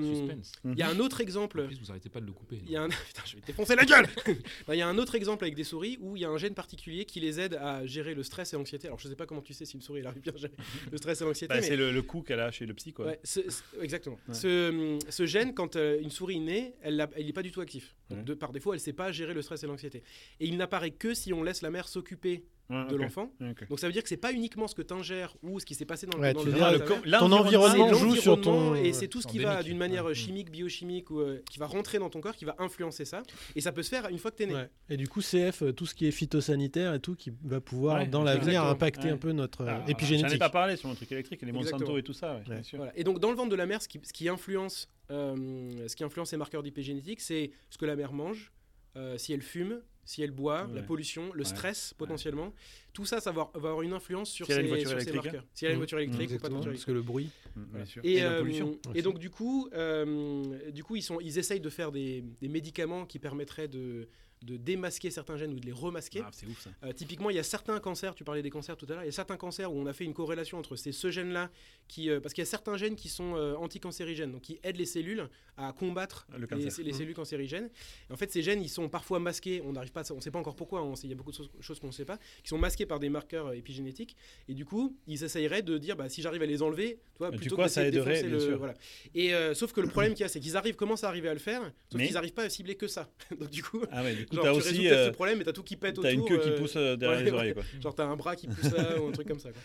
il 0.64 0.76
y 0.78 0.82
a 0.82 0.88
un 0.88 0.98
autre 0.98 1.20
exemple. 1.20 1.60
En 1.60 1.66
plus, 1.66 1.78
vous 1.80 1.90
arrêtez 1.90 2.08
pas 2.08 2.20
de 2.20 2.26
le 2.26 2.32
couper. 2.32 2.60
Il 2.64 2.70
y 2.72 2.76
a 2.76 2.82
un... 2.82 2.88
Putain, 3.06 3.22
je 3.24 3.36
vais 3.36 3.40
te 3.40 3.46
défoncer 3.46 3.76
la 3.76 3.84
gueule 3.84 4.06
Non, 4.26 4.34
Il 4.74 4.76
y 4.78 4.82
a 4.82 4.88
un 4.88 4.98
autre 4.98 5.14
exemple 5.14 5.44
avec 5.44 5.54
des 5.54 5.64
souris 5.64 5.98
où 6.00 6.16
il 6.16 6.22
y 6.22 6.24
a 6.24 6.28
un 6.28 6.36
gène 6.36 6.54
particulier 6.54 7.04
qui 7.04 7.20
les 7.20 7.38
aide 7.40 7.54
à 7.54 7.86
gérer 7.86 8.14
le 8.14 8.22
stress 8.22 8.52
et 8.52 8.56
l'anxiété. 8.56 8.88
Alors 8.88 8.98
je 8.98 9.08
sais 9.08 9.14
pas 9.16 9.26
comment 9.26 9.40
tu 9.40 9.54
sais 9.54 9.64
si 9.64 9.74
une 9.76 9.82
souris 9.82 10.00
elle 10.00 10.08
arrive 10.08 10.22
bien 10.22 10.32
à 10.34 10.36
gérer 10.36 10.52
le 10.90 10.96
stress 10.98 11.20
et 11.20 11.24
l'anxiété, 11.24 11.54
Bah, 11.54 11.60
mais 11.60 11.66
C'est 11.66 11.76
le, 11.76 11.92
le 11.92 12.02
coup 12.02 12.22
qu'elle 12.22 12.40
a 12.40 12.50
chez 12.50 12.66
le 12.66 12.74
psy, 12.74 12.92
quoi. 12.92 13.06
Ouais, 13.06 13.20
ce- 13.24 13.48
ce- 13.48 13.62
exactement. 13.80 14.18
Ouais. 14.28 14.34
Ce, 14.34 14.98
ce 15.08 15.26
gène, 15.26 15.54
quand 15.54 15.76
euh, 15.76 16.00
une 16.02 16.10
souris 16.10 16.40
naît, 16.40 16.74
elle 16.82 16.96
n'est 16.96 17.32
pas 17.32 17.42
du 17.42 17.52
tout 17.52 17.60
actif. 17.60 17.94
Donc, 18.10 18.18
Ouais. 18.18 18.24
de, 18.24 18.34
par 18.34 18.50
défaut, 18.52 18.72
elle 18.72 18.78
ne 18.80 18.82
sait 18.84 18.92
pas 18.92 19.12
gérer 19.12 19.32
le 19.34 19.42
stress 19.42 19.62
et 19.62 19.66
l'anxiété. 19.68 20.02
Et 20.40 20.46
il 20.46 20.56
n'apparaît 20.56 20.90
que 20.90 21.14
si 21.14 21.32
on 21.32 21.44
laisse 21.44 21.62
la 21.62 21.70
mère 21.70 21.86
s'occuper 21.86 22.44
Ouais, 22.70 22.86
de 22.86 22.94
l'enfant. 22.96 23.32
Ok. 23.40 23.68
Donc 23.68 23.80
ça 23.80 23.86
veut 23.88 23.92
dire 23.92 24.02
que 24.04 24.08
c'est 24.08 24.16
pas 24.16 24.32
uniquement 24.32 24.68
ce 24.68 24.74
que 24.76 24.82
tu 24.82 24.94
ingères 24.94 25.36
ou 25.42 25.58
ce 25.58 25.66
qui 25.66 25.74
s'est 25.74 25.84
passé 25.84 26.06
dans, 26.06 26.16
le- 26.18 26.32
dans 26.32 26.44
le 26.44 26.50
le 26.52 26.78
co- 26.78 27.18
ton 27.18 27.32
environnement 27.32 27.92
joue 27.94 28.14
sur 28.14 28.40
ton. 28.40 28.76
et 28.76 28.92
c'est 28.92 29.08
tout 29.08 29.20
ce 29.20 29.26
qui 29.26 29.38
va 29.40 29.62
d'une 29.62 29.76
manière 29.76 30.04
Ouais. 30.06 30.14
chimique, 30.14 30.50
biochimique 30.50 31.10
ou 31.10 31.18
euh, 31.20 31.42
qui 31.50 31.58
va 31.58 31.66
rentrer 31.66 31.98
dans 31.98 32.08
ton 32.10 32.20
corps, 32.20 32.36
qui 32.36 32.44
va 32.44 32.54
influencer 32.58 33.04
ça. 33.04 33.22
Et 33.56 33.60
ça 33.60 33.72
peut 33.72 33.82
se 33.82 33.88
faire 33.90 34.08
une 34.08 34.18
fois 34.18 34.30
que 34.30 34.36
tu 34.36 34.44
es 34.44 34.46
né. 34.46 34.54
Ouais. 34.54 34.70
Et 34.88 34.96
du 34.96 35.08
coup, 35.08 35.20
CF, 35.20 35.62
euh, 35.62 35.72
tout 35.72 35.84
ce 35.86 35.94
qui 35.94 36.06
est 36.06 36.10
phytosanitaire 36.12 36.94
et 36.94 37.00
tout, 37.00 37.16
qui 37.16 37.32
va 37.44 37.60
pouvoir, 37.60 37.98
Ouais, 37.98 38.06
dans 38.06 38.22
l'avenir, 38.22 38.62
impacter 38.64 39.06
Ouais. 39.08 39.10
un 39.10 39.16
peu 39.16 39.32
notre 39.32 39.62
euh, 39.62 39.66
Ah, 39.70 39.80
J'en 39.80 39.86
ai 39.86 39.90
épigénétique. 39.90 40.38
pas 40.38 40.48
parlé 40.50 40.76
sur 40.76 40.88
mon 40.88 40.94
truc 40.94 41.10
électrique, 41.12 41.42
les 41.42 41.50
Monsanto 41.52 41.74
Exactement. 41.74 41.98
et 41.98 42.02
tout 42.04 42.12
ça, 42.12 42.36
ouais, 42.36 42.42
bien 42.46 42.56
Ouais. 42.56 42.62
sûr. 42.62 42.78
Voilà. 42.78 42.92
Et 42.96 43.02
donc 43.04 43.18
dans 43.18 43.30
le 43.30 43.36
ventre 43.36 43.50
de 43.50 43.56
la 43.56 43.66
mère, 43.66 43.82
ce 43.82 43.88
qui, 43.88 44.00
ce 44.02 44.12
qui 44.12 44.28
influence, 44.28 44.88
euh, 45.10 45.88
ce 45.88 45.96
qui 45.96 46.04
influence 46.04 46.30
les 46.32 46.38
marqueurs 46.38 46.62
d'épigénétique, 46.62 47.20
c'est 47.20 47.50
ce 47.68 47.78
que 47.78 47.84
la 47.86 47.96
mère 47.96 48.12
mange, 48.12 48.52
euh, 48.96 49.18
si 49.18 49.32
elle 49.32 49.42
fume, 49.42 49.80
si 50.10 50.22
elle 50.22 50.32
boit, 50.32 50.68
la 50.74 50.82
pollution, 50.82 51.32
le 51.32 51.40
Ouais. 51.40 51.44
stress 51.44 51.94
potentiellement. 51.96 52.52
Tout 52.92 53.04
ça, 53.06 53.20
ça 53.20 53.30
va, 53.30 53.48
va 53.54 53.68
avoir 53.70 53.82
une 53.82 53.92
influence 53.92 54.28
sur 54.28 54.44
Si 54.46 54.50
elle 54.50 54.58
a 54.58 54.60
ces, 54.62 54.64
une 54.64 54.68
voiture 54.70 54.90
sur 54.90 54.98
ces 55.00 55.08
électrique, 55.10 55.32
marqueurs. 55.32 55.46
Si 55.54 55.64
elle 55.64 55.70
a 55.70 55.72
une 55.74 55.76
Mmh. 55.76 55.80
voiture 55.80 55.98
électrique 56.00 56.30
ou 56.32 56.38
pas 56.38 56.48
de 56.48 56.54
voiture 56.54 56.72
parce 56.72 56.84
que 56.84 56.90
le 56.90 57.02
bruit. 57.02 57.30
Mm, 57.54 57.62
bien 57.76 57.84
sûr. 57.84 58.02
Et, 58.04 58.20
la 58.20 58.30
euh, 58.32 58.40
pollution. 58.40 58.72
et 58.72 58.88
aussi. 58.90 59.02
donc 59.02 59.18
du 59.20 59.30
coup, 59.30 59.68
euh, 59.72 60.70
du 60.72 60.82
coup 60.82 60.96
ils, 60.96 61.02
sont, 61.02 61.20
ils 61.20 61.38
essayent 61.38 61.60
de 61.60 61.70
faire 61.70 61.92
des, 61.92 62.24
des 62.40 62.48
médicaments 62.48 63.06
qui 63.06 63.20
permettraient 63.20 63.68
de, 63.68 64.08
de 64.42 64.56
démasquer 64.56 65.10
certains 65.10 65.36
gènes 65.36 65.52
ou 65.52 65.60
de 65.60 65.66
les 65.66 65.72
remasquer. 65.72 66.22
Ah, 66.24 66.30
c'est 66.32 66.46
ouf 66.46 66.60
ça. 66.62 66.70
Euh, 66.84 66.92
typiquement, 66.92 67.28
il 67.30 67.36
y 67.36 67.38
a 67.38 67.42
certains 67.42 67.78
cancers, 67.78 68.14
tu 68.14 68.24
parlais 68.24 68.40
des 68.42 68.48
cancers 68.50 68.76
tout 68.76 68.86
à 68.88 68.94
l'heure, 68.94 69.02
il 69.02 69.06
y 69.06 69.08
a 69.10 69.12
certains 69.12 69.36
cancers 69.36 69.70
où 69.70 69.76
on 69.76 69.86
a 69.86 69.92
fait 69.92 70.04
une 70.04 70.14
corrélation 70.14 70.58
entre 70.58 70.76
ces, 70.76 70.92
ce 70.92 71.10
gène-là, 71.10 71.50
qui, 71.88 72.08
euh, 72.08 72.20
parce 72.20 72.32
qu'il 72.32 72.40
y 72.42 72.46
a 72.46 72.50
certains 72.50 72.76
gènes 72.78 72.96
qui 72.96 73.08
sont 73.10 73.34
euh, 73.36 73.54
anticancérigènes, 73.56 74.32
donc 74.32 74.42
qui 74.42 74.58
aident 74.62 74.76
les 74.78 74.86
cellules 74.86 75.28
à 75.58 75.72
combattre 75.74 76.26
Le 76.38 76.46
les, 76.56 76.64
Mhm. 76.64 76.70
cellules 76.70 77.14
cancérigènes. 77.14 77.68
Et 78.08 78.12
en 78.12 78.16
fait, 78.16 78.30
ces 78.32 78.42
gènes, 78.42 78.62
ils 78.62 78.68
sont 78.70 78.88
parfois 78.88 79.18
masqués, 79.18 79.60
on 79.64 79.72
n'arrive 79.72 79.92
pas, 79.92 80.10
on 80.10 80.16
ne 80.16 80.20
sait 80.22 80.30
pas 80.30 80.38
encore 80.38 80.56
pourquoi, 80.56 80.82
on 80.82 80.96
sait- 80.96 81.06
il 81.06 81.10
y 81.10 81.12
a 81.12 81.16
beaucoup 81.16 81.32
de 81.32 81.36
choses- 81.36 81.50
choses 81.60 81.78
qu'on 81.78 81.88
ne 81.88 81.92
sait 81.92 82.06
pas, 82.06 82.16
qui 82.42 82.48
sont 82.48 82.56
masqués 82.58 82.86
par 82.86 82.98
des 82.98 83.10
marqueurs 83.10 83.52
épigénétiques. 83.52 84.16
Et 84.48 84.54
du 84.54 84.64
coup, 84.64 84.96
ils 85.06 85.22
essayeraient 85.22 85.62
de 85.62 85.76
dire, 85.76 85.96
bah, 85.96 86.08
si 86.08 86.22
j'arrive 86.22 86.40
à 86.42 86.46
les 86.46 86.62
enlever, 86.62 86.98
tu 87.12 87.18
vois, 87.18 87.28
Et 87.28 87.32
du 87.32 87.36
plutôt 87.38 87.56
coup, 87.56 87.62
que 87.62 87.68
ça 87.68 87.86
aiderait, 87.86 88.22
bien 88.22 88.30
le- 88.32 88.40
sûr. 88.40 88.56
voilà. 88.58 88.74
Et 89.14 89.32
sauf 89.54 89.72
que 89.72 89.80
le 89.82 89.88
problème 89.88 90.14
qu'il 90.14 90.22
y 90.22 90.24
a, 90.24 90.28
c'est 90.28 90.40
qu'ils 90.40 90.56
arrivent, 90.56 90.76
commencent 90.76 91.04
à 91.04 91.08
arriver 91.08 91.28
à 91.28 91.34
le 91.34 91.40
faire, 91.40 91.60
sauf 91.90 91.98
Mais- 91.98 92.06
qu'ils 92.06 92.14
n'arrivent 92.14 92.32
pas 92.32 92.44
à 92.44 92.48
cibler 92.48 92.74
que 92.76 92.86
ça. 92.86 93.10
donc 93.38 93.50
du 93.50 93.62
coup, 93.62 93.82
Ah 93.90 94.02
ouais, 94.02 94.14
du 94.14 94.26
coup, 94.26 94.29
genre, 94.36 94.44
t'as 94.44 94.52
tu 94.52 94.58
aussi. 94.58 94.68
résous 94.68 94.94
euh, 94.94 95.06
ce 95.06 95.10
problème, 95.12 95.38
mais 95.38 95.44
t'as 95.44 95.52
tout 95.52 95.62
qui 95.62 95.76
pète 95.76 95.92
autour. 95.98 96.04
T'as 96.04 96.12
une 96.12 96.24
queue 96.24 96.38
qui 96.38 96.50
euh, 96.50 96.58
pousse 96.58 96.76
euh, 96.76 96.96
derrière 96.96 97.18
ouais, 97.18 97.24
les 97.24 97.32
oreilles, 97.32 97.54
quoi. 97.54 97.62
Genre 97.80 97.94
t'as 97.94 98.06
un 98.06 98.16
bras 98.16 98.36
qui 98.36 98.46
pousse 98.48 98.72
là 98.72 99.00
ou 99.00 99.08
un 99.08 99.12
truc 99.12 99.28
comme 99.28 99.40
ça. 99.40 99.50
quoi. 99.50 99.60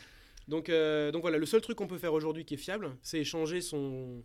Donc, 0.48 0.70
euh, 0.70 1.12
donc 1.12 1.24
voilà, 1.24 1.40
le 1.40 1.46
seul 1.48 1.60
truc 1.60 1.76
qu'on 1.76 1.88
peut 1.88 1.98
faire 1.98 2.14
aujourd'hui 2.14 2.46
qui 2.46 2.54
est 2.54 2.58
fiable, 2.58 2.92
c'est 3.02 3.24
changer 3.24 3.62
son, 3.62 4.22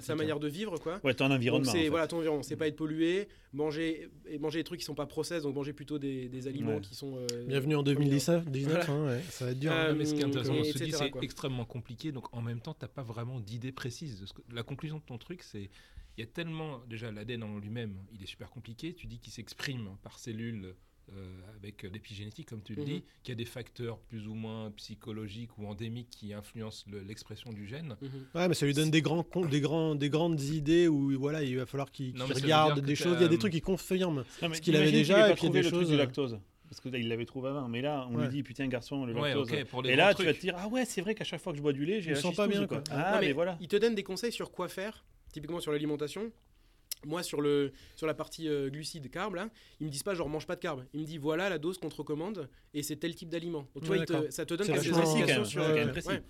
sa, 0.00 0.14
manière 0.14 0.38
de 0.38 0.46
vivre. 0.46 0.78
Quoi. 0.78 1.00
Ouais, 1.02 1.14
ton 1.14 1.24
Donc 1.26 1.34
environnement. 1.36 1.72
c'est 1.72 1.78
en 1.78 1.82
fait. 1.82 1.88
voilà 1.88 2.06
ton 2.06 2.18
environnement, 2.18 2.44
c'est 2.44 2.54
pas 2.54 2.68
être 2.68 2.76
pollué, 2.76 3.26
manger 3.52 4.08
et 4.28 4.38
manger 4.38 4.60
des 4.60 4.64
trucs 4.64 4.78
qui 4.78 4.86
sont 4.86 4.94
pas 4.94 5.06
process, 5.06 5.42
donc 5.42 5.56
manger 5.56 5.72
plutôt 5.72 5.98
des, 5.98 6.28
des 6.28 6.46
aliments 6.46 6.74
Ouais. 6.76 6.80
qui 6.80 6.94
sont. 6.94 7.16
euh, 7.16 7.44
Bienvenue 7.48 7.74
en 7.74 7.82
2019, 7.82 8.48
19, 8.48 8.86
Voilà. 8.86 8.92
hein, 8.92 9.06
ouais, 9.16 9.20
ça 9.30 9.46
va 9.46 9.50
être 9.50 9.58
dur. 9.58 9.72
Euh, 9.72 9.74
hein. 9.74 9.88
Non, 9.88 9.94
mais 9.98 10.04
ce 10.04 10.14
qui 10.14 10.20
est 10.20 10.24
intéressant 10.24 10.54
c'est 10.62 11.10
extrêmement 11.22 11.64
compliqué. 11.64 12.12
Donc 12.12 12.32
en 12.32 12.40
même 12.40 12.60
temps, 12.60 12.74
tu 12.78 12.84
n'as 12.84 12.88
pas 12.88 13.02
vraiment 13.02 13.40
d'idée 13.40 13.72
précise. 13.72 14.24
La 14.52 14.62
conclusion 14.62 14.98
de 14.98 15.02
ton 15.02 15.18
truc, 15.18 15.42
c'est 15.42 15.70
il 16.16 16.20
y 16.20 16.24
a 16.24 16.26
tellement. 16.26 16.80
Déjà, 16.88 17.10
l'ADN 17.12 17.42
en 17.42 17.58
lui-même, 17.58 17.96
il 18.12 18.22
est 18.22 18.26
super 18.26 18.50
compliqué. 18.50 18.94
Tu 18.94 19.06
dis 19.06 19.18
qu'il 19.18 19.32
s'exprime 19.32 19.88
par 20.02 20.18
cellules. 20.18 20.74
euh, 21.14 21.38
avec 21.58 21.82
l'épigénétique, 21.82 22.48
comme 22.48 22.62
tu 22.62 22.74
le 22.74 22.80
Mhm. 22.80 22.88
dis, 22.88 23.04
qu'il 23.22 23.28
y 23.28 23.32
a 23.32 23.34
des 23.34 23.44
facteurs 23.44 23.98
plus 23.98 24.26
ou 24.26 24.32
moins 24.32 24.70
psychologiques 24.70 25.50
ou 25.58 25.66
endémiques 25.66 26.08
qui 26.08 26.32
influencent 26.32 26.86
le- 26.90 27.02
l'expression 27.02 27.52
du 27.52 27.66
gène. 27.66 27.94
Mhm. 28.00 28.08
Ouais, 28.34 28.48
mais 28.48 28.54
ça 28.54 28.64
lui 28.64 28.72
donne 28.72 28.90
des, 28.90 29.02
grands, 29.02 29.22
con- 29.22 29.44
des, 29.44 29.60
grands, 29.60 29.94
des 29.94 30.08
grandes 30.08 30.40
idées 30.40 30.88
où 30.88 31.10
voilà, 31.18 31.42
il 31.42 31.58
va 31.58 31.66
falloir 31.66 31.92
qu'il 31.92 32.14
qu'il 32.14 32.22
regarde 32.22 32.80
des 32.80 32.96
choses. 32.96 33.16
Il 33.18 33.22
y 33.22 33.24
a 33.26 33.28
des 33.28 33.34
euh, 33.34 33.38
trucs 33.38 33.52
qui 33.52 33.60
confirment. 33.60 34.24
Non, 34.40 34.54
ce 34.54 34.62
qu'il 34.62 34.74
avait 34.76 34.92
déjà, 34.92 35.28
et 35.28 35.34
puis 35.34 35.42
il 35.42 35.46
y 35.46 35.48
a 35.48 35.50
trouvé 35.50 35.58
des 35.58 35.62
le 35.64 35.68
truc 35.70 35.80
choses, 35.80 35.88
du 35.90 35.94
euh, 35.94 35.98
lactose. 35.98 36.38
Parce 36.70 36.80
que 36.80 36.88
là, 36.88 36.96
il 36.96 37.08
l'avait 37.08 37.26
trouvé 37.26 37.50
avant. 37.50 37.68
Mais 37.68 37.82
là, 37.82 38.08
on 38.10 38.14
Ouais. 38.16 38.22
lui 38.24 38.30
dit, 38.30 38.42
putain, 38.42 38.66
garçon, 38.68 39.04
le 39.04 39.12
Ouais, 39.12 39.34
lactose. 39.34 39.52
ok, 39.52 39.64
pour 39.66 39.82
les 39.82 39.90
Et 39.90 39.96
là, 39.96 40.14
tu 40.14 40.24
vas 40.24 40.32
te 40.32 40.40
dire, 40.40 40.54
ah 40.56 40.68
ouais, 40.68 40.86
c'est 40.86 41.02
vrai 41.02 41.14
qu'à 41.14 41.24
chaque 41.24 41.42
fois 41.42 41.52
que 41.52 41.58
je 41.58 41.62
bois 41.62 41.74
du 41.74 41.84
lait, 41.84 42.00
j'ai 42.00 42.14
sens 42.14 42.34
pas 42.34 42.48
bien, 42.48 42.66
quoi. 42.66 42.78
quoi. 42.78 42.84
Ah, 42.96 43.12
Non, 43.12 43.20
mais 43.20 43.26
mais 43.26 43.32
voilà. 43.34 43.58
Il 43.60 43.68
te 43.68 43.76
donne 43.76 43.94
des 43.94 44.02
conseils 44.04 44.32
sur 44.32 44.50
quoi 44.50 44.68
faire, 44.70 45.04
typiquement 45.34 45.60
sur 45.60 45.72
l'alimentation. 45.72 46.30
Moi, 47.06 47.22
sur, 47.22 47.42
le, 47.42 47.72
sur 47.96 48.06
la 48.06 48.14
partie 48.14 48.48
euh, 48.48 48.70
glucides, 48.70 49.10
carbs, 49.10 49.34
là, 49.34 49.50
ils 49.78 49.86
me 49.86 49.90
disent 49.92 50.02
pas 50.02 50.14
genre 50.14 50.28
mange 50.30 50.46
pas 50.46 50.54
de 50.56 50.60
carbs. 50.60 50.86
Ils 50.94 51.00
me 51.00 51.04
disent 51.04 51.18
voilà 51.18 51.50
la 51.50 51.58
dose 51.58 51.76
qu'on 51.76 51.90
te 51.90 51.96
recommande 51.96 52.48
et 52.72 52.82
c'est 52.82 52.96
tel 52.96 53.14
type 53.14 53.28
d'aliment. 53.28 53.66
Donc 53.74 53.82
tu 53.82 53.88
vois, 53.88 53.98
Ouais, 53.98 54.06
te- 54.06 54.12
d'accord. 54.14 54.32
ça 54.32 54.46
te 54.46 54.54
donne 54.54 54.66
quelques 54.66 54.96
indications 54.96 55.44
sur. 55.44 55.62
Euh, 55.62 55.92
ouais. 55.92 56.22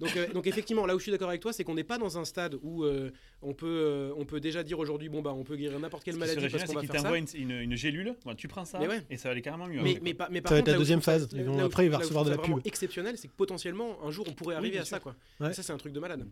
Donc, 0.00 0.16
euh, 0.16 0.26
donc 0.32 0.46
effectivement, 0.46 0.86
là 0.86 0.94
où 0.94 0.98
je 0.98 1.02
suis 1.04 1.12
d'accord 1.12 1.28
avec 1.28 1.40
toi, 1.40 1.52
c'est 1.52 1.62
qu'on 1.62 1.74
n'est 1.74 1.84
pas 1.84 1.98
dans 1.98 2.18
un 2.18 2.24
stade 2.24 2.56
où 2.62 2.84
euh, 2.84 3.10
on, 3.42 3.52
peut, 3.54 3.66
euh, 3.68 4.12
on 4.16 4.24
peut 4.24 4.40
déjà 4.40 4.62
dire 4.62 4.78
aujourd'hui 4.78 5.08
bon 5.08 5.20
bah 5.22 5.32
on 5.36 5.44
peut 5.44 5.56
guérir 5.56 5.78
n'importe 5.78 6.04
quelle 6.04 6.16
maladie 6.16 6.48
parce 6.48 6.64
qu'on 6.64 6.72
va 6.74 6.80
faire 6.80 6.90
ça. 6.96 7.02
t'envoie 7.02 7.18
une, 7.18 7.26
une, 7.34 7.50
une 7.50 7.76
gélule, 7.76 8.14
Bon, 8.24 8.34
tu 8.34 8.48
prends 8.48 8.64
ça, 8.64 8.78
Mais 8.78 8.88
ouais. 8.88 9.02
et 9.10 9.16
ça 9.16 9.28
va 9.28 9.32
aller 9.32 9.42
carrément 9.42 9.66
mieux. 9.66 9.82
Mais, 9.82 9.98
mais, 10.02 10.14
par 10.14 10.28
Ça 10.28 10.32
va 10.32 10.38
être 10.38 10.48
contre, 10.48 10.70
la 10.72 10.78
deuxième 10.78 11.02
phase. 11.02 11.28
ça- 11.30 11.64
après, 11.64 11.84
il 11.86 11.90
va 11.90 11.98
recevoir 11.98 12.24
de 12.24 12.30
la 12.30 12.38
pub. 12.38 12.58
exceptionnel, 12.64 13.16
c'est 13.18 13.28
que 13.28 13.34
potentiellement 13.36 13.98
un 14.04 14.10
jour 14.10 14.26
on 14.28 14.32
pourrait 14.32 14.54
arriver 14.56 14.78
à 14.78 14.84
ça 14.84 15.00
quoi. 15.00 15.14
Ouais. 15.38 15.50
Et 15.50 15.52
ça 15.52 15.62
c'est 15.62 15.72
un 15.72 15.78
truc 15.78 15.92
de 15.92 16.00
malade. 16.00 16.26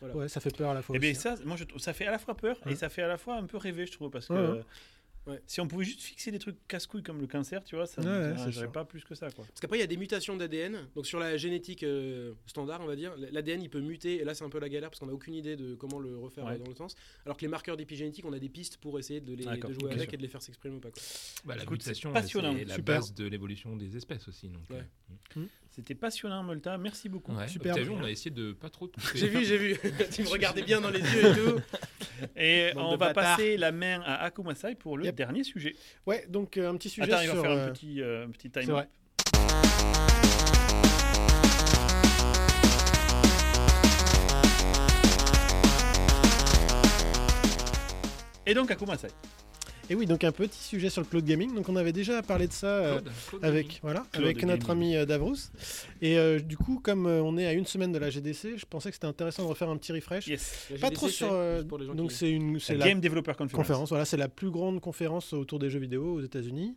Voilà. 0.00 0.14
Ouais, 0.16 0.28
ça 0.28 0.40
fait 0.40 0.56
peur 0.56 0.70
à 0.70 0.74
la 0.74 0.82
fois. 0.82 0.94
Eh 0.94 1.00
bien, 1.00 1.10
aussi. 1.10 1.20
ça, 1.20 1.34
moi, 1.44 1.56
je 1.56 1.64
ça 1.78 1.92
fait 1.92 2.06
à 2.06 2.12
la 2.12 2.20
fois 2.20 2.36
peur 2.36 2.56
et 2.70 2.76
ça 2.76 2.88
fait 2.88 3.02
à 3.02 3.08
la 3.08 3.18
fois 3.18 3.34
un 3.34 3.46
peu 3.46 3.56
rêver, 3.56 3.84
je 3.84 3.90
trouve, 3.92 4.10
parce 4.10 4.28
que 4.28 4.60
Ouais, 5.28 5.40
si 5.46 5.60
on 5.60 5.68
pouvait 5.68 5.84
juste 5.84 6.00
fixer 6.00 6.30
des 6.32 6.38
trucs 6.38 6.56
casse-couilles 6.68 7.02
comme 7.02 7.20
le 7.20 7.26
cancer, 7.26 7.62
tu 7.62 7.76
vois, 7.76 7.86
ça 7.86 8.00
ne 8.02 8.34
ouais, 8.34 8.68
pas 8.68 8.84
plus 8.86 9.04
que 9.04 9.14
ça, 9.14 9.30
quoi. 9.30 9.44
Parce 9.46 9.60
qu'après, 9.60 9.76
il 9.76 9.80
y 9.80 9.84
a 9.84 9.86
des 9.86 9.98
mutations 9.98 10.36
d'ADN. 10.36 10.88
Donc, 10.96 11.06
sur 11.06 11.18
la 11.18 11.36
génétique 11.36 11.82
euh, 11.82 12.32
standard, 12.46 12.80
on 12.80 12.86
va 12.86 12.96
dire, 12.96 13.14
l'ADN, 13.30 13.60
il 13.62 13.68
peut 13.68 13.80
muter. 13.80 14.20
Et 14.20 14.24
là, 14.24 14.32
c'est 14.34 14.44
un 14.44 14.48
peu 14.48 14.58
la 14.58 14.68
galère 14.70 14.88
parce 14.88 15.00
qu'on 15.00 15.06
n'a 15.06 15.12
aucune 15.12 15.34
idée 15.34 15.54
de 15.56 15.74
comment 15.74 15.98
le 15.98 16.16
refaire 16.16 16.46
Ouais. 16.46 16.56
dans 16.58 16.68
le 16.68 16.74
sens. 16.74 16.96
Alors 17.26 17.36
que 17.36 17.42
les 17.42 17.48
marqueurs 17.48 17.76
d'épigénétique, 17.76 18.24
on 18.24 18.32
a 18.32 18.38
des 18.38 18.48
pistes 18.48 18.78
pour 18.78 18.98
essayer 18.98 19.20
de, 19.20 19.34
les, 19.34 19.44
de 19.44 19.50
D'accord, 19.50 19.72
jouer 19.72 19.92
avec 19.92 20.14
et 20.14 20.16
de 20.16 20.22
les 20.22 20.28
faire 20.28 20.40
s'exprimer 20.40 20.76
ou 20.76 20.80
pas. 20.80 20.90
Quoi. 20.90 21.02
Bah, 21.44 21.56
la 21.56 21.62
Écoute, 21.64 21.82
c'est 21.82 21.90
mutation, 21.90 22.12
passionnant, 22.12 22.54
c'est 22.56 22.64
la 22.64 22.74
super. 22.76 22.96
base 23.00 23.12
de 23.12 23.26
l'évolution 23.26 23.76
des 23.76 23.96
espèces 23.98 24.26
aussi. 24.28 24.48
Donc, 24.48 24.62
Ouais. 24.70 24.84
euh, 25.36 25.44
C'était 25.78 25.94
passionnant, 25.94 26.42
Molta. 26.42 26.76
Merci 26.76 27.08
beaucoup. 27.08 27.32
ouais. 27.32 27.46
Super. 27.46 27.76
Vu, 27.76 27.90
on 27.90 28.02
a 28.02 28.10
essayé 28.10 28.32
de 28.32 28.50
pas 28.50 28.68
trop. 28.68 28.90
J'ai 29.14 29.28
vu, 29.28 29.44
j'ai 29.44 29.56
vu. 29.56 29.76
tu 30.12 30.24
me 30.24 30.28
regardais 30.28 30.62
bien 30.62 30.80
dans 30.80 30.90
les 30.90 30.98
yeux 30.98 31.24
et 31.30 31.34
tout. 31.34 31.60
Et 32.36 32.72
Bande 32.74 32.94
on 32.94 32.96
va 32.96 33.14
passer 33.14 33.56
la 33.56 33.70
main 33.70 34.00
à 34.04 34.24
Akumasai 34.24 34.74
pour 34.74 34.98
le 34.98 35.04
Yep. 35.04 35.14
dernier 35.14 35.44
sujet. 35.44 35.76
Ouais, 36.04 36.26
donc 36.28 36.56
euh, 36.56 36.68
un 36.68 36.76
petit 36.76 36.88
sujet 36.88 37.12
Attends, 37.12 37.22
il 37.22 37.28
va 37.28 37.32
sur. 37.34 37.42
faire 37.42 37.50
euh, 37.52 37.68
un 37.68 37.72
petit, 37.72 38.02
euh, 38.02 38.26
un 38.26 38.30
petit 38.30 38.50
time. 38.50 38.64
C'est 38.64 38.72
vrai. 38.72 38.88
Et 48.46 48.54
donc, 48.54 48.70
Akumasai. 48.70 49.08
Et 49.90 49.94
oui, 49.94 50.06
donc 50.06 50.22
un 50.24 50.32
petit 50.32 50.58
sujet 50.62 50.90
sur 50.90 51.00
le 51.00 51.06
cloud 51.06 51.24
gaming. 51.24 51.54
Donc 51.54 51.68
on 51.68 51.76
avait 51.76 51.92
déjà 51.92 52.22
parlé 52.22 52.46
de 52.46 52.52
ça 52.52 52.66
euh, 52.66 53.00
avec 53.42 53.78
voilà 53.82 54.04
avec 54.12 54.42
notre 54.44 54.66
Gaming. 54.68 54.82
ami 54.94 54.96
euh, 54.96 55.06
Davrous. 55.06 55.36
Et 56.02 56.18
euh, 56.18 56.38
du 56.40 56.56
coup, 56.56 56.78
comme 56.82 57.06
on 57.06 57.38
est 57.38 57.46
à 57.46 57.52
une 57.54 57.64
semaine 57.66 57.92
de 57.92 57.98
la 57.98 58.10
GDC, 58.10 58.56
je 58.58 58.66
pensais 58.66 58.90
que 58.90 58.94
c'était 58.96 59.06
intéressant 59.06 59.44
de 59.44 59.48
refaire 59.48 59.68
un 59.70 59.76
petit 59.76 59.92
refresh. 59.92 60.26
Yes. 60.26 60.66
Pas 60.80 60.88
GDC, 60.88 60.92
trop 60.94 61.08
sur. 61.08 61.28
euh, 61.32 61.62
donc 61.62 62.12
c'est 62.12 62.30
une 62.30 62.60
c'est 62.60 62.76
La 62.76 62.86
Game 62.88 63.00
Developer 63.00 63.32
Conference. 63.32 63.52
conférence. 63.52 63.88
Voilà, 63.88 64.04
c'est 64.04 64.16
la 64.16 64.28
plus 64.28 64.50
grande 64.50 64.80
conférence 64.80 65.32
autour 65.32 65.58
des 65.58 65.70
jeux 65.70 65.80
vidéo 65.80 66.14
aux 66.14 66.20
États-Unis 66.20 66.76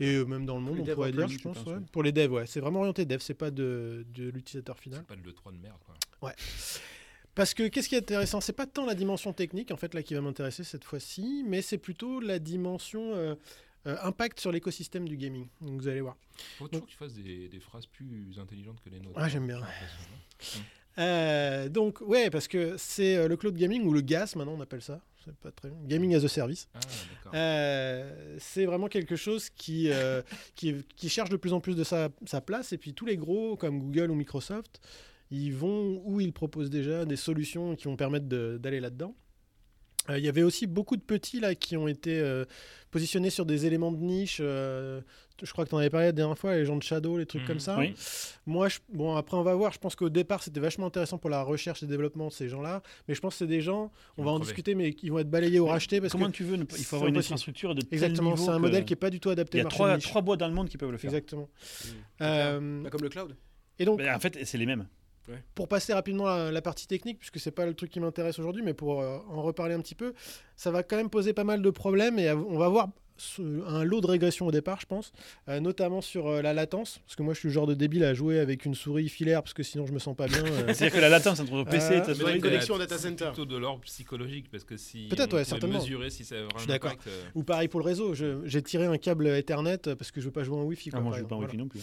et 0.00 0.24
même 0.24 0.46
dans 0.46 0.56
le 0.56 0.62
monde, 0.62 0.78
on 0.80 0.94
pourrait 0.94 1.12
dire, 1.12 1.28
je 1.28 1.38
pense. 1.38 1.58
pense, 1.58 1.66
ouais. 1.66 1.74
ouais. 1.74 1.80
Pour 1.92 2.02
les 2.02 2.12
devs, 2.12 2.32
ouais, 2.32 2.46
c'est 2.46 2.60
vraiment 2.60 2.80
orienté 2.80 3.04
dev, 3.04 3.18
c'est 3.20 3.34
pas 3.34 3.50
de, 3.50 4.06
de 4.14 4.30
l'utilisateur 4.30 4.78
final. 4.78 5.00
C'est 5.08 5.14
pas 5.16 5.22
le 5.22 5.32
3 5.32 5.52
de 5.52 5.58
merde. 5.58 5.76
Quoi. 6.20 6.32
Parce 7.36 7.54
que 7.54 7.68
qu'est-ce 7.68 7.88
qui 7.88 7.94
est 7.94 7.98
intéressant 7.98 8.40
C'est 8.40 8.52
pas 8.52 8.66
tant 8.66 8.84
la 8.84 8.94
dimension 8.94 9.32
technique 9.32 9.70
en 9.70 9.76
fait 9.76 9.94
là 9.94 10.02
qui 10.02 10.14
va 10.14 10.20
m'intéresser 10.20 10.64
cette 10.64 10.82
fois-ci, 10.82 11.44
mais 11.46 11.62
c'est 11.62 11.78
plutôt 11.78 12.18
la 12.18 12.40
dimension 12.40 13.14
euh, 13.14 13.36
euh, 13.86 13.96
impact 14.02 14.40
sur 14.40 14.50
l'écosystème 14.50 15.08
du 15.08 15.16
gaming. 15.16 15.46
Donc 15.60 15.80
vous 15.80 15.86
allez 15.86 16.00
voir. 16.00 16.16
Faut 16.58 16.66
toujours 16.66 16.86
que 16.86 16.90
tu 16.90 16.96
fasses 16.96 17.14
des, 17.14 17.48
des 17.48 17.60
phrases 17.60 17.86
plus 17.86 18.38
intelligentes 18.40 18.80
que 18.82 18.90
les 18.90 18.98
nôtres. 18.98 19.18
Ah, 19.20 19.28
j'aime 19.28 19.46
bien. 19.46 19.60
Euh, 20.98 21.68
donc 21.68 22.00
ouais, 22.00 22.30
parce 22.30 22.48
que 22.48 22.76
c'est 22.78 23.28
le 23.28 23.36
cloud 23.36 23.54
gaming 23.54 23.84
ou 23.84 23.92
le 23.92 24.00
GAS 24.00 24.32
maintenant 24.34 24.54
on 24.56 24.62
appelle 24.62 24.80
ça. 24.80 25.02
C'est 25.26 25.36
pas 25.36 25.50
très 25.50 25.72
gaming 25.84 26.14
as 26.14 26.24
a 26.24 26.28
service. 26.28 26.68
Ah. 26.74 26.78
Euh, 27.34 28.36
c'est 28.38 28.64
vraiment 28.64 28.86
quelque 28.86 29.16
chose 29.16 29.50
qui, 29.50 29.90
euh, 29.90 30.22
qui, 30.54 30.84
qui 30.96 31.08
cherche 31.08 31.30
de 31.30 31.36
plus 31.36 31.52
en 31.52 31.60
plus 31.60 31.74
de 31.74 31.84
sa, 31.84 32.10
sa 32.24 32.40
place. 32.40 32.72
Et 32.72 32.78
puis 32.78 32.94
tous 32.94 33.06
les 33.06 33.16
gros, 33.16 33.56
comme 33.56 33.80
Google 33.80 34.12
ou 34.12 34.14
Microsoft, 34.14 34.80
ils 35.30 35.52
vont 35.54 36.02
ou 36.04 36.20
ils 36.20 36.32
proposent 36.32 36.70
déjà 36.70 37.04
des 37.04 37.16
solutions 37.16 37.74
qui 37.76 37.84
vont 37.84 37.96
permettre 37.96 38.26
d'aller 38.26 38.80
là-dedans. 38.80 39.14
Euh, 40.08 40.18
Il 40.18 40.24
y 40.24 40.28
avait 40.28 40.42
aussi 40.44 40.68
beaucoup 40.68 40.96
de 40.96 41.02
petits 41.02 41.40
là, 41.40 41.56
qui 41.56 41.76
ont 41.76 41.88
été 41.88 42.20
euh, 42.20 42.44
positionnés 42.92 43.30
sur 43.30 43.44
des 43.44 43.66
éléments 43.66 43.90
de 43.90 43.98
niche. 43.98 44.38
euh, 44.40 45.00
je 45.42 45.50
crois 45.52 45.64
que 45.64 45.70
tu 45.70 45.74
en 45.74 45.78
avais 45.78 45.90
parlé 45.90 46.06
la 46.06 46.12
dernière 46.12 46.38
fois, 46.38 46.54
les 46.54 46.64
gens 46.64 46.76
de 46.76 46.82
Shadow, 46.82 47.18
les 47.18 47.26
trucs 47.26 47.42
Mhm. 47.42 47.48
comme 47.48 47.58
ça. 47.58 47.76
Oui. 47.76 47.92
Moi, 48.46 48.68
je- 48.68 48.78
bon, 48.90 49.16
après, 49.16 49.36
on 49.36 49.42
va 49.42 49.54
voir. 49.56 49.72
Je 49.72 49.78
pense 49.80 49.96
qu'au 49.96 50.08
départ, 50.08 50.42
c'était 50.44 50.60
vachement 50.60 50.86
intéressant 50.86 51.18
pour 51.18 51.28
la 51.28 51.42
recherche 51.42 51.82
et 51.82 51.86
développement 51.86 52.28
de 52.28 52.32
ces 52.32 52.48
gens-là. 52.48 52.82
Mais 53.08 53.14
je 53.16 53.20
pense 53.20 53.34
que 53.34 53.38
c'est 53.38 53.46
des 53.48 53.60
gens, 53.60 53.90
on 54.16 54.22
va 54.22 54.30
en 54.30 54.34
crever. 54.36 54.46
discuter, 54.46 54.74
mais 54.76 54.92
qui 54.94 55.10
vont 55.10 55.18
être 55.18 55.28
balayés 55.28 55.58
ou 55.58 55.66
rachetés. 55.66 56.00
Parce 56.00 56.12
Comment 56.12 56.26
que 56.26 56.30
tu 56.36 56.44
veux 56.44 56.56
ne 56.56 56.62
pas- 56.64 56.76
Il 56.78 56.84
faut 56.84 56.96
avoir 56.96 57.08
une 57.10 57.16
infrastructure 57.18 57.74
de 57.74 57.82
Exactement, 57.90 58.36
c'est 58.36 58.48
un 58.48 58.56
que- 58.56 58.60
modèle 58.60 58.84
qui 58.84 58.92
est 58.92 58.96
pas 58.96 59.10
du 59.10 59.18
tout 59.20 59.28
adapté 59.30 59.58
Il 59.58 59.60
y 59.60 59.64
au 59.64 59.66
a 59.66 59.88
marché 59.88 60.08
trois, 60.08 60.22
boîtes 60.22 60.38
dans 60.40 60.48
le 60.48 60.54
monde 60.54 60.68
qui 60.68 60.78
peuvent 60.78 60.92
le 60.92 60.98
faire. 60.98 61.10
Exactement. 61.10 61.50
Mm. 61.50 61.88
Euh, 62.22 62.82
Bah, 62.84 62.90
comme 62.90 63.02
le 63.02 63.08
cloud. 63.08 63.36
et 63.80 63.84
donc, 63.84 63.98
Mais 63.98 64.08
en 64.10 64.20
fait, 64.20 64.38
c'est 64.44 64.56
les 64.56 64.66
mêmes. 64.66 64.86
Pour 65.54 65.68
passer 65.68 65.92
rapidement 65.92 66.26
à 66.26 66.50
la 66.50 66.62
partie 66.62 66.86
technique, 66.86 67.18
puisque 67.18 67.38
c'est 67.40 67.50
pas 67.50 67.66
le 67.66 67.74
truc 67.74 67.90
qui 67.90 68.00
m'intéresse 68.00 68.38
aujourd'hui, 68.38 68.62
mais 68.62 68.74
pour 68.74 69.00
euh, 69.02 69.18
en 69.28 69.42
reparler 69.42 69.74
un 69.74 69.80
petit 69.80 69.94
peu, 69.94 70.12
ça 70.56 70.70
va 70.70 70.82
quand 70.82 70.96
même 70.96 71.10
poser 71.10 71.32
pas 71.32 71.44
mal 71.44 71.62
de 71.62 71.70
problèmes 71.70 72.18
et 72.18 72.30
on 72.32 72.58
va 72.58 72.68
voir 72.68 72.88
un 73.66 73.82
lot 73.82 74.02
de 74.02 74.06
régression 74.08 74.46
au 74.46 74.50
départ, 74.50 74.78
je 74.78 74.84
pense, 74.84 75.10
euh, 75.48 75.58
notamment 75.58 76.02
sur 76.02 76.26
euh, 76.28 76.42
la 76.42 76.52
latence, 76.52 76.98
parce 77.06 77.16
que 77.16 77.22
moi 77.22 77.32
je 77.32 77.38
suis 77.38 77.48
le 77.48 77.54
genre 77.54 77.66
de 77.66 77.72
débile 77.72 78.04
à 78.04 78.12
jouer 78.12 78.38
avec 78.38 78.66
une 78.66 78.74
souris 78.74 79.08
filaire 79.08 79.42
parce 79.42 79.54
que 79.54 79.62
sinon 79.62 79.86
je 79.86 79.92
me 79.92 79.98
sens 79.98 80.14
pas 80.14 80.26
bien. 80.26 80.44
euh. 80.44 80.66
C'est-à-dire 80.74 80.92
que 80.92 80.98
la 81.00 81.08
latence 81.08 81.40
entre 81.40 81.64
PC 81.64 81.96
et 81.96 82.02
ta 82.02 82.12
une 82.12 82.40
connexion 82.42 82.76
data 82.76 82.98
c'est 82.98 83.08
center. 83.08 83.28
plutôt 83.28 83.46
de 83.46 83.56
l'ordre 83.56 83.80
psychologique 83.84 84.50
parce 84.50 84.64
que 84.64 84.76
si 84.76 85.08
Peut-être, 85.08 85.32
on 85.32 85.36
ouais, 85.38 85.44
certainement. 85.44 85.78
mesurer 85.78 86.10
si 86.10 86.26
ça 86.26 86.34
un 86.36 86.58
suis 86.58 86.68
d'accord. 86.68 86.90
impact, 86.90 87.06
euh, 87.06 87.22
Ou 87.34 87.42
pareil 87.42 87.68
pour 87.68 87.80
le 87.80 87.86
réseau, 87.86 88.12
je- 88.12 88.44
j'ai 88.44 88.60
tiré 88.62 88.84
un 88.84 88.98
câble 88.98 89.26
Ethernet 89.28 89.78
parce 89.96 90.10
que 90.10 90.20
je 90.20 90.26
veux 90.26 90.32
pas 90.32 90.44
jouer 90.44 90.58
en 90.58 90.64
Wi-Fi. 90.64 90.90
Ah, 90.92 90.96
quoi, 90.96 91.00
moi, 91.00 91.10
par 91.12 91.16
je 91.16 91.22
joue 91.22 91.28
pas 91.28 91.36
en. 91.36 91.38
Wi-Fi 91.38 91.56
Voilà. 91.56 91.62
non 91.64 91.68
plus. 91.68 91.80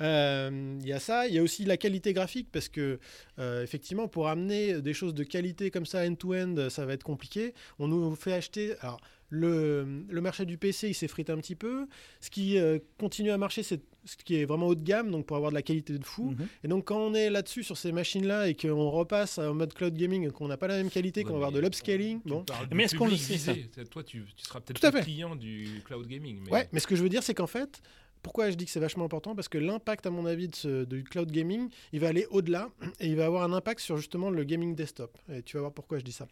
Euh, 0.00 0.78
Il 0.80 0.86
y 0.86 0.92
a 0.92 0.98
ça, 0.98 1.26
il 1.28 1.34
y 1.34 1.38
a 1.38 1.42
aussi 1.42 1.64
la 1.64 1.76
qualité 1.76 2.12
graphique 2.12 2.48
parce 2.50 2.68
que 2.68 2.98
euh, 3.38 3.62
effectivement 3.62 4.08
pour 4.08 4.28
amener 4.28 4.80
des 4.80 4.94
choses 4.94 5.14
de 5.14 5.22
qualité 5.24 5.70
comme 5.70 5.86
ça 5.86 6.06
end-to-end, 6.06 6.68
ça 6.70 6.86
va 6.86 6.94
être 6.94 7.04
compliqué. 7.04 7.54
On 7.78 7.88
nous 7.88 8.14
fait 8.16 8.32
acheter. 8.32 8.74
Alors 8.80 9.00
le, 9.28 10.04
le 10.08 10.20
marché 10.20 10.44
du 10.44 10.58
PC 10.58 10.88
il 10.88 10.94
s'effrite 10.94 11.30
un 11.30 11.38
petit 11.38 11.54
peu. 11.54 11.86
Ce 12.20 12.30
qui 12.30 12.58
euh, 12.58 12.78
continue 12.98 13.30
à 13.30 13.38
marcher 13.38 13.62
c'est 13.62 13.80
ce 14.04 14.16
qui 14.16 14.34
est 14.34 14.44
vraiment 14.44 14.66
haut 14.66 14.74
de 14.74 14.82
gamme 14.82 15.12
donc 15.12 15.26
pour 15.26 15.36
avoir 15.36 15.52
de 15.52 15.54
la 15.54 15.62
qualité 15.62 15.96
de 15.96 16.04
fou. 16.04 16.30
Mhm. 16.32 16.48
Et 16.64 16.68
donc 16.68 16.86
quand 16.86 16.98
on 16.98 17.14
est 17.14 17.30
là-dessus 17.30 17.62
sur 17.62 17.76
ces 17.76 17.92
machines 17.92 18.26
là 18.26 18.48
et 18.48 18.54
qu'on 18.56 18.90
repasse 18.90 19.38
en 19.38 19.54
mode 19.54 19.72
cloud 19.74 19.94
gaming, 19.94 20.30
qu'on 20.32 20.48
n'a 20.48 20.56
pas 20.56 20.66
la 20.66 20.76
même 20.78 20.90
qualité, 20.90 21.20
Ouais, 21.20 21.24
qu'on 21.24 21.30
va 21.32 21.36
avoir 21.46 21.52
de 21.52 21.60
l'upscaling, 21.60 22.20
bon. 22.24 22.44
Mais 22.72 22.84
est-ce 22.84 22.96
qu'on 22.96 23.06
le 23.06 23.16
sait. 23.16 23.68
Toi, 23.90 24.02
tu, 24.02 24.24
tu 24.36 24.44
seras 24.44 24.60
peut-être 24.60 25.00
client 25.02 25.36
du 25.36 25.82
cloud 25.84 26.06
gaming. 26.08 26.40
Mais 26.44 26.50
Ouais, 26.50 26.68
mais 26.72 26.80
ce 26.80 26.86
que 26.88 26.96
je 26.96 27.02
veux 27.02 27.08
dire, 27.08 27.22
c'est 27.22 27.34
qu'en 27.34 27.46
fait, 27.46 27.80
pourquoi 28.22 28.50
je 28.50 28.56
dis 28.56 28.64
que 28.66 28.70
c'est 28.70 28.80
vachement 28.80 29.04
important? 29.04 29.34
Parce 29.34 29.48
que 29.48 29.58
l'impact, 29.58 30.06
à 30.06 30.10
mon 30.10 30.26
avis, 30.26 30.48
de 30.48 30.54
ce- 30.54 30.84
du 30.84 31.04
cloud 31.04 31.30
gaming, 31.30 31.68
il 31.92 32.00
va 32.00 32.08
aller 32.08 32.26
au-delà 32.30 32.70
et 33.00 33.08
il 33.08 33.16
va 33.16 33.26
avoir 33.26 33.42
un 33.42 33.52
impact 33.52 33.80
sur 33.80 33.96
justement 33.96 34.30
le 34.30 34.44
gaming 34.44 34.74
desktop. 34.74 35.16
Et 35.32 35.42
tu 35.42 35.56
vas 35.56 35.60
voir 35.62 35.72
pourquoi 35.72 35.98
je 35.98 36.04
dis 36.04 36.12
ça. 36.12 36.26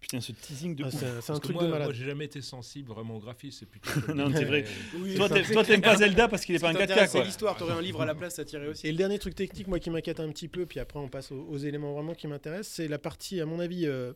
Putain, 0.00 0.20
ce 0.20 0.30
teasing 0.30 0.76
de 0.76 0.84
Ah, 0.84 0.90
c'est 0.92 1.20
c'est 1.20 1.32
un 1.32 1.38
truc 1.40 1.56
moi, 1.56 1.64
de 1.64 1.68
malade. 1.70 1.88
moi, 1.88 1.92
j'ai 1.92 2.04
jamais 2.04 2.26
été 2.26 2.40
sensible 2.40 2.88
vraiment 2.88 3.16
au 3.16 3.18
graphisme. 3.18 3.58
C'est 3.58 3.66
plutôt. 3.66 3.90
Non, 4.14 4.30
c'est 4.32 4.44
vrai. 4.44 4.64
Oui, 4.94 5.16
Toi, 5.16 5.28
t'aimes- 5.64 5.80
pas 5.82 5.96
Zelda 5.96 6.28
parce 6.28 6.44
qu'il 6.44 6.54
est 6.54 6.60
pas 6.60 6.68
un 6.68 6.72
qui 6.72 6.78
4K, 6.78 6.86
t'intéresse, 6.86 7.10
C'est 7.10 7.18
quoi. 7.18 7.26
l'histoire, 7.26 7.56
t'aurais 7.56 7.72
un 7.74 7.82
livre 7.82 8.00
à 8.02 8.06
la 8.06 8.14
place, 8.14 8.36
ça 8.36 8.44
tirait 8.44 8.68
aussi. 8.68 8.86
Et 8.86 8.92
le 8.92 8.96
dernier 8.96 9.18
truc 9.18 9.34
technique, 9.34 9.66
moi, 9.66 9.80
qui 9.80 9.90
m'inquiète 9.90 10.20
un 10.20 10.28
petit 10.30 10.46
peu, 10.46 10.66
puis 10.66 10.78
après 10.78 11.00
on 11.00 11.08
passe 11.08 11.32
aux, 11.32 11.40
aux 11.50 11.56
éléments 11.58 11.92
vraiment 11.94 12.14
qui 12.14 12.28
m'intéressent, 12.28 12.76
c'est 12.76 12.86
la 12.86 12.98
partie, 13.00 13.40
à 13.40 13.46
mon 13.46 13.58
avis, 13.58 13.86
euh, 13.86 14.12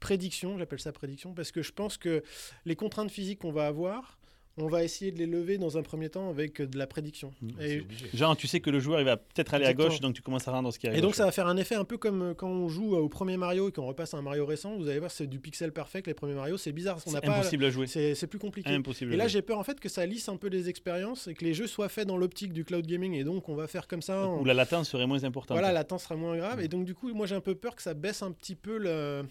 prédiction. 0.00 0.58
J'appelle 0.58 0.80
ça 0.80 0.92
prédiction 0.92 1.32
parce 1.32 1.50
que 1.50 1.62
je 1.62 1.72
pense 1.72 1.96
que 1.96 2.22
les 2.66 2.76
contraintes 2.76 3.10
physiques 3.10 3.38
qu'on 3.38 3.52
va 3.52 3.66
avoir, 3.66 4.18
on 4.58 4.66
va 4.66 4.84
essayer 4.84 5.12
de 5.12 5.18
les 5.18 5.26
lever 5.26 5.56
dans 5.56 5.78
un 5.78 5.82
premier 5.82 6.10
temps 6.10 6.28
avec 6.28 6.60
euh, 6.60 6.66
de 6.66 6.76
la 6.76 6.86
prédiction. 6.86 7.32
Et, 7.60 7.80
obligé. 7.80 8.06
Genre, 8.12 8.36
tu 8.36 8.46
sais 8.46 8.60
que 8.60 8.68
le 8.68 8.80
joueur, 8.80 9.00
il 9.00 9.04
va 9.04 9.16
peut-être 9.16 9.54
aller 9.54 9.64
à 9.64 9.72
gauche, 9.72 10.00
donc 10.00 10.14
tu 10.14 10.20
commences 10.20 10.46
à 10.46 10.50
rendre 10.52 10.70
ce 10.72 10.78
qui 10.78 10.86
est 10.86 10.90
à 10.90 10.94
et 10.96 11.00
donc 11.00 11.14
ça 11.14 11.24
va 11.24 11.32
faire 11.32 11.46
un 11.46 11.56
effet 11.56 11.74
un 11.74 11.84
peu 11.84 11.96
comme 11.96 12.22
euh, 12.22 12.34
quand 12.34 12.48
on 12.50 12.68
joue 12.68 12.94
euh, 12.94 12.98
au 12.98 13.08
premier 13.08 13.38
Mario 13.38 13.70
et 13.70 13.72
qu'on 13.72 13.86
repasse 13.86 14.12
à 14.12 14.18
un 14.18 14.22
Mario 14.22 14.44
récent. 14.44 14.76
Vous 14.76 14.88
allez 14.88 14.98
voir, 14.98 15.10
c'est 15.10 15.26
du 15.26 15.38
pixel 15.40 15.72
perfect. 15.72 16.06
Les 16.06 16.14
premiers 16.14 16.34
Mario, 16.34 16.58
c'est 16.58 16.72
bizarre. 16.72 16.98
C'est 17.00 17.20
pas. 17.20 17.32
impossible 17.38 17.64
à 17.64 17.70
jouer. 17.70 17.86
C'est 17.86 18.26
plus 18.26 18.38
compliqué. 18.38 18.68
Impossible. 18.70 19.14
Et 19.14 19.16
là, 19.16 19.26
j'ai 19.26 19.40
peur 19.42 19.58
en 19.58 19.64
fait 19.64 19.80
que 19.80 19.88
ça 19.88 20.04
lisse 20.04 20.28
un 20.28 20.36
peu 20.36 20.48
les 20.48 20.68
expériences 20.68 21.28
et 21.28 21.34
que 21.34 21.44
les 21.44 21.54
jeux 21.54 21.66
soient 21.66 21.88
faits 21.88 22.06
dans 22.06 22.16
l'optique 22.18 22.52
du 22.52 22.64
cloud 22.64 22.86
gaming. 22.86 23.14
Et 23.14 23.24
donc, 23.24 23.48
on 23.48 23.54
va 23.54 23.66
faire 23.66 23.86
comme 23.88 24.02
ça. 24.02 24.26
en- 24.28 24.40
Où 24.40 24.44
la 24.44 24.54
latence 24.54 24.90
serait 24.90 25.06
moins 25.06 25.24
importante. 25.24 25.56
Voilà, 25.56 25.68
la 25.68 25.80
latence 25.80 26.02
sera 26.04 26.16
moins 26.16 26.36
grave. 26.36 26.58
Mm. 26.58 26.64
Et 26.64 26.68
donc, 26.68 26.84
du 26.84 26.94
coup, 26.94 27.12
moi, 27.14 27.26
j'ai 27.26 27.34
un 27.34 27.40
peu 27.40 27.54
peur 27.54 27.74
que 27.74 27.82
ça 27.82 27.94
baisse 27.94 28.22
un 28.22 28.32
petit 28.32 28.54
peu 28.54 28.76
le- 28.76 29.22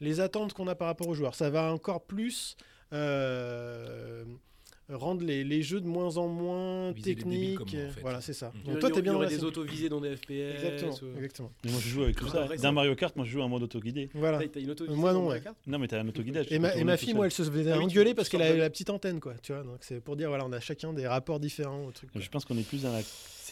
les 0.00 0.20
attentes 0.20 0.52
qu'on 0.52 0.68
a 0.68 0.74
par 0.74 0.86
rapport 0.88 1.08
aux 1.08 1.14
joueurs. 1.14 1.34
Ça 1.34 1.50
va 1.50 1.72
encore 1.72 2.04
plus 2.04 2.56
euh, 2.92 4.24
rendre 4.90 5.24
les, 5.24 5.44
les 5.44 5.62
jeux 5.62 5.80
de 5.80 5.86
moins 5.86 6.16
en 6.16 6.28
moins 6.28 6.92
Viser 6.92 7.14
techniques. 7.14 7.58
comme 7.58 7.68
moi, 7.72 7.82
en 7.86 7.90
fait. 7.90 8.00
Voilà, 8.02 8.20
c'est 8.20 8.32
ça. 8.32 8.52
Mm. 8.54 8.58
Y 8.58 8.70
Donc, 8.70 8.78
toi, 8.80 8.90
t'es 8.90 8.98
y 8.98 9.02
bien 9.02 9.12
dans 9.12 9.18
aurait 9.18 9.30
la 9.30 9.36
des 9.36 9.44
autos-visés 9.44 9.88
dans 9.88 10.00
des 10.00 10.16
FPS. 10.16 10.30
Exactement. 10.30 10.98
euh, 11.02 11.16
exactement. 11.16 11.52
Mais 11.64 11.70
moi, 11.70 11.80
je 11.82 11.88
joue 11.88 12.02
avec 12.02 12.16
tout 12.16 12.24
Comme 12.26 12.32
ça. 12.48 12.56
Dans 12.56 12.72
Mario 12.72 12.94
Kart, 12.94 13.16
moi, 13.16 13.24
je 13.24 13.30
joue 13.30 13.40
en 13.40 13.48
mode 13.48 13.62
autoguidé. 13.62 14.10
Voilà. 14.14 14.38
T'as- 14.38 14.48
T'as 14.48 14.60
une 14.60 14.70
auto 14.70 14.84
Moi, 14.94 15.12
non, 15.12 15.28
ouais. 15.28 15.42
Non, 15.66 15.78
mais 15.78 15.88
t'as 15.88 16.00
un 16.00 16.08
autoguidage. 16.08 16.46
Et 16.50 16.58
ma, 16.58 16.74
et 16.76 16.96
fille, 16.96 17.14
moi, 17.14 17.26
elle 17.26 17.32
se 17.32 17.42
faisait 17.42 17.72
Ah 17.72 17.80
engueuler 17.80 18.14
parce 18.14 18.28
qu'elle 18.28 18.42
a 18.42 18.52
de- 18.52 18.58
la 18.58 18.70
petite 18.70 18.90
antenne, 18.90 19.20
quoi. 19.20 19.34
Tu 19.42 19.52
vois, 19.52 19.62
donc 19.62 19.78
c'est 19.80 20.00
pour 20.00 20.16
dire, 20.16 20.28
voilà, 20.28 20.44
on 20.46 20.52
a 20.52 20.60
chacun 20.60 20.92
des 20.92 21.06
rapports 21.06 21.40
différents 21.40 21.84
au 21.86 21.90
truc. 21.92 22.10
Je 22.14 22.28
pense 22.28 22.44
qu'on 22.44 22.58
est 22.58 22.66
plus 22.66 22.82
dans 22.82 22.92
la 22.92 23.02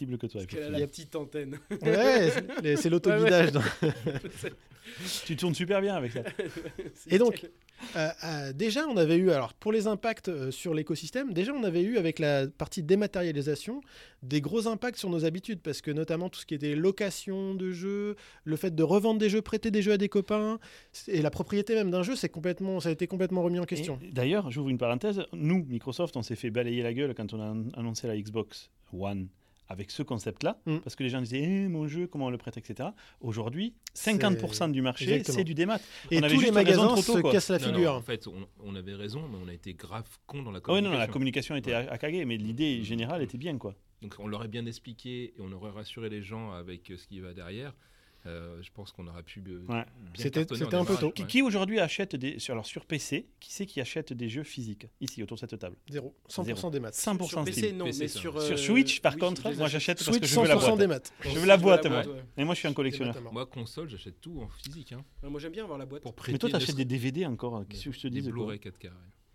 cible 0.00 0.18
que 0.18 0.26
toi. 0.26 0.40
Parce 0.42 0.46
qu'elle 0.60 0.74
a 0.74 0.78
la 0.78 0.86
petite 0.86 1.14
antenne. 1.16 1.58
Ouais, 1.82 2.30
c'est- 2.76 2.90
l'autoguidage. 2.90 3.52
dans- 3.52 3.60
Tu 5.26 5.36
tournes 5.36 5.54
super 5.54 5.80
bien 5.80 5.94
avec 5.94 6.12
ça. 6.12 6.22
Et 7.10 7.18
donc, 7.18 7.46
Euh, 7.96 8.08
euh, 8.24 8.52
déjà, 8.52 8.86
on 8.88 8.96
avait 8.98 9.16
eu, 9.16 9.30
alors 9.30 9.54
pour 9.54 9.72
les 9.72 9.86
impacts 9.86 10.28
euh, 10.28 10.50
sur 10.50 10.74
l'écosystème, 10.74 11.32
déjà 11.32 11.54
on 11.54 11.64
avait 11.64 11.80
eu 11.82 11.96
avec 11.96 12.18
la 12.18 12.46
partie 12.46 12.82
dématérialisation 12.82 13.80
des 14.22 14.42
gros 14.42 14.68
impacts 14.68 14.98
sur 14.98 15.08
nos 15.08 15.24
habitudes, 15.24 15.60
parce 15.62 15.80
que 15.80 15.90
notamment 15.90 16.28
tout 16.28 16.38
ce 16.40 16.44
qui 16.44 16.54
était 16.54 16.74
location 16.74 17.54
de 17.54 17.70
jeux, 17.70 18.16
le 18.44 18.56
fait 18.56 18.74
de 18.74 18.82
revendre 18.82 19.18
des 19.18 19.30
jeux, 19.30 19.40
prêter 19.40 19.70
des 19.70 19.80
jeux 19.80 19.92
à 19.92 19.96
des 19.96 20.10
copains, 20.10 20.58
et 21.08 21.22
la 21.22 21.30
propriété 21.30 21.74
même 21.74 21.90
d'un 21.90 22.02
jeu, 22.02 22.16
c'est 22.16 22.28
complètement, 22.28 22.80
ça 22.80 22.90
a 22.90 22.92
été 22.92 23.06
complètement 23.06 23.42
remis 23.42 23.58
en 23.60 23.64
question. 23.64 23.98
Et 24.04 24.12
D'ailleurs, 24.12 24.50
j'ouvre 24.50 24.68
une 24.68 24.76
parenthèse. 24.76 25.22
Nous, 25.32 25.64
Microsoft, 25.66 26.18
on 26.18 26.22
s'est 26.22 26.36
fait 26.36 26.50
balayer 26.50 26.82
la 26.82 26.92
gueule 26.92 27.14
quand 27.14 27.32
on 27.32 27.40
a 27.40 27.46
an- 27.50 27.70
annoncé 27.78 28.06
la 28.08 28.18
Xbox 28.18 28.68
One 28.92 29.28
avec 29.70 29.90
ce 29.90 30.02
concept-là, 30.02 30.58
Mm. 30.66 30.78
parce 30.78 30.96
que 30.96 31.02
les 31.04 31.08
gens 31.08 31.22
disaient 31.22 31.40
Eh, 31.42 31.68
mon 31.68 31.86
jeu, 31.88 32.06
comment 32.06 32.26
on 32.26 32.30
le 32.30 32.36
prête, 32.38 32.56
etc. 32.58 32.90
Aujourd'hui, 33.20 33.72
50% 33.94 34.68
du 34.72 34.82
marché, 34.82 35.22
c'est 35.24 35.44
du 35.44 35.54
démat. 35.54 35.78
Et 36.10 36.18
on 36.18 36.22
avait 36.24 36.34
tous 36.34 36.40
les 36.40 36.46
juste 36.48 36.54
raison 36.56 36.82
magasins 36.82 36.86
trop 36.88 36.96
tôt, 37.02 37.16
se 37.16 37.20
quoi. 37.22 37.32
cassent 37.32 37.48
la 37.50 37.58
Non, 37.60 37.66
non, 37.68 37.72
figure. 37.74 37.94
en 37.94 38.02
fait, 38.02 38.26
on, 38.26 38.48
on 38.64 38.74
avait 38.74 38.94
raison, 38.94 39.26
mais 39.28 39.38
on 39.42 39.48
a 39.48 39.54
été 39.54 39.72
grave 39.74 40.06
con 40.26 40.42
dans 40.42 40.50
la 40.50 40.58
Ah 40.64 40.72
oui, 40.72 40.82
non, 40.82 40.90
communication. 40.90 40.98
la 40.98 41.06
communication 41.06 41.56
était 41.56 41.70
Ouais. 41.70 41.88
à, 41.88 41.92
à 41.92 41.98
caguer, 41.98 42.24
mais 42.24 42.36
l'idée 42.36 42.82
générale 42.82 43.22
était 43.22 43.38
bien, 43.38 43.56
quoi. 43.58 43.74
Donc 44.02 44.16
on 44.18 44.26
l'aurait 44.26 44.48
bien 44.48 44.66
expliqué 44.66 45.34
et 45.36 45.40
on 45.40 45.52
aurait 45.52 45.70
rassuré 45.70 46.08
les 46.08 46.22
gens 46.22 46.52
avec 46.52 46.92
ce 46.96 47.06
qui 47.06 47.20
va 47.20 47.32
derrière. 47.32 47.72
Euh, 48.26 48.60
je 48.62 48.68
pense 48.70 48.92
qu'on 48.92 49.06
aurait 49.06 49.22
pu 49.22 49.42
euh, 49.48 49.64
Ouais. 49.66 49.84
C'était- 50.14 50.40
un 50.74 50.84
peu 50.84 50.96
tôt. 50.96 51.10
Qui, 51.10 51.40
aujourd'hui 51.40 51.80
achète 51.80 52.16
des. 52.16 52.38
Sur, 52.38 52.52
alors 52.52 52.66
sur 52.66 52.84
PC, 52.84 53.26
qui 53.40 53.50
c'est 53.52 53.64
qui 53.64 53.80
achète 53.80 54.12
des 54.12 54.28
jeux 54.28 54.42
physiques 54.42 54.88
Ici, 55.00 55.22
autour 55.22 55.36
de 55.36 55.40
cette 55.40 55.58
table? 55.58 55.76
Zéro. 55.88 56.14
100% 56.28 56.70
des 56.70 56.80
maths. 56.80 56.94
100% 56.94 57.26
Sur 57.28 57.44
PC, 57.44 57.60
Steam. 57.62 57.76
non, 57.78 57.86
PC, 57.86 57.98
mais 58.00 58.08
sur. 58.08 58.42
Sur 58.42 58.52
euh, 58.52 58.56
Switch, 58.58 59.00
par 59.00 59.14
oui, 59.14 59.20
contre, 59.20 59.42
moi 59.44 59.52
achète. 59.52 59.68
j'achète 59.70 60.04
parce 60.04 60.18
que 60.18 60.26
je 60.26 60.38
veux 60.38 60.46
la 60.46 60.56
100% 60.56 60.60
boîte. 60.60 60.78
des 60.78 60.86
maths. 60.86 61.12
Je 61.22 61.38
veux 61.38 61.46
la 61.46 61.56
boîte, 61.56 61.86
moi. 61.86 62.02
Et 62.36 62.44
moi, 62.44 62.54
je 62.54 62.58
suis 62.58 62.68
un 62.68 62.72
Des 62.72 62.74
collectionneur. 62.74 63.32
Moi, 63.32 63.46
console, 63.46 63.88
j'achète 63.88 64.20
tout 64.20 64.38
en 64.40 64.48
physique. 64.48 64.92
Hein, 64.92 65.02
Ouais, 65.22 65.30
Moi 65.30 65.40
j'aime 65.40 65.52
bien 65.52 65.64
avoir 65.64 65.78
la 65.78 65.86
boîte. 65.86 66.02
pour 66.02 66.14
Mais 66.28 66.36
toi, 66.38 66.50
t'achètes 66.50 66.76
des 66.76 66.84
DVD 66.84 67.24
encore. 67.24 67.64
Qu'est-ce 67.68 67.86
que 67.86 67.92
je 67.92 68.00
te 68.00 68.08
des 68.08 68.20
dis 68.20 68.30
quoi 68.30 68.32
Blu-ray 68.32 68.58
4K. 68.58 68.90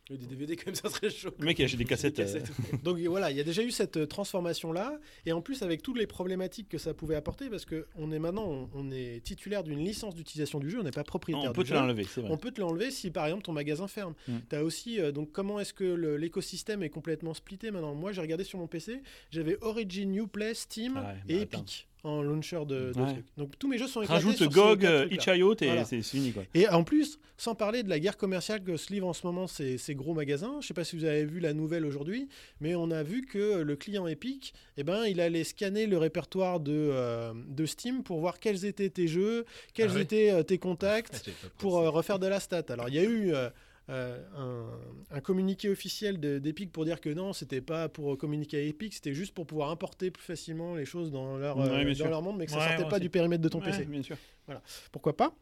Des 0.10 0.18
DVD 0.18 0.56
comme 0.56 0.76
ça 0.76 0.90
serait 0.90 1.10
chaud. 1.10 1.32
Le 1.40 1.46
mec, 1.46 1.58
il 1.58 1.66
achète 1.66 1.80
des 1.80 1.86
cassettes. 1.86 2.20
euh, 2.20 2.40
Donc 2.84 3.00
voilà, 3.00 3.32
il 3.32 3.38
y 3.38 3.40
a 3.40 3.44
déjà 3.44 3.64
eu 3.64 3.72
cette 3.72 3.98
euh, 3.98 4.06
transformation-là, 4.06 5.00
et 5.26 5.32
en 5.32 5.42
plus 5.42 5.64
avec 5.64 5.82
toutes 5.82 5.98
les 5.98 6.06
problématiques 6.06 6.70
que 6.70 6.78
ça 6.78 6.94
pouvait 6.94 7.16
apporter, 7.16 7.50
parce 7.50 7.66
que 7.66 7.88
on 7.96 8.12
est 8.12 8.20
maintenant, 8.20 8.46
on, 8.48 8.70
on 8.76 8.92
est 8.92 9.24
titulaire 9.24 9.64
d'une 9.64 9.80
licence 9.84 10.14
d'utilisation 10.14 10.60
du 10.60 10.70
jeu, 10.70 10.80
on 10.80 10.84
n'est 10.84 10.92
pas 10.92 11.04
propriétaire 11.04 11.50
On 11.50 11.54
peut 11.54 11.64
du 11.64 11.70
te 11.70 11.74
l'enlever, 11.76 12.04
c'est 12.04 12.22
vrai. 12.22 12.30
On 12.32 12.38
peut 12.38 12.52
te 12.52 12.62
l'enlever 12.62 12.92
si 12.92 13.10
par 13.10 13.26
exemple 13.26 13.44
ton 13.44 13.54
magasin 13.54 13.88
ferme. 13.88 14.14
Mm. 14.28 14.34
Tu 14.50 14.56
as 14.56 14.64
aussi, 14.64 15.00
euh, 15.00 15.12
donc 15.12 15.32
comment 15.32 15.60
est-ce 15.60 15.74
que 15.74 15.84
l'écosystème 16.18 16.84
est 16.84 16.90
complètement 16.90 17.34
splitté 17.34 17.72
maintenant? 17.72 17.96
Moi 17.96 18.12
j'ai 18.12 18.22
regardé 18.22 18.44
sur 18.44 18.60
mon 18.60 18.68
PC, 18.68 19.02
j'avais 19.32 19.58
Origin, 19.62 20.14
Uplay, 20.16 20.54
Steam 20.54 20.94
Ah 20.98 21.16
ouais, 21.28 21.36
et 21.36 21.42
attends. 21.42 21.66
En 22.06 22.22
launcher 22.22 22.60
de, 22.68 22.94
de 22.94 23.00
Ouais. 23.02 23.14
trucs. 23.14 23.26
Donc 23.36 23.58
tous 23.58 23.68
mes 23.68 23.78
jeux 23.80 23.88
sont 23.88 24.02
éclatés 24.04 24.24
Rajoute 24.24 24.38
sur 24.38 24.50
GOG, 24.50 24.86
euh, 24.86 25.08
itch.io, 25.10 25.56
et 25.60 25.66
Voilà. 25.66 25.86
c'est 25.86 26.02
fini 26.04 26.32
quoi. 26.32 26.44
Et 26.54 26.68
en 26.70 26.84
plus, 26.84 27.18
sans 27.36 27.56
parler 27.56 27.82
de 27.82 27.90
la 27.90 28.00
guerre 28.00 28.16
commerciale 28.16 28.64
que 28.64 28.78
se 28.78 28.94
livrent 28.94 29.08
en 29.08 29.14
ce 29.14 29.26
moment 29.26 29.48
ces, 29.48 29.80
ces 29.80 29.96
gros 29.96 30.14
magasins, 30.14 30.58
je 30.62 30.68
sais 30.68 30.74
pas 30.76 30.84
si 30.84 30.96
vous 30.96 31.04
avez 31.06 31.26
vu 31.26 31.40
la 31.40 31.54
nouvelle 31.54 31.84
aujourd'hui, 31.84 32.30
mais 32.62 32.76
on 32.76 32.92
a 32.92 33.02
vu 33.02 33.26
que 33.26 33.62
le 33.64 33.76
client 33.76 34.06
Epic, 34.06 34.54
eh 34.78 34.84
ben, 34.84 35.06
il 35.06 35.20
allait 35.20 35.44
scanner 35.44 35.88
le 35.88 35.98
répertoire 35.98 36.60
de, 36.60 36.72
euh, 36.74 37.34
de 37.50 37.66
Steam 37.66 38.04
pour 38.04 38.20
voir 38.20 38.40
quels 38.40 38.66
étaient 38.66 38.90
tes 38.92 39.08
jeux, 39.08 39.44
quels 39.74 39.90
Ah 39.90 39.96
ouais 39.96 40.02
étaient 40.04 40.30
euh, 40.32 40.44
tes 40.44 40.60
contacts, 40.60 41.28
Ah, 41.44 41.48
pour 41.58 41.80
euh, 41.80 41.90
refaire 41.90 42.20
de 42.20 42.28
la 42.28 42.40
stat. 42.40 42.66
Alors 42.70 42.88
il 42.88 42.94
y 42.96 43.00
a 43.00 43.04
eu 43.04 43.34
euh, 43.90 44.24
un, 44.36 45.16
un 45.16 45.20
communiqué 45.22 45.70
officiel 45.70 46.20
de- 46.20 46.40
d'Epic 46.40 46.72
pour 46.72 46.86
dire 46.86 47.00
que 47.02 47.10
non, 47.10 47.34
c'était 47.34 47.62
pas 47.62 47.88
pour 47.90 48.18
communiquer 48.18 48.58
à 48.58 48.62
Epic, 48.62 48.94
c'était 48.94 49.14
juste 49.14 49.34
pour 49.34 49.46
pouvoir 49.46 49.70
importer 49.70 50.10
plus 50.12 50.24
facilement 50.24 50.76
les 50.76 50.86
choses 50.86 51.12
dans 51.12 51.38
leur, 51.38 51.58
Ouais, 51.58 51.64
euh, 51.70 51.96
dans 51.96 52.08
leur 52.08 52.22
monde, 52.22 52.38
mais 52.38 52.46
que 52.46 52.52
ça 52.52 52.58
Ouais, 52.60 52.68
sortait 52.78 52.90
pas 52.90 53.00
du 53.00 53.10
périmètre 53.10 53.44
de 53.44 53.50
ton 53.50 53.62
PC. 53.62 53.86
bien 53.86 54.02
sûr. 54.04 54.18
Pourquoi 54.92 55.16
pas? 55.16 55.34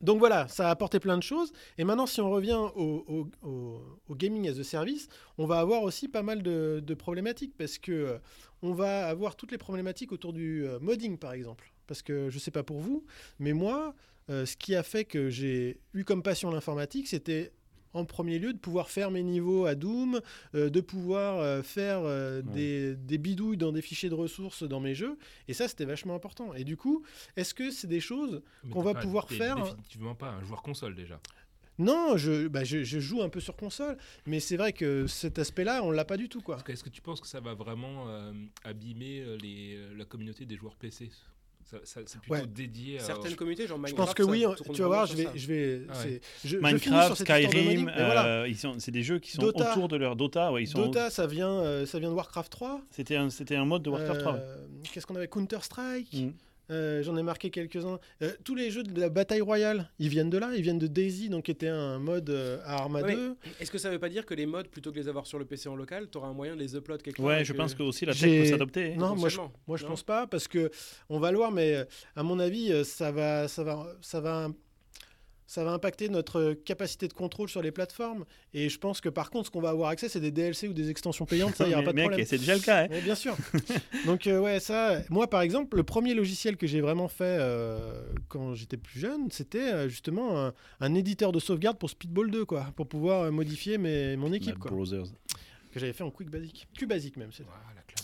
Donc 0.00 0.18
voilà, 0.18 0.48
ça 0.48 0.68
a 0.68 0.70
apporté 0.70 0.98
plein 0.98 1.18
de 1.18 1.22
choses. 1.22 1.52
Et 1.76 1.84
maintenant, 1.84 2.06
si 2.06 2.20
on 2.22 2.30
revient 2.30 2.54
au, 2.74 3.04
au- 3.06 3.28
au- 3.46 3.82
au 4.08 4.14
gaming 4.14 4.48
as 4.48 4.58
a 4.58 4.64
service, 4.64 5.08
on 5.36 5.44
va 5.46 5.58
avoir 5.60 5.82
aussi 5.82 6.08
pas 6.08 6.22
mal 6.22 6.42
de, 6.42 6.82
de 6.84 6.94
problématiques 6.94 7.54
parce 7.58 7.76
que 7.78 7.92
euh, 7.92 8.18
on 8.62 8.72
va 8.72 9.06
avoir 9.08 9.36
toutes 9.36 9.52
les 9.52 9.58
problématiques 9.58 10.12
autour 10.12 10.32
du 10.32 10.64
modding, 10.80 11.18
par 11.18 11.32
exemple. 11.32 11.70
Parce 11.86 12.00
que 12.02 12.30
je 12.30 12.38
sais 12.38 12.50
pas 12.50 12.62
pour 12.62 12.78
vous, 12.80 13.04
mais 13.38 13.52
moi, 13.52 13.94
euh, 14.30 14.46
ce 14.46 14.56
qui 14.56 14.74
a 14.74 14.82
fait 14.82 15.04
que 15.04 15.28
j'ai 15.28 15.80
eu 15.94 16.04
comme 16.04 16.22
passion 16.22 16.50
l'informatique, 16.50 17.08
c'était 17.08 17.52
en 17.92 18.04
premier 18.04 18.38
lieu 18.38 18.52
de 18.52 18.58
pouvoir 18.58 18.88
faire 18.88 19.10
mes 19.10 19.24
niveaux 19.24 19.66
à 19.66 19.74
Doom, 19.74 20.20
euh, 20.54 20.70
de 20.70 20.80
pouvoir 20.80 21.40
euh, 21.40 21.60
faire 21.62 21.98
euh, 22.04 22.40
Ouais. 22.42 22.52
des, 22.52 22.94
des 22.94 23.18
bidouilles 23.18 23.56
dans 23.56 23.72
des 23.72 23.82
fichiers 23.82 24.08
de 24.08 24.14
ressources 24.14 24.62
dans 24.62 24.78
mes 24.78 24.94
jeux. 24.94 25.18
Et 25.48 25.54
ça, 25.54 25.66
c'était 25.66 25.84
vachement 25.86 26.14
important. 26.14 26.54
Et 26.54 26.62
du 26.62 26.76
coup, 26.76 27.02
est-ce 27.36 27.52
que 27.52 27.72
c'est 27.72 27.88
des 27.88 27.98
choses 27.98 28.42
qu'on 28.70 28.82
va 28.82 28.94
pas- 28.94 29.00
pouvoir 29.00 29.28
faire- 29.28 29.56
Définitivement 29.56 30.14
pas 30.14 30.28
un 30.30 30.44
joueur 30.44 30.62
console 30.62 30.94
déjà. 30.94 31.20
Non, 31.80 32.16
je, 32.16 32.46
bah, 32.46 32.62
je, 32.62 32.84
je 32.84 33.00
joue 33.00 33.22
un 33.22 33.28
peu 33.30 33.40
sur 33.40 33.56
console, 33.56 33.96
mais 34.26 34.38
c'est 34.38 34.56
vrai 34.58 34.72
que 34.74 35.06
cet 35.08 35.38
aspect-là, 35.40 35.82
on 35.82 35.90
l'a 35.90 36.04
pas 36.04 36.18
du 36.18 36.28
tout, 36.28 36.42
quoi. 36.42 36.56
Parce 36.56 36.64
que 36.64 36.72
Est-ce 36.72 36.84
que 36.84 36.90
tu 36.90 37.00
penses 37.02 37.20
que 37.22 37.26
ça 37.26 37.40
va 37.40 37.54
vraiment 37.54 38.06
abîmer 38.64 39.24
les, 39.42 39.78
la 39.96 40.04
communauté 40.04 40.44
des 40.46 40.56
joueurs 40.56 40.76
PC 40.76 41.10
C'est 41.84 42.18
plutôt 42.20 42.34
Ouais. 42.34 42.46
dédié 42.46 42.98
à... 42.98 43.02
Certaines 43.04 43.36
communautés, 43.36 43.66
genre 43.66 43.76
Je 43.78 43.82
Minecraft, 43.82 44.06
pense 44.08 44.14
que 44.14 44.22
oui, 44.22 44.44
tu 44.74 44.82
vas 44.82 44.88
voir, 44.88 45.06
je 45.06 45.14
vais, 45.16 45.28
je 45.34 45.46
vais, 45.46 45.82
Ah 45.88 45.98
ouais. 46.04 46.20
je, 46.44 46.48
je 46.48 46.56
Minecraft, 46.58 47.10
de 47.10 47.24
Skyrim, 47.24 47.84
voilà. 47.84 48.26
euh, 48.26 48.48
ils 48.48 48.56
sont, 48.56 48.74
c'est 48.78 48.90
des 48.90 49.02
jeux 49.02 49.18
qui 49.18 49.32
sont 49.32 49.42
Dota. 49.42 49.70
autour 49.72 49.88
de 49.88 49.96
leur 49.96 50.16
Dota. 50.16 50.52
Ouais, 50.52 50.64
ils 50.64 50.66
sont. 50.66 50.78
Dota, 50.86 51.10
ça 51.10 51.26
vient, 51.26 51.50
euh, 51.50 51.86
ça 51.86 51.98
vient 51.98 52.10
de 52.10 52.14
Warcraft 52.14 52.50
3. 52.50 52.80
C'était 52.90 53.16
un, 53.16 53.30
c'était 53.30 53.56
un 53.56 53.64
mode 53.64 53.82
de 53.82 53.90
Warcraft 53.90 54.20
3. 54.20 54.34
Euh, 54.34 54.56
Qu'est-ce 54.92 55.06
qu'on 55.06 55.16
avait? 55.16 55.28
Counter 55.28 55.58
Strike. 55.62 56.12
Mm. 56.12 56.30
Euh, 56.70 57.02
J'en 57.02 57.16
ai 57.16 57.22
marqué 57.22 57.50
quelques-uns. 57.50 57.98
Euh, 58.22 58.30
tous 58.44 58.54
les 58.54 58.70
jeux 58.70 58.82
de 58.82 58.98
la 59.00 59.08
bataille 59.08 59.40
royale, 59.40 59.90
ils 59.98 60.08
viennent 60.08 60.30
de 60.30 60.38
là. 60.38 60.50
Ils 60.54 60.62
viennent 60.62 60.78
de 60.78 60.86
Daisy, 60.86 61.28
donc 61.28 61.44
qui 61.44 61.50
était 61.50 61.68
un 61.68 61.98
mode 61.98 62.30
euh, 62.30 62.58
à 62.64 62.76
Arma 62.76 63.02
Ouais, 63.02 63.14
2. 63.14 63.36
Est-ce 63.60 63.70
que 63.70 63.78
ça 63.78 63.90
veut 63.90 63.98
pas 63.98 64.08
dire 64.08 64.24
que 64.24 64.34
les 64.34 64.46
mods, 64.46 64.62
plutôt 64.70 64.90
que 64.90 64.96
de 64.96 65.00
les 65.00 65.08
avoir 65.08 65.26
sur 65.26 65.38
le 65.38 65.44
PC 65.44 65.68
en 65.68 65.76
local, 65.76 66.08
tu 66.10 66.18
auras 66.18 66.28
un 66.28 66.32
moyen 66.34 66.54
de 66.54 66.60
les 66.60 66.76
upload 66.76 67.02
quelque 67.02 67.16
part 67.16 67.26
Ouais, 67.26 67.44
je 67.44 67.52
pense 67.52 67.74
que 67.74 67.82
aussi 67.82 68.06
la 68.06 68.12
tech 68.14 68.22
peut 68.22 68.44
s'adopter. 68.46 68.92
hein. 68.94 68.96
Non, 68.98 69.16
moi 69.16 69.28
je, 69.28 69.38
moi 69.66 69.76
je 69.76 69.82
non 69.84 69.90
pense 69.90 70.02
pas 70.02 70.26
parce 70.26 70.46
que 70.48 70.70
on 71.08 71.18
va 71.18 71.30
le 71.32 71.38
voir, 71.38 71.50
mais 71.52 71.84
à 72.16 72.22
mon 72.22 72.38
avis, 72.38 72.84
ça 72.84 73.10
va, 73.10 73.48
ça 73.48 73.64
va, 73.64 73.86
ça 74.00 74.20
va, 74.20 74.48
ça 75.50 75.64
va 75.64 75.72
impacter 75.72 76.08
notre 76.08 76.52
capacité 76.52 77.08
de 77.08 77.12
contrôle 77.12 77.48
sur 77.48 77.60
les 77.60 77.72
plateformes. 77.72 78.24
Et 78.54 78.68
je 78.68 78.78
pense 78.78 79.00
que 79.00 79.08
par 79.08 79.30
contre, 79.30 79.46
ce 79.46 79.50
qu'on 79.50 79.60
va 79.60 79.70
avoir 79.70 79.88
accès, 79.90 80.08
c'est 80.08 80.20
des 80.20 80.30
DLC 80.30 80.68
ou 80.68 80.72
des 80.72 80.90
extensions 80.90 81.26
payantes. 81.26 81.56
Ça, 81.56 81.66
il 81.66 81.72
y 81.72 81.74
aura 81.74 81.80
Mais 81.82 81.86
pas 81.86 81.90
de 81.92 81.96
mec, 81.96 82.04
problème. 82.10 82.26
c'est 82.26 82.38
déjà 82.38 82.54
le 82.54 82.60
cas. 82.60 82.84
hein. 82.84 83.00
Bien 83.02 83.16
sûr. 83.16 83.36
Donc 84.06 84.28
euh, 84.28 84.38
ouais, 84.38 84.60
ça. 84.60 85.00
Moi, 85.10 85.28
par 85.28 85.40
exemple, 85.42 85.76
le 85.76 85.82
premier 85.82 86.14
logiciel 86.14 86.56
que 86.56 86.68
j'ai 86.68 86.80
vraiment 86.80 87.08
fait 87.08 87.24
euh, 87.40 88.04
quand 88.28 88.54
j'étais 88.54 88.76
plus 88.76 89.00
jeune, 89.00 89.28
c'était 89.32 89.72
euh, 89.72 89.88
justement 89.88 90.38
un, 90.40 90.54
un 90.78 90.94
éditeur 90.94 91.32
de 91.32 91.40
sauvegarde 91.40 91.78
pour 91.78 91.90
Speedball 91.90 92.30
2, 92.30 92.44
quoi, 92.44 92.68
pour 92.76 92.86
pouvoir 92.86 93.32
modifier 93.32 93.76
mes, 93.76 94.16
mon 94.16 94.32
équipe, 94.32 94.56
quoi, 94.58 94.70
que 94.70 95.80
j'avais 95.80 95.92
fait 95.92 96.04
en 96.04 96.10
Quick 96.12 96.30
Basic, 96.30 96.68
Q 96.78 96.86
Basic 96.86 97.16
même. 97.16 97.30
c'est- 97.32 97.42
classe. 97.88 97.99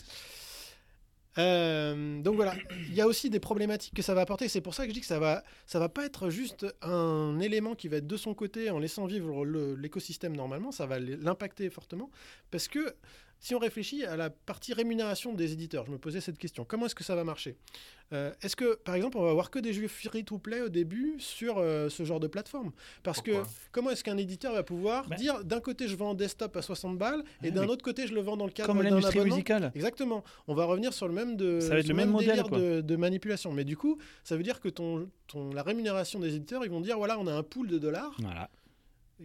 Euh, 1.38 2.22
donc 2.22 2.36
voilà, 2.36 2.54
il 2.88 2.94
y 2.94 3.00
a 3.00 3.06
aussi 3.06 3.30
des 3.30 3.40
problématiques 3.40 3.94
que 3.94 4.02
ça 4.02 4.14
va 4.14 4.22
apporter. 4.22 4.48
C'est 4.48 4.60
pour 4.60 4.74
ça 4.74 4.84
que 4.84 4.90
je 4.90 4.94
dis 4.94 5.00
que 5.00 5.06
ça 5.06 5.18
va, 5.18 5.44
ça 5.66 5.78
va 5.78 5.88
pas 5.88 6.04
être 6.04 6.30
juste 6.30 6.66
un 6.82 7.38
élément 7.40 7.74
qui 7.74 7.88
va 7.88 7.98
être 7.98 8.06
de 8.06 8.16
son 8.16 8.34
côté 8.34 8.70
en 8.70 8.78
laissant 8.78 9.06
vivre 9.06 9.44
l'écosystème 9.44 10.36
normalement. 10.36 10.72
Ça 10.72 10.86
va 10.86 10.98
l'impacter 10.98 11.68
fortement 11.70 12.10
parce 12.50 12.68
que 12.68 12.94
si 13.38 13.54
on 13.54 13.58
réfléchit 13.58 14.04
à 14.04 14.16
la 14.16 14.30
partie 14.30 14.72
rémunération 14.72 15.32
des 15.34 15.52
éditeurs, 15.52 15.86
je 15.86 15.92
me 15.92 15.98
posais 15.98 16.20
cette 16.20 16.38
question. 16.38 16.64
Comment 16.64 16.86
est-ce 16.86 16.94
que 16.94 17.04
ça 17.04 17.14
va 17.14 17.22
marcher 17.24 17.56
Euh, 18.12 18.32
Est-ce 18.40 18.56
que, 18.56 18.76
par 18.76 18.94
exemple, 18.94 19.18
on 19.18 19.22
va 19.22 19.30
avoir 19.30 19.50
que 19.50 19.58
des 19.58 19.72
jeux 19.72 19.88
free-to-play 19.88 20.60
au 20.62 20.68
début 20.68 21.14
sur 21.18 21.58
euh, 21.58 21.88
ce 21.88 22.04
genre 22.04 22.18
de 22.20 22.28
plateforme? 22.28 22.72
Parce 23.02 23.20
que 23.20 23.32
comment 23.72 23.90
est-ce 23.90 24.02
qu'un 24.04 24.16
éditeur 24.16 24.52
va 24.52 24.62
pouvoir 24.62 25.08
Ben- 25.08 25.16
dire 25.16 25.44
d'un 25.44 25.60
côté 25.60 25.86
je 25.88 25.96
vends 25.96 26.10
en 26.10 26.14
desktop 26.14 26.56
à 26.56 26.62
60 26.62 26.98
balles 26.98 27.22
et 27.42 27.46
Ouais, 27.46 27.50
d'un 27.50 27.66
autre 27.66 27.82
côté 27.84 28.06
je 28.06 28.14
le 28.14 28.20
vends 28.20 28.36
dans 28.36 28.46
le 28.46 28.52
cadre 28.52 28.68
Comme 28.68 28.78
d'un 28.78 28.90
l'industrie 28.90 29.18
abonnement? 29.18 29.34
musicale. 29.36 29.72
Exactement. 29.74 30.24
On 30.48 30.54
va 30.54 30.64
revenir 30.64 30.92
sur 30.92 31.06
le 31.08 31.14
même 31.14 31.36
de 31.36 31.60
Ça 31.60 31.70
va 31.70 31.78
être 31.80 31.88
le 31.88 31.94
même 31.94 32.10
modèle, 32.10 32.28
délire 32.28 32.48
quoi. 32.48 32.58
de, 32.58 32.80
de 32.80 32.96
manipulation. 32.96 33.52
Mais 33.52 33.64
du 33.64 33.76
coup, 33.76 33.98
ça 34.24 34.36
veut 34.36 34.42
dire 34.44 34.60
que 34.60 34.68
ton, 34.68 35.10
ton 35.26 35.50
la 35.52 35.62
rémunération 35.62 36.18
des 36.20 36.34
éditeurs, 36.36 36.64
ils 36.64 36.70
vont 36.70 36.80
dire 36.80 36.96
voilà, 36.98 37.18
on 37.18 37.26
a 37.26 37.32
un 37.34 37.42
pool 37.42 37.66
de 37.68 37.78
dollars 37.78 38.14
Voilà. 38.20 38.48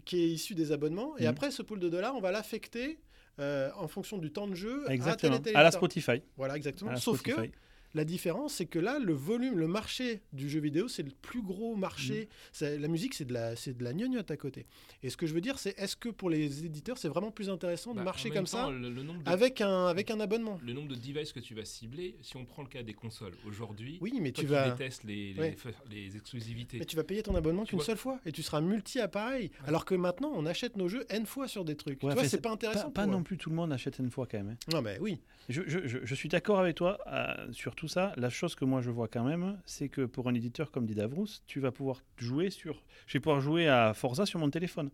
qui 0.06 0.22
est 0.24 0.28
issu 0.28 0.56
des 0.56 0.72
abonnements, 0.72 1.18
et 1.18 1.24
Mhm. 1.24 1.30
après 1.30 1.52
ce 1.52 1.62
pool 1.62 1.80
de 1.80 1.90
dollars, 1.90 2.16
on 2.16 2.22
va 2.22 2.32
l'affecter 2.32 2.88
euh, 2.94 2.96
en 3.40 3.88
fonction 3.88 4.18
du 4.18 4.32
temps 4.32 4.48
de 4.48 4.56
jeu 4.56 4.84
à 4.88 4.94
Exactement. 4.94 5.40
tel 5.40 5.56
À 5.56 5.64
la. 5.64 5.72
Spotify. 5.72 6.22
Voilà, 6.38 6.54
À 6.54 6.58
exactement. 6.58 6.92
la 6.92 6.98
Sauf 6.98 7.20
Spotify. 7.20 7.50
que 7.52 7.58
la 7.94 8.06
différence, 8.06 8.54
c'est 8.56 8.66
que 8.66 8.80
là, 8.80 9.00
le 9.00 9.14
volume, 9.14 9.58
le 9.58 9.68
marché 9.68 10.22
du 10.34 10.50
jeu 10.50 10.60
vidéo, 10.60 10.88
c'est 10.88 11.04
le 11.04 11.12
plus 11.22 11.42
gros 11.42 11.76
marché. 11.76 12.30
C'est- 12.52 12.78
La 12.80 12.88
musique, 12.88 13.14
c'est 13.14 13.26
de 13.26 13.34
la, 13.34 13.56
c'est 13.56 13.78
de 13.78 13.84
la 13.84 13.94
gnognotte 13.94 14.32
à 14.32 14.38
côté. 14.38 14.66
Et 15.04 15.10
ce 15.10 15.18
que 15.18 15.26
je 15.28 15.34
veux 15.34 15.42
dire, 15.42 15.60
c'est 15.60 15.78
est-ce 15.80 15.96
que 15.96 16.10
pour 16.10 16.30
les 16.30 16.66
éditeurs, 16.66 16.98
c'est 16.98 17.08
vraiment 17.10 17.32
plus 17.32 17.50
intéressant 17.50 17.94
Bah, 17.94 18.00
de 18.02 18.06
marcher 18.06 18.30
en 18.30 18.34
même 18.34 18.44
comme 18.44 18.46
temps, 18.60 18.68
ça 18.68 18.72
le, 18.72 18.90
le 18.90 19.04
nombre 19.04 19.24
de, 19.24 19.30
avec 19.30 19.62
un, 19.62 19.88
avec 19.88 20.10
un 20.12 20.20
abonnement? 20.20 20.60
Le 20.64 20.74
nombre 20.74 20.88
de 20.90 20.96
devices 20.96 21.32
que 21.34 21.40
tu 21.40 21.54
vas 21.56 21.66
cibler, 21.66 22.16
si 22.22 22.38
on 22.38 22.46
prend 22.46 22.62
le 22.64 22.68
cas 22.70 22.84
des 22.84 22.94
consoles 22.94 23.34
aujourd'hui, 23.46 23.98
Oui, 24.02 24.14
mais 24.22 24.32
toi 24.32 24.44
tu 24.44 24.50
vas. 24.50 24.70
détestes 24.72 25.04
les, 25.04 25.34
les, 25.34 25.40
Ouais. 25.40 25.56
les 25.90 26.16
exclusivités. 26.16 26.78
Mais 26.80 26.86
tu 26.86 26.96
vas 26.96 27.04
payer 27.04 27.24
ton 27.24 27.36
abonnement 27.36 27.66
qu'une 27.66 27.82
seule 27.82 27.98
fois 27.98 28.20
et 28.26 28.32
tu 28.32 28.42
seras 28.44 28.62
multi-appareil. 28.62 29.52
Alors 29.68 29.86
que 29.86 29.96
maintenant, 29.96 30.32
on 30.36 30.46
achète 30.46 30.78
nos 30.78 30.88
jeux 30.88 31.06
N 31.10 31.26
fois 31.26 31.48
sur 31.48 31.66
des 31.66 31.76
trucs. 31.76 32.02
Ouais, 32.04 32.10
tu 32.14 32.20
vois, 32.20 32.28
c'est 32.28 32.42
pas 32.42 32.52
intéressant. 32.52 32.92
Pas, 32.92 33.06
non 33.06 33.24
plus 33.24 33.38
tout 33.38 33.50
le 33.50 33.56
monde 33.56 33.72
achète 33.74 34.00
une 34.00 34.10
fois 34.10 34.28
quand 34.30 34.38
même. 34.38 34.50
hein. 34.50 34.72
Non, 34.74 34.82
mais 34.82 34.98
oui. 35.00 35.20
Je, 35.50 35.62
je- 35.68 35.88
je- 35.88 36.00
je 36.04 36.16
suis 36.16 36.30
d'accord 36.30 36.60
avec 36.60 36.76
toi 36.76 36.98
euh, 37.08 37.52
sur 37.52 37.76
tout 37.82 37.88
ça. 37.88 38.14
La 38.16 38.30
chose 38.30 38.54
que 38.54 38.64
moi 38.64 38.80
je 38.82 38.92
vois 38.92 39.08
quand 39.08 39.24
même, 39.24 39.60
c'est 39.66 39.90
que 39.90 40.06
pour 40.06 40.30
un 40.30 40.36
éditeur 40.36 40.70
comme 40.70 40.86
dit 40.86 40.94
Davrous, 40.94 41.26
tu 41.48 41.60
vas 41.60 41.72
pouvoir 41.72 42.04
jouer 42.16 42.52
sur. 42.52 42.84
Je 43.08 43.14
vais 43.14 43.20
pouvoir 43.20 43.42
jouer 43.42 43.68
à 43.68 43.96
Forza 43.96 44.28
sur 44.28 44.40
mon 44.40 44.52
téléphone. 44.52 44.92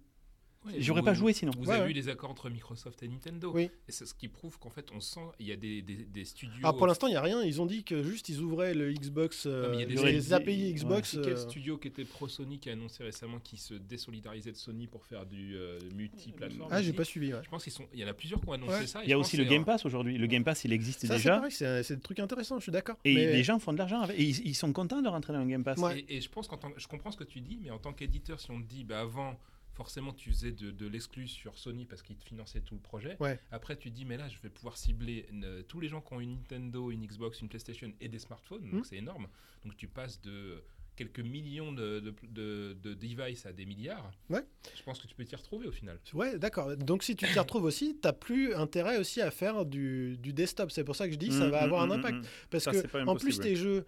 Ouais, 0.68 0.82
J'aurais 0.82 1.02
pas 1.04 1.14
joué 1.14 1.34
sinon. 1.34 1.52
Vous 1.58 1.66
Ouais, 1.66 1.74
avez 1.76 1.82
ouais. 1.82 1.88
vu 1.88 1.94
les 1.94 2.10
accords 2.10 2.30
entre 2.30 2.50
Microsoft 2.50 3.02
et 3.04 3.08
Nintendo. 3.08 3.52
Oui. 3.54 3.70
Et 3.88 3.92
c'est 3.92 4.06
ce 4.06 4.14
qui 4.14 4.28
prouve 4.28 4.58
qu'en 4.60 4.70
fait, 4.70 4.88
on 4.94 5.00
sent 5.00 5.20
il 5.40 5.48
y 5.48 5.52
a 5.52 5.56
des, 5.56 5.82
des, 5.82 5.96
des 6.06 6.26
studios. 6.26 6.58
Alors 6.60 6.76
pour 6.78 6.88
l'instant, 6.88 7.08
il 7.08 7.12
n'y 7.12 7.16
a 7.18 7.22
rien. 7.22 7.44
Ils 7.44 7.62
ont 7.62 7.66
dit 7.66 7.84
que 7.84 8.04
juste 8.04 8.30
ils 8.30 8.40
ouvraient 8.42 8.74
le 8.74 8.92
Xbox, 8.94 9.46
euh, 9.46 9.72
Non, 9.74 9.80
y 9.80 9.84
a 9.84 9.86
des- 9.86 9.96
les 10.12 10.34
API 10.34 10.66
ouais. 10.68 10.74
Xbox. 10.74 11.18
Quel 11.24 11.34
euh, 11.34 11.38
studio 11.38 11.78
qui 11.78 11.88
était 11.88 12.06
pro 12.06 12.28
Sony 12.28 12.60
qui 12.60 12.70
a 12.70 12.74
annoncé 12.74 13.04
récemment 13.04 13.40
qu'il 13.40 13.60
se 13.60 13.74
désolidarisait 13.74 14.52
de 14.52 14.58
Sony 14.58 14.88
pour 14.88 15.06
faire 15.06 15.26
du 15.26 15.56
euh, 15.56 15.80
multi-plateforme 15.96 16.70
Ah, 16.72 16.82
j'ai 16.82 16.94
pas 16.94 17.04
suivi. 17.04 17.34
ouais. 17.34 17.40
Je 17.44 17.50
pense 17.50 17.64
qu'il 17.64 17.74
y 18.00 18.04
en 18.04 18.08
a 18.08 18.14
plusieurs 18.14 18.42
qui 18.42 18.50
ont 18.50 18.54
annoncé 18.54 18.72
Ouais. 18.80 18.88
ça. 18.88 19.04
Il 19.04 19.10
y 19.10 19.14
a 19.14 19.20
aussi 19.20 19.38
le 19.38 19.46
Game 19.46 19.66
Pass 19.66 19.86
aujourd'hui. 19.86 20.18
Le 20.18 20.28
Game 20.28 20.44
Pass, 20.44 20.64
il 20.66 20.74
existe 20.74 21.02
Ça, 21.06 21.18
c'est 21.20 21.30
déjà. 21.50 21.82
c'est 21.84 21.96
des 21.96 22.02
trucs 22.02 22.20
intéressants, 22.20 22.58
je 22.58 22.64
suis 22.64 22.72
d'accord. 22.72 22.98
Et 23.06 23.14
Mais- 23.14 23.34
les 23.34 23.44
gens 23.44 23.60
font 23.60 23.74
de 23.74 23.78
l'argent 23.78 24.02
avec. 24.02 24.20
Et 24.20 24.24
ils, 24.24 24.48
ils 24.48 24.56
sont 24.56 24.72
contents 24.74 25.02
de 25.02 25.08
rentrer 25.08 25.34
dans 25.34 25.40
le 25.44 25.50
Game 25.50 25.64
Pass. 25.64 25.78
Ouais. 25.80 26.00
Et, 26.10 26.18
et 26.18 26.22
je 26.22 26.30
pense 26.30 26.48
qu'en 26.48 26.58
tant 26.58 26.72
que- 26.72 26.80
je 26.80 26.88
comprends 26.88 27.12
ce 27.12 27.18
que 27.18 27.24
tu 27.24 27.40
dis, 27.42 27.58
mais 27.62 27.70
en 27.70 27.78
tant 27.80 27.94
qu'éditeur, 27.94 28.40
si 28.40 28.52
on 28.52 28.62
te 28.62 28.68
dit, 28.68 28.84
bah 28.84 29.02
avant, 29.02 29.40
forcément, 29.78 30.12
tu 30.12 30.30
faisais 30.32 30.52
de, 30.52 30.72
de 30.72 30.88
l'exclu 30.88 31.28
sur 31.28 31.58
Sony 31.58 31.86
parce 31.86 32.02
qu'ils 32.02 32.18
te 32.18 32.26
finançaient 32.26 32.62
tout 32.62 32.74
le 32.76 32.82
projet. 32.82 33.16
Ouais. 33.20 33.40
Après, 33.52 33.78
tu 33.78 33.90
dis, 33.92 34.04
mais 34.06 34.18
là, 34.18 34.28
je 34.28 34.38
vais 34.42 34.50
pouvoir 34.50 34.76
cibler 34.76 35.30
tous 35.68 35.80
les 35.80 35.88
gens 35.88 36.02
qui 36.02 36.14
ont 36.14 36.20
une 36.20 36.32
Nintendo, 36.38 36.90
une 36.92 37.06
Xbox, 37.06 37.42
une 37.42 37.48
PlayStation 37.48 37.94
et 38.02 38.10
des 38.10 38.20
smartphones. 38.20 38.70
Donc, 38.72 38.86
c'est 38.88 38.98
énorme. 38.98 39.28
Donc, 39.64 39.78
tu 39.78 39.88
passes 39.88 40.20
de 40.22 40.64
quelques 40.96 41.20
millions 41.20 41.72
de, 41.72 42.00
de, 42.00 42.14
de- 42.24 42.74
de 42.82 42.94
devices 42.96 43.46
à 43.46 43.54
des 43.54 43.68
milliards. 43.68 44.12
Ouais. 44.32 44.44
Je 44.76 44.82
pense 44.82 45.00
que 45.00 45.06
tu 45.06 45.14
peux 45.14 45.24
t'y 45.26 45.36
retrouver 45.36 45.68
au 45.68 45.72
final. 45.72 46.00
Ouais, 46.14 46.40
d'accord. 46.40 46.76
Donc 46.76 47.04
si 47.04 47.16
tu 47.16 47.28
t'y 47.28 47.38
retrouves 47.38 47.66
aussi, 47.66 47.94
tu 48.02 48.08
n'as 48.08 48.14
plus 48.14 48.56
intérêt 48.56 48.98
aussi 48.98 49.22
à 49.22 49.30
faire 49.30 49.64
du, 49.68 50.18
du 50.18 50.34
desktop. 50.34 50.72
C'est 50.72 50.84
pour 50.84 50.96
ça 50.96 51.06
que 51.06 51.14
je 51.14 51.20
dis 51.20 51.28
que 51.28 51.36
ça 51.36 51.46
Mm, 51.50 51.52
va 51.52 51.62
avoir 51.62 51.84
un 51.84 51.88
mm, 51.88 51.92
impact. 52.00 52.26
Parce 52.50 52.64
Ça, 52.64 52.72
que 52.72 53.06
en 53.06 53.16
plus, 53.16 53.40
tes 53.40 53.56
jeux, 53.56 53.86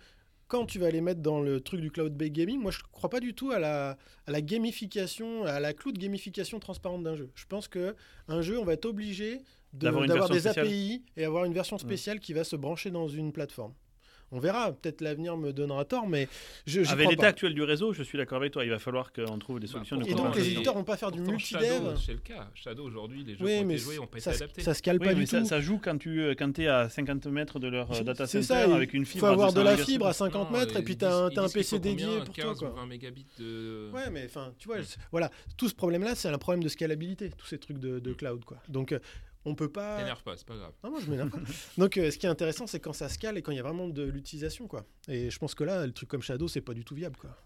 quand 0.50 0.66
tu 0.66 0.80
vas 0.80 0.90
les 0.92 1.00
mettre 1.00 1.22
dans 1.22 1.40
le 1.42 1.62
truc 1.62 1.80
du 1.80 1.90
cloud-based 1.92 2.34
gaming, 2.34 2.60
moi 2.60 2.72
je 2.72 2.80
crois 2.92 3.10
pas 3.10 3.22
du 3.22 3.34
tout 3.34 3.52
à 3.52 3.60
la, 3.60 3.98
à 4.28 4.32
la 4.32 4.42
gamification, 4.42 5.46
à 5.46 5.60
la 5.62 5.74
cloud 5.74 5.98
gamification 5.98 6.60
transparente 6.60 7.04
d'un 7.04 7.16
jeu. 7.16 7.30
Je 7.36 7.46
pense 7.46 7.68
que 7.70 7.96
un 8.28 8.42
jeu, 8.42 8.60
on 8.60 8.66
va 8.66 8.74
être 8.74 8.86
obligé 8.86 9.38
de- 9.74 9.86
D'avoir 10.08 10.30
des 10.30 10.40
spéciale. 10.42 10.66
API 10.68 11.04
et 11.16 11.24
avoir 11.24 11.46
une 11.46 11.54
version 11.54 11.78
spéciale 11.78 12.20
qui 12.20 12.34
va 12.34 12.44
se 12.44 12.56
brancher 12.58 12.90
dans 12.92 13.08
une 13.08 13.32
plateforme. 13.32 13.74
On 14.32 14.40
verra. 14.40 14.72
Peut-être 14.72 15.02
l'avenir 15.02 15.38
me 15.38 15.52
donnera 15.52 15.86
tort, 15.86 16.08
mais 16.08 16.28
je. 16.68 16.82
Avec 16.90 17.10
l'état 17.10 17.28
actuel 17.28 17.54
du 17.54 17.64
réseau, 17.64 17.94
je 17.94 18.04
suis 18.04 18.18
d'accord 18.18 18.38
avec 18.38 18.54
toi. 18.54 18.64
Il 18.64 18.70
va 18.70 18.80
falloir 18.80 19.12
qu'on 19.12 19.38
trouve 19.40 19.60
des 19.60 19.68
Bah, 19.68 19.74
solutions 19.74 19.98
de 19.98 20.06
Et 20.08 20.14
donc 20.14 20.36
les 20.36 20.50
éditeurs 20.52 20.74
vont 20.76 20.84
pas 20.84 20.98
faire 20.98 21.12
du 21.12 21.18
Pourtant, 21.20 21.32
multidev. 21.34 21.62
Shadow, 21.64 21.96
c'est 21.98 22.14
le 22.14 22.20
cas. 22.20 22.48
Shadow 22.56 22.84
aujourd'hui, 22.86 23.24
les 23.24 23.36
jeux 23.36 23.44
Oui, 23.46 23.56
qui 23.58 23.64
ont 23.64 23.66
mais 23.66 23.74
été 23.76 23.84
joués 23.84 23.98
pas 23.98 24.04
été 24.18 24.20
ça, 24.22 24.32
adaptés. 24.32 24.62
ça 24.62 24.74
se 24.74 24.82
cale 24.82 24.98
Oui, 25.00 25.08
pas 25.08 25.14
mais 25.14 25.20
du 25.22 25.28
ça, 25.28 25.40
tout. 25.40 25.46
ça 25.46 25.60
joue 25.62 25.80
quand 25.84 25.98
tu 25.98 26.22
euh, 26.22 26.36
quand 26.38 26.58
es 26.60 26.68
à 26.68 26.90
50 26.90 27.26
mètres 27.28 27.60
de 27.60 27.68
leur 27.68 27.92
euh, 27.92 28.04
data 28.04 28.28
center 28.28 28.44
ça, 28.44 28.76
avec 28.76 28.94
une 28.94 29.02
Il 29.02 29.06
fibre. 29.06 29.20
faut 29.22 29.26
à 29.28 29.32
avoir 29.32 29.54
de 29.54 29.62
la 29.62 29.76
200 29.76 29.86
fibre 29.86 30.06
à 30.06 30.10
mégas. 30.10 30.14
50 30.18 30.52
Non, 30.52 30.58
mètres 30.60 30.76
et 30.78 30.84
puis 30.84 30.96
disent- 30.96 31.08
t'as 31.34 31.44
un, 31.44 31.50
PC 31.50 31.64
faut 31.76 31.80
dédié 31.80 32.06
pour 32.18 32.34
toi. 32.34 32.44
15 32.46 32.58
ou 32.58 32.60
Quoi. 32.60 32.70
20 32.82 32.86
mégabits 32.88 33.26
de. 33.40 33.90
Ouais, 33.94 34.10
mais 34.12 34.26
enfin, 34.26 34.54
tu 34.60 34.68
vois, 34.68 34.78
voilà, 35.12 35.32
tout 35.58 35.68
ce 35.70 35.76
problème-là, 35.76 36.16
c'est 36.16 36.30
un 36.30 36.38
problème 36.38 36.64
de 36.64 36.70
scalabilité, 36.70 37.30
tous 37.38 37.48
ces 37.48 37.58
trucs 37.58 37.80
de, 37.80 38.00
de 38.00 38.14
cloud, 38.14 38.44
quoi. 38.46 38.58
Donc, 38.70 38.92
euh, 38.92 39.00
on 39.46 39.56
peut 39.56 39.72
pas. 39.72 39.98
T'énerve 39.98 40.24
pas, 40.24 40.36
c'est 40.38 40.48
pas 40.48 40.58
grave. 40.58 40.74
Non, 40.84 40.92
moi 40.92 41.00
je 41.00 41.10
m'énerve 41.10 41.30
pas. 41.30 41.40
Donc, 41.78 41.98
euh, 41.98 42.12
ce 42.12 42.18
qui 42.18 42.26
est 42.26 42.30
intéressant, 42.30 42.68
c'est 42.68 42.80
quand 42.80 42.94
ça 42.94 43.10
scale 43.10 43.38
et 43.38 43.42
quand 43.42 43.52
il 43.52 43.58
y 43.58 43.60
a 43.60 43.64
vraiment 43.64 43.88
de 43.88 44.04
l'utilisation, 44.04 44.68
quoi. 44.68 44.86
Et 45.08 45.30
je 45.30 45.40
pense 45.40 45.56
que 45.56 45.64
là, 45.64 45.86
le 45.86 45.94
truc 45.94 46.10
comme 46.10 46.22
Shadow, 46.22 46.48
c'est 46.48 46.62
pas 46.62 46.74
du 46.74 46.84
tout 46.84 46.96
viable, 46.96 47.18
quoi. 47.18 47.38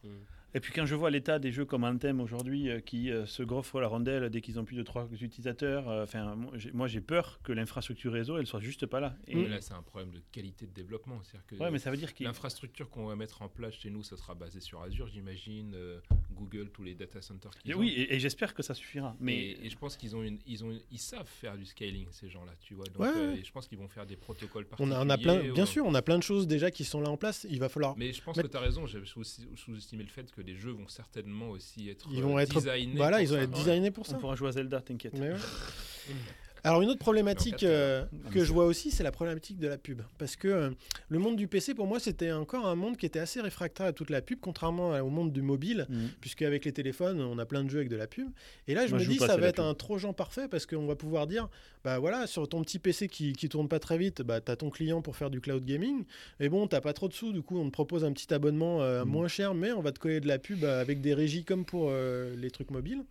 Et 0.56 0.60
puis 0.60 0.72
quand 0.72 0.86
je 0.86 0.94
vois 0.96 1.10
l'état 1.10 1.40
des 1.40 1.52
jeux 1.52 1.66
comme 1.66 1.84
Anthem 1.84 2.20
aujourd'hui 2.22 2.70
euh, 2.70 2.80
qui 2.80 3.10
euh, 3.12 3.26
se 3.26 3.42
gaufrent 3.42 3.80
la 3.82 3.88
rondelle 3.88 4.30
dès 4.30 4.40
qu'ils 4.42 4.60
ont 4.60 4.66
plus 4.66 4.76
de 4.76 4.84
trois 4.84 5.08
utilisateurs, 5.20 5.90
euh, 5.90 6.04
enfin 6.04 6.36
moi, 6.36 6.52
j'ai- 6.56 6.72
moi 6.72 6.88
j'ai 6.88 7.02
peur 7.02 7.40
que 7.44 7.52
l'infrastructure 7.52 8.14
réseau 8.14 8.38
elle 8.38 8.46
soit 8.46 8.60
juste 8.60 8.86
pas 8.86 9.00
là. 9.00 9.16
Et, 9.28 9.36
Mais 9.36 9.48
là, 9.48 9.62
c'est 9.62 9.74
un 9.74 9.82
problème 9.82 10.12
de 10.12 10.22
qualité 10.32 10.68
de 10.68 10.72
développement. 10.74 11.20
C'est-à-dire 11.24 11.46
que 11.48 11.56
Ouais, 11.56 11.72
mais 11.72 11.80
ça 11.80 11.90
veut 11.92 11.98
dire 11.98 12.14
qu'il 12.14 12.26
l'infrastructure 12.28 12.90
qu'on 12.90 13.06
va 13.08 13.16
mettre 13.16 13.42
en 13.42 13.50
place 13.50 13.74
chez 13.74 13.90
nous, 13.90 14.04
ça 14.04 14.16
sera 14.16 14.36
basé 14.36 14.60
sur 14.60 14.82
Azure, 14.82 15.08
j'imagine. 15.08 15.74
euh, 15.76 16.00
Google, 16.36 16.70
tous 16.72 16.84
les 16.84 16.96
data 16.96 17.22
centers 17.22 17.52
qu'ils 17.60 17.72
Et 17.72 17.76
ont. 17.76 17.80
oui, 17.80 17.90
et, 17.90 18.16
et 18.16 18.20
j'espère 18.20 18.54
que 18.56 18.64
ça 18.64 18.74
suffira. 18.74 19.16
Mais 19.20 19.36
Et, 19.38 19.66
et 19.68 19.70
je 19.70 19.78
pense 19.78 19.96
qu'ils 19.98 20.16
ont 20.16 20.24
une, 20.24 20.40
ils 20.48 20.64
ont, 20.64 20.72
une- 20.72 20.82
ils 20.92 20.98
savent 21.00 21.28
faire 21.28 21.56
du 21.58 21.66
scaling 21.66 22.08
ces 22.12 22.28
gens-là, 22.28 22.54
tu 22.60 22.74
vois. 22.74 22.86
Donc, 22.86 22.98
Ouais, 23.04 23.08
euh, 23.16 23.36
et 23.36 23.44
je 23.44 23.52
pense 23.52 23.68
qu'ils 23.68 23.78
vont 23.78 23.88
faire 23.88 24.06
des 24.08 24.16
protocoles 24.18 24.66
On 24.66 24.70
particuliers. 24.70 24.96
a, 24.96 25.02
on 25.04 25.10
a 25.10 25.18
plein, 25.18 25.50
ou- 25.50 25.54
bien 25.54 25.66
sûr, 25.68 25.86
on 25.86 25.94
a 25.94 26.02
plein 26.02 26.18
de 26.18 26.24
choses 26.24 26.48
déjà 26.48 26.72
qui 26.72 26.84
sont 26.86 27.02
là 27.02 27.10
en 27.10 27.18
place. 27.18 27.46
Il 27.50 27.60
va 27.60 27.70
falloir. 27.70 27.96
Mais 27.98 28.14
je 28.14 28.22
pense 28.22 28.36
Mais- 28.38 28.44
que 28.44 28.48
tu 28.48 28.58
as 28.58 28.62
raison. 28.62 28.88
J'avais 28.88 29.06
sous- 29.06 29.24
sous-estimé 29.24 30.04
le 30.04 30.10
fait 30.10 30.32
que 30.32 30.42
les 30.46 30.56
jeux 30.56 30.72
vont 30.72 30.88
certainement 30.88 31.50
aussi 31.50 31.90
être, 31.90 32.08
Ils 32.12 32.22
vont 32.22 32.38
euh, 32.38 32.42
être. 32.42 32.54
designés. 32.62 32.96
Voilà, 32.96 33.18
pour 33.18 33.22
ils 33.24 33.30
vont 33.30 33.36
ça. 33.36 33.42
être 33.44 33.52
designés 33.52 33.92
pour 33.92 34.06
ça. 34.06 34.16
on 34.18 34.20
pourra 34.20 34.36
jouer 34.36 34.50
à 34.50 34.52
Zelda, 34.54 34.82
t'inquiète. 34.82 35.14
Mais. 36.64 36.70
Alors 36.70 36.82
une 36.82 36.90
autre 36.90 37.00
problématique 37.00 37.62
Mais 37.64 37.68
euh, 37.70 38.04
mais 38.12 38.30
que 38.32 38.44
je 38.44 38.52
vois 38.54 38.66
aussi, 38.66 38.90
c'est 38.92 39.04
la 39.04 39.12
problématique 39.12 39.60
de 39.60 39.68
la 39.68 39.78
pub. 39.78 40.02
Parce 40.18 40.36
que 40.36 40.48
euh, 40.48 40.70
le 41.10 41.20
monde 41.20 41.36
du 41.36 41.48
PC, 41.48 41.74
pour 41.74 41.88
moi, 41.88 42.00
c'était 42.00 42.32
encore 42.32 42.66
un 42.66 42.76
monde 42.76 42.98
qui 42.98 43.06
était 43.06 43.20
assez 43.20 43.42
réfractaire 43.42 43.86
à 43.88 43.92
toute 43.94 44.10
la 44.10 44.22
pub, 44.22 44.40
contrairement 44.40 44.92
au 45.00 45.10
monde 45.10 45.32
du 45.34 45.42
mobile, 45.42 45.86
Mhm. 45.90 46.10
puisque 46.22 46.42
avec 46.42 46.66
les 46.66 46.72
téléphones, 46.72 47.20
on 47.22 47.38
a 47.38 47.46
plein 47.46 47.64
de 47.64 47.70
jeux 47.70 47.80
avec 47.80 47.90
de 47.90 47.96
la 47.98 48.08
pub. 48.08 48.30
Et 48.68 48.74
là, 48.76 48.86
je 48.86 48.92
Moi, 48.92 49.00
me 49.00 49.04
je 49.04 49.10
dis, 49.10 49.18
ça 49.18 49.36
va 49.38 49.48
être 49.48 49.56
pub. 49.58 49.66
un 49.66 49.74
trojan 49.74 50.14
parfait, 50.14 50.48
parce 50.48 50.66
qu'on 50.66 50.86
va 50.86 50.96
pouvoir 50.96 51.28
dire, 51.28 51.50
bah 51.84 52.00
voilà, 52.00 52.28
sur 52.28 52.48
ton 52.48 52.62
petit 52.62 52.80
PC 52.80 53.08
qui, 53.10 53.34
qui 53.34 53.50
tourne 53.50 53.68
pas 53.68 53.80
très 53.80 53.98
vite, 53.98 54.22
bah 54.22 54.40
t'as 54.40 54.56
ton 54.56 54.70
client 54.70 55.02
pour 55.02 55.16
faire 55.18 55.30
du 55.30 55.42
cloud 55.42 55.66
gaming. 55.66 56.06
Et 56.40 56.48
bon, 56.50 56.68
t'as 56.68 56.82
pas 56.82 56.94
trop 56.94 57.08
de 57.10 57.14
sous, 57.14 57.34
du 57.34 57.42
coup, 57.42 57.60
on 57.60 57.66
te 57.66 57.72
propose 57.72 58.06
un 58.06 58.14
petit 58.14 58.34
abonnement 58.34 58.82
euh, 58.82 59.04
Mhm. 59.04 59.12
moins 59.12 59.28
cher, 59.28 59.54
mais 59.54 59.72
on 59.74 59.82
va 59.82 59.92
te 59.92 60.00
coller 60.00 60.20
de 60.22 60.28
la 60.28 60.40
pub 60.40 60.64
avec 60.64 61.02
des 61.02 61.14
régies 61.14 61.44
comme 61.44 61.66
pour 61.66 61.92
les 61.92 62.52
trucs 62.52 62.72
mobiles. 62.72 63.04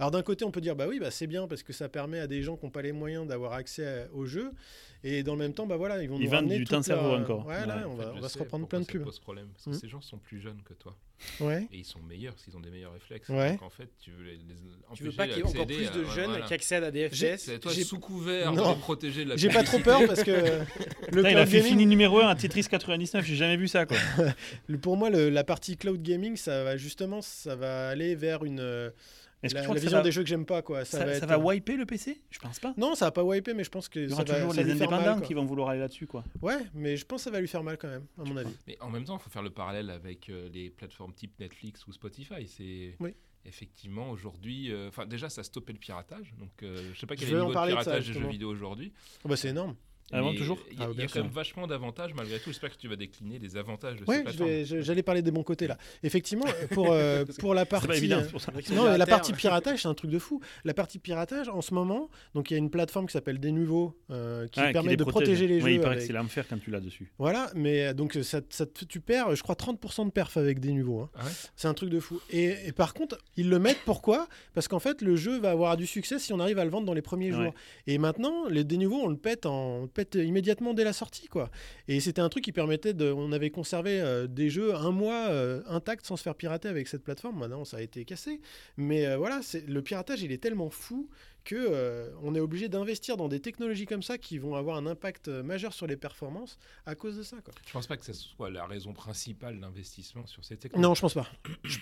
Alors 0.00 0.10
d'un 0.10 0.22
côté, 0.22 0.44
on 0.44 0.50
peut 0.50 0.60
dire 0.62 0.74
bah 0.74 0.86
oui, 0.88 0.98
bah 0.98 1.10
c'est 1.12 1.26
bien 1.28 1.46
parce 1.46 1.62
que 1.62 1.72
ça 1.72 1.88
permet 1.88 2.18
à 2.18 2.26
des 2.26 2.42
gens 2.42 2.56
qui 2.56 2.64
n'ont 2.64 2.70
pas 2.70 2.82
les 2.82 2.90
moyens 2.92 3.26
d'avoir 3.28 3.52
accès 3.52 4.08
au 4.14 4.24
jeu, 4.26 4.50
et 5.04 5.22
dans 5.22 5.34
le 5.34 5.38
même 5.38 5.52
temps, 5.52 5.66
bah 5.66 5.76
voilà, 5.76 6.02
ils 6.02 6.08
vont 6.08 6.16
Ils 6.18 6.24
nous 6.24 6.30
vendent 6.30 6.48
du 6.48 6.64
temps 6.64 6.80
de 6.80 6.84
cerveau 6.84 7.10
leur- 7.10 7.20
encore. 7.20 7.46
Ouais, 7.46 7.66
là, 7.66 7.76
Ouais. 7.76 7.82
on 7.86 7.92
En 7.92 7.96
fait, 7.96 8.02
va, 8.04 8.12
on 8.12 8.16
je 8.16 8.20
va 8.22 8.28
se 8.30 8.38
reprendre 8.38 8.66
plein 8.66 8.80
de 8.80 8.86
pubs. 8.86 9.02
pose 9.04 9.18
problème. 9.18 9.48
Parce 9.52 9.64
que 9.66 9.70
Mhm. 9.70 9.76
ces 9.78 9.88
gens 9.88 10.00
sont 10.00 10.16
plus 10.18 10.40
jeunes 10.40 10.60
que 10.64 10.72
toi. 10.74 10.96
Ouais. 11.40 11.68
Et 11.70 11.76
ils 11.78 11.84
sont 11.84 12.00
meilleurs 12.00 12.32
parce 12.32 12.44
qu'ils 12.44 12.56
ont 12.56 12.60
des 12.60 12.70
meilleurs 12.70 12.94
réflexes. 12.94 13.28
Ouais. 13.28 13.50
Donc 13.52 13.62
en 13.62 13.68
fait, 13.70 13.90
tu 14.00 14.10
veux 14.10 14.24
les, 14.24 14.32
les 14.32 14.38
Tu 14.94 15.04
veux 15.04 15.12
pas 15.12 15.26
qu'il 15.28 15.36
y 15.36 15.40
ait 15.40 15.44
encore 15.44 15.66
plus 15.66 15.90
de 15.92 16.04
jeunes 16.06 16.30
voilà. 16.30 16.46
qui 16.46 16.54
accèdent 16.54 16.84
à 16.84 16.90
des 16.90 17.08
FPS 17.10 17.50
toi 17.60 17.70
J'ai- 17.72 17.84
sous 17.84 17.98
couvert 17.98 18.52
Non. 18.54 18.74
protéger 18.76 19.24
de 19.26 19.28
la 19.30 19.36
J'ai 19.36 19.50
pas 19.50 19.62
trop 19.64 19.80
peur 19.80 20.00
parce 20.06 20.22
que 20.22 20.30
le 21.12 21.22
cloud 21.22 21.26
il 21.30 21.36
a 21.36 21.44
fait 21.44 21.58
gaming, 21.58 21.72
fini 21.72 21.84
numéro 21.86 22.20
1 22.20 22.28
à 22.28 22.34
Tetris 22.36 22.64
99, 22.70 23.22
j'ai 23.26 23.36
jamais 23.36 23.58
vu 23.58 23.68
ça 23.68 23.84
quoi. 23.84 23.98
pour 24.80 24.96
moi, 24.96 25.10
le- 25.10 25.28
la 25.28 25.44
partie 25.44 25.76
cloud 25.76 26.00
gaming, 26.02 26.36
ça 26.36 26.64
va 26.64 26.78
justement, 26.78 27.20
ça 27.20 27.54
va 27.54 27.88
aller 27.90 28.14
vers 28.14 28.42
une 28.44 28.90
euh, 29.42 29.46
Est-ce 29.46 29.54
que 29.54 29.58
tu 29.60 29.64
crois 29.64 29.74
la 29.74 29.80
que 29.80 29.80
ça 29.80 29.86
vision 29.86 29.98
va, 29.98 30.02
des 30.04 30.12
jeux 30.12 30.22
que 30.22 30.28
j'aime 30.28 30.46
pas, 30.46 30.62
quoi. 30.62 30.84
Ça, 30.84 30.98
ça, 30.98 31.04
va, 31.06 31.12
ça 31.12 31.18
être- 31.18 31.26
va 31.28 31.38
wiper 31.38 31.76
le 31.76 31.86
PC 31.86 32.20
Je 32.30 32.38
pense 32.38 32.58
pas. 32.60 32.74
Non, 32.76 32.94
ça 32.94 33.06
va 33.06 33.10
pas 33.12 33.22
wiper, 33.24 33.54
mais 33.54 33.64
je 33.64 33.70
pense 33.70 33.88
que 33.88 33.98
Il 34.00 34.06
y 34.06 34.08
ça 34.10 34.14
aura 34.16 34.24
va, 34.24 34.34
toujours 34.34 34.54
ça 34.54 34.62
les 34.62 34.74
mal, 34.74 34.82
indépendants 34.82 35.20
qui 35.20 35.34
vont 35.34 35.44
vouloir 35.44 35.70
aller 35.70 35.80
là-dessus 35.80 36.06
quoi. 36.06 36.24
Ouais, 36.42 36.58
mais 36.74 36.96
je 36.96 37.04
pense 37.06 37.20
que 37.20 37.24
ça 37.24 37.30
va 37.30 37.40
lui 37.40 37.48
faire 37.48 37.62
mal 37.62 37.78
quand 37.78 37.88
même, 37.88 38.06
à 38.18 38.24
mon 38.24 38.36
avis. 38.36 38.54
Mais 38.66 38.76
en 38.80 38.90
même 38.90 39.04
temps, 39.04 39.16
il 39.16 39.22
faut 39.22 39.30
faire 39.30 39.42
le 39.42 39.50
parallèle 39.50 39.90
avec 39.90 40.28
euh, 40.28 40.48
les 40.52 40.70
plateformes 40.70 41.14
type 41.14 41.38
Netflix 41.40 41.86
ou 41.86 41.92
Spotify. 41.92 42.46
C'est 42.46 42.96
Oui. 43.00 43.14
effectivement 43.44 44.10
aujourd'hui. 44.10 44.70
euh, 44.72 44.88
Enfin, 44.88 45.06
déjà, 45.06 45.28
ça 45.28 45.40
a 45.40 45.44
stoppé 45.44 45.72
le 45.72 45.78
piratage. 45.78 46.34
Donc, 46.38 46.50
euh, 46.62 46.90
je 46.92 46.98
sais 47.00 47.06
pas 47.06 47.14
Je 47.14 47.20
quel 47.20 47.28
est 47.28 47.32
vais 47.32 47.36
le 47.38 47.44
en 47.44 47.48
niveau 47.48 47.60
de 47.60 47.64
ça, 47.64 47.82
piratage 47.82 48.06
des 48.08 48.12
jeux 48.12 48.28
vidéo 48.28 48.50
aujourd'hui. 48.50 48.92
Oh, 49.24 49.28
bah, 49.28 49.36
c'est 49.36 49.48
énorme. 49.48 49.74
Toujours 50.36 50.58
Il 50.72 50.78
y 50.78 50.82
a, 50.82 50.86
Ah, 50.90 51.00
y 51.00 51.02
a 51.02 51.06
quand 51.06 51.22
même 51.22 51.30
vachement 51.30 51.66
d'avantages 51.66 52.12
malgré 52.14 52.38
tout. 52.38 52.50
J'espère 52.50 52.70
que 52.70 52.76
tu 52.76 52.88
vas 52.88 52.96
décliner 52.96 53.38
les 53.38 53.56
avantages 53.56 54.00
de 54.00 54.04
Ouais, 54.06 54.24
j'allais 54.64 55.02
parler 55.02 55.22
des 55.22 55.30
bons 55.30 55.42
côtés 55.42 55.66
là. 55.66 55.78
Effectivement, 56.02 56.46
pour, 56.72 56.90
euh, 56.92 57.24
pour 57.38 57.54
la 57.54 57.62
C'est 57.62 57.68
partie. 57.68 57.86
pas 57.86 57.96
évident, 57.96 58.16
euh, 58.18 58.22
c'est 58.24 58.30
pour 58.30 58.40
ça. 58.40 58.52
Non, 58.52 58.58
la 58.84 58.90
Piratage. 58.94 59.08
partie 59.08 59.32
piratage, 59.32 59.82
c'est 59.82 59.88
un 59.88 59.94
truc 59.94 60.10
de 60.10 60.18
fou. 60.18 60.40
La 60.64 60.74
partie 60.74 60.98
piratage, 60.98 61.48
en 61.48 61.60
ce 61.60 61.74
moment, 61.74 62.10
donc 62.34 62.50
il 62.50 62.54
y 62.54 62.56
a 62.56 62.58
une 62.58 62.70
plateforme 62.70 63.06
qui 63.06 63.12
s'appelle 63.12 63.38
Denuvo 63.38 63.96
euh, 64.10 64.48
qui 64.48 64.60
Ah, 64.60 64.72
permet 64.72 64.96
de 64.96 65.04
protège. 65.04 65.28
protéger 65.28 65.46
les 65.46 65.62
Oui, 65.62 65.72
il 65.72 65.76
jeux. 65.76 65.80
paraît 65.82 65.94
que 65.94 66.00
avec- 66.00 66.06
c'est 66.08 66.12
l'enfer 66.12 66.46
quand 66.48 66.58
tu 66.60 66.70
l'as 66.70 66.80
dessus. 66.80 67.12
Voilà, 67.18 67.50
mais 67.54 67.86
euh, 67.86 67.92
donc 67.94 68.14
ça, 68.22 68.40
tu 68.88 69.00
perds, 69.00 69.34
je 69.36 69.42
crois, 69.42 69.54
30% 69.54 70.06
de 70.06 70.10
perf 70.10 70.36
avec 70.36 70.60
Denuvo. 70.60 71.00
Hein. 71.00 71.10
Ah 71.14 71.24
ouais 71.24 71.30
c'est 71.56 71.68
un 71.68 71.74
truc 71.74 71.90
de 71.90 72.00
fou. 72.00 72.20
Et, 72.30 72.54
et 72.66 72.72
par 72.72 72.94
contre, 72.94 73.18
ils 73.36 73.48
le 73.48 73.58
mettent 73.58 73.82
pourquoi? 73.84 74.28
Parce 74.54 74.66
qu'en 74.68 74.80
fait, 74.80 75.02
le 75.02 75.16
jeu 75.16 75.38
va 75.38 75.50
avoir 75.50 75.76
du 75.76 75.86
succès 75.86 76.18
si 76.18 76.32
on 76.32 76.40
arrive 76.40 76.58
à 76.58 76.64
le 76.64 76.70
vendre 76.70 76.86
dans 76.86 76.94
les 76.94 77.02
premiers 77.02 77.30
Ouais. 77.32 77.44
jours. 77.44 77.54
Et 77.86 77.98
maintenant, 77.98 78.46
les 78.48 78.64
Denuvo, 78.64 78.96
on 78.96 79.08
le 79.08 79.16
pète, 79.16 79.46
en, 79.46 79.78
on 79.78 79.82
le 79.82 79.88
immédiatement 80.14 80.74
dès 80.74 80.84
la 80.84 80.92
sortie, 80.92 81.28
quoi. 81.28 81.50
Et 81.88 82.00
c'était 82.00 82.20
un 82.20 82.28
truc 82.28 82.44
qui 82.44 82.52
permettait 82.52 82.94
de, 82.94 83.10
on 83.10 83.32
avait 83.32 83.50
conservé 83.50 84.00
euh, 84.00 84.26
des 84.26 84.50
jeux 84.50 84.74
un 84.74 84.90
mois 84.90 85.28
euh, 85.28 85.62
intacts 85.66 86.06
sans 86.06 86.16
se 86.16 86.22
faire 86.22 86.34
pirater 86.34 86.68
avec 86.68 86.88
cette 86.88 87.02
plateforme. 87.02 87.38
Maintenant, 87.38 87.64
ça 87.64 87.78
a 87.78 87.80
été 87.80 88.04
cassé. 88.04 88.40
Mais 88.76 89.06
euh, 89.06 89.16
voilà, 89.16 89.40
c'est 89.42 89.66
le 89.68 89.82
piratage, 89.82 90.22
il 90.22 90.32
est 90.32 90.42
tellement 90.42 90.70
fou 90.70 91.08
que 91.50 91.56
euh, 91.58 92.10
on 92.22 92.36
est 92.36 92.40
obligé 92.40 92.68
d'investir 92.68 93.16
dans 93.16 93.26
des 93.26 93.40
technologies 93.40 93.84
comme 93.86 94.04
ça 94.04 94.18
qui 94.18 94.38
vont 94.38 94.54
avoir 94.54 94.76
un 94.76 94.86
impact 94.86 95.26
euh, 95.26 95.42
majeur 95.42 95.72
sur 95.72 95.88
les 95.88 95.96
performances 95.96 96.56
à 96.86 96.94
cause 96.94 97.16
de 97.16 97.24
ça, 97.24 97.38
quoi. 97.42 97.52
Je 97.66 97.72
pense 97.72 97.88
pas 97.88 97.96
que 97.96 98.04
ce 98.04 98.12
soit 98.12 98.50
la 98.50 98.66
raison 98.66 98.92
principale 98.92 99.58
d'investissement 99.58 100.24
sur 100.28 100.44
ces 100.44 100.56
technologies. 100.56 100.88
Non, 100.88 100.94
je 100.94 101.00
pense 101.00 101.14
pas. 101.14 101.26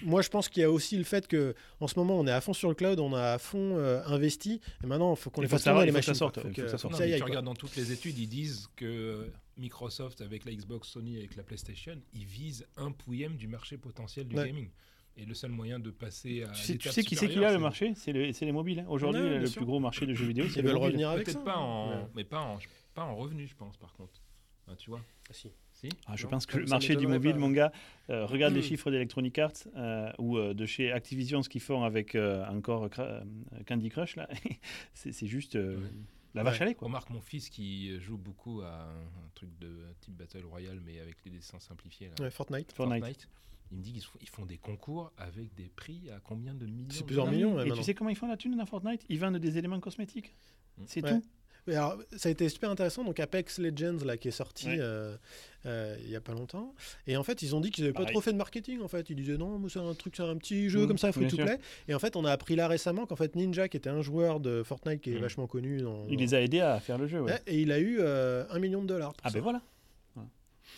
Moi, 0.03 0.23
je 0.23 0.31
pense 0.31 0.49
qu'il 0.49 0.63
y 0.63 0.65
a 0.65 0.71
aussi 0.71 0.97
le 0.97 1.05
fait 1.05 1.29
que 1.29 1.55
en 1.81 1.87
ce 1.87 1.99
moment, 1.99 2.19
on 2.19 2.27
est 2.27 2.31
à 2.33 2.41
fond 2.41 2.55
sur 2.55 2.71
le 2.71 2.75
cloud, 2.75 2.99
on 2.99 3.13
a 3.13 3.33
à 3.33 3.39
fond 3.39 3.77
euh, 3.77 4.03
investi, 4.07 4.61
et 4.83 4.87
maintenant, 4.87 5.13
il 5.15 5.19
faut 5.19 5.29
qu'on 5.29 5.43
les 5.43 5.49
fasse 5.49 5.65
tourner 5.65 5.81
les 5.81 5.87
que 5.89 5.93
ça 5.93 5.99
machines. 5.99 6.15
sorte, 6.15 6.41
faut 6.41 6.49
que 6.49 6.67
ça 6.69 6.79
sorte. 6.79 6.95
Non, 6.95 7.01
mais 7.01 7.17
tu 7.19 7.23
regardes 7.23 7.45
dans 7.45 7.55
toutes 7.55 7.77
les 7.77 7.93
études, 7.93 8.19
ils 8.19 8.27
disent 8.27 8.69
que 8.75 9.31
Microsoft 9.59 10.23
avec 10.23 10.47
la 10.47 10.53
Xbox, 10.53 10.89
Sony 10.89 11.19
avec 11.19 11.37
la 11.37 11.43
PlayStation, 11.43 12.01
ils 12.15 12.25
visent 12.25 12.65
un 12.79 12.91
pouillème 12.91 13.37
du 13.37 13.49
marché 13.49 13.77
potentiel 13.77 14.29
du 14.29 14.37
Ouais. 14.37 14.47
gaming. 14.47 14.71
Et 15.21 15.25
le 15.25 15.35
seul 15.35 15.51
moyen 15.51 15.81
de 15.81 15.91
passer 15.91 16.45
à 16.45 16.49
Tu 16.53 16.61
sais, 16.61 16.67
tu 16.67 16.73
l'étape 16.79 16.93
sais 16.93 17.03
qui 17.03 17.17
c'est 17.17 17.29
qui 17.29 17.45
a 17.45 17.53
le 17.53 17.59
marché? 17.59 17.93
C'est 17.97 18.13
le- 18.13 18.31
les 18.31 18.53
mobiles. 18.53 18.81
hein. 18.81 18.87
Aujourd'hui, 18.89 19.21
le 19.23 19.47
sûr. 19.47 19.57
plus 19.61 19.67
gros 19.67 19.81
marché 19.81 20.07
de 20.07 20.15
jeux 20.15 20.27
vidéo, 20.27 20.45
c'est 20.47 20.53
Ils 20.53 20.57
les 20.57 20.63
veulent 20.63 20.73
mobiles. 20.75 20.87
revenir 20.87 21.09
avec 21.11 21.25
Peut-être 21.25 21.39
ça. 21.39 21.45
pas 21.45 21.57
en, 21.57 21.91
Ouais. 21.91 22.07
mais 22.15 22.25
pas 22.25 22.41
en, 22.41 22.59
pas 22.95 23.03
en 23.03 23.17
revenu, 23.17 23.47
je 23.47 23.55
pense, 23.57 23.77
par 23.77 23.93
contre. 23.95 24.13
Ah, 24.71 24.77
tu 24.77 24.91
vois 24.91 25.01
Si. 25.31 25.51
Si? 25.73 25.89
Ah, 26.07 26.15
je 26.17 26.25
Non, 26.25 26.31
pense 26.31 26.47
que 26.47 26.57
le 26.59 26.67
marché 26.67 26.95
du 26.97 27.07
mobile, 27.07 27.33
pas. 27.33 27.39
mon 27.39 27.51
gars, 27.51 27.73
euh, 28.11 28.27
regarde 28.27 28.53
les 28.55 28.61
Hmm. 28.61 28.65
chiffres 28.65 28.91
d'Electronic 28.91 29.39
Arts 29.39 29.53
euh, 29.77 30.11
ou 30.19 30.37
euh, 30.39 30.53
de 30.55 30.67
chez 30.67 30.91
Activision, 30.93 31.43
ce 31.43 31.49
qu'ils 31.49 31.61
font 31.63 31.83
avec 31.85 32.15
euh, 32.15 32.45
encore 32.47 32.89
euh, 32.99 33.21
Candy 33.67 33.89
Crush, 33.89 34.17
là, 34.17 34.29
c'est 34.95 35.27
juste 35.27 35.57
euh, 35.57 35.77
Ouais. 35.79 35.89
la 36.35 36.43
vache 36.45 36.61
à 36.61 36.65
lait, 36.65 36.75
quoi. 36.75 36.87
Remarque 36.87 37.11
mon 37.11 37.21
fils 37.21 37.49
qui 37.49 37.99
joue 38.01 38.19
beaucoup 38.19 38.61
à 38.63 38.83
un, 38.85 39.01
un 39.03 39.31
truc 39.35 39.51
de 39.59 39.85
type 40.01 40.15
Battle 40.17 40.45
Royale, 40.45 40.81
mais 40.85 41.01
avec 41.01 41.17
les 41.25 41.31
dessins 41.31 41.59
simplifiés. 41.61 42.09
Là. 42.19 42.25
Ouais, 42.25 42.31
Fortnite. 42.31 42.73
Fortnite. 42.73 43.29
Il 43.71 43.79
me 43.79 43.83
dit 43.83 43.93
qu'ils 43.93 44.29
font, 44.31 44.47
des 44.47 44.57
concours 44.59 45.13
avec 45.19 45.55
des 45.55 45.69
prix 45.77 46.09
à 46.11 46.21
combien 46.21 46.55
de 46.55 46.67
millions 46.67 46.89
C'est 46.91 47.05
plusieurs 47.05 47.27
dollars 47.27 47.39
millions, 47.39 47.57
ouais, 47.57 47.69
Et 47.69 47.73
tu 47.73 47.83
sais 47.83 47.95
comment 47.95 48.11
ils 48.11 48.17
font 48.17 48.29
la 48.29 48.37
thune 48.37 48.57
dans 48.57 48.67
Fortnite? 48.67 49.03
Ils 49.09 49.19
vendent 49.19 49.37
des 49.39 49.59
éléments 49.59 49.81
cosmétiques. 49.81 50.35
Hmm. 50.79 50.85
C'est 50.87 51.03
Ouais. 51.05 51.11
tout. 51.13 51.23
Mais 51.67 51.75
alors, 51.75 51.99
ça 52.17 52.31
a 52.31 52.33
été 52.33 52.49
super 52.49 52.71
intéressant. 52.71 53.05
Donc, 53.05 53.21
Apex 53.21 53.59
Legends, 53.59 53.99
là, 54.07 54.17
qui 54.17 54.29
est 54.29 54.31
sorti 54.31 54.69
Ouais. 54.69 54.79
euh, 54.81 55.15
euh, 55.67 55.99
il 56.03 56.09
y 56.09 56.17
a 56.17 56.21
pas 56.23 56.33
longtemps. 56.33 56.75
Et 57.07 57.15
en 57.19 57.23
fait, 57.23 57.43
ils 57.43 57.55
ont 57.55 57.61
dit 57.61 57.71
qu'ils 57.71 57.85
n'avaient 57.85 57.93
pas 57.93 58.07
trop 58.07 58.23
fait 58.23 58.33
de 58.33 58.39
marketing. 58.39 58.81
En 58.81 58.89
fait, 58.89 59.11
ils 59.11 59.17
disaient 59.17 59.37
non, 59.37 59.61
c'est 59.69 59.79
un 59.79 59.93
truc, 59.93 60.17
c'est 60.17 60.23
un 60.23 60.37
petit 60.39 60.71
jeu 60.71 60.81
Mhm, 60.83 60.89
comme 60.89 60.97
ça, 60.99 61.13
free 61.13 61.27
to 61.29 61.37
play. 61.37 61.59
Et 61.87 61.95
en 61.95 61.99
fait, 61.99 62.17
on 62.17 62.25
a 62.25 62.33
appris 62.33 62.57
là 62.57 62.69
récemment 62.69 63.05
qu'en 63.05 63.17
fait, 63.17 63.37
Ninja, 63.37 63.69
qui 63.69 63.77
était 63.77 63.91
un 63.91 64.01
joueur 64.01 64.41
de 64.41 64.63
Fortnite 64.63 65.03
qui 65.03 65.11
est 65.11 65.17
Mhm. 65.17 65.21
vachement 65.21 65.47
connu, 65.47 65.83
dans- 65.83 66.07
Il 66.09 66.19
les 66.21 66.33
a 66.33 66.41
aidés 66.41 66.61
à 66.61 66.81
faire 66.81 66.97
le 66.97 67.07
jeu. 67.07 67.21
Ouais, 67.21 67.39
et 67.47 67.61
il 67.61 67.71
a 67.71 67.79
eu 67.81 67.99
euh, 68.01 68.47
un 68.49 68.59
million 68.61 68.81
de 68.81 68.87
dollars. 68.87 69.13
pour 69.13 69.27
Ah 69.27 69.29
ça. 69.29 69.35
ben 69.35 69.43
voilà. 69.43 69.61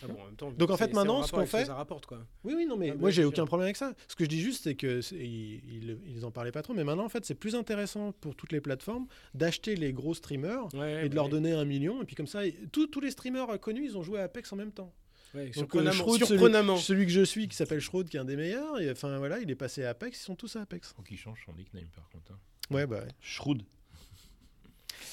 Ah 0.03 0.07
bon, 0.09 0.21
en 0.23 0.25
même 0.27 0.37
temps, 0.37 0.51
Donc, 0.53 0.71
en 0.71 0.77
fait, 0.77 0.93
maintenant, 0.93 1.19
en 1.19 1.23
ce 1.25 1.33
qu'on 1.33 1.47
fait- 1.47 1.65
Ça 1.65 1.75
rapporte 1.75 2.07
quoi. 2.07 2.25
Oui, 2.45 2.55
oui, 2.57 2.67
non, 2.67 2.77
mais 2.77 2.91
Ah, 2.91 2.95
moi 2.97 3.11
j'ai 3.11 3.25
aucun 3.25 3.45
problème 3.47 3.65
avec 3.67 3.77
ça. 3.77 3.95
Ce 4.09 4.17
que 4.17 4.25
je 4.25 4.29
dis 4.29 4.41
juste, 4.41 4.65
c'est 4.65 4.75
que 4.75 5.01
ils, 5.15 6.25
en 6.25 6.31
parlaient 6.31 6.53
pas 6.53 6.63
trop, 6.63 6.75
mais 6.75 6.85
maintenant 6.85 7.05
en 7.05 7.09
fait 7.09 7.25
c'est 7.25 7.35
plus 7.35 7.55
intéressant 7.55 8.13
pour 8.13 8.35
toutes 8.35 8.53
les 8.53 8.61
plateformes 8.61 9.07
d'acheter 9.35 9.77
les 9.77 9.93
gros 9.93 10.15
streamers 10.15 10.73
Ouais, 10.75 11.01
et 11.01 11.09
de 11.09 11.09
bah 11.11 11.15
leur 11.17 11.29
donner 11.29 11.53
un 11.53 11.65
million, 11.65 12.03
et 12.03 12.05
puis 12.05 12.15
comme 12.17 12.27
ça, 12.27 12.41
tous 12.73 12.87
tous 12.89 13.01
les 13.01 13.11
streamers 13.11 13.59
connus, 13.61 13.85
ils 13.87 13.97
ont 13.99 14.03
joué 14.03 14.21
à 14.21 14.25
Apex 14.25 14.53
en 14.53 14.57
même 14.57 14.73
temps. 14.73 14.93
Ouais, 15.35 15.45
Donc, 15.47 15.55
surprenamment. 15.55 15.93
Shroud, 15.93 16.15
celui- 16.19 16.27
surprenamment. 16.27 16.77
Celui, 16.77 17.07
que 17.07 17.13
je 17.13 17.21
suis, 17.23 17.47
qui 17.47 17.55
s'appelle 17.57 17.79
Shroud, 17.81 18.09
qui 18.09 18.17
est 18.17 18.21
un 18.21 18.25
des 18.25 18.35
meilleurs, 18.37 18.81
et, 18.81 18.91
enfin 18.91 19.17
voilà, 19.19 19.39
il 19.39 19.49
est 19.51 19.55
passé 19.55 19.85
à 19.85 19.91
Apex, 19.91 20.19
ils 20.21 20.25
sont 20.25 20.35
tous 20.35 20.57
à 20.57 20.63
Apex. 20.63 20.93
Faut 20.97 21.03
qu'il 21.03 21.17
change 21.19 21.41
son 21.47 21.53
nickname, 21.53 21.85
par 21.95 22.09
contre. 22.11 22.33
hein. 22.33 22.39
Ouais, 22.75 22.87
bah 22.87 23.01
ouais. 23.01 23.09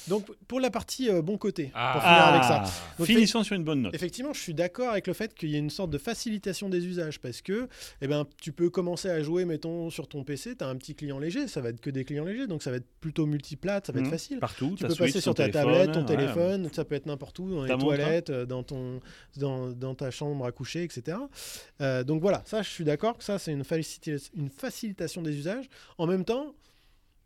Donc 0.08 0.26
pour 0.48 0.60
la 0.60 0.70
partie 0.70 1.10
euh, 1.10 1.22
bon 1.22 1.38
côté, 1.38 1.72
Ah. 1.74 1.92
pour 1.94 2.02
finir 2.02 2.24
avec 2.26 2.44
ça. 2.44 2.64
Donc, 2.98 3.08
Finissons 3.08 3.44
sur 3.44 3.56
une 3.56 3.64
bonne 3.64 3.82
note. 3.82 3.94
Effectivement, 3.94 4.34
je 4.34 4.40
suis 4.40 4.54
d'accord 4.54 4.90
avec 4.90 5.08
le 5.08 5.14
fait 5.14 5.34
qu'il 5.34 5.50
y 5.50 5.56
ait 5.56 5.60
une 5.60 5.70
sorte 5.70 5.90
de 5.90 5.98
facilitation 5.98 6.70
des 6.70 6.86
usages 6.86 7.20
parce 7.20 7.42
que 7.42 7.68
eh 8.02 8.08
ben, 8.08 8.26
tu 8.42 8.52
peux 8.52 8.70
commencer 8.70 9.10
à 9.10 9.22
jouer, 9.22 9.46
mettons, 9.46 9.90
sur 9.90 10.08
ton 10.08 10.24
PC, 10.24 10.56
tu 10.56 10.64
as 10.64 10.68
un 10.68 10.76
petit 10.76 10.96
client 10.96 11.20
léger, 11.20 11.48
ça 11.48 11.62
va 11.62 11.70
être 11.70 11.82
que 11.82 11.90
des 11.90 12.06
clients 12.06 12.26
légers, 12.26 12.48
donc 12.48 12.64
ça 12.64 12.72
va 12.72 12.78
être 12.78 12.88
plutôt 13.02 13.26
multiplate, 13.26 13.88
ça 13.88 13.92
va 13.94 14.00
être 14.00 14.06
Mhm. 14.06 14.12
facile. 14.12 14.40
Partout, 14.40 14.76
Tu 14.78 14.82
ta 14.84 14.88
peux 14.88 14.94
Switch, 14.94 15.10
passer 15.10 15.22
sur 15.22 15.36
ta 15.36 15.50
téléphone, 15.50 15.74
tablette, 15.74 15.92
ton 15.94 16.00
ouais. 16.02 16.06
téléphone, 16.06 16.70
ça 16.74 16.86
peut 16.86 16.96
être 16.96 17.06
n'importe 17.06 17.38
où, 17.40 17.50
dans 17.54 17.64
les 17.64 17.68
Ta 17.68 17.76
hein. 17.76 17.78
toilettes, 17.78 18.30
euh, 18.30 18.46
dans, 18.46 18.64
ton, 18.64 19.00
dans, 19.38 19.70
dans 19.72 19.96
ta 19.96 20.12
chambre 20.12 20.46
à 20.46 20.52
coucher, 20.52 20.84
etc. 20.84 21.18
Euh, 21.82 22.04
donc 22.04 22.22
voilà, 22.22 22.42
ça 22.46 22.62
je 22.62 22.70
suis 22.70 22.84
d'accord 22.84 23.18
que 23.18 23.24
ça 23.24 23.40
c'est 23.40 23.52
une, 23.52 23.64
facilita- 23.64 24.30
une 24.36 24.50
facilitation 24.50 25.22
des 25.22 25.36
usages. 25.36 25.66
En 25.98 26.08
même 26.08 26.24
temps, 26.26 26.54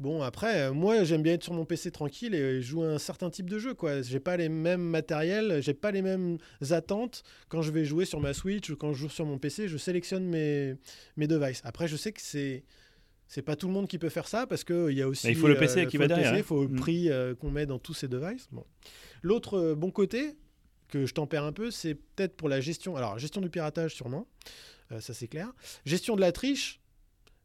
bon 0.02 0.22
après, 0.22 0.64
euh, 0.64 0.74
moi 0.74 1.04
j'aime 1.04 1.22
bien 1.24 1.34
être 1.34 1.44
sur 1.44 1.54
mon 1.54 1.64
PC 1.66 1.92
tranquille 1.92 2.34
et 2.36 2.62
jouer 2.62 2.88
à 2.88 2.92
un 2.92 2.98
certain 2.98 3.30
type 3.30 3.50
de 3.50 3.60
jeu. 3.60 3.74
quoi. 3.74 4.02
J'ai 4.02 4.20
pas 4.20 4.36
les 4.38 4.50
mêmes 4.50 4.82
matériels, 4.82 5.62
j'ai 5.62 5.74
pas 5.74 5.92
les 5.92 6.02
mêmes 6.02 6.38
attentes 6.72 7.24
quand 7.48 7.62
je 7.62 7.72
vais 7.72 7.86
jouer 7.86 8.06
sur 8.06 8.20
ma 8.20 8.34
Switch 8.34 8.70
ou 8.70 8.76
quand 8.76 8.92
je 8.94 9.00
joue 9.00 9.10
sur 9.10 9.26
mon 9.26 9.38
PC. 9.38 9.68
Je 9.68 9.78
sélectionne 9.78 10.26
mes, 10.26 10.76
mes 11.18 11.28
devices. 11.28 11.62
Après, 11.64 11.88
je 11.88 11.96
sais 11.96 12.12
que 12.12 12.22
c'est 12.22 12.64
c'est 13.28 13.42
pas 13.42 13.56
tout 13.56 13.68
le 13.68 13.74
monde 13.74 13.88
qui 13.88 13.98
peut 13.98 14.10
faire 14.10 14.28
ça 14.28 14.46
parce 14.46 14.66
qu'il 14.66 14.92
y 14.92 15.02
a 15.02 15.08
aussi. 15.08 15.28
Mais 15.28 15.32
il 15.34 15.40
faut 15.40 15.48
le 15.48 15.58
PC 15.58 15.88
qui 15.88 15.96
faut 15.96 16.02
va 16.04 16.08
derrière, 16.10 16.34
Il 16.36 16.40
hein. 16.40 16.44
faut 16.44 16.64
le 16.64 16.68
Mm. 16.68 16.76
prix 16.80 17.10
euh, 17.10 17.34
qu'on 17.34 17.50
met 17.50 17.66
dans 17.66 17.80
tous 17.80 17.94
ces 17.94 18.10
devices. 18.10 18.50
Bon. 18.52 18.66
L'autre 19.22 19.58
euh, 19.58 19.74
bon 19.76 19.90
côté 19.90 20.36
que 20.90 21.06
je 21.06 21.14
tempère 21.14 21.46
un 21.46 21.54
peu, 21.54 21.72
c'est 21.72 21.96
peut-être 21.96 22.36
pour 22.36 22.50
la 22.50 22.60
gestion. 22.60 22.98
Alors, 22.98 23.18
gestion 23.20 23.40
du 23.40 23.50
piratage, 23.50 23.96
sûrement. 23.96 24.28
Euh, 24.92 25.00
ça, 25.00 25.14
c'est 25.14 25.30
clair. 25.30 25.54
Gestion 25.86 26.18
de 26.18 26.22
la 26.22 26.34
triche. 26.34 26.81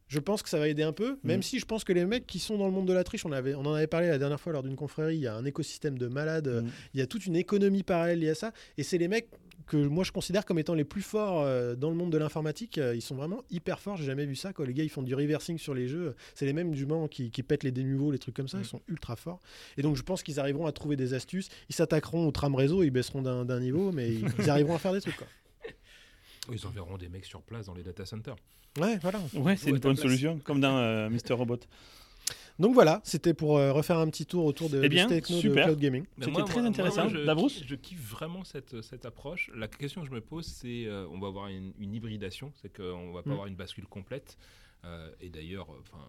Je 0.07 0.19
pense 0.19 0.41
que 0.41 0.49
ça 0.49 0.57
va 0.57 0.67
aider 0.69 0.83
un 0.83 0.93
peu, 0.93 1.17
même 1.23 1.39
Mm. 1.39 1.43
si 1.43 1.59
je 1.59 1.65
pense 1.65 1.83
que 1.83 1.91
les 1.93 2.05
mecs 2.05 2.25
qui 2.25 2.39
sont 2.39 2.57
dans 2.57 2.65
le 2.65 2.71
monde 2.71 2.87
de 2.87 2.93
la 2.93 3.03
triche, 3.03 3.25
on, 3.25 3.31
avait, 3.31 3.55
on 3.55 3.65
en 3.65 3.73
avait 3.73 3.87
parlé 3.87 4.07
la 4.07 4.17
dernière 4.17 4.39
fois 4.39 4.53
lors 4.53 4.63
d'une 4.63 4.75
confrérie, 4.77 5.15
il 5.15 5.21
y 5.21 5.27
a 5.27 5.35
un 5.35 5.43
écosystème 5.45 5.97
de 5.97 6.07
malades, 6.07 6.47
euh, 6.47 6.61
Mm. 6.61 6.69
il 6.93 6.99
y 6.99 7.03
a 7.03 7.07
toute 7.07 7.25
une 7.25 7.35
économie 7.35 7.83
parallèle 7.83 8.19
liée 8.19 8.29
à 8.29 8.35
ça, 8.35 8.53
et 8.77 8.83
c'est 8.83 8.97
les 8.97 9.07
mecs 9.09 9.27
que 9.65 9.75
moi 9.75 10.05
je 10.05 10.13
considère 10.13 10.45
comme 10.45 10.59
étant 10.59 10.75
les 10.75 10.85
plus 10.85 11.01
forts 11.01 11.41
euh, 11.41 11.75
dans 11.75 11.89
le 11.89 11.95
monde 11.97 12.09
de 12.11 12.17
l'informatique, 12.17 12.77
Euh, 12.77 12.95
ils 12.95 13.01
sont 13.01 13.15
vraiment 13.15 13.43
hyper 13.51 13.79
forts, 13.81 13.97
j'ai 13.97 14.05
jamais 14.05 14.25
vu 14.25 14.35
ça, 14.35 14.53
quoi. 14.53 14.65
les 14.65 14.73
gars 14.73 14.83
ils 14.83 14.89
font 14.89 15.01
du 15.03 15.13
reversing 15.13 15.57
sur 15.57 15.73
les 15.73 15.89
jeux, 15.89 16.15
c'est 16.35 16.45
les 16.45 16.53
mêmes 16.53 16.71
du 16.71 16.85
moment 16.85 17.09
qui, 17.09 17.29
qui 17.31 17.43
pètent 17.43 17.63
les 17.63 17.71
dénuveaux, 17.71 18.11
les 18.11 18.19
trucs 18.19 18.35
comme 18.35 18.47
ça, 18.47 18.59
Mm. 18.59 18.61
ils 18.61 18.67
sont 18.67 18.81
ultra 18.87 19.17
forts, 19.17 19.41
et 19.77 19.81
donc 19.81 19.97
je 19.97 20.03
pense 20.03 20.23
qu'ils 20.23 20.39
arriveront 20.39 20.67
à 20.67 20.71
trouver 20.71 20.95
des 20.95 21.13
astuces, 21.13 21.49
ils 21.69 21.75
s'attaqueront 21.75 22.25
au 22.27 22.31
tram 22.31 22.55
réseau, 22.55 22.81
ils 22.83 22.91
baisseront 22.91 23.21
d'un 23.21 23.43
d'un 23.43 23.59
niveau, 23.59 23.91
mais 23.91 24.07
ils, 24.13 24.25
ils 24.39 24.49
arriveront 24.49 24.75
à 24.75 24.79
faire 24.79 24.93
des 24.93 25.01
trucs. 25.01 25.17
Quoi. 25.17 25.27
Ils 26.51 26.65
enverront 26.67 26.97
des 26.97 27.09
mecs 27.09 27.25
sur 27.25 27.41
place 27.41 27.65
dans 27.67 27.73
les 27.73 27.83
data 27.83 28.05
centers. 28.05 28.35
Ouais, 28.79 28.97
voilà. 29.01 29.19
Ouais, 29.33 29.55
c'est 29.55 29.69
une 29.69 29.77
bonne 29.79 29.93
place. 29.95 30.01
solution, 30.01 30.39
comme 30.39 30.59
dans 30.61 30.77
euh, 30.77 31.09
Mister 31.09 31.33
Robot. 31.33 31.59
Donc 32.59 32.73
voilà, 32.73 33.01
c'était 33.03 33.33
pour 33.35 33.57
euh, 33.57 33.71
refaire 33.71 33.97
un 33.99 34.07
petit 34.09 34.25
tour 34.25 34.43
autour 34.45 34.69
de, 34.69 34.81
Eh 34.83 34.89
bien, 34.89 35.05
de 35.05 35.13
cette 35.13 35.25
techno 35.25 35.39
super. 35.39 35.65
de 35.67 35.71
cloud 35.71 35.79
gaming. 35.79 36.05
C'était 36.19 36.43
très 36.43 36.61
intéressant. 36.61 37.07
je, 37.07 37.17
Davros 37.19 37.49
je 37.49 37.75
kiffe 37.75 38.01
vraiment 38.01 38.43
cette, 38.43 38.81
cette 38.81 39.05
approche. 39.05 39.51
La 39.55 39.67
question 39.67 40.01
que 40.01 40.07
je 40.07 40.11
me 40.13 40.21
pose, 40.21 40.45
c'est 40.45 40.85
euh, 40.87 41.07
on 41.11 41.19
va 41.19 41.27
avoir 41.27 41.47
une, 41.49 41.73
une 41.79 41.93
hybridation, 41.93 42.51
c'est 42.61 42.75
qu'on 42.75 43.11
va 43.13 43.21
pas 43.21 43.29
Mm. 43.29 43.33
avoir 43.33 43.47
une 43.47 43.55
bascule 43.55 43.85
complète. 43.85 44.37
Euh, 44.85 45.11
et 45.21 45.29
d'ailleurs, 45.29 45.67
euh, 45.71 45.81
enfin. 45.81 46.03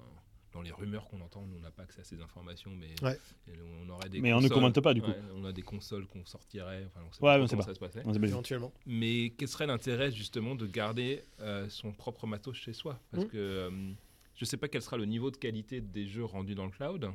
Dans 0.53 0.63
les 0.63 0.73
rumeurs 0.73 1.07
qu'on 1.09 1.21
entend, 1.21 1.43
nous, 1.47 1.57
on 1.57 1.61
n'a 1.61 1.71
pas 1.71 1.83
accès 1.83 2.01
à 2.01 2.05
ces 2.05 2.21
informations, 2.23 2.71
mais 2.75 2.89
Ouais. 3.03 3.19
on 3.83 3.89
aurait 3.91 4.09
des 4.09 4.21
Mais 4.21 4.33
on 4.33 4.37
ne 4.37 4.43
consoles- 4.43 4.55
commente 4.55 4.81
pas, 4.81 4.95
du 4.95 5.03
coup. 5.03 5.09
ouais, 5.11 5.21
on 5.35 5.45
a 5.45 5.53
des 5.53 5.63
consoles 5.63 6.07
qu'on 6.07 6.25
sortirait. 6.25 6.85
Enfin, 6.87 7.01
on 7.07 7.13
sait 7.13 7.23
Ouais, 7.23 7.37
pas 7.37 7.43
on 7.43 7.47
sait 7.47 7.57
pas. 7.57 7.63
ça 7.63 7.75
se 7.75 7.79
passait. 7.81 8.03
On. 8.05 8.15
Éventuellement. 8.15 8.73
Mais 8.87 9.31
quel 9.37 9.49
serait 9.49 9.67
l'intérêt 9.67 10.11
justement 10.11 10.55
de 10.55 10.67
garder 10.67 11.23
euh, 11.41 11.69
son 11.69 11.93
propre 11.93 12.27
matos 12.27 12.57
chez 12.57 12.73
soi? 12.73 12.99
Parce 13.11 13.25
Mm. 13.25 13.29
que 13.29 13.37
euh, 13.37 13.71
je 14.37 14.43
ne 14.43 14.47
sais 14.47 14.57
pas 14.57 14.69
quel 14.69 14.81
sera 14.83 14.97
le 14.97 15.05
niveau 15.05 15.31
de 15.31 15.37
qualité 15.37 15.81
des 15.81 16.07
jeux 16.09 16.25
rendus 16.25 16.55
dans 16.55 16.65
le 16.65 16.71
cloud. 16.71 17.11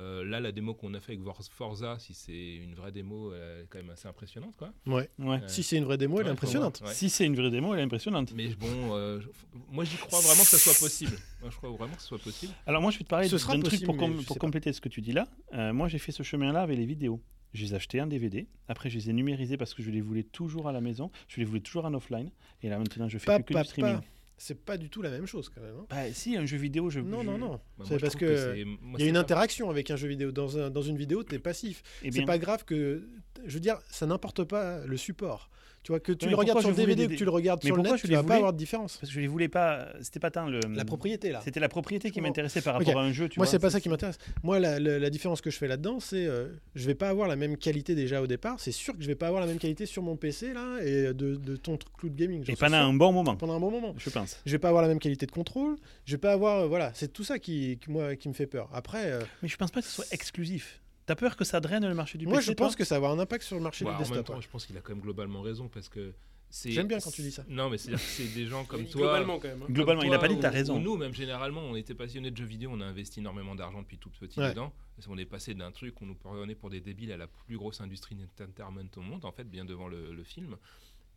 Euh, 0.00 0.24
là, 0.24 0.40
la 0.40 0.50
démo 0.50 0.72
qu'on 0.74 0.94
a 0.94 1.00
fait 1.00 1.12
avec 1.12 1.24
Forza, 1.52 1.96
si 1.98 2.14
c'est 2.14 2.56
une 2.56 2.74
vraie 2.74 2.90
démo, 2.90 3.32
elle 3.34 3.64
est 3.64 3.66
quand 3.68 3.78
même 3.78 3.90
assez 3.90 4.08
impressionnante. 4.08 4.54
Quoi. 4.56 4.72
Ouais. 4.86 5.08
Ouais. 5.18 5.36
Euh, 5.42 5.46
Si 5.48 5.62
c'est 5.62 5.76
une 5.76 5.84
vraie 5.84 5.98
démo, 5.98 6.20
elle 6.20 6.26
est 6.26 6.30
impressionnante. 6.30 6.78
faut 6.78 6.84
voir, 6.84 6.90
ouais. 6.92 6.96
Si 6.96 7.10
c'est 7.10 7.26
une 7.26 7.36
vraie 7.36 7.50
démo, 7.50 7.74
elle 7.74 7.80
est 7.80 7.84
impressionnante. 7.84 8.32
Mais 8.34 8.48
bon, 8.54 8.94
euh, 8.96 9.20
je- 9.20 9.28
moi 9.70 9.84
j'y 9.84 9.96
crois 9.96 10.20
vraiment 10.20 10.42
que 10.42 10.48
ça 10.48 10.58
soit 10.58 10.78
possible. 10.80 11.16
Moi 11.42 11.50
je 11.50 11.56
crois 11.56 11.70
vraiment 11.70 11.94
que 11.94 12.00
ce 12.02 12.08
soit 12.08 12.18
possible. 12.18 12.52
Alors 12.66 12.80
moi, 12.82 12.90
je 12.90 12.98
vais 12.98 13.04
te 13.04 13.08
parler 13.10 13.28
Ce 13.28 13.36
sera 13.38 13.52
d'un 13.54 13.60
truc 13.60 13.72
possible, 13.72 13.86
pour, 13.86 13.96
com- 13.96 14.24
pour 14.24 14.36
pas. 14.36 14.40
compléter 14.40 14.72
ce 14.72 14.80
que 14.80 14.88
tu 14.88 15.00
dis 15.02 15.12
là. 15.12 15.28
Euh, 15.54 15.72
moi, 15.72 15.88
j'ai 15.88 15.98
fait 15.98 16.12
ce 16.12 16.22
chemin-là 16.22 16.62
avec 16.62 16.78
les 16.78 16.86
vidéos. 16.86 17.20
Je 17.52 17.64
les 17.64 17.72
ai 17.72 17.76
achetés 17.76 18.00
en 18.00 18.06
DVD. 18.06 18.46
Après, 18.68 18.88
je 18.90 18.96
les 18.96 19.10
ai 19.10 19.12
numérisés 19.12 19.56
parce 19.56 19.74
que 19.74 19.82
je 19.82 19.90
les 19.90 20.00
voulais 20.00 20.22
toujours 20.22 20.68
à 20.68 20.72
la 20.72 20.80
maison. 20.80 21.10
Je 21.28 21.38
les 21.38 21.44
voulais 21.44 21.60
toujours 21.60 21.84
en 21.84 21.92
offline. 21.94 22.30
Et 22.62 22.68
là, 22.68 22.78
maintenant, 22.78 23.08
je 23.08 23.18
fais 23.18 23.26
plus 23.42 23.44
que 23.44 23.54
du 23.54 23.64
streaming. 23.68 24.00
C'est 24.42 24.54
pas 24.64 24.78
du 24.78 24.88
tout 24.88 25.02
la 25.02 25.10
même 25.10 25.26
chose 25.26 25.50
quand 25.50 25.60
même. 25.60 25.74
hein. 25.78 25.86
Bah, 25.90 26.10
si, 26.14 26.34
un 26.34 26.46
jeu 26.46 26.56
vidéo, 26.56 26.88
je. 26.88 27.00
Non, 27.00 27.20
je- 27.20 27.26
non, 27.26 27.36
non. 27.36 27.60
Bah, 27.78 27.84
c'est 27.86 27.98
parce 28.00 28.16
que 28.16 28.54
il 28.56 28.60
y 28.98 29.02
a 29.02 29.06
une 29.06 29.12
pas- 29.12 29.18
interaction 29.20 29.68
avec 29.68 29.90
un 29.90 29.96
jeu 29.96 30.08
vidéo. 30.08 30.32
Dans, 30.32 30.56
un- 30.56 30.70
dans 30.70 30.80
une 30.80 30.96
vidéo, 30.96 31.22
tu 31.22 31.34
es 31.34 31.38
passif. 31.38 31.82
Eh 32.02 32.10
C'est 32.10 32.24
pas 32.24 32.38
grave 32.38 32.64
que. 32.64 33.06
Je 33.44 33.52
veux 33.54 33.60
dire, 33.60 33.78
ça 33.90 34.06
n'importe 34.06 34.44
pas 34.44 34.84
le 34.86 34.96
support. 34.96 35.50
Tu 35.82 35.92
vois, 35.92 36.00
que 36.00 36.12
tu 36.12 36.28
le 36.28 36.36
regardes 36.36 36.60
sur 36.60 36.68
le 36.68 36.74
DVD 36.76 37.04
ou 37.04 37.06
des- 37.08 37.14
que 37.14 37.18
tu 37.18 37.24
le 37.24 37.30
regardes 37.30 37.60
Mais 37.64 37.68
sur 37.68 37.76
le 37.76 37.82
net, 37.82 37.92
je 37.96 38.00
tu 38.02 38.08
les 38.08 38.14
vas 38.16 38.20
voulais 38.20 38.28
pas 38.28 38.36
avoir 38.36 38.52
de 38.52 38.58
différence. 38.58 38.98
parce 38.98 39.08
que 39.10 39.14
je 39.14 39.20
les 39.20 39.26
voulais 39.26 39.48
pas. 39.48 39.88
C'était 40.02 40.20
pas 40.20 40.30
tant 40.30 40.46
le. 40.46 40.60
La 40.74 40.84
propriété, 40.84 41.32
là. 41.32 41.40
C'était 41.42 41.58
la 41.58 41.70
propriété 41.70 42.10
qui 42.10 42.20
m'intéressait 42.20 42.60
par 42.60 42.74
rapport 42.74 42.98
à 42.98 43.02
un 43.02 43.12
jeu. 43.12 43.30
Tu 43.30 43.38
Moi, 43.38 43.46
c'est 43.46 43.58
pas 43.58 43.70
ça 43.70 43.80
qui 43.80 43.88
m'intéresse. 43.88 44.18
Moi, 44.42 44.58
la, 44.58 44.78
la- 44.78 44.98
la 44.98 45.10
différence 45.10 45.40
que 45.40 45.50
je 45.50 45.56
fais 45.56 45.68
là-dedans, 45.68 45.98
c'est 45.98 46.26
euh, 46.26 46.48
je 46.74 46.86
vais 46.86 46.94
pas 46.94 47.08
avoir 47.08 47.28
la 47.28 47.36
même 47.36 47.56
qualité 47.56 47.94
déjà 47.94 48.20
au 48.20 48.26
départ. 48.26 48.60
C'est 48.60 48.72
sûr 48.72 48.94
que 48.94 49.02
je 49.02 49.06
vais 49.06 49.14
pas 49.14 49.26
avoir 49.28 49.40
la 49.40 49.46
même 49.46 49.58
qualité 49.58 49.86
sur 49.86 50.02
mon 50.02 50.16
PC 50.16 50.52
là 50.52 50.80
et 50.84 51.14
de, 51.14 51.36
de 51.36 51.56
ton 51.56 51.78
truc 51.78 51.94
cloud 51.96 52.14
gaming. 52.14 52.44
Et 52.46 52.56
pendant 52.56 52.76
un 52.76 52.92
bon 52.92 53.12
moment, 53.12 53.36
pendant 53.36 53.54
un 53.56 53.60
bon 53.60 53.70
moment. 53.70 53.94
je 53.96 54.10
pense. 54.10 54.38
Je 54.44 54.52
vais 54.52 54.58
pas 54.58 54.68
avoir 54.68 54.82
la 54.82 54.88
même 54.88 54.98
qualité 54.98 55.24
de 55.24 55.32
contrôle. 55.32 55.76
Je 56.04 56.12
vais 56.12 56.18
pas 56.18 56.32
avoir 56.32 56.58
euh, 56.60 56.66
voilà, 56.66 56.90
c'est 56.94 57.10
tout 57.10 57.24
ça 57.24 57.38
qui, 57.38 57.78
qui, 57.82 57.90
moi 57.90 58.16
qui 58.16 58.28
me 58.28 58.34
fait 58.34 58.46
peur. 58.46 58.68
Après, 58.74 59.12
euh, 59.12 59.20
Mais 59.42 59.48
je 59.48 59.56
pense 59.56 59.70
pas 59.70 59.80
que 59.80 59.86
ce 59.86 59.92
soit 59.94 60.06
exclusif. 60.12 60.80
T'as 61.10 61.16
peur 61.16 61.36
que 61.36 61.44
ça 61.44 61.58
draine 61.58 61.84
le 61.88 61.94
marché 61.94 62.18
du 62.18 62.26
moi, 62.26 62.36
PC 62.38 62.52
je 62.52 62.52
toi 62.56 62.66
pense 62.66 62.76
que 62.76 62.84
ça 62.84 62.94
va 62.94 62.96
avoir 63.08 63.12
un 63.12 63.18
impact 63.18 63.42
sur 63.42 63.56
le 63.56 63.62
marché 63.62 63.84
Ouais, 63.84 63.90
du 63.90 63.96
en 63.96 63.98
même 63.98 64.06
desktop. 64.08 64.26
temps, 64.26 64.34
ouais. 64.36 64.42
je 64.42 64.48
pense 64.48 64.64
qu'il 64.64 64.76
a 64.76 64.80
quand 64.80 64.92
même 64.92 65.02
globalement 65.02 65.42
raison 65.42 65.66
parce 65.68 65.88
que 65.88 66.12
c'est. 66.48 66.70
J'aime 66.70 66.86
bien 66.86 67.00
quand 67.00 67.10
tu 67.10 67.22
dis 67.22 67.32
ça. 67.32 67.44
Non, 67.48 67.68
mais 67.68 67.78
c'est 67.78 67.96
c'est 67.96 68.32
des 68.32 68.46
gens 68.46 68.64
comme 68.64 68.84
toi. 68.86 69.00
Globalement, 69.02 69.38
quand 69.40 69.48
même. 69.48 69.62
hein. 69.62 69.66
Globalement, 69.70 70.02
il 70.02 70.06
a 70.08 70.10
toi 70.10 70.18
pas 70.20 70.28
dit 70.28 70.36
que 70.36 70.40
t'as 70.42 70.50
raison. 70.50 70.76
ou 70.76 70.78
nous, 70.80 70.96
même 70.96 71.12
généralement, 71.12 71.62
on 71.62 71.74
était 71.74 71.94
passionnés 71.94 72.30
de 72.30 72.36
jeux 72.36 72.44
vidéo, 72.44 72.70
on 72.72 72.80
a 72.80 72.84
investi 72.84 73.18
énormément 73.18 73.56
d'argent 73.56 73.82
depuis 73.82 73.98
tout 73.98 74.10
petit 74.10 74.38
Ouais. 74.38 74.50
dedans. 74.50 74.72
Parce 74.94 75.08
qu'on 75.08 75.18
est 75.18 75.24
passé 75.24 75.52
d'un 75.54 75.72
truc 75.72 76.00
où 76.00 76.04
on 76.04 76.06
nous 76.06 76.14
prenait 76.14 76.54
pour 76.54 76.70
des 76.70 76.80
débiles 76.80 77.10
à 77.10 77.16
la 77.16 77.26
plus 77.26 77.56
grosse 77.56 77.80
industrie 77.80 78.14
d'entertainment 78.14 78.88
au 78.96 79.00
monde, 79.00 79.24
en 79.24 79.32
fait, 79.32 79.44
bien 79.50 79.64
devant 79.64 79.88
le, 79.88 80.12
le 80.12 80.22
film. 80.24 80.56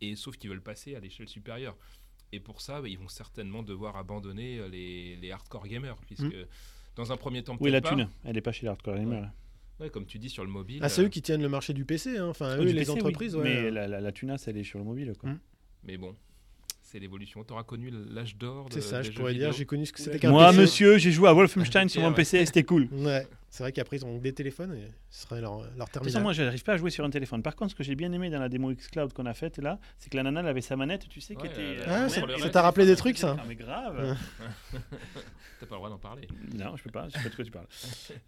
Et 0.00 0.16
sauf 0.16 0.36
qu'ils 0.36 0.50
veulent 0.50 0.60
passer 0.62 0.96
à 0.96 1.00
l'échelle 1.00 1.28
supérieure. 1.28 1.76
Et 2.32 2.40
pour 2.40 2.60
ça, 2.60 2.80
bah, 2.80 2.88
ils 2.88 2.98
vont 2.98 3.06
certainement 3.08 3.62
devoir 3.62 3.96
abandonner 3.96 4.68
les, 4.68 5.14
les 5.16 5.30
hardcore 5.30 5.68
gamers, 5.68 5.96
puisque 6.06 6.24
Mm. 6.24 6.46
dans 6.96 7.12
un 7.12 7.16
premier 7.16 7.44
temps, 7.44 7.56
Oui, 7.60 7.70
la 7.70 7.80
pas. 7.80 7.90
thune, 7.90 8.08
elle 8.24 8.36
est 8.36 8.40
pas 8.40 8.50
chez 8.52 8.62
les 8.62 8.68
hardcore 8.70 8.96
gamers. 8.96 9.22
Ouais, 9.22 9.28
comme 9.92 10.06
tu 10.06 10.18
dis 10.18 10.30
sur 10.30 10.44
le 10.44 10.50
mobile. 10.50 10.80
Ah, 10.82 10.88
c'est 10.88 11.02
euh, 11.02 11.06
eux 11.06 11.08
qui 11.08 11.20
tiennent 11.22 11.42
le 11.42 11.48
marché 11.48 11.72
du 11.74 11.84
PC. 11.84 12.16
hein. 12.18 12.26
Enfin, 12.28 12.56
eux, 12.56 12.60
du 12.64 12.72
les 12.72 12.80
PC, 12.80 12.92
oui. 12.92 12.98
entreprises. 12.98 13.36
ouais. 13.36 13.42
Mais 13.44 13.70
la, 13.70 13.86
la, 13.88 14.00
la 14.00 14.12
tunasse, 14.12 14.48
elle 14.48 14.56
est 14.56 14.64
sur 14.64 14.78
le 14.78 14.84
mobile. 14.84 15.12
Quoi. 15.18 15.30
Mm. 15.30 15.40
Mais 15.84 15.96
bon, 15.96 16.14
c'est 16.94 17.00
l'évolution. 17.00 17.42
Tu 17.42 17.52
auras 17.52 17.64
connu 17.64 17.90
l'âge 18.12 18.36
d'or. 18.36 18.68
de- 18.68 18.74
C'est 18.74 18.80
ça, 18.80 18.98
des 18.98 19.04
je 19.04 19.10
jeux 19.10 19.18
pourrais 19.18 19.34
dire. 19.34 19.50
J'ai 19.52 19.64
connu 19.66 19.84
ce 19.84 19.92
que 19.92 19.98
c'était 19.98 20.12
Ouais. 20.12 20.18
qu'un 20.20 20.30
Moi, 20.30 20.46
PC. 20.50 20.60
monsieur, 20.60 20.98
j'ai 20.98 21.10
joué 21.10 21.28
à 21.28 21.32
Wolfenstein 21.32 21.88
sur 21.88 22.00
Ouais, 22.00 22.04
mon 22.06 22.10
ouais. 22.12 22.16
PC 22.16 22.38
et 22.38 22.46
c'était 22.46 22.62
cool. 22.62 22.86
Ouais, 22.92 23.26
c'est 23.50 23.64
vrai 23.64 23.72
qu'après 23.72 23.96
ils 23.96 24.06
ont 24.06 24.18
des 24.18 24.32
téléphones 24.32 24.74
et 24.74 24.92
ce 25.10 25.22
serait 25.22 25.40
leur, 25.40 25.58
leur 25.58 25.64
De 25.64 25.70
toute 25.70 25.78
façon, 25.86 26.00
terminal. 26.02 26.22
moi, 26.22 26.32
je 26.34 26.42
n'arrive 26.44 26.62
pas 26.62 26.74
à 26.74 26.76
jouer 26.76 26.90
sur 26.90 27.04
un 27.04 27.10
téléphone. 27.10 27.42
Par 27.42 27.56
contre, 27.56 27.72
ce 27.72 27.76
que 27.76 27.82
j'ai 27.82 27.96
bien 27.96 28.12
aimé 28.12 28.30
dans 28.30 28.38
la 28.38 28.48
démo 28.48 28.72
Xcloud 28.72 29.12
qu'on 29.12 29.26
a 29.26 29.34
faite 29.34 29.58
là, 29.58 29.80
c'est 29.98 30.08
que 30.08 30.16
la 30.16 30.22
nana 30.22 30.40
elle 30.40 30.46
avait 30.46 30.60
sa 30.60 30.76
manette, 30.76 31.08
tu 31.08 31.20
sais, 31.20 31.34
qui 31.34 31.42
Ouais, 31.42 31.48
était. 31.48 31.60
euh, 31.60 31.84
Ah, 31.88 32.02
ouais, 32.04 32.38
ça- 32.38 32.48
t'a 32.50 32.62
rappelé 32.62 32.86
des 32.86 32.94
trucs, 32.96 33.18
ça 33.18 33.36
Ah, 33.38 33.44
mais 33.48 33.56
grave 33.56 33.98
Ouais. 34.00 34.78
T'as 35.60 35.66
pas 35.66 35.76
le 35.76 35.78
droit 35.78 35.88
d'en 35.88 35.98
parler. 35.98 36.26
Non, 36.52 36.76
je 36.76 36.82
peux 36.82 36.90
pas, 36.90 37.06
je 37.08 37.12
sais 37.16 37.22
pas 37.22 37.28
de 37.28 37.34
quoi 37.36 37.44
tu 37.44 37.50
parles. 37.50 37.66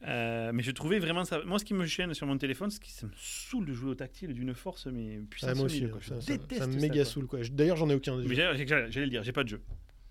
Euh, 0.07 0.53
mais 0.55 0.63
je 0.63 0.71
trouvais 0.71 0.99
vraiment 1.01 1.25
ça. 1.25 1.41
Moi, 1.45 1.59
ce 1.59 1.65
qui 1.65 1.75
me 1.75 1.85
gêne 1.85 2.15
sur 2.15 2.27
mon 2.27 2.39
téléphone, 2.39 2.71
c'est 2.71 2.81
que 2.81 2.87
ça 2.89 3.07
me 3.07 3.13
saoule 3.17 3.67
de 3.67 3.73
jouer 3.73 3.91
au 3.91 3.95
tactile 3.95 4.33
d'une 4.33 4.55
force, 4.55 4.87
mais 4.87 5.19
puissance 5.29 5.51
Ah, 5.53 5.55
moi 5.57 5.65
aussi, 5.65 5.79
solide, 5.79 5.91
quoi. 5.91 6.01
Je 6.01 6.09
ça, 6.11 6.15
déteste 6.33 6.61
ça 6.61 6.67
me 6.69 6.75
méga 6.81 6.95
quoi. 6.95 7.05
saoule. 7.05 7.27
Quoi. 7.27 7.41
D'ailleurs, 7.51 7.77
j'en 7.77 7.91
ai 7.91 7.95
aucun. 7.95 8.17
J'allais 8.65 9.07
le 9.07 9.11
dire, 9.11 9.23
j'ai 9.23 9.33
pas 9.33 9.45
de 9.45 9.49
jeu. 9.49 9.63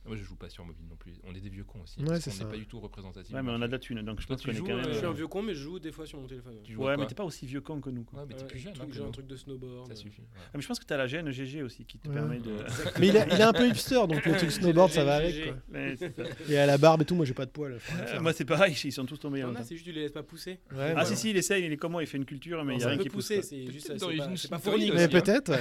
Moi, 0.07 0.15
je 0.18 0.23
joue 0.23 0.36
pas 0.36 0.49
sur 0.49 0.64
mobile 0.65 0.86
non 0.90 0.95
plus. 0.95 1.14
On 1.23 1.34
est 1.34 1.40
des 1.40 1.49
vieux 1.49 1.64
cons 1.64 1.82
aussi. 1.82 1.99
Ouais, 2.03 2.19
c'est 2.19 2.30
ça. 2.32 2.44
n'est 2.44 2.52
pas 2.52 2.57
du 2.57 2.68
tout 2.68 2.80
représentatif. 2.80 3.34
Ouais, 3.34 3.41
mais 3.41 3.52
on 3.52 3.61
a 3.61 3.68
de 3.68 3.72
la 3.72 3.80
thune, 3.80 4.02
donc 4.03 4.22
je 4.22 4.27
Toi, 4.27 4.36
pense 4.36 4.45
qu'on 4.45 4.52
est 4.52 4.57
quand 4.60 4.65
même. 4.68 4.80
euh, 4.86 4.91
Je 4.94 4.98
suis 4.98 5.06
un 5.06 5.11
vieux 5.14 5.27
con, 5.27 5.41
mais 5.41 5.53
je 5.56 5.61
joue 5.61 5.80
des 5.80 5.91
fois 5.91 6.06
sur 6.06 6.19
mon 6.19 6.27
téléphone. 6.27 6.56
Tu 6.64 6.76
Ouais, 6.76 6.95
mais 6.98 7.07
t'es 7.07 7.15
pas 7.15 7.23
aussi 7.23 7.45
vieux 7.45 7.61
con 7.61 7.82
que 7.82 7.90
nous. 7.90 8.03
Quoi. 8.03 8.19
Ouais, 8.19 8.26
mais 8.30 8.36
t'es 8.36 8.45
plus 8.45 8.60
jeune. 8.60 8.73
hein, 8.80 8.86
J'ai 8.91 9.02
un 9.02 9.06
nous. 9.06 9.11
truc 9.11 9.27
de 9.27 9.36
snowboard. 9.36 9.88
Ça 9.88 9.95
suffit. 9.95 10.22
ouais. 10.22 10.27
Ah, 10.45 10.49
mais 10.56 10.61
je 10.61 10.68
pense 10.68 10.80
que 10.80 10.86
t'as 10.86 10.98
la 10.98 11.07
gêne 11.07 11.32
GG 11.32 11.64
aussi 11.64 11.86
qui 11.86 11.98
te 11.98 12.07
Ouais. 12.07 12.14
permet 12.14 12.38
de. 12.40 12.52
Mais 12.99 13.07
il, 13.07 13.18
a- 13.18 13.26
il 13.27 13.40
est 13.40 13.44
un 13.44 13.53
peu 13.53 13.68
hipster, 13.68 14.06
donc 14.07 14.23
le 14.26 14.38
truc 14.38 14.52
snowboard, 14.52 14.91
ça 14.91 15.03
va 15.03 15.15
avec. 15.15 15.44
Quoi. 15.44 15.53
Ouais, 15.73 15.95
c'est 15.98 16.15
ça. 16.15 16.23
Et 16.49 16.57
à 16.57 16.65
la 16.65 16.77
barbe 16.77 17.02
et 17.02 17.06
tout, 17.06 17.15
moi 17.15 17.26
j'ai 17.26 17.34
pas 17.34 17.45
de 17.45 17.52
poils. 17.52 17.80
moi, 18.22 18.32
c'est 18.34 18.45
pareil, 18.45 18.76
ils 18.84 18.91
sont 18.91 19.06
tous 19.06 19.18
tombés 19.18 19.44
en 19.44 19.53
c'est 19.64 19.76
juste 19.76 19.86
tu 19.86 19.91
les 19.91 20.02
laisses 20.02 20.11
pas 20.11 20.23
pousser. 20.23 20.60
Ah, 20.77 21.03
si, 21.06 21.15
si, 21.15 21.30
il 21.32 21.38
essaye, 21.38 21.65
il 21.65 21.72
est 21.72 21.77
comme 21.77 21.94
moi, 21.94 22.03
il 22.03 22.07
fait 22.07 22.18
une 22.18 22.26
culture, 22.26 22.64
mais 22.64 22.76
il 22.76 22.82
y 22.82 22.84
a 22.84 22.90
rien 22.90 22.98
qui 22.98 23.10
pousse. 23.10 23.26
c'est 23.27 23.41
juste 23.72 23.91
c'est 23.98 24.49
pas- 24.49 24.60
fourni. 24.60 24.91
Mais 24.91 25.03
hein. 25.03 25.07
peut-être, 25.07 25.52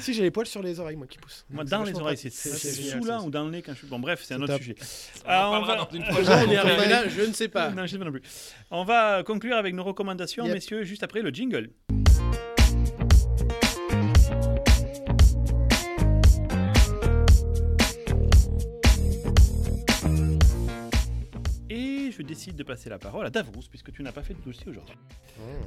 si 0.00 0.14
j'ai 0.14 0.22
les 0.22 0.30
poils 0.30 0.46
sur 0.46 0.62
les 0.62 0.78
oreilles, 0.80 0.96
moi 0.96 1.06
qui 1.06 1.18
poussent. 1.18 1.44
Moi, 1.50 1.64
dans 1.64 1.84
les 1.84 1.94
oreilles, 1.94 2.16
c'est 2.16 2.30
sous 2.30 3.04
là 3.04 3.20
dans 3.30 3.44
le 3.44 3.50
nez 3.50 3.62
quand 3.62 3.72
je 3.72 3.78
suis. 3.78 3.86
Bon, 3.86 3.98
bref, 3.98 4.20
c'est 4.22 4.34
un 4.34 4.42
autre 4.42 4.52
top. 4.54 4.62
sujet. 4.62 4.74
On 5.26 5.60
va- 5.62 5.76
dans 5.76 5.88
une 5.92 6.02
On 6.08 6.12
prochaine. 6.14 6.50
est 6.50 6.56
arrivé 6.56 6.88
là, 6.88 7.08
je 7.08 7.22
ne 7.22 7.32
sais 7.32 7.48
pas. 7.48 7.70
Non, 7.70 7.86
je 7.86 7.92
sais 7.92 7.98
pas 7.98 8.04
non 8.04 8.12
plus. 8.12 8.22
On 8.70 8.84
va 8.84 9.22
conclure 9.22 9.56
avec 9.56 9.74
nos 9.74 9.84
recommandations, 9.84 10.44
Yep. 10.44 10.54
messieurs, 10.54 10.84
juste 10.84 11.02
après 11.02 11.22
le 11.22 11.30
jingle. 11.30 11.70
Je 22.20 22.26
décide 22.26 22.56
de 22.56 22.62
passer 22.62 22.88
la 22.90 22.98
parole 22.98 23.26
à 23.26 23.30
Davrous, 23.30 23.62
puisque 23.68 23.92
tu 23.92 24.02
n'as 24.02 24.12
pas 24.12 24.22
fait 24.22 24.34
de 24.34 24.40
dossier 24.40 24.66
aujourd'hui. 24.68 24.94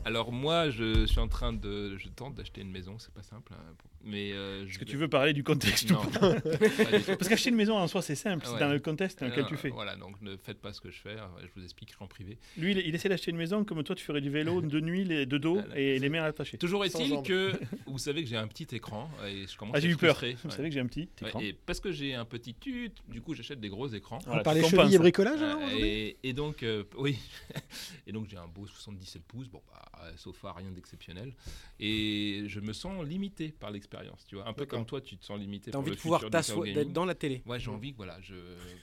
Alors 0.06 0.32
moi, 0.32 0.70
je 0.70 1.06
suis 1.06 1.20
en 1.20 1.28
train 1.28 1.54
de, 1.54 1.98
je 1.98 2.08
tente 2.10 2.36
d'acheter 2.36 2.62
une 2.62 2.72
maison, 2.72 2.98
c'est 3.00 3.14
pas 3.14 3.24
simple, 3.24 3.54
hein, 3.56 3.64
pour- 3.78 3.90
mais 4.06 4.32
euh, 4.34 4.64
Est-ce 4.66 4.74
je 4.74 4.80
que 4.80 4.84
tu 4.86 4.98
veux 4.98 5.08
parler 5.08 5.32
du 5.34 5.44
contexte 5.44 5.90
ou 5.90 5.94
Non, 5.94 6.04
pas 6.06 6.34
pas 6.42 6.98
du 6.98 7.04
tout. 7.04 7.16
Parce 7.18 7.30
qu'acheter 7.30 7.50
une 7.50 7.56
maison 7.56 7.78
en 7.78 7.88
soi, 7.88 8.02
c'est 8.02 8.16
simple, 8.16 8.46
c'est 8.46 8.60
dans 8.60 8.70
le 8.72 8.80
contexte 8.80 9.22
dans 9.22 9.28
lequel 9.28 9.46
Euh, 9.46 9.48
tu 9.48 9.56
fais. 9.58 9.70
Voilà, 9.70 9.96
donc 9.96 10.22
ne 10.22 10.36
faites 10.36 10.60
pas 10.60 10.74
ce 10.74 10.82
que 10.82 10.92
je 10.92 11.00
fais, 11.00 11.12
euh, 11.18 11.26
je 11.42 11.48
vous 11.56 11.64
expliquerai 11.64 12.04
en 12.04 12.08
privé. 12.08 12.38
Lui, 12.58 12.72
il, 12.74 12.80
il 12.80 12.94
essaie 12.96 13.08
d'acheter 13.10 13.32
une 13.32 13.38
maison 13.38 13.64
comme 13.64 13.82
toi, 13.84 13.96
tu 13.96 14.04
ferais 14.04 14.22
du 14.22 14.30
vélo 14.30 14.62
de 14.62 14.80
nuit, 14.82 15.06
les, 15.06 15.26
de 15.26 15.38
dos 15.38 15.56
Voilà. 15.56 15.80
et 15.80 15.98
les 16.00 16.10
mains 16.10 16.24
attachées. 16.24 16.58
Toujours 16.58 16.84
est-il 16.86 17.22
que 17.24 17.54
vous 17.88 17.98
savez 17.98 18.24
que 18.24 18.30
j'ai 18.30 18.38
un 18.38 18.48
petit 18.48 18.68
écran 18.76 19.10
et 19.26 19.48
je 19.48 19.58
commence 19.58 19.74
Ah, 19.76 19.78
à 19.78 19.82
j'ai 19.82 19.90
eu 19.90 19.96
peur. 19.98 20.22
Vous 20.44 20.52
savez 20.52 20.68
que 20.70 20.74
j'ai 20.76 20.82
un 20.82 20.86
petit 20.88 21.08
Ouais, 21.22 21.30
écran. 21.30 21.40
et 21.40 21.54
parce 21.66 21.80
que 21.80 21.92
j'ai 21.92 22.14
un 22.14 22.26
petit 22.26 22.54
tut, 22.54 22.92
du 23.08 23.22
coup 23.22 23.34
j'achète 23.34 23.60
des 23.62 23.70
gros 23.70 23.88
écrans. 23.88 24.20
Voilà, 24.26 24.42
On 24.42 24.44
parlait 24.44 24.64
chevilles 24.64 24.96
et 24.96 25.00
bricolage 25.00 25.40
Euh, 25.42 25.78
et, 25.80 26.18
et 26.24 26.34
donc, 26.34 26.43
euh, 26.64 26.84
oui. 26.98 27.18
et 28.08 28.12
donc, 28.12 28.28
j'ai 28.28 28.38
un 28.38 28.48
beau 28.48 28.68
77 28.68 29.24
pouces, 29.24 29.48
bon, 29.48 29.62
bah, 29.68 29.86
euh, 30.04 30.12
sauf 30.18 30.44
à 30.46 30.54
rien 30.54 30.72
d'exceptionnel. 30.72 31.34
Et 31.80 32.44
je 32.48 32.60
me 32.60 32.74
sens 32.74 33.06
limité 33.06 33.50
par 33.52 33.72
l'expérience, 33.72 34.26
tu 34.28 34.36
vois. 34.36 34.48
Un 34.48 34.54
peu 34.54 34.66
comme 34.66 34.86
toi, 34.86 35.02
tu 35.02 35.18
te 35.18 35.26
sens 35.26 35.40
limité 35.40 35.72
T'as 35.72 35.78
envie 35.78 35.92
le 35.92 35.96
de 35.96 36.02
pouvoir 36.02 36.30
t'asseoir, 36.30 36.64
d'être 36.64 36.92
dans 36.92 37.06
la 37.06 37.16
télé. 37.16 37.42
Ouais, 37.46 37.60
j'ai 37.60 37.70
envie 37.70 37.92
que 37.92 37.98
voilà, 37.98 38.20
je, 38.22 38.36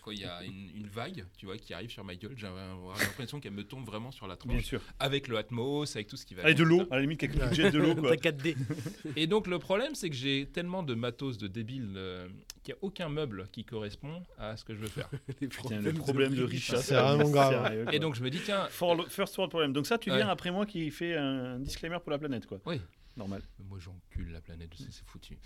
quand 0.03 0.11
il 0.12 0.20
y 0.20 0.24
a 0.24 0.43
une, 0.45 0.70
une 0.74 0.89
vague, 0.89 1.27
tu 1.37 1.47
vois, 1.47 1.59
qui 1.59 1.74
arrive 1.74 1.91
sur 1.91 2.05
ma 2.05 2.15
gueule, 2.15 2.35
j'ai 2.37 2.47
l'impression 2.47 3.41
qu'elle 3.41 3.53
me 3.53 3.65
tombe 3.65 3.85
vraiment 3.85 4.11
sur 4.11 4.27
la 4.27 4.37
Bien 4.37 4.55
tronche, 4.55 4.65
sûr. 4.65 4.81
avec 4.99 5.28
le 5.28 5.37
Atmos, 5.37 5.95
avec 5.95 6.07
tout 6.07 6.16
ce 6.16 6.24
qui 6.24 6.35
va. 6.35 6.45
Allez, 6.45 6.55
de 6.55 6.65
bien, 6.65 6.78
l'eau, 6.78 6.87
à 6.91 6.97
la 6.97 7.03
limite, 7.03 7.20
quelqu'un 7.20 7.49
qui 7.49 7.57
jette 7.57 7.74
de 7.74 7.78
l'eau, 7.78 7.95
quoi. 7.95 8.16
T'as 8.16 8.31
4D. 8.31 8.57
Et 9.16 9.27
donc 9.27 9.47
le 9.47 9.59
problème, 9.59 9.95
c'est 9.95 10.09
que 10.09 10.16
j'ai 10.16 10.47
tellement 10.47 10.82
de 10.82 10.95
matos 10.95 11.39
de 11.39 11.49
débile 11.49 11.93
euh, 11.97 12.28
qu'il 12.62 12.74
n'y 12.74 12.78
a 12.78 12.85
aucun 12.85 13.09
meuble 13.09 13.49
qui 13.53 13.65
correspond 13.65 14.23
à 14.39 14.57
ce 14.57 14.65
que 14.65 14.74
je 14.74 14.81
veux 14.81 14.89
faire. 14.89 15.09
Putain, 15.41 15.81
le 15.81 15.93
problème 15.93 16.35
de 16.35 16.45
richesse. 16.45 16.87
C'est 16.87 16.95
vraiment 16.95 17.28
grave. 17.31 17.50
Sérieux. 17.51 17.87
Et 17.93 17.99
donc 17.99 18.15
je 18.15 18.23
me 18.23 18.31
dis 18.31 18.41
tiens, 18.45 18.67
For- 18.71 19.07
First 19.09 19.37
world 19.37 19.51
problem. 19.51 19.73
Donc 19.73 19.87
ça, 19.87 19.99
tu 19.99 20.11
Ouais. 20.11 20.17
viens 20.17 20.29
après 20.29 20.51
moi 20.51 20.67
qui 20.67 20.91
fait 20.91 21.17
un 21.17 21.59
disclaimer 21.59 21.99
pour 22.01 22.11
la 22.11 22.19
planète, 22.19 22.47
quoi. 22.47 22.59
oui, 22.67 22.81
Normal. 23.17 23.43
Moi, 23.69 23.79
j'encule 23.81 24.31
la 24.33 24.41
planète, 24.41 24.71
je 24.73 24.85
sais, 24.85 24.89
c'est 24.93 25.05
foutu. 25.05 25.37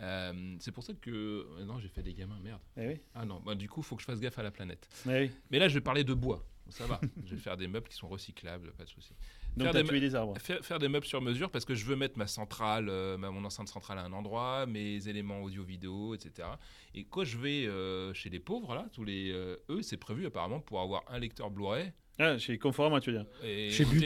Euh, 0.00 0.56
c'est 0.58 0.72
pour 0.72 0.82
ça 0.82 0.92
que. 0.94 1.10
euh, 1.10 1.64
Non, 1.64 1.78
j'ai 1.78 1.88
fait 1.88 2.02
des 2.02 2.12
gamins, 2.12 2.38
merde. 2.42 2.60
Eh 2.76 2.88
oui. 2.88 3.00
Ah 3.14 3.24
non, 3.24 3.40
bah, 3.40 3.54
du 3.54 3.68
coup, 3.68 3.80
il 3.80 3.84
faut 3.84 3.94
que 3.96 4.02
je 4.02 4.06
fasse 4.06 4.20
gaffe 4.20 4.38
à 4.38 4.42
la 4.42 4.50
planète. 4.50 4.88
Eh 5.06 5.10
oui. 5.20 5.30
Mais 5.50 5.58
là, 5.60 5.68
je 5.68 5.74
vais 5.74 5.80
parler 5.80 6.02
de 6.04 6.12
bois. 6.12 6.44
Ça 6.70 6.86
va. 6.86 7.00
je 7.24 7.34
vais 7.34 7.40
faire 7.40 7.56
des 7.56 7.68
meubles 7.68 7.88
qui 7.88 7.94
sont 7.94 8.08
recyclables, 8.08 8.72
pas 8.72 8.84
de 8.84 8.88
souci. 8.90 9.14
Donc 9.56 9.66
Faire 9.72 9.82
des 9.82 9.88
tué 9.88 10.00
des 10.00 10.14
arbres. 10.16 10.36
Faire, 10.38 10.64
faire 10.64 10.78
des 10.80 10.88
meubles 10.88 11.06
sur 11.06 11.20
mesure 11.22 11.50
parce 11.50 11.64
que 11.64 11.74
je 11.76 11.84
veux 11.84 11.94
mettre 11.96 12.18
ma 12.18 12.26
centrale, 12.26 12.88
euh, 12.88 13.16
ma- 13.16 13.30
mon 13.30 13.44
enceinte 13.44 13.68
centrale 13.68 13.98
à 13.98 14.02
un 14.04 14.12
endroit, 14.12 14.66
mes 14.66 15.06
éléments 15.08 15.42
audio-vidéo, 15.42 16.14
etc. 16.14 16.48
Et 16.94 17.04
quand 17.04 17.22
je 17.24 17.38
vais 17.38 17.66
euh, 17.66 18.12
chez 18.14 18.30
les 18.30 18.40
pauvres, 18.40 18.74
là, 18.74 18.88
tous 18.92 19.04
les. 19.04 19.30
euh, 19.32 19.56
eux, 19.68 19.82
c'est 19.82 19.96
prévu 19.96 20.26
apparemment 20.26 20.60
pour 20.60 20.80
avoir 20.80 21.04
un 21.08 21.18
lecteur 21.20 21.50
Blu-ray 21.50 21.92
Ah, 22.18 22.36
chez 22.38 22.58
Conforama, 22.58 23.00
tu 23.00 23.12
veux 23.12 23.18
dire. 23.18 23.26
et 23.44 23.70
Chez 23.70 23.84
But. 23.84 24.02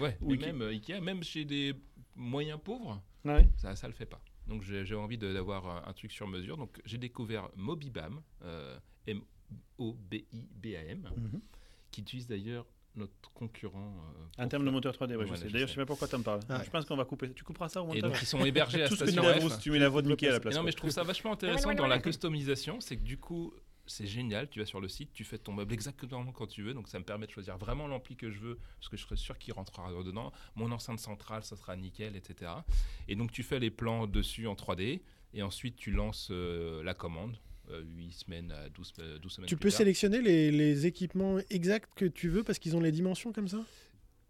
Ouais, 0.00 0.16
Ou 0.20 0.34
et 0.34 0.36
Ikea. 0.38 0.46
même 0.46 0.62
euh, 0.62 0.70
Ikea, 0.70 1.00
même 1.00 1.22
chez 1.22 1.44
des 1.44 1.74
moyens 2.16 2.58
pauvres, 2.62 3.00
Ouais. 3.24 3.48
ça, 3.58 3.76
ça 3.76 3.86
le 3.86 3.94
fait 3.94 4.06
pas. 4.06 4.20
Donc 4.48 4.62
j'ai 4.64 4.94
envie 4.96 5.18
d'avoir 5.18 5.86
un, 5.88 5.92
truc 5.92 6.10
sur 6.10 6.26
mesure. 6.26 6.56
Donc 6.56 6.80
j'ai 6.84 6.98
découvert 6.98 7.48
Mobibam, 7.54 8.20
euh, 8.42 8.76
M-O-B-I-B-A-M, 9.78 11.08
Mhm. 11.16 11.40
qui 11.90 12.00
utilise 12.00 12.26
d'ailleurs 12.26 12.66
notre 12.96 13.30
concurrent. 13.32 13.94
euh, 14.38 14.44
En 14.44 14.48
termes 14.48 14.64
de 14.64 14.70
moteur 14.70 14.94
3D, 14.94 15.16
ouais, 15.16 15.26
je 15.26 15.34
sais. 15.34 15.48
je 15.48 15.52
D'ailleurs, 15.52 15.68
sais. 15.68 15.74
je 15.74 15.80
sais 15.80 15.84
pas 15.84 15.86
pourquoi 15.86 16.08
t'en 16.08 16.22
parles. 16.22 16.40
Ah. 16.48 16.60
Je 16.64 16.70
pense 16.70 16.84
qu'on 16.84 16.96
va 16.96 17.04
couper. 17.04 17.32
Tu 17.32 17.44
couperas 17.44 17.68
ça 17.68 17.80
au 17.82 17.84
Et 17.86 17.96
montage 17.96 18.02
donc 18.02 18.22
ils 18.22 18.26
sont 18.26 18.44
hébergés 18.44 18.82
à 18.82 18.88
Tout 18.88 18.96
Station 18.96 19.22
F. 19.22 19.58
tu 19.60 19.70
mets 19.70 19.78
la 19.78 19.88
voix 19.88 20.02
de 20.02 20.08
Mickey 20.08 20.28
à 20.28 20.32
la 20.32 20.40
place. 20.40 20.54
Et 20.54 20.58
non, 20.58 20.64
mais 20.64 20.72
je 20.72 20.76
trouve 20.76 20.90
ça 20.90 21.02
vachement 21.02 21.32
intéressant 21.32 21.72
dans 21.74 21.86
la 21.86 21.98
customisation, 22.00 22.80
c'est 22.80 22.96
que 22.96 23.02
du 23.02 23.18
coup, 23.18 23.52
c'est 23.86 24.06
génial. 24.06 24.48
Tu 24.50 24.60
vas 24.60 24.66
sur 24.66 24.80
le 24.80 24.88
site, 24.88 25.12
tu 25.12 25.24
fais 25.24 25.38
ton 25.38 25.52
meuble 25.52 25.72
exactement 25.72 26.32
quand 26.32 26.46
tu 26.46 26.62
veux. 26.62 26.74
Donc 26.74 26.88
ça 26.88 26.98
me 26.98 27.04
permet 27.04 27.26
de 27.26 27.32
choisir 27.32 27.56
vraiment 27.58 27.86
l'ampli 27.88 28.16
que 28.16 28.30
je 28.30 28.38
veux, 28.38 28.58
parce 28.78 28.88
que 28.88 28.96
je 28.96 29.02
serai 29.02 29.16
sûr 29.16 29.38
qu'il 29.38 29.52
rentrera 29.54 29.90
dedans. 30.04 30.32
Mon 30.54 30.70
enceinte 30.72 31.00
centrale, 31.00 31.42
ça 31.44 31.56
sera 31.56 31.76
nickel, 31.76 32.16
etc. 32.16 32.50
Et 33.08 33.16
donc 33.16 33.32
tu 33.32 33.42
fais 33.42 33.58
les 33.58 33.70
plans 33.70 34.06
dessus 34.06 34.46
en 34.46 34.54
3D, 34.54 35.00
et 35.34 35.42
ensuite 35.42 35.76
tu 35.76 35.90
lances 35.92 36.28
euh, 36.30 36.82
la 36.82 36.94
commande. 36.94 37.36
8 37.96 38.12
semaines 38.12 38.52
à 38.52 38.68
12, 38.68 38.92
euh, 39.00 39.18
12 39.18 39.32
semaines 39.32 39.48
Tu 39.48 39.56
plus 39.56 39.60
peux 39.68 39.70
tard. 39.70 39.78
sélectionner 39.78 40.20
les, 40.22 40.50
les 40.50 40.86
équipements 40.86 41.38
exacts 41.50 41.90
que 41.96 42.04
tu 42.04 42.28
veux 42.28 42.42
parce 42.42 42.58
qu'ils 42.58 42.76
ont 42.76 42.80
les 42.80 42.92
dimensions 42.92 43.32
comme 43.32 43.48
ça 43.48 43.58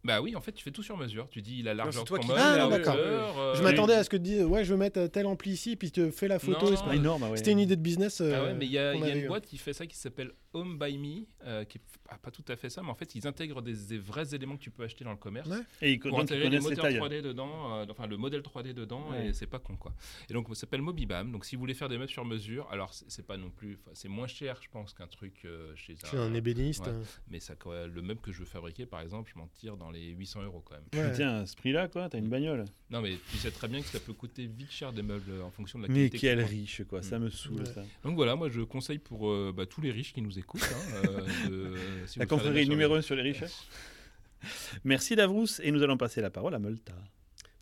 Bah 0.05 0.21
oui, 0.23 0.35
en 0.35 0.41
fait, 0.41 0.53
tu 0.53 0.65
fais 0.65 0.71
tout 0.71 0.83
sur 0.83 0.97
mesure. 0.97 1.29
Tu 1.31 1.43
dis 1.43 1.63
la 1.63 1.75
largeur 1.75 2.05
de 2.05 2.09
toi 2.09 2.19
ton 2.19 2.29
Ah, 2.37 2.69
d'accord. 2.71 2.95
hauteur, 2.95 3.39
euh, 3.39 3.55
Je 3.55 3.63
m'attendais 3.63 3.95
à 3.95 4.03
ce 4.05 4.09
que 4.11 4.17
tu 4.17 4.23
dises 4.23 4.43
ouais 4.45 4.65
je 4.65 4.73
veux 4.73 4.79
mettre 4.79 5.07
tel 5.09 5.27
ampli 5.27 5.51
ici 5.53 5.77
puis 5.77 5.91
tu 5.91 6.01
te 6.01 6.11
fais 6.11 6.27
la 6.29 6.39
photo. 6.39 6.71
Ah, 6.75 6.87
pas- 6.87 6.95
énorme, 6.95 7.23
ah 7.25 7.31
ouais. 7.31 7.37
C'était 7.37 7.53
une 7.53 7.59
idée 7.59 7.77
de 7.77 7.83
business. 7.83 8.21
euh, 8.21 8.33
Ah 8.35 8.45
ouais, 8.45 8.55
mais 8.55 8.65
il 8.67 8.73
y 8.73 8.79
a, 8.79 8.95
y 8.95 8.99
une 9.13 9.25
eu. 9.25 9.27
boîte 9.27 9.47
qui 9.47 9.59
fait 9.59 9.73
ça 9.75 9.87
qui 9.87 9.97
s'appelle 9.97 10.33
Home 10.53 10.79
by 10.79 10.99
Me, 10.99 11.27
euh, 11.45 11.65
qui 11.65 11.79
est 11.79 11.81
ah, 12.09 12.19
pas 12.19 12.31
tout 12.33 12.45
à 12.49 12.57
fait 12.57 12.69
ça, 12.71 12.83
mais 12.83 12.89
en 12.91 12.95
fait, 12.95 13.15
ils 13.15 13.27
intègrent 13.27 13.63
des, 13.63 13.75
des 13.75 13.99
vrais 13.99 14.35
éléments 14.35 14.57
que 14.57 14.63
tu 14.63 14.71
peux 14.73 14.83
acheter 14.83 15.05
dans 15.05 15.13
le 15.13 15.17
commerce. 15.17 15.49
Ouais. 15.49 15.61
Et 15.81 15.93
ils 15.93 16.01
Pour 16.01 16.11
donc, 16.11 16.23
intégrer 16.23 16.51
les 16.51 16.59
connaissent 16.59 16.65
les 16.65 16.77
moteurs 16.77 16.85
tailles. 17.09 17.21
3D 17.21 17.23
dedans, 17.23 17.77
euh, 17.79 17.87
enfin 17.89 18.07
le 18.09 18.17
modèle 18.17 18.41
3D 18.43 18.73
dedans, 18.75 19.11
Ouais. 19.11 19.29
et 19.29 19.33
c'est 19.33 19.47
pas 19.47 19.61
con 19.61 19.77
quoi. 19.77 19.95
Et 20.29 20.33
donc 20.33 20.49
ça 20.49 20.55
s'appelle 20.57 20.83
Mobibam. 20.83 21.31
Donc 21.31 21.45
si 21.45 21.55
vous 21.55 21.61
voulez 21.61 21.75
faire 21.75 21.89
des 21.89 21.99
meubles 21.99 22.11
sur 22.11 22.25
mesure, 22.25 22.69
alors 22.73 22.93
c'est 22.93 23.25
pas 23.27 23.37
non 23.37 23.51
plus, 23.51 23.79
c'est 23.93 24.09
moins 24.09 24.27
cher, 24.27 24.59
je 24.63 24.69
pense, 24.71 24.93
qu'un 24.93 25.07
truc 25.07 25.43
euh, 25.45 25.73
chez 25.77 25.95
un 26.15 26.35
ébéniste. 26.35 26.87
Ouais. 26.87 26.93
Mais 27.29 27.39
ça, 27.41 27.55
le 27.67 28.03
meuble 28.03 28.21
que 28.21 28.33
je 28.33 28.41
veux 28.41 28.45
fabriquer, 28.45 28.87
par 28.87 29.01
exemple, 29.03 29.31
je 29.33 29.39
m'en 29.39 29.47
tire 29.47 29.77
dans 29.77 29.91
les 29.93 30.09
800 30.09 30.43
euros 30.43 30.65
quand 30.65 30.75
même. 30.75 31.11
À 31.21 31.47
ce 31.47 31.55
prix-là, 31.57 31.87
quoi, 31.89 32.09
t'as 32.09 32.19
une 32.19 32.29
bagnole? 32.29 32.65
Non, 32.91 33.01
mais 33.01 33.17
tu 33.31 33.37
sais 33.37 33.53
très 33.53 33.69
bien 33.69 33.81
que 33.81 33.87
ça 33.87 34.01
peut 34.01 34.13
coûter 34.15 34.47
vite 34.47 34.73
cher 34.73 34.93
des 34.93 35.03
meubles 35.03 35.41
en 35.43 35.51
fonction 35.53 35.79
de 35.79 35.85
la 35.87 35.89
Mais 35.93 36.09
qualité. 36.11 36.17
que 36.17 36.21
quel 36.23 36.39
tu 36.39 36.43
prends. 36.45 36.51
riche, 36.51 36.83
quoi. 36.89 37.03
Ça 37.03 37.19
me 37.21 37.31
saoule, 37.31 37.61
Ouais. 37.61 37.67
ça. 37.67 37.85
Donc 38.03 38.17
voilà, 38.17 38.35
moi 38.35 38.49
je 38.49 38.63
conseille 38.63 38.99
pour 38.99 39.31
euh, 39.31 39.53
bah, 39.57 39.65
tous 39.67 39.81
les 39.81 39.93
riches 39.93 40.13
qui 40.13 40.23
nous 40.23 40.40
écoutent. 40.41 40.63
hein, 40.63 41.03
euh, 41.09 41.49
de- 41.49 41.77
si 42.07 42.19
La 42.19 42.27
confrérie 42.27 42.69
numéro 42.69 42.95
mesure. 42.95 42.99
1 42.99 43.03
sur 43.03 43.15
les 43.17 43.23
riches. 43.23 43.45
Merci 44.85 45.17
Davrous, 45.17 45.61
et 45.63 45.71
nous 45.71 45.83
allons 45.83 45.97
passer 45.97 46.21
la 46.21 46.31
parole 46.31 46.55
à 46.55 46.59
Molta. 46.59 46.95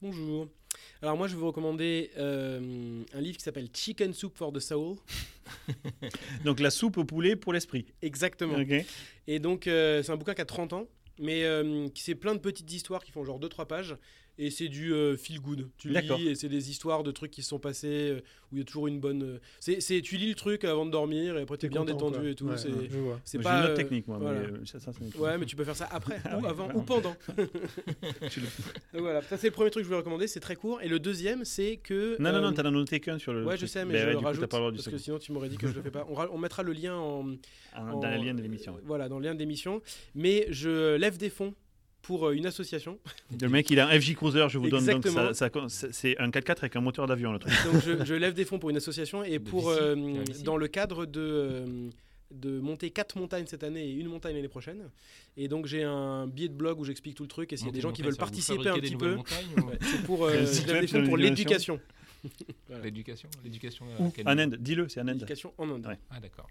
Bonjour. 0.01 0.49
Alors 1.03 1.17
moi 1.17 1.29
je 1.29 1.35
vais 1.35 1.41
vous 1.41 1.47
recommander 1.49 2.11
euh, 2.19 3.03
un 3.13 3.21
livre 3.21 3.37
qui 3.37 3.43
s'appelle 3.45 3.69
Chicken 3.73 4.13
Soup 4.13 4.33
for 4.37 4.53
the 4.53 4.61
Soul. 4.61 4.97
Donc 6.45 6.61
la 6.61 6.71
soupe 6.71 6.97
au 6.99 7.05
poulet 7.05 7.37
pour 7.37 7.53
l'esprit. 7.53 7.87
Exactement. 8.03 8.57
Et 9.27 9.39
donc 9.39 9.67
euh, 9.67 10.03
c'est 10.03 10.13
un 10.13 10.17
bouquin 10.17 10.35
qui 10.35 10.41
a 10.41 10.45
30 10.45 10.73
ans, 10.73 10.87
mais 11.21 11.45
euh, 11.45 11.89
qui 11.89 12.03
c'est 12.03 12.15
plein 12.15 12.35
de 12.35 12.41
petites 12.41 12.73
histoires 12.73 13.03
qui 13.05 13.11
font 13.13 13.25
genre 13.25 13.41
2-3 13.41 13.67
pages. 13.67 13.97
Et 14.41 14.51
c'est 14.51 14.69
du 14.69 14.93
euh, 14.93 15.17
feel 15.17 15.41
good. 15.41 15.69
Tu 15.79 15.89
lis 15.89 16.29
et 16.29 16.35
c'est 16.37 16.49
des 16.49 16.71
histoires 16.71 17.03
de 17.03 17.11
trucs 17.11 17.33
qui 17.33 17.43
se 17.43 17.49
sont 17.49 17.59
passés 17.59 18.11
euh, 18.13 18.21
où 18.53 18.55
il 18.57 18.59
y 18.59 18.63
a 18.63 18.65
toujours 18.65 18.87
une 18.87 19.01
bonne. 19.01 19.23
euh, 19.25 19.39
c'est, 19.59 19.81
c'est- 19.81 20.01
tu 20.01 20.17
lis 20.17 20.29
le 20.29 20.37
truc 20.37 20.63
avant 20.65 20.87
de 20.87 20.93
dormir 20.93 21.37
et 21.37 21.43
après 21.43 21.57
t'es 21.57 21.67
T'es 21.67 21.73
bien 21.73 21.81
content, 21.81 22.11
détendu 22.11 22.19
quoi. 22.21 22.29
et 22.31 22.35
tout. 22.37 22.47
Ouais, 22.47 22.57
c'est, 22.57 22.69
ouais, 22.71 22.89
je 22.89 22.99
vois. 22.99 23.21
c'est 23.25 23.39
J'ai 23.39 23.43
pas. 23.43 23.59
une 23.59 23.65
autre 23.65 23.75
technique, 23.75 24.07
moi. 24.07 24.19
voilà. 24.19 24.39
Mais 24.41 24.47
euh, 24.47 24.65
ça, 24.65 24.79
ça, 24.79 24.93
c'est- 24.93 25.19
Ouais, 25.19 25.37
mais 25.39 25.45
tu 25.47 25.57
peux 25.57 25.65
faire 25.65 25.75
ça 25.75 25.89
après, 25.91 26.21
Ah 26.25 26.39
ou 26.39 26.43
oui, 26.43 26.47
avant, 26.49 26.69
ou 26.73 26.83
pendant. 26.83 27.17
Tu 28.31 28.41
le- 28.41 28.47
Donc 28.93 29.03
voilà, 29.03 29.23
ça 29.23 29.37
c'est 29.37 29.49
le 29.49 29.53
premier 29.53 29.71
truc 29.71 29.81
que 29.83 29.85
je 29.85 29.89
voulais 29.89 29.99
recommander, 29.99 30.27
c'est 30.29 30.41
très 30.41 30.55
court. 30.57 30.81
Et 30.83 30.89
le 30.89 30.99
deuxième, 31.01 31.45
c'est 31.45 31.77
que. 31.79 32.17
Non, 32.23 32.31
non, 32.31 32.37
euh, 32.39 32.41
non, 32.43 32.53
t'en 32.53 32.65
as 32.65 32.71
noté 32.71 33.01
qu'un 33.01 33.19
sur 33.19 33.33
le. 33.33 33.45
Ouais, 33.45 33.57
je 33.57 33.67
sais, 33.67 33.85
mais 33.85 33.95
Ben 33.95 34.01
je 34.01 34.07
ouais, 34.07 34.13
le 34.13 34.19
coup, 34.19 34.25
rajoute 34.25 34.43
le 34.43 34.49
parce 34.73 34.89
que 34.89 34.99
sinon 34.99 35.19
tu 35.19 35.33
m'aurais 35.33 35.49
dit 35.49 35.57
que 35.57 35.67
je 35.67 35.75
le 35.75 35.83
fais 35.83 35.91
pas. 35.91 36.07
On, 36.09 36.15
ra- 36.15 36.29
on 36.33 36.39
mettra 36.39 36.63
le 36.63 36.73
lien 36.73 36.97
en, 36.97 37.27
en- 37.77 38.01
Dans 38.01 38.09
la 38.09 38.19
lien 38.19 38.35
de 38.35 38.43
l'émission. 38.43 38.79
Voilà, 38.85 39.09
dans 39.09 39.19
le 39.19 39.25
lien 39.27 39.35
de 39.35 39.39
l'émission. 39.41 39.83
Mais 40.15 40.47
je 40.51 40.95
lève 40.97 41.17
des 41.19 41.31
fonds 41.31 41.55
pour 42.03 42.27
euh, 42.29 42.33
une 42.33 42.47
association. 42.47 42.99
Le 43.41 43.49
mec, 43.49 43.71
il 43.71 43.79
a 43.81 43.89
un 43.89 44.01
FJ 44.01 44.15
Cruiser, 44.15 44.47
je 44.49 44.59
vous 44.59 44.69
donne 44.71 44.85
donc 44.87 45.07
ça, 45.35 45.35
ça- 45.35 45.89
c'est 45.93 46.17
un 46.19 46.31
4x4 46.31 46.59
avec 46.61 46.77
un 46.77 46.81
moteur 46.81 47.07
d'avion, 47.07 47.33
le 47.33 47.39
truc. 47.39 47.53
Donc 47.71 47.83
je, 47.85 48.05
je 48.05 48.15
lève 48.15 48.35
des 48.35 48.45
fonds 48.45 48.59
pour 48.59 48.71
une 48.71 48.77
association 48.77 49.23
et 49.25 49.39
De 49.39 49.45
pour 49.45 49.69
euh, 49.71 49.95
dans 50.45 50.57
le 50.57 50.69
cadre 50.69 51.05
de 51.07 51.21
euh, 51.21 51.91
de 52.31 52.61
monter 52.61 52.91
quatre 52.91 53.17
montagnes 53.19 53.47
cette 53.47 53.65
année 53.65 53.87
et 53.89 53.93
une 53.93 54.09
montagne 54.09 54.35
l'année 54.37 54.49
prochaine. 54.49 54.91
Et 55.39 55.49
donc 55.49 55.67
j'ai 55.67 55.83
un 55.83 56.27
billet 56.27 56.49
de 56.49 56.55
blog 56.55 56.79
où 56.79 56.85
j'explique 56.85 57.15
tout 57.15 57.23
le 57.23 57.29
truc 57.29 57.53
et 57.53 57.57
s'il 57.57 57.67
y 57.67 57.71
a 57.71 57.73
des 57.73 57.81
gens 57.81 57.91
qui 57.93 58.03
veulent 58.03 58.17
participer 58.17 58.69
un 58.69 58.75
petit 58.79 58.97
peu, 58.97 59.15
ouais, 59.67 59.79
c'est 59.81 60.03
pour 60.05 60.25
euh, 60.27 60.33
Quel 60.35 60.47
je 60.47 60.53
site 60.53 60.67
lève 60.67 60.75
web 60.77 60.81
des 60.83 60.87
sur 60.89 60.99
fonds 61.01 61.07
pour 61.07 61.17
l'éducation 61.17 61.81
l'éducation. 62.83 63.29
L'éducation 63.45 63.87
En 64.27 64.39
Inde, 64.39 64.57
dis-le, 64.61 64.89
c'est 64.89 65.01
en 65.01 65.09
Inde. 65.09 65.15
L'éducation 65.15 65.55
en 65.57 65.71
Inde. 65.71 65.97
Ah 66.11 66.21
d'accord. 66.21 66.49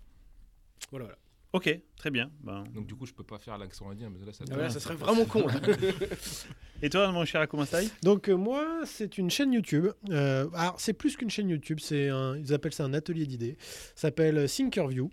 Voilà, 0.91 1.06
voilà. 1.06 1.18
Ok, 1.53 1.80
très 1.95 2.11
bien. 2.11 2.30
Ben. 2.44 2.64
Donc 2.76 2.86
du 2.88 2.95
coup, 2.95 3.06
je 3.06 3.14
peux 3.14 3.24
pas 3.24 3.40
faire 3.40 3.57
l'accent 3.57 3.90
indien, 3.90 4.10
mais 4.10 4.26
là, 4.26 4.34
ça. 4.34 4.44
Ah 4.49 4.53
ouais, 4.53 4.61
devient- 4.64 4.74
ça 4.74 4.80
serait 4.80 4.95
vraiment 4.95 5.26
con. 5.26 5.48
là. 5.48 5.53
Et 6.82 6.90
toi, 6.90 7.11
mon 7.11 7.26
cher 7.26 7.41
Akumasai 7.41 7.90
Donc 8.03 8.28
euh, 8.30 8.36
moi, 8.36 8.82
c'est 8.86 9.18
une 9.18 9.30
chaîne 9.30 9.53
YouTube. 9.53 9.88
Euh, 10.10 10.48
alors 10.53 10.80
c'est 10.80 10.94
plus 10.94 11.15
qu'une 11.15 11.30
chaîne 11.30 11.49
YouTube, 11.49 11.80
c'est 11.82 12.10
un, 12.10 12.38
ils 12.38 12.53
appellent 12.53 12.74
ça 12.74 12.84
un 12.84 12.94
atelier 12.94 13.26
d'idées. 13.26 13.56
Ça 13.95 14.10
s'appelle 14.10 14.45
Thinkerview. 14.49 15.10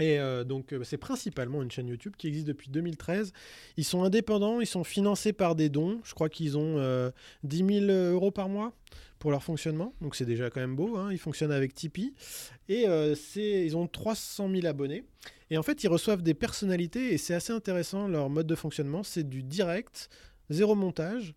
Et 0.00 0.18
euh, 0.18 0.42
donc 0.42 0.72
euh, 0.72 0.82
c'est 0.82 0.96
principalement 0.98 1.62
une 1.62 1.70
chaîne 1.70 1.86
YouTube 1.86 2.14
qui 2.18 2.26
existe 2.26 2.48
depuis 2.48 2.68
2013. 2.68 3.32
Ils 3.76 3.84
sont 3.84 4.02
indépendants, 4.02 4.60
ils 4.60 4.66
sont 4.66 4.82
financés 4.82 5.32
par 5.32 5.54
des 5.54 5.68
dons. 5.68 6.00
Je 6.02 6.14
crois 6.14 6.28
qu'ils 6.28 6.58
ont 6.58 6.78
euh, 6.78 7.12
10 7.44 7.86
000 7.86 7.92
euros 8.12 8.32
par 8.32 8.48
mois 8.48 8.72
pour 9.24 9.30
leur 9.30 9.42
fonctionnement. 9.42 9.94
Donc 10.02 10.16
c'est 10.16 10.26
déjà 10.26 10.50
quand 10.50 10.60
même 10.60 10.76
beau. 10.76 10.98
hein. 10.98 11.08
Ils 11.10 11.18
fonctionnent 11.18 11.50
avec 11.50 11.72
Tipeee. 11.72 12.12
Et 12.68 12.86
euh, 12.86 13.14
ils 13.36 13.74
ont 13.74 13.86
300 13.86 14.50
000 14.50 14.66
abonnés. 14.66 15.02
Et 15.48 15.56
en 15.56 15.62
fait, 15.62 15.82
ils 15.82 15.88
reçoivent 15.88 16.20
des 16.20 16.34
personnalités 16.34 17.14
et 17.14 17.16
c'est 17.16 17.32
assez 17.32 17.50
intéressant 17.50 18.06
leur 18.06 18.28
mode 18.28 18.46
de 18.46 18.54
fonctionnement. 18.54 19.02
C'est 19.02 19.26
du 19.26 19.42
direct, 19.42 20.10
zéro 20.50 20.74
montage. 20.74 21.32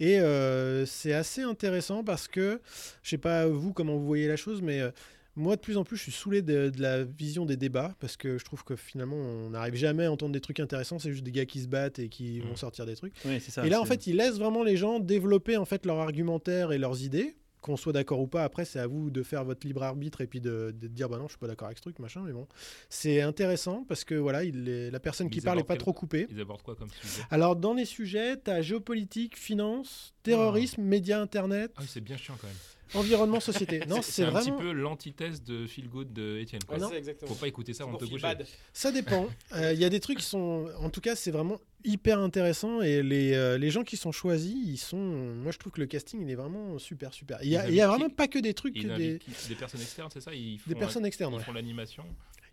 Et 0.00 0.18
euh, 0.18 0.86
c'est 0.86 1.12
assez 1.12 1.42
intéressant 1.42 2.02
parce 2.02 2.26
que, 2.26 2.62
je 3.02 3.10
sais 3.10 3.18
pas 3.18 3.46
vous 3.46 3.74
comment 3.74 3.98
vous 3.98 4.06
voyez 4.06 4.28
la 4.28 4.36
chose, 4.36 4.62
mais 4.62 4.80
euh, 4.80 4.90
moi, 5.36 5.56
de 5.56 5.60
plus 5.60 5.76
en 5.76 5.84
plus, 5.84 5.96
je 5.96 6.02
suis 6.02 6.12
saoulé 6.12 6.42
de, 6.42 6.70
de 6.70 6.80
la 6.82 7.04
vision 7.04 7.44
des 7.46 7.56
débats 7.56 7.94
parce 8.00 8.16
que 8.16 8.38
je 8.38 8.44
trouve 8.44 8.64
que 8.64 8.74
finalement, 8.76 9.16
on 9.16 9.50
n'arrive 9.50 9.74
jamais 9.74 10.06
à 10.06 10.12
entendre 10.12 10.32
des 10.32 10.40
trucs 10.40 10.60
intéressants. 10.60 10.98
C'est 10.98 11.12
juste 11.12 11.24
des 11.24 11.32
gars 11.32 11.44
qui 11.46 11.60
se 11.60 11.68
battent 11.68 11.98
et 11.98 12.08
qui 12.08 12.40
Mm. 12.40 12.48
vont 12.48 12.56
sortir 12.56 12.86
des 12.86 12.96
trucs. 12.96 13.14
Oui, 13.24 13.38
c'est 13.40 13.50
ça. 13.50 13.66
et 13.66 13.68
là, 13.70 13.80
en 13.80 13.84
fait, 13.84 14.06
ils 14.06 14.16
laissent 14.16 14.38
vraiment 14.38 14.62
les 14.62 14.76
gens 14.76 14.98
développer 14.98 15.56
en 15.56 15.64
fait 15.64 15.84
leur 15.86 15.98
argumentaire 15.98 16.72
et 16.72 16.78
leurs 16.78 17.02
idées. 17.02 17.36
Qu'on 17.62 17.76
soit 17.76 17.92
d'accord 17.92 18.20
ou 18.20 18.28
pas, 18.28 18.44
après, 18.44 18.64
c'est 18.64 18.78
à 18.78 18.86
vous 18.86 19.10
de 19.10 19.24
faire 19.24 19.44
votre 19.44 19.66
libre 19.66 19.82
arbitre 19.82 20.20
et 20.20 20.28
puis 20.28 20.40
de, 20.40 20.72
de 20.78 20.86
dire 20.86 21.08
bah 21.08 21.16
non, 21.18 21.24
je 21.24 21.30
suis 21.32 21.38
pas 21.38 21.48
d'accord 21.48 21.66
avec 21.66 21.78
ce 21.78 21.82
truc, 21.82 21.98
machin. 21.98 22.22
Mais 22.24 22.32
bon, 22.32 22.46
c'est 22.88 23.20
intéressant 23.22 23.84
parce 23.88 24.04
que 24.04 24.14
voilà, 24.14 24.44
il 24.44 24.68
est- 24.68 24.90
la 24.92 25.00
personne 25.00 25.28
qui 25.30 25.40
parle 25.40 25.58
n'est 25.58 25.64
pas 25.64 25.74
quel- 25.74 25.80
trop 25.80 25.92
coupée. 25.92 26.28
Ils 26.30 26.40
abordent 26.40 26.62
quoi 26.62 26.76
comme 26.76 26.90
sujet? 26.90 27.22
Alors, 27.30 27.56
dans 27.56 27.74
les 27.74 27.84
sujets, 27.86 28.36
tu 28.40 28.50
as 28.52 28.62
géopolitique, 28.62 29.36
finance, 29.36 30.14
terrorisme, 30.22 30.82
médias, 30.82 31.20
internet, 31.20 31.72
Ah 31.74 31.80
oui, 31.80 31.86
c'est 31.88 32.00
bien 32.00 32.16
chiant 32.16 32.36
quand 32.40 32.46
même. 32.46 32.56
Environnement, 32.94 33.40
société. 33.40 33.80
Non, 33.88 34.02
c'est 34.02 34.12
c'est 34.12 34.24
un 34.24 34.30
vraiment. 34.30 34.56
petit 34.56 34.64
peu 34.64 34.72
l'antithèse 34.72 35.42
de 35.42 35.66
Feel 35.66 35.88
Good 35.88 36.12
de 36.12 36.38
Étienne. 36.38 36.62
Ouais, 36.68 36.96
exactement. 36.96 37.28
Faut 37.28 37.40
pas 37.40 37.48
écouter 37.48 37.72
ça 37.72 37.84
avant 37.84 37.94
de 37.94 37.98
te 37.98 38.04
coucher. 38.04 38.28
Ça 38.72 38.92
dépend. 38.92 39.28
Euh, 39.54 39.72
Il 39.72 39.78
y 39.80 39.84
a 39.84 39.88
des 39.88 40.00
trucs 40.00 40.18
qui 40.18 40.24
sont. 40.24 40.66
En 40.80 40.90
tout 40.90 41.00
cas, 41.00 41.14
c'est 41.14 41.30
vraiment 41.30 41.60
hyper 41.84 42.18
intéressant. 42.18 42.82
Et 42.82 43.02
les, 43.02 43.32
euh, 43.32 43.58
les 43.58 43.70
gens 43.70 43.84
qui 43.84 43.96
sont 43.96 44.12
choisis, 44.12 44.54
ils 44.66 44.76
sont. 44.76 44.96
Moi, 44.96 45.52
je 45.52 45.58
trouve 45.58 45.72
que 45.72 45.80
le 45.80 45.86
casting, 45.86 46.20
il 46.20 46.30
est 46.30 46.34
vraiment 46.34 46.78
super, 46.78 47.14
super. 47.14 47.38
Il 47.42 47.48
y 47.48 47.56
a, 47.56 47.66
Ils 47.68 47.72
il 47.72 47.76
y 47.76 47.80
a 47.80 47.84
invitent 47.88 47.98
vraiment 48.00 48.14
pas 48.14 48.28
que 48.28 48.38
des 48.38 48.54
trucs. 48.54 48.74
Des, 48.74 49.18
personnes 49.58 49.80
externes, 49.80 50.10
c'est 50.12 50.20
ça? 50.20 50.34
Ils 50.34 50.58
font 50.58 50.68
des 50.68 50.74
personnes 50.74 51.06
externes, 51.06 51.32
Ils 51.34 51.38
ouais. 51.38 51.44
font 51.44 51.52
l'animation? 51.52 52.04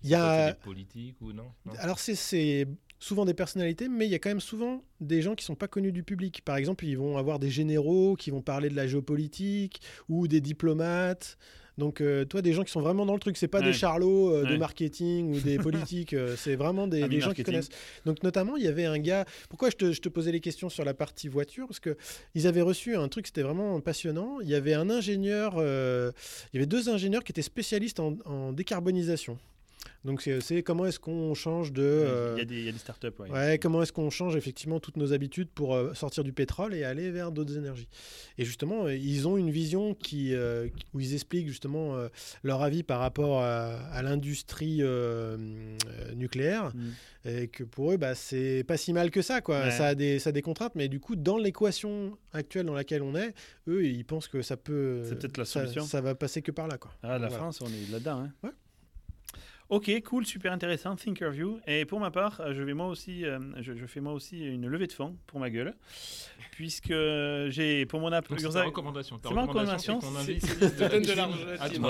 Il 0.03 0.09
y 0.09 0.15
a. 0.15 0.51
des 0.51 0.59
politiques 0.59 1.17
ou 1.21 1.33
non, 1.33 1.51
non? 1.65 1.73
Alors, 1.79 1.99
c'est 1.99 2.67
souvent 3.03 3.25
des 3.25 3.33
personnalités, 3.33 3.89
mais 3.89 4.05
il 4.05 4.11
y 4.11 4.15
a 4.15 4.19
quand 4.19 4.29
même 4.29 4.39
souvent 4.39 4.81
des 5.01 5.21
gens 5.21 5.35
qui 5.35 5.43
sont 5.43 5.55
pas 5.55 5.67
connus 5.67 5.91
du 5.91 6.03
public. 6.03 6.41
Par 6.45 6.55
exemple, 6.55 6.85
ils 6.85 6.97
vont 6.97 7.17
avoir 7.17 7.37
des 7.37 7.49
généraux 7.49 8.15
qui 8.15 8.31
vont 8.31 8.41
parler 8.41 8.69
de 8.69 8.75
la 8.75 8.87
géopolitique 8.87 9.81
ou 10.07 10.27
des 10.29 10.39
diplomates. 10.39 11.37
Donc, 11.77 12.01
euh, 12.01 12.23
toi, 12.23 12.41
des 12.43 12.53
gens 12.53 12.63
qui 12.63 12.71
sont 12.71 12.81
vraiment 12.81 13.05
dans 13.05 13.15
le 13.15 13.19
truc, 13.19 13.35
c'est 13.35 13.47
pas 13.47 13.59
Ouais. 13.59 13.65
des 13.65 13.73
charlots 13.73 14.31
euh, 14.31 14.45
de 14.45 14.55
marketing 14.57 15.33
ou 15.35 15.39
des 15.39 15.57
politiques, 15.97 16.13
euh, 16.13 16.35
c'est 16.37 16.55
vraiment 16.55 16.87
des, 16.87 17.07
des 17.09 17.19
gens 17.19 17.33
qui 17.33 17.43
connaissent. 17.43 17.69
Donc, 18.05 18.21
notamment, 18.23 18.55
il 18.57 18.63
y 18.63 18.67
avait 18.67 18.85
un 18.85 18.99
gars. 18.99 19.25
Pourquoi 19.49 19.69
je 19.71 19.75
te, 19.75 19.91
je 19.91 19.99
te 19.99 20.07
posais 20.07 20.31
les 20.31 20.39
questions 20.39 20.69
sur 20.69 20.85
la 20.85 20.93
partie 20.93 21.27
voiture? 21.27 21.67
Parce 21.67 21.79
que 21.81 21.97
ils 22.35 22.45
avaient 22.47 22.61
reçu 22.61 22.95
un 22.95 23.07
truc, 23.09 23.25
c'était 23.27 23.41
vraiment 23.41 23.81
passionnant. 23.81 24.39
Il 24.41 24.47
y 24.49 24.55
avait 24.55 24.75
un 24.75 24.89
ingénieur, 24.89 25.55
il 25.57 26.53
y 26.53 26.57
avait 26.57 26.67
deux 26.67 26.89
ingénieurs 26.89 27.23
qui 27.23 27.31
étaient 27.33 27.41
spécialistes 27.41 27.99
en, 27.99 28.17
en 28.25 28.53
décarbonisation. 28.53 29.37
Donc, 30.05 30.21
c'est 30.41 30.63
comment 30.63 30.85
est-ce 30.85 30.99
qu'on 30.99 31.33
change 31.33 31.71
de. 31.71 31.81
euh, 31.81 32.33
Il 32.35 32.39
y, 32.39 32.41
a 32.41 32.45
des- 32.45 32.59
il 32.59 32.65
y 32.65 32.69
a 32.69 32.71
des 32.73 32.77
startups. 32.77 33.07
Ouais. 33.19 33.29
Ouais, 33.31 33.57
comment 33.57 33.81
est-ce 33.81 33.93
qu'on 33.93 34.09
change 34.09 34.35
effectivement 34.35 34.81
toutes 34.81 34.97
nos 34.97 35.13
habitudes 35.13 35.47
pour 35.49 35.75
euh, 35.75 35.93
sortir 35.93 36.25
du 36.25 36.33
pétrole 36.33 36.73
et 36.73 36.83
aller 36.83 37.09
vers 37.09 37.31
d'autres 37.31 37.57
énergies 37.57 37.87
Et 38.37 38.43
justement, 38.43 38.85
euh, 38.85 38.95
ils 38.95 39.27
ont 39.29 39.37
une 39.37 39.49
vision 39.49 39.93
qui, 39.93 40.35
euh, 40.35 40.67
où 40.93 40.99
ils 40.99 41.13
expliquent 41.13 41.47
justement 41.47 41.95
leur 42.43 42.61
avis 42.61 42.83
par 42.83 42.99
rapport 42.99 43.41
à, 43.41 43.75
à 43.91 44.01
l'industrie 44.01 44.81
nucléaire 46.15 46.71
Mm. 46.75 46.89
et 47.29 47.47
que 47.47 47.63
pour 47.63 47.91
eux, 47.91 47.97
bah, 47.97 48.15
c'est 48.15 48.63
pas 48.67 48.77
si 48.77 48.93
mal 48.93 49.11
que 49.11 49.21
ça. 49.21 49.41
Quoi. 49.41 49.61
Ouais. 49.61 49.71
Ça, 49.71 49.87
a 49.87 49.95
des, 49.95 50.19
ça 50.19 50.29
a 50.29 50.33
des 50.33 50.41
contraintes, 50.41 50.75
mais 50.75 50.87
du 50.87 50.99
coup, 50.99 51.15
dans 51.15 51.37
l'équation 51.37 52.17
actuelle 52.33 52.65
dans 52.65 52.73
laquelle 52.73 53.01
on 53.03 53.15
est, 53.15 53.33
eux, 53.67 53.85
ils 53.85 54.05
pensent 54.05 54.27
que 54.27 54.41
ça 54.41 54.57
peut. 54.57 55.03
C'est 55.07 55.17
peut-être 55.19 55.37
la 55.37 55.45
ça- 55.45 55.61
solution. 55.61 55.83
Ça, 55.85 56.01
va 56.01 56.15
passer 56.15 56.41
que 56.41 56.51
par 56.51 56.67
là. 56.67 56.77
Quoi. 56.77 56.91
Ah, 57.03 57.13
la 57.13 57.17
Voilà. 57.27 57.35
France, 57.37 57.61
on 57.61 57.67
est 57.67 57.91
là-dedans. 57.91 58.19
Hein. 58.21 58.31
Ouais. 58.43 58.49
Ok, 59.75 59.89
cool, 60.03 60.23
super 60.25 60.51
intéressant, 60.51 60.95
Thinkerview. 60.95 61.59
Et 61.65 61.85
pour 61.85 61.99
ma 61.99 62.11
part, 62.11 62.39
euh, 62.41 62.53
je 62.53 62.61
vais 62.61 62.73
moi 62.75 62.87
aussi, 62.87 63.25
euh, 63.25 63.39
je, 63.59 63.73
je 63.73 63.85
fais 63.87 64.01
moi 64.01 64.13
aussi 64.13 64.39
une 64.45 64.67
levée 64.67 64.85
de 64.85 64.91
fonds 64.91 65.15
pour 65.25 65.39
ma 65.39 65.49
gueule, 65.49 65.73
puisque 66.51 66.93
j'ai 67.49 67.85
pour 67.87 67.99
mon 67.99 68.11
app 68.11 68.25
c'est 68.29 68.35
Urza- 68.35 68.59
ta 68.59 68.63
recommandation. 68.65 69.17
Ta 69.17 69.29
C'est 69.29 69.35
ma 69.35 69.41
recommandation, 69.41 69.99
quoi. 69.99 70.09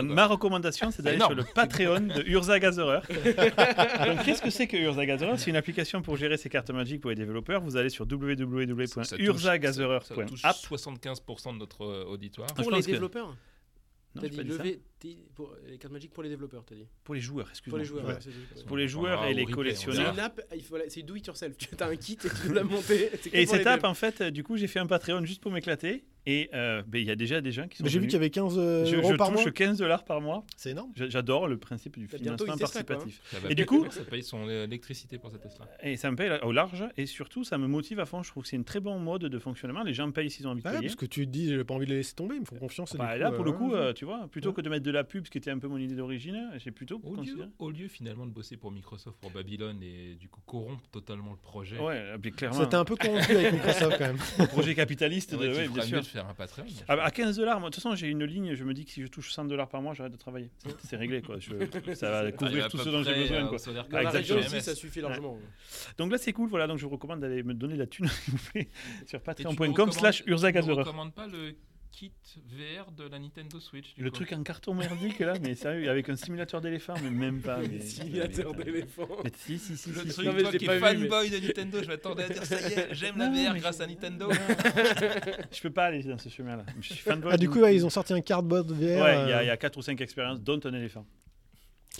ma 0.03 0.27
recommandation, 0.27 0.91
c'est 0.91 1.01
d'aller 1.01 1.19
sur 1.19 1.35
le 1.35 1.43
Patreon 1.43 1.99
de 2.01 2.23
Urza 2.27 2.57
Gatherer. 2.59 3.01
Donc, 3.09 4.23
qu'est-ce 4.23 4.41
que 4.41 4.49
c'est 4.49 4.67
que 4.67 4.77
Urza 4.77 5.05
Gatherer 5.05 5.37
C'est 5.37 5.49
une 5.49 5.55
application 5.57 6.01
pour 6.01 6.15
gérer 6.15 6.37
ses 6.37 6.49
cartes 6.49 6.69
magiques 6.71 7.01
pour 7.01 7.09
les 7.09 7.15
développeurs. 7.17 7.61
Vous 7.61 7.75
allez 7.75 7.89
sur 7.89 8.05
Ça 8.05 8.09
touche- 8.09 8.37
ça- 8.87 9.03
ça 9.03 9.17
touche 9.17 9.27
www.urzagatherer.app. 9.27 10.55
75% 10.55 11.53
de 11.53 11.57
notre 11.59 11.81
euh, 11.83 12.05
auditoire. 12.05 12.47
je 12.57 12.61
Pour 12.61 12.71
les 12.71 12.81
développeurs? 12.81 13.35
Non, 14.15 14.21
T'as 14.21 14.27
dit 14.29 14.43
lever 14.43 14.79
pour 15.35 15.53
les 15.67 15.77
cartes 15.77 15.93
magiques 15.93 16.13
pour 16.13 16.23
les 16.23 16.29
développeurs, 16.29 16.63
t'as 16.65 16.75
dit. 16.75 16.87
Pour 17.03 17.15
les 17.15 17.21
joueurs, 17.21 17.45
Pour 17.45 17.51
excuse-moi. 17.51 17.79
les 17.79 17.85
joueurs, 17.85 18.05
Ouais. 18.05 18.13
ouais, 18.13 18.19
c'est 18.21 18.31
juste. 18.31 18.65
Pour 18.65 18.77
les 18.77 18.87
joueurs 18.87 19.25
et 19.25 19.33
les 19.33 19.45
collectionneurs. 19.45 20.13
une 20.13 20.19
app, 20.19 20.41
il 20.55 20.63
faut 20.63 20.77
la- 20.77 20.89
c'est 20.89 21.03
do 21.03 21.15
it 21.15 21.25
yourself. 21.27 21.57
Tu 21.57 21.67
as 21.79 21.85
un 21.87 21.95
kit 21.95 22.13
et 22.13 22.17
tu 22.29 22.47
dois 22.47 22.55
la 22.55 22.63
monter. 22.63 23.09
Et 23.33 23.45
pour 23.45 23.55
cette 23.55 23.67
app, 23.67 23.83
en 23.83 23.93
fait, 23.93 24.21
euh, 24.21 24.31
du 24.31 24.43
coup, 24.43 24.57
j'ai 24.57 24.67
fait 24.67 24.79
un 24.79 24.87
Patreon 24.87 25.23
juste 25.25 25.41
pour 25.41 25.51
m'éclater. 25.51 26.03
Et 26.25 26.49
euh, 26.53 26.81
ben, 26.87 26.99
il 26.99 27.05
y 27.07 27.11
a 27.11 27.17
déjà 27.17 27.41
des 27.41 27.51
gens 27.51 27.67
qui 27.67 27.75
sont. 27.77 27.83
Mais 27.83 27.89
J'ai 27.89 27.99
vu 27.99 28.05
qu'il 28.07 28.13
y 28.13 28.15
avait 28.15 28.29
15 28.29 28.57
euh, 28.57 28.85
Je, 28.85 28.95
euros 28.95 29.11
je 29.11 29.17
par 29.17 29.29
mois. 29.29 29.43
touche 29.43 29.51
15 29.51 29.77
dollars 29.79 30.05
par 30.05 30.21
mois. 30.21 30.45
C'est 30.55 30.69
énorme. 30.69 30.89
J'a- 30.95 31.09
J'adore 31.09 31.49
le 31.49 31.57
principe 31.57 31.97
du 31.99 32.07
bientôt 32.07 32.45
financement 32.45 32.53
hein. 32.53 32.57
participatif. 32.59 33.19
Ça 33.29 33.39
va 33.41 33.49
Et 33.51 33.55
du 33.55 33.65
coup- 33.65 33.85
ça 33.91 34.05
paye 34.05 34.23
son 34.23 34.47
électricité 34.49 35.17
pour 35.17 35.31
cette 35.31 35.41
Tesla. 35.41 35.67
Et 35.81 35.97
ça 35.97 36.09
me 36.11 36.15
paye 36.15 36.29
au 36.43 36.53
large. 36.53 36.85
Et 36.95 37.07
surtout, 37.07 37.43
ça 37.43 37.57
me 37.57 37.67
motive 37.67 37.99
à 37.99 38.05
fond. 38.05 38.23
Je 38.23 38.29
trouve 38.29 38.43
que 38.43 38.47
c'est 38.49 38.55
une 38.55 38.63
très 38.63 38.79
bon 38.79 38.99
mode 38.99 39.23
de 39.23 39.37
fonctionnement. 39.39 39.83
Les 39.83 39.93
gens 39.93 40.09
payent 40.11 40.31
s'ils 40.31 40.47
ont 40.47 40.51
envie 40.51 40.61
de 40.61 40.67
Ouais, 40.69 40.75
payer. 40.75 40.87
parce 40.87 40.95
que 40.95 41.05
tu 41.05 41.25
te 41.25 41.31
dis, 41.31 41.49
j'ai 41.49 41.61
pas 41.65 41.73
envie 41.73 41.87
de 41.87 41.91
les 41.91 41.97
laisser 41.97 42.15
tomber, 42.15 42.35
ils 42.35 42.41
me 42.41 42.45
font 42.45 42.55
confiance. 42.55 42.95
et 42.95 42.97
Bah, 42.97 43.17
là, 43.17 43.29
coup, 43.31 43.35
pour 43.35 43.43
le 43.43 43.51
euh, 43.51 43.53
coup, 43.55 43.71
ouais. 43.73 43.77
euh, 43.79 43.91
tu 43.93 44.05
vois, 44.05 44.25
plutôt 44.31 44.49
Ouais. 44.49 44.55
que 44.55 44.61
de 44.61 44.69
mettre 44.69 44.85
de 44.85 44.91
la 44.93 45.03
pub, 45.03 45.25
ce 45.25 45.31
qui 45.31 45.37
était 45.37 45.51
un 45.51 45.59
peu 45.59 45.67
mon 45.67 45.77
idée 45.77 45.95
d'origine, 45.95 46.49
j'ai 46.57 46.71
plutôt 46.71 46.99
Au 47.03 47.09
lieu, 47.11 47.15
considéré. 47.17 47.49
au 47.59 47.69
lieu 47.71 47.87
finalement 47.87 48.25
de 48.25 48.31
bosser 48.31 48.57
pour 48.57 48.71
Microsoft, 48.71 49.17
pour 49.19 49.31
Babylone 49.31 49.81
et 49.83 50.15
du 50.15 50.29
coup 50.29 50.41
corrompre 50.45 50.87
totalement 50.91 51.31
le 51.31 51.37
projet. 51.37 51.77
Ouais, 51.79 52.15
mais 52.23 52.31
clairement. 52.31 52.59
C'était 52.59 52.75
un 52.75 52.85
peu 52.85 52.95
corrompu 52.95 53.31
avec 53.35 53.53
Microsoft 53.53 53.97
quand 53.97 54.07
même. 54.07 54.17
un 54.39 54.45
projet 54.45 54.75
capitaliste. 54.75 55.33
de, 55.35 55.37
ouais, 55.37 55.67
bien 55.67 55.83
mieux 55.83 55.87
sûr. 55.87 55.99
de 56.01 56.05
faire 56.05 56.27
un 56.27 56.33
Patreon. 56.33 56.65
Ah 56.87 56.95
bah, 56.95 57.03
à 57.05 57.11
15 57.11 57.37
dollars, 57.37 57.59
moi, 57.59 57.69
de 57.69 57.75
toute 57.75 57.83
façon, 57.83 57.95
j'ai 57.95 58.07
une 58.07 58.23
ligne. 58.23 58.53
Je 58.55 58.63
me 58.63 58.73
dis 58.73 58.85
que 58.85 58.91
si 58.91 59.01
je 59.01 59.07
touche 59.07 59.31
100 59.31 59.45
dollars 59.45 59.69
par 59.69 59.81
mois, 59.81 59.93
j'arrête 59.93 60.13
de 60.13 60.17
travailler. 60.17 60.49
C'est- 60.79 60.95
réglé, 61.03 61.21
quoi. 61.21 61.39
Je- 61.39 61.49
ça 61.95 62.09
va 62.09 62.19
T'arrives 62.19 62.35
couvrir 62.35 62.67
tout 62.69 62.77
ce 62.77 62.89
dont 62.89 63.03
j'ai 63.03 63.15
besoin, 63.15 63.37
euh, 63.37 63.47
quoi. 63.47 63.55
au 63.55 63.57
salaire 63.57 63.87
Dans 63.87 63.97
la 63.97 64.03
exactement. 64.03 64.39
région 64.39 64.57
aussi, 64.57 64.61
ça 64.65 64.75
suffit 64.75 65.01
largement. 65.01 65.37
Donc 65.97 66.11
là, 66.11 66.17
c'est 66.17 66.33
cool. 66.33 66.49
Voilà, 66.49 66.67
donc 66.67 66.77
je 66.77 66.83
vous 66.85 66.91
recommande 66.91 67.19
d'aller 67.19 67.43
me 67.43 67.53
donner 67.53 67.75
la 67.75 67.87
thune, 67.87 68.07
s'il 68.23 68.33
vous 68.33 68.49
plaît, 68.51 68.69
sur 69.05 69.17
Et 69.19 69.21
tu 69.35 69.43
me 69.43 69.55
patreon.com 69.55 69.67
recommandes- 69.71 69.93
slash 69.93 70.23
Tu 70.23 70.31
ne 70.31 71.09
pas 71.09 71.27
le 71.27 71.55
kit 72.09 72.11
VR 72.49 72.91
de 72.91 73.07
la 73.07 73.17
Nintendo 73.17 73.59
Switch 73.59 73.93
du 73.95 74.03
Le 74.03 74.09
coup 74.09 74.17
truc 74.17 74.33
en 74.33 74.43
carton 74.43 74.73
merdique, 74.73 75.19
là, 75.19 75.33
mais 75.41 75.55
sérieux, 75.55 75.89
avec 75.89 76.09
un 76.09 76.15
simulateur 76.15 76.59
d'éléphant, 76.59 76.95
mais 77.01 77.09
même 77.09 77.41
pas. 77.41 77.59
Mais, 77.59 77.79
Simulateur 77.79 78.53
d'éléphant. 78.53 79.07
Mais 79.23 79.31
si, 79.37 79.57
si, 79.57 79.77
si. 79.77 79.91
Le 79.91 80.01
si, 80.01 80.07
truc. 80.09 80.25
Non, 80.25 80.33
mais 80.33 80.41
toi 80.41 80.51
je 80.51 80.57
qui 80.57 80.65
es 80.65 80.79
fanboy 80.79 81.29
de 81.29 81.37
Nintendo, 81.37 81.77
je 81.81 81.87
m'attendais 81.87 82.23
à 82.23 82.29
dire 82.29 82.45
ça 82.45 82.59
y 82.59 82.73
est, 82.73 82.93
j'aime 82.93 83.17
la 83.17 83.29
VR 83.29 83.57
grâce 83.57 83.77
je- 83.77 83.83
à 83.83 83.87
Nintendo. 83.87 84.29
Je 85.51 85.61
peux 85.61 85.69
pas 85.71 85.85
aller 85.85 86.03
dans 86.03 86.17
ce 86.17 86.29
chemin-là. 86.29 86.65
Je 86.81 86.93
suis 86.93 86.95
fanboy. 87.03 87.31
Ah, 87.33 87.37
du 87.37 87.49
coup, 87.49 87.59
ouais, 87.59 87.75
ils 87.75 87.85
ont 87.85 87.89
sorti 87.89 88.13
un 88.13 88.21
cardboard 88.21 88.69
VR. 88.71 88.81
Ouais, 88.81 89.23
il 89.25 89.29
y, 89.29 89.33
euh, 89.33 89.43
y 89.43 89.49
a 89.49 89.57
4 89.57 89.77
ou 89.77 89.81
5 89.81 89.99
expériences, 90.01 90.41
dont 90.41 90.59
un 90.65 90.73
éléphant. 90.73 91.05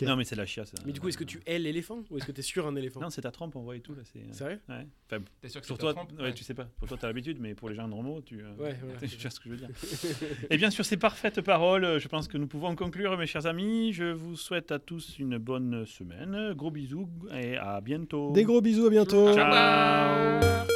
Non, 0.02 0.16
mais 0.16 0.24
c'est 0.24 0.36
la 0.36 0.46
chiasse. 0.48 0.72
ça. 0.72 0.78
Mais 0.86 0.92
du 0.92 1.00
coup, 1.00 1.08
est-ce 1.08 1.18
que 1.20 1.24
tu 1.24 1.40
es 1.46 1.60
l'éléphant 1.60 2.04
ou 2.10 2.18
est-ce 2.18 2.26
que 2.26 2.32
tu 2.32 2.40
es 2.40 2.44
sur 2.44 2.66
un 2.66 2.76
éléphant? 2.76 3.00
Non, 3.00 3.10
c'est 3.12 3.22
ta 3.22 3.32
trompe, 3.32 3.56
on 3.56 3.62
voit 3.62 3.76
et 3.76 3.80
tout. 3.80 3.94
Là, 3.94 4.02
c'est... 4.12 4.34
Sérieux? 4.34 4.60
Ouais. 4.68 4.88
Enfin, 5.12 5.24
T'es 5.42 5.50
sûr 5.50 5.62
que 5.62 5.68
pour 5.68 5.78
c'est 5.78 5.82
toi, 5.82 5.94
ta 5.94 6.00
trompe? 6.04 6.20
ouais, 6.20 6.34
tu 6.34 6.44
sais 6.44 6.56
pas. 6.56 6.66
Pour 6.80 6.88
toi, 6.88 6.98
t'as 7.00 7.08
l'habitude, 7.08 7.38
mais 7.40 7.54
pour 7.54 7.70
les 7.70 7.76
gens 7.76 7.88
normaux, 7.88 8.22
tu. 8.22 8.42
euh, 8.42 8.56
Ouais, 8.58 8.76
voilà. 8.82 9.00
tu 9.08 9.18
vois 9.18 9.30
ce 9.30 9.40
que 9.40 9.46
je 9.46 9.50
veux 9.50 9.58
dire. 9.58 9.70
Et 10.50 10.58
bien 10.58 10.72
sur 10.72 10.84
ces 10.84 10.98
parfaites 10.98 11.42
paroles, 11.42 12.00
je 12.00 12.08
pense 12.08 12.28
que 12.28 12.38
nous 12.40 12.48
pouvons 12.48 12.76
conclure, 12.76 13.16
mes 13.18 13.28
chers 13.28 13.46
amis. 13.46 13.94
Je 13.94 14.06
vous 14.06 14.36
souhaite 14.36 14.72
à 14.72 14.80
tous 14.80 15.20
une 15.20 15.38
bonne 15.38 15.86
semaine. 15.86 16.54
Gros 16.54 16.72
bisous 16.72 17.08
et 17.32 17.56
à 17.58 17.80
bientôt. 17.80 18.32
Des 18.32 18.44
gros 18.46 18.62
bisous, 18.62 18.88
à 18.88 18.90
bientôt. 18.90 19.32
Ciao. 19.34 19.52
Bon, 19.52 20.74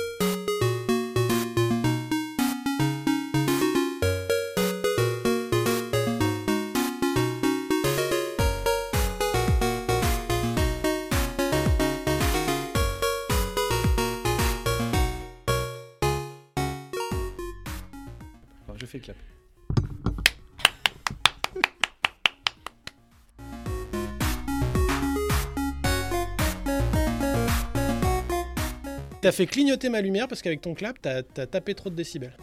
T'as 29.28 29.34
fait 29.34 29.46
clignoter 29.46 29.90
ma 29.90 30.00
lumière 30.00 30.30
parce 30.30 30.42
qu'avec 30.42 30.62
ton 30.62 30.74
clap, 30.74 31.02
t'as 31.02 31.18
as 31.36 31.48
tapé 31.48 31.76
trop 31.76 31.90
de 31.90 31.96
décibels. 31.96 32.38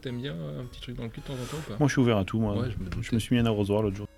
T'aimes 0.00 0.20
bien 0.20 0.34
un 0.58 0.64
petit 0.64 0.80
truc 0.80 0.96
dans 0.96 1.04
le 1.04 1.10
cul 1.10 1.20
de 1.20 1.26
temps 1.26 1.34
en 1.34 1.36
temps 1.46 1.58
ou 1.58 1.70
pas? 1.70 1.76
Moi, 1.78 1.86
je 1.88 1.92
suis 1.92 2.00
ouvert 2.00 2.16
à 2.18 2.24
tout. 2.24 2.40
Moi, 2.40 2.54
Ouais, 2.58 2.70
je 2.70 2.78
me 2.78 2.90
doutais. 2.90 3.06
je 3.08 3.14
me 3.14 3.20
suis 3.20 3.36
mis 3.36 3.40
un 3.40 3.46
arrosoir 3.46 3.82
l'autre 3.82 3.96
jour. 3.96 4.08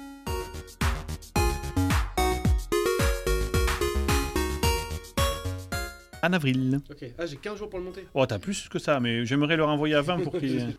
En 6.23 6.33
avril. 6.33 6.81
Ok. 6.91 7.05
Ah, 7.19 7.27
j'ai 7.27 7.37
15 7.37 7.59
jours 7.59 7.69
pour 7.69 7.79
le 7.79 7.85
monter. 7.85 8.07
Oh, 8.15 8.25
t'as 8.25 8.39
plus 8.39 8.69
que 8.71 8.79
ça, 8.79 8.99
mais 8.99 9.27
j'aimerais 9.27 9.57
le 9.57 9.65
renvoyer 9.65 9.95
à 9.95 10.01
20 10.01 10.21
pour 10.23 10.33
qu'il. 10.39 10.75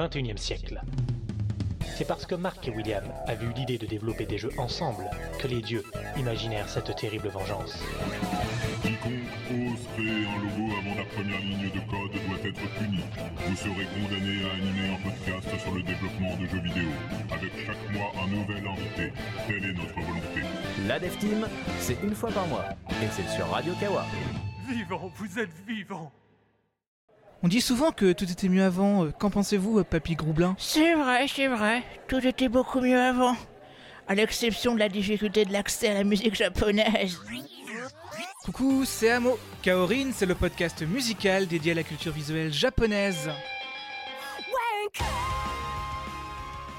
21e 0.00 0.38
siècle. 0.38 0.80
C'est 1.98 2.06
parce 2.06 2.24
que 2.24 2.34
Mark 2.34 2.66
et 2.66 2.70
William 2.70 3.04
avaient 3.26 3.44
eu 3.44 3.52
l'idée 3.52 3.76
de 3.76 3.84
développer 3.84 4.24
des 4.24 4.38
jeux 4.38 4.52
ensemble 4.56 5.04
que 5.38 5.46
les 5.46 5.60
dieux 5.60 5.84
imaginèrent 6.16 6.70
cette 6.70 6.96
terrible 6.96 7.28
vengeance. 7.28 7.78
Quiconque 8.80 9.12
ose 9.50 9.86
créer 9.94 10.24
un 10.24 10.38
logo 10.40 10.72
avant 10.80 10.94
la 10.94 11.04
première 11.04 11.40
ligne 11.40 11.68
de 11.68 11.80
code 11.90 12.12
doit 12.12 12.48
être 12.48 12.78
puni. 12.78 13.02
Vous 13.46 13.56
serez 13.56 13.86
condamné 13.92 14.40
à 14.42 14.54
animer 14.54 14.94
un 14.94 15.02
podcast 15.02 15.60
sur 15.62 15.74
le 15.74 15.82
développement 15.82 16.34
de 16.38 16.46
jeux 16.46 16.62
vidéo, 16.62 16.88
avec 17.30 17.52
chaque 17.66 17.92
mois 17.92 18.10
un 18.24 18.28
nouvel 18.28 18.66
invité. 18.66 19.12
Telle 19.48 19.64
est 19.66 19.74
notre 19.74 20.00
volonté. 20.00 20.40
La 20.88 20.98
Dev 20.98 21.14
Team, 21.18 21.46
c'est 21.78 22.02
une 22.02 22.14
fois 22.14 22.30
par 22.30 22.46
mois. 22.46 22.64
Et 23.02 23.08
c'est 23.10 23.28
sur 23.28 23.46
Radio 23.50 23.74
Kawa. 23.78 24.06
Vivant, 24.66 25.12
vous 25.14 25.38
êtes 25.38 25.52
vivant. 25.68 26.10
On 27.42 27.48
dit 27.48 27.60
souvent 27.62 27.90
que 27.90 28.12
tout 28.12 28.30
était 28.30 28.48
mieux 28.48 28.62
avant. 28.64 29.04
Euh, 29.06 29.12
Qu'en 29.18 29.30
pensez-vous, 29.30 29.78
euh, 29.78 29.84
Papy 29.84 30.14
Groublin? 30.14 30.54
C'est 30.58 30.94
vrai, 30.94 31.26
c'est 31.26 31.46
vrai. 31.48 31.82
Tout 32.06 32.24
était 32.26 32.48
beaucoup 32.48 32.80
mieux 32.80 33.00
avant. 33.00 33.34
À 34.08 34.14
l'exception 34.14 34.74
de 34.74 34.78
la 34.78 34.88
difficulté 34.88 35.44
de 35.44 35.52
l'accès 35.52 35.88
à 35.88 35.94
la 35.94 36.04
musique 36.04 36.34
japonaise. 36.34 37.18
Coucou, 38.44 38.84
c'est 38.84 39.10
Amo. 39.10 39.38
Kaorin, 39.62 40.10
c'est 40.12 40.26
le 40.26 40.34
podcast 40.34 40.82
musical 40.82 41.46
dédié 41.46 41.72
à 41.72 41.76
la 41.76 41.82
culture 41.82 42.12
visuelle 42.12 42.52
japonaise. 42.52 43.30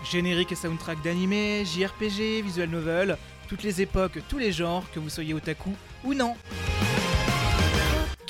Générique 0.04 0.52
et 0.52 0.56
soundtrack 0.56 1.02
d'animé, 1.02 1.64
JRPG, 1.66 2.42
visual 2.44 2.70
novel, 2.70 3.18
toutes 3.48 3.64
les 3.64 3.82
époques, 3.82 4.20
tous 4.28 4.38
les 4.40 4.52
genres, 4.52 4.84
que 4.94 5.00
vous 5.00 5.10
soyez 5.10 5.34
otaku 5.34 5.72
ou 6.04 6.14
non. 6.14 6.36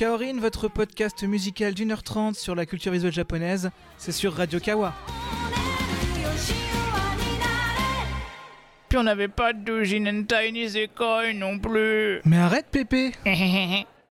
Kaorin, 0.02 0.40
votre 0.40 0.68
podcast 0.68 1.22
musical 1.22 1.76
d'une 1.76 1.92
heure 1.92 2.02
trente 2.02 2.34
sur 2.36 2.56
la 2.56 2.66
culture 2.66 2.92
visuelle 2.92 3.14
japonaise, 3.14 3.70
c'est 4.00 4.12
sur 4.12 4.34
Radio 4.34 4.60
Kawa. 4.60 4.96
Puis 8.90 8.98
on 8.98 9.04
n'avait 9.04 9.28
pas 9.28 9.54
de 9.54 9.60
doujin 9.60 10.08
hentai 10.08 10.52
ni 10.54 10.68
sekoi 10.68 11.34
non 11.34 11.60
plus. 11.60 12.20
Mais 12.26 12.40
arrête, 12.40 12.66
Pépé 12.72 13.12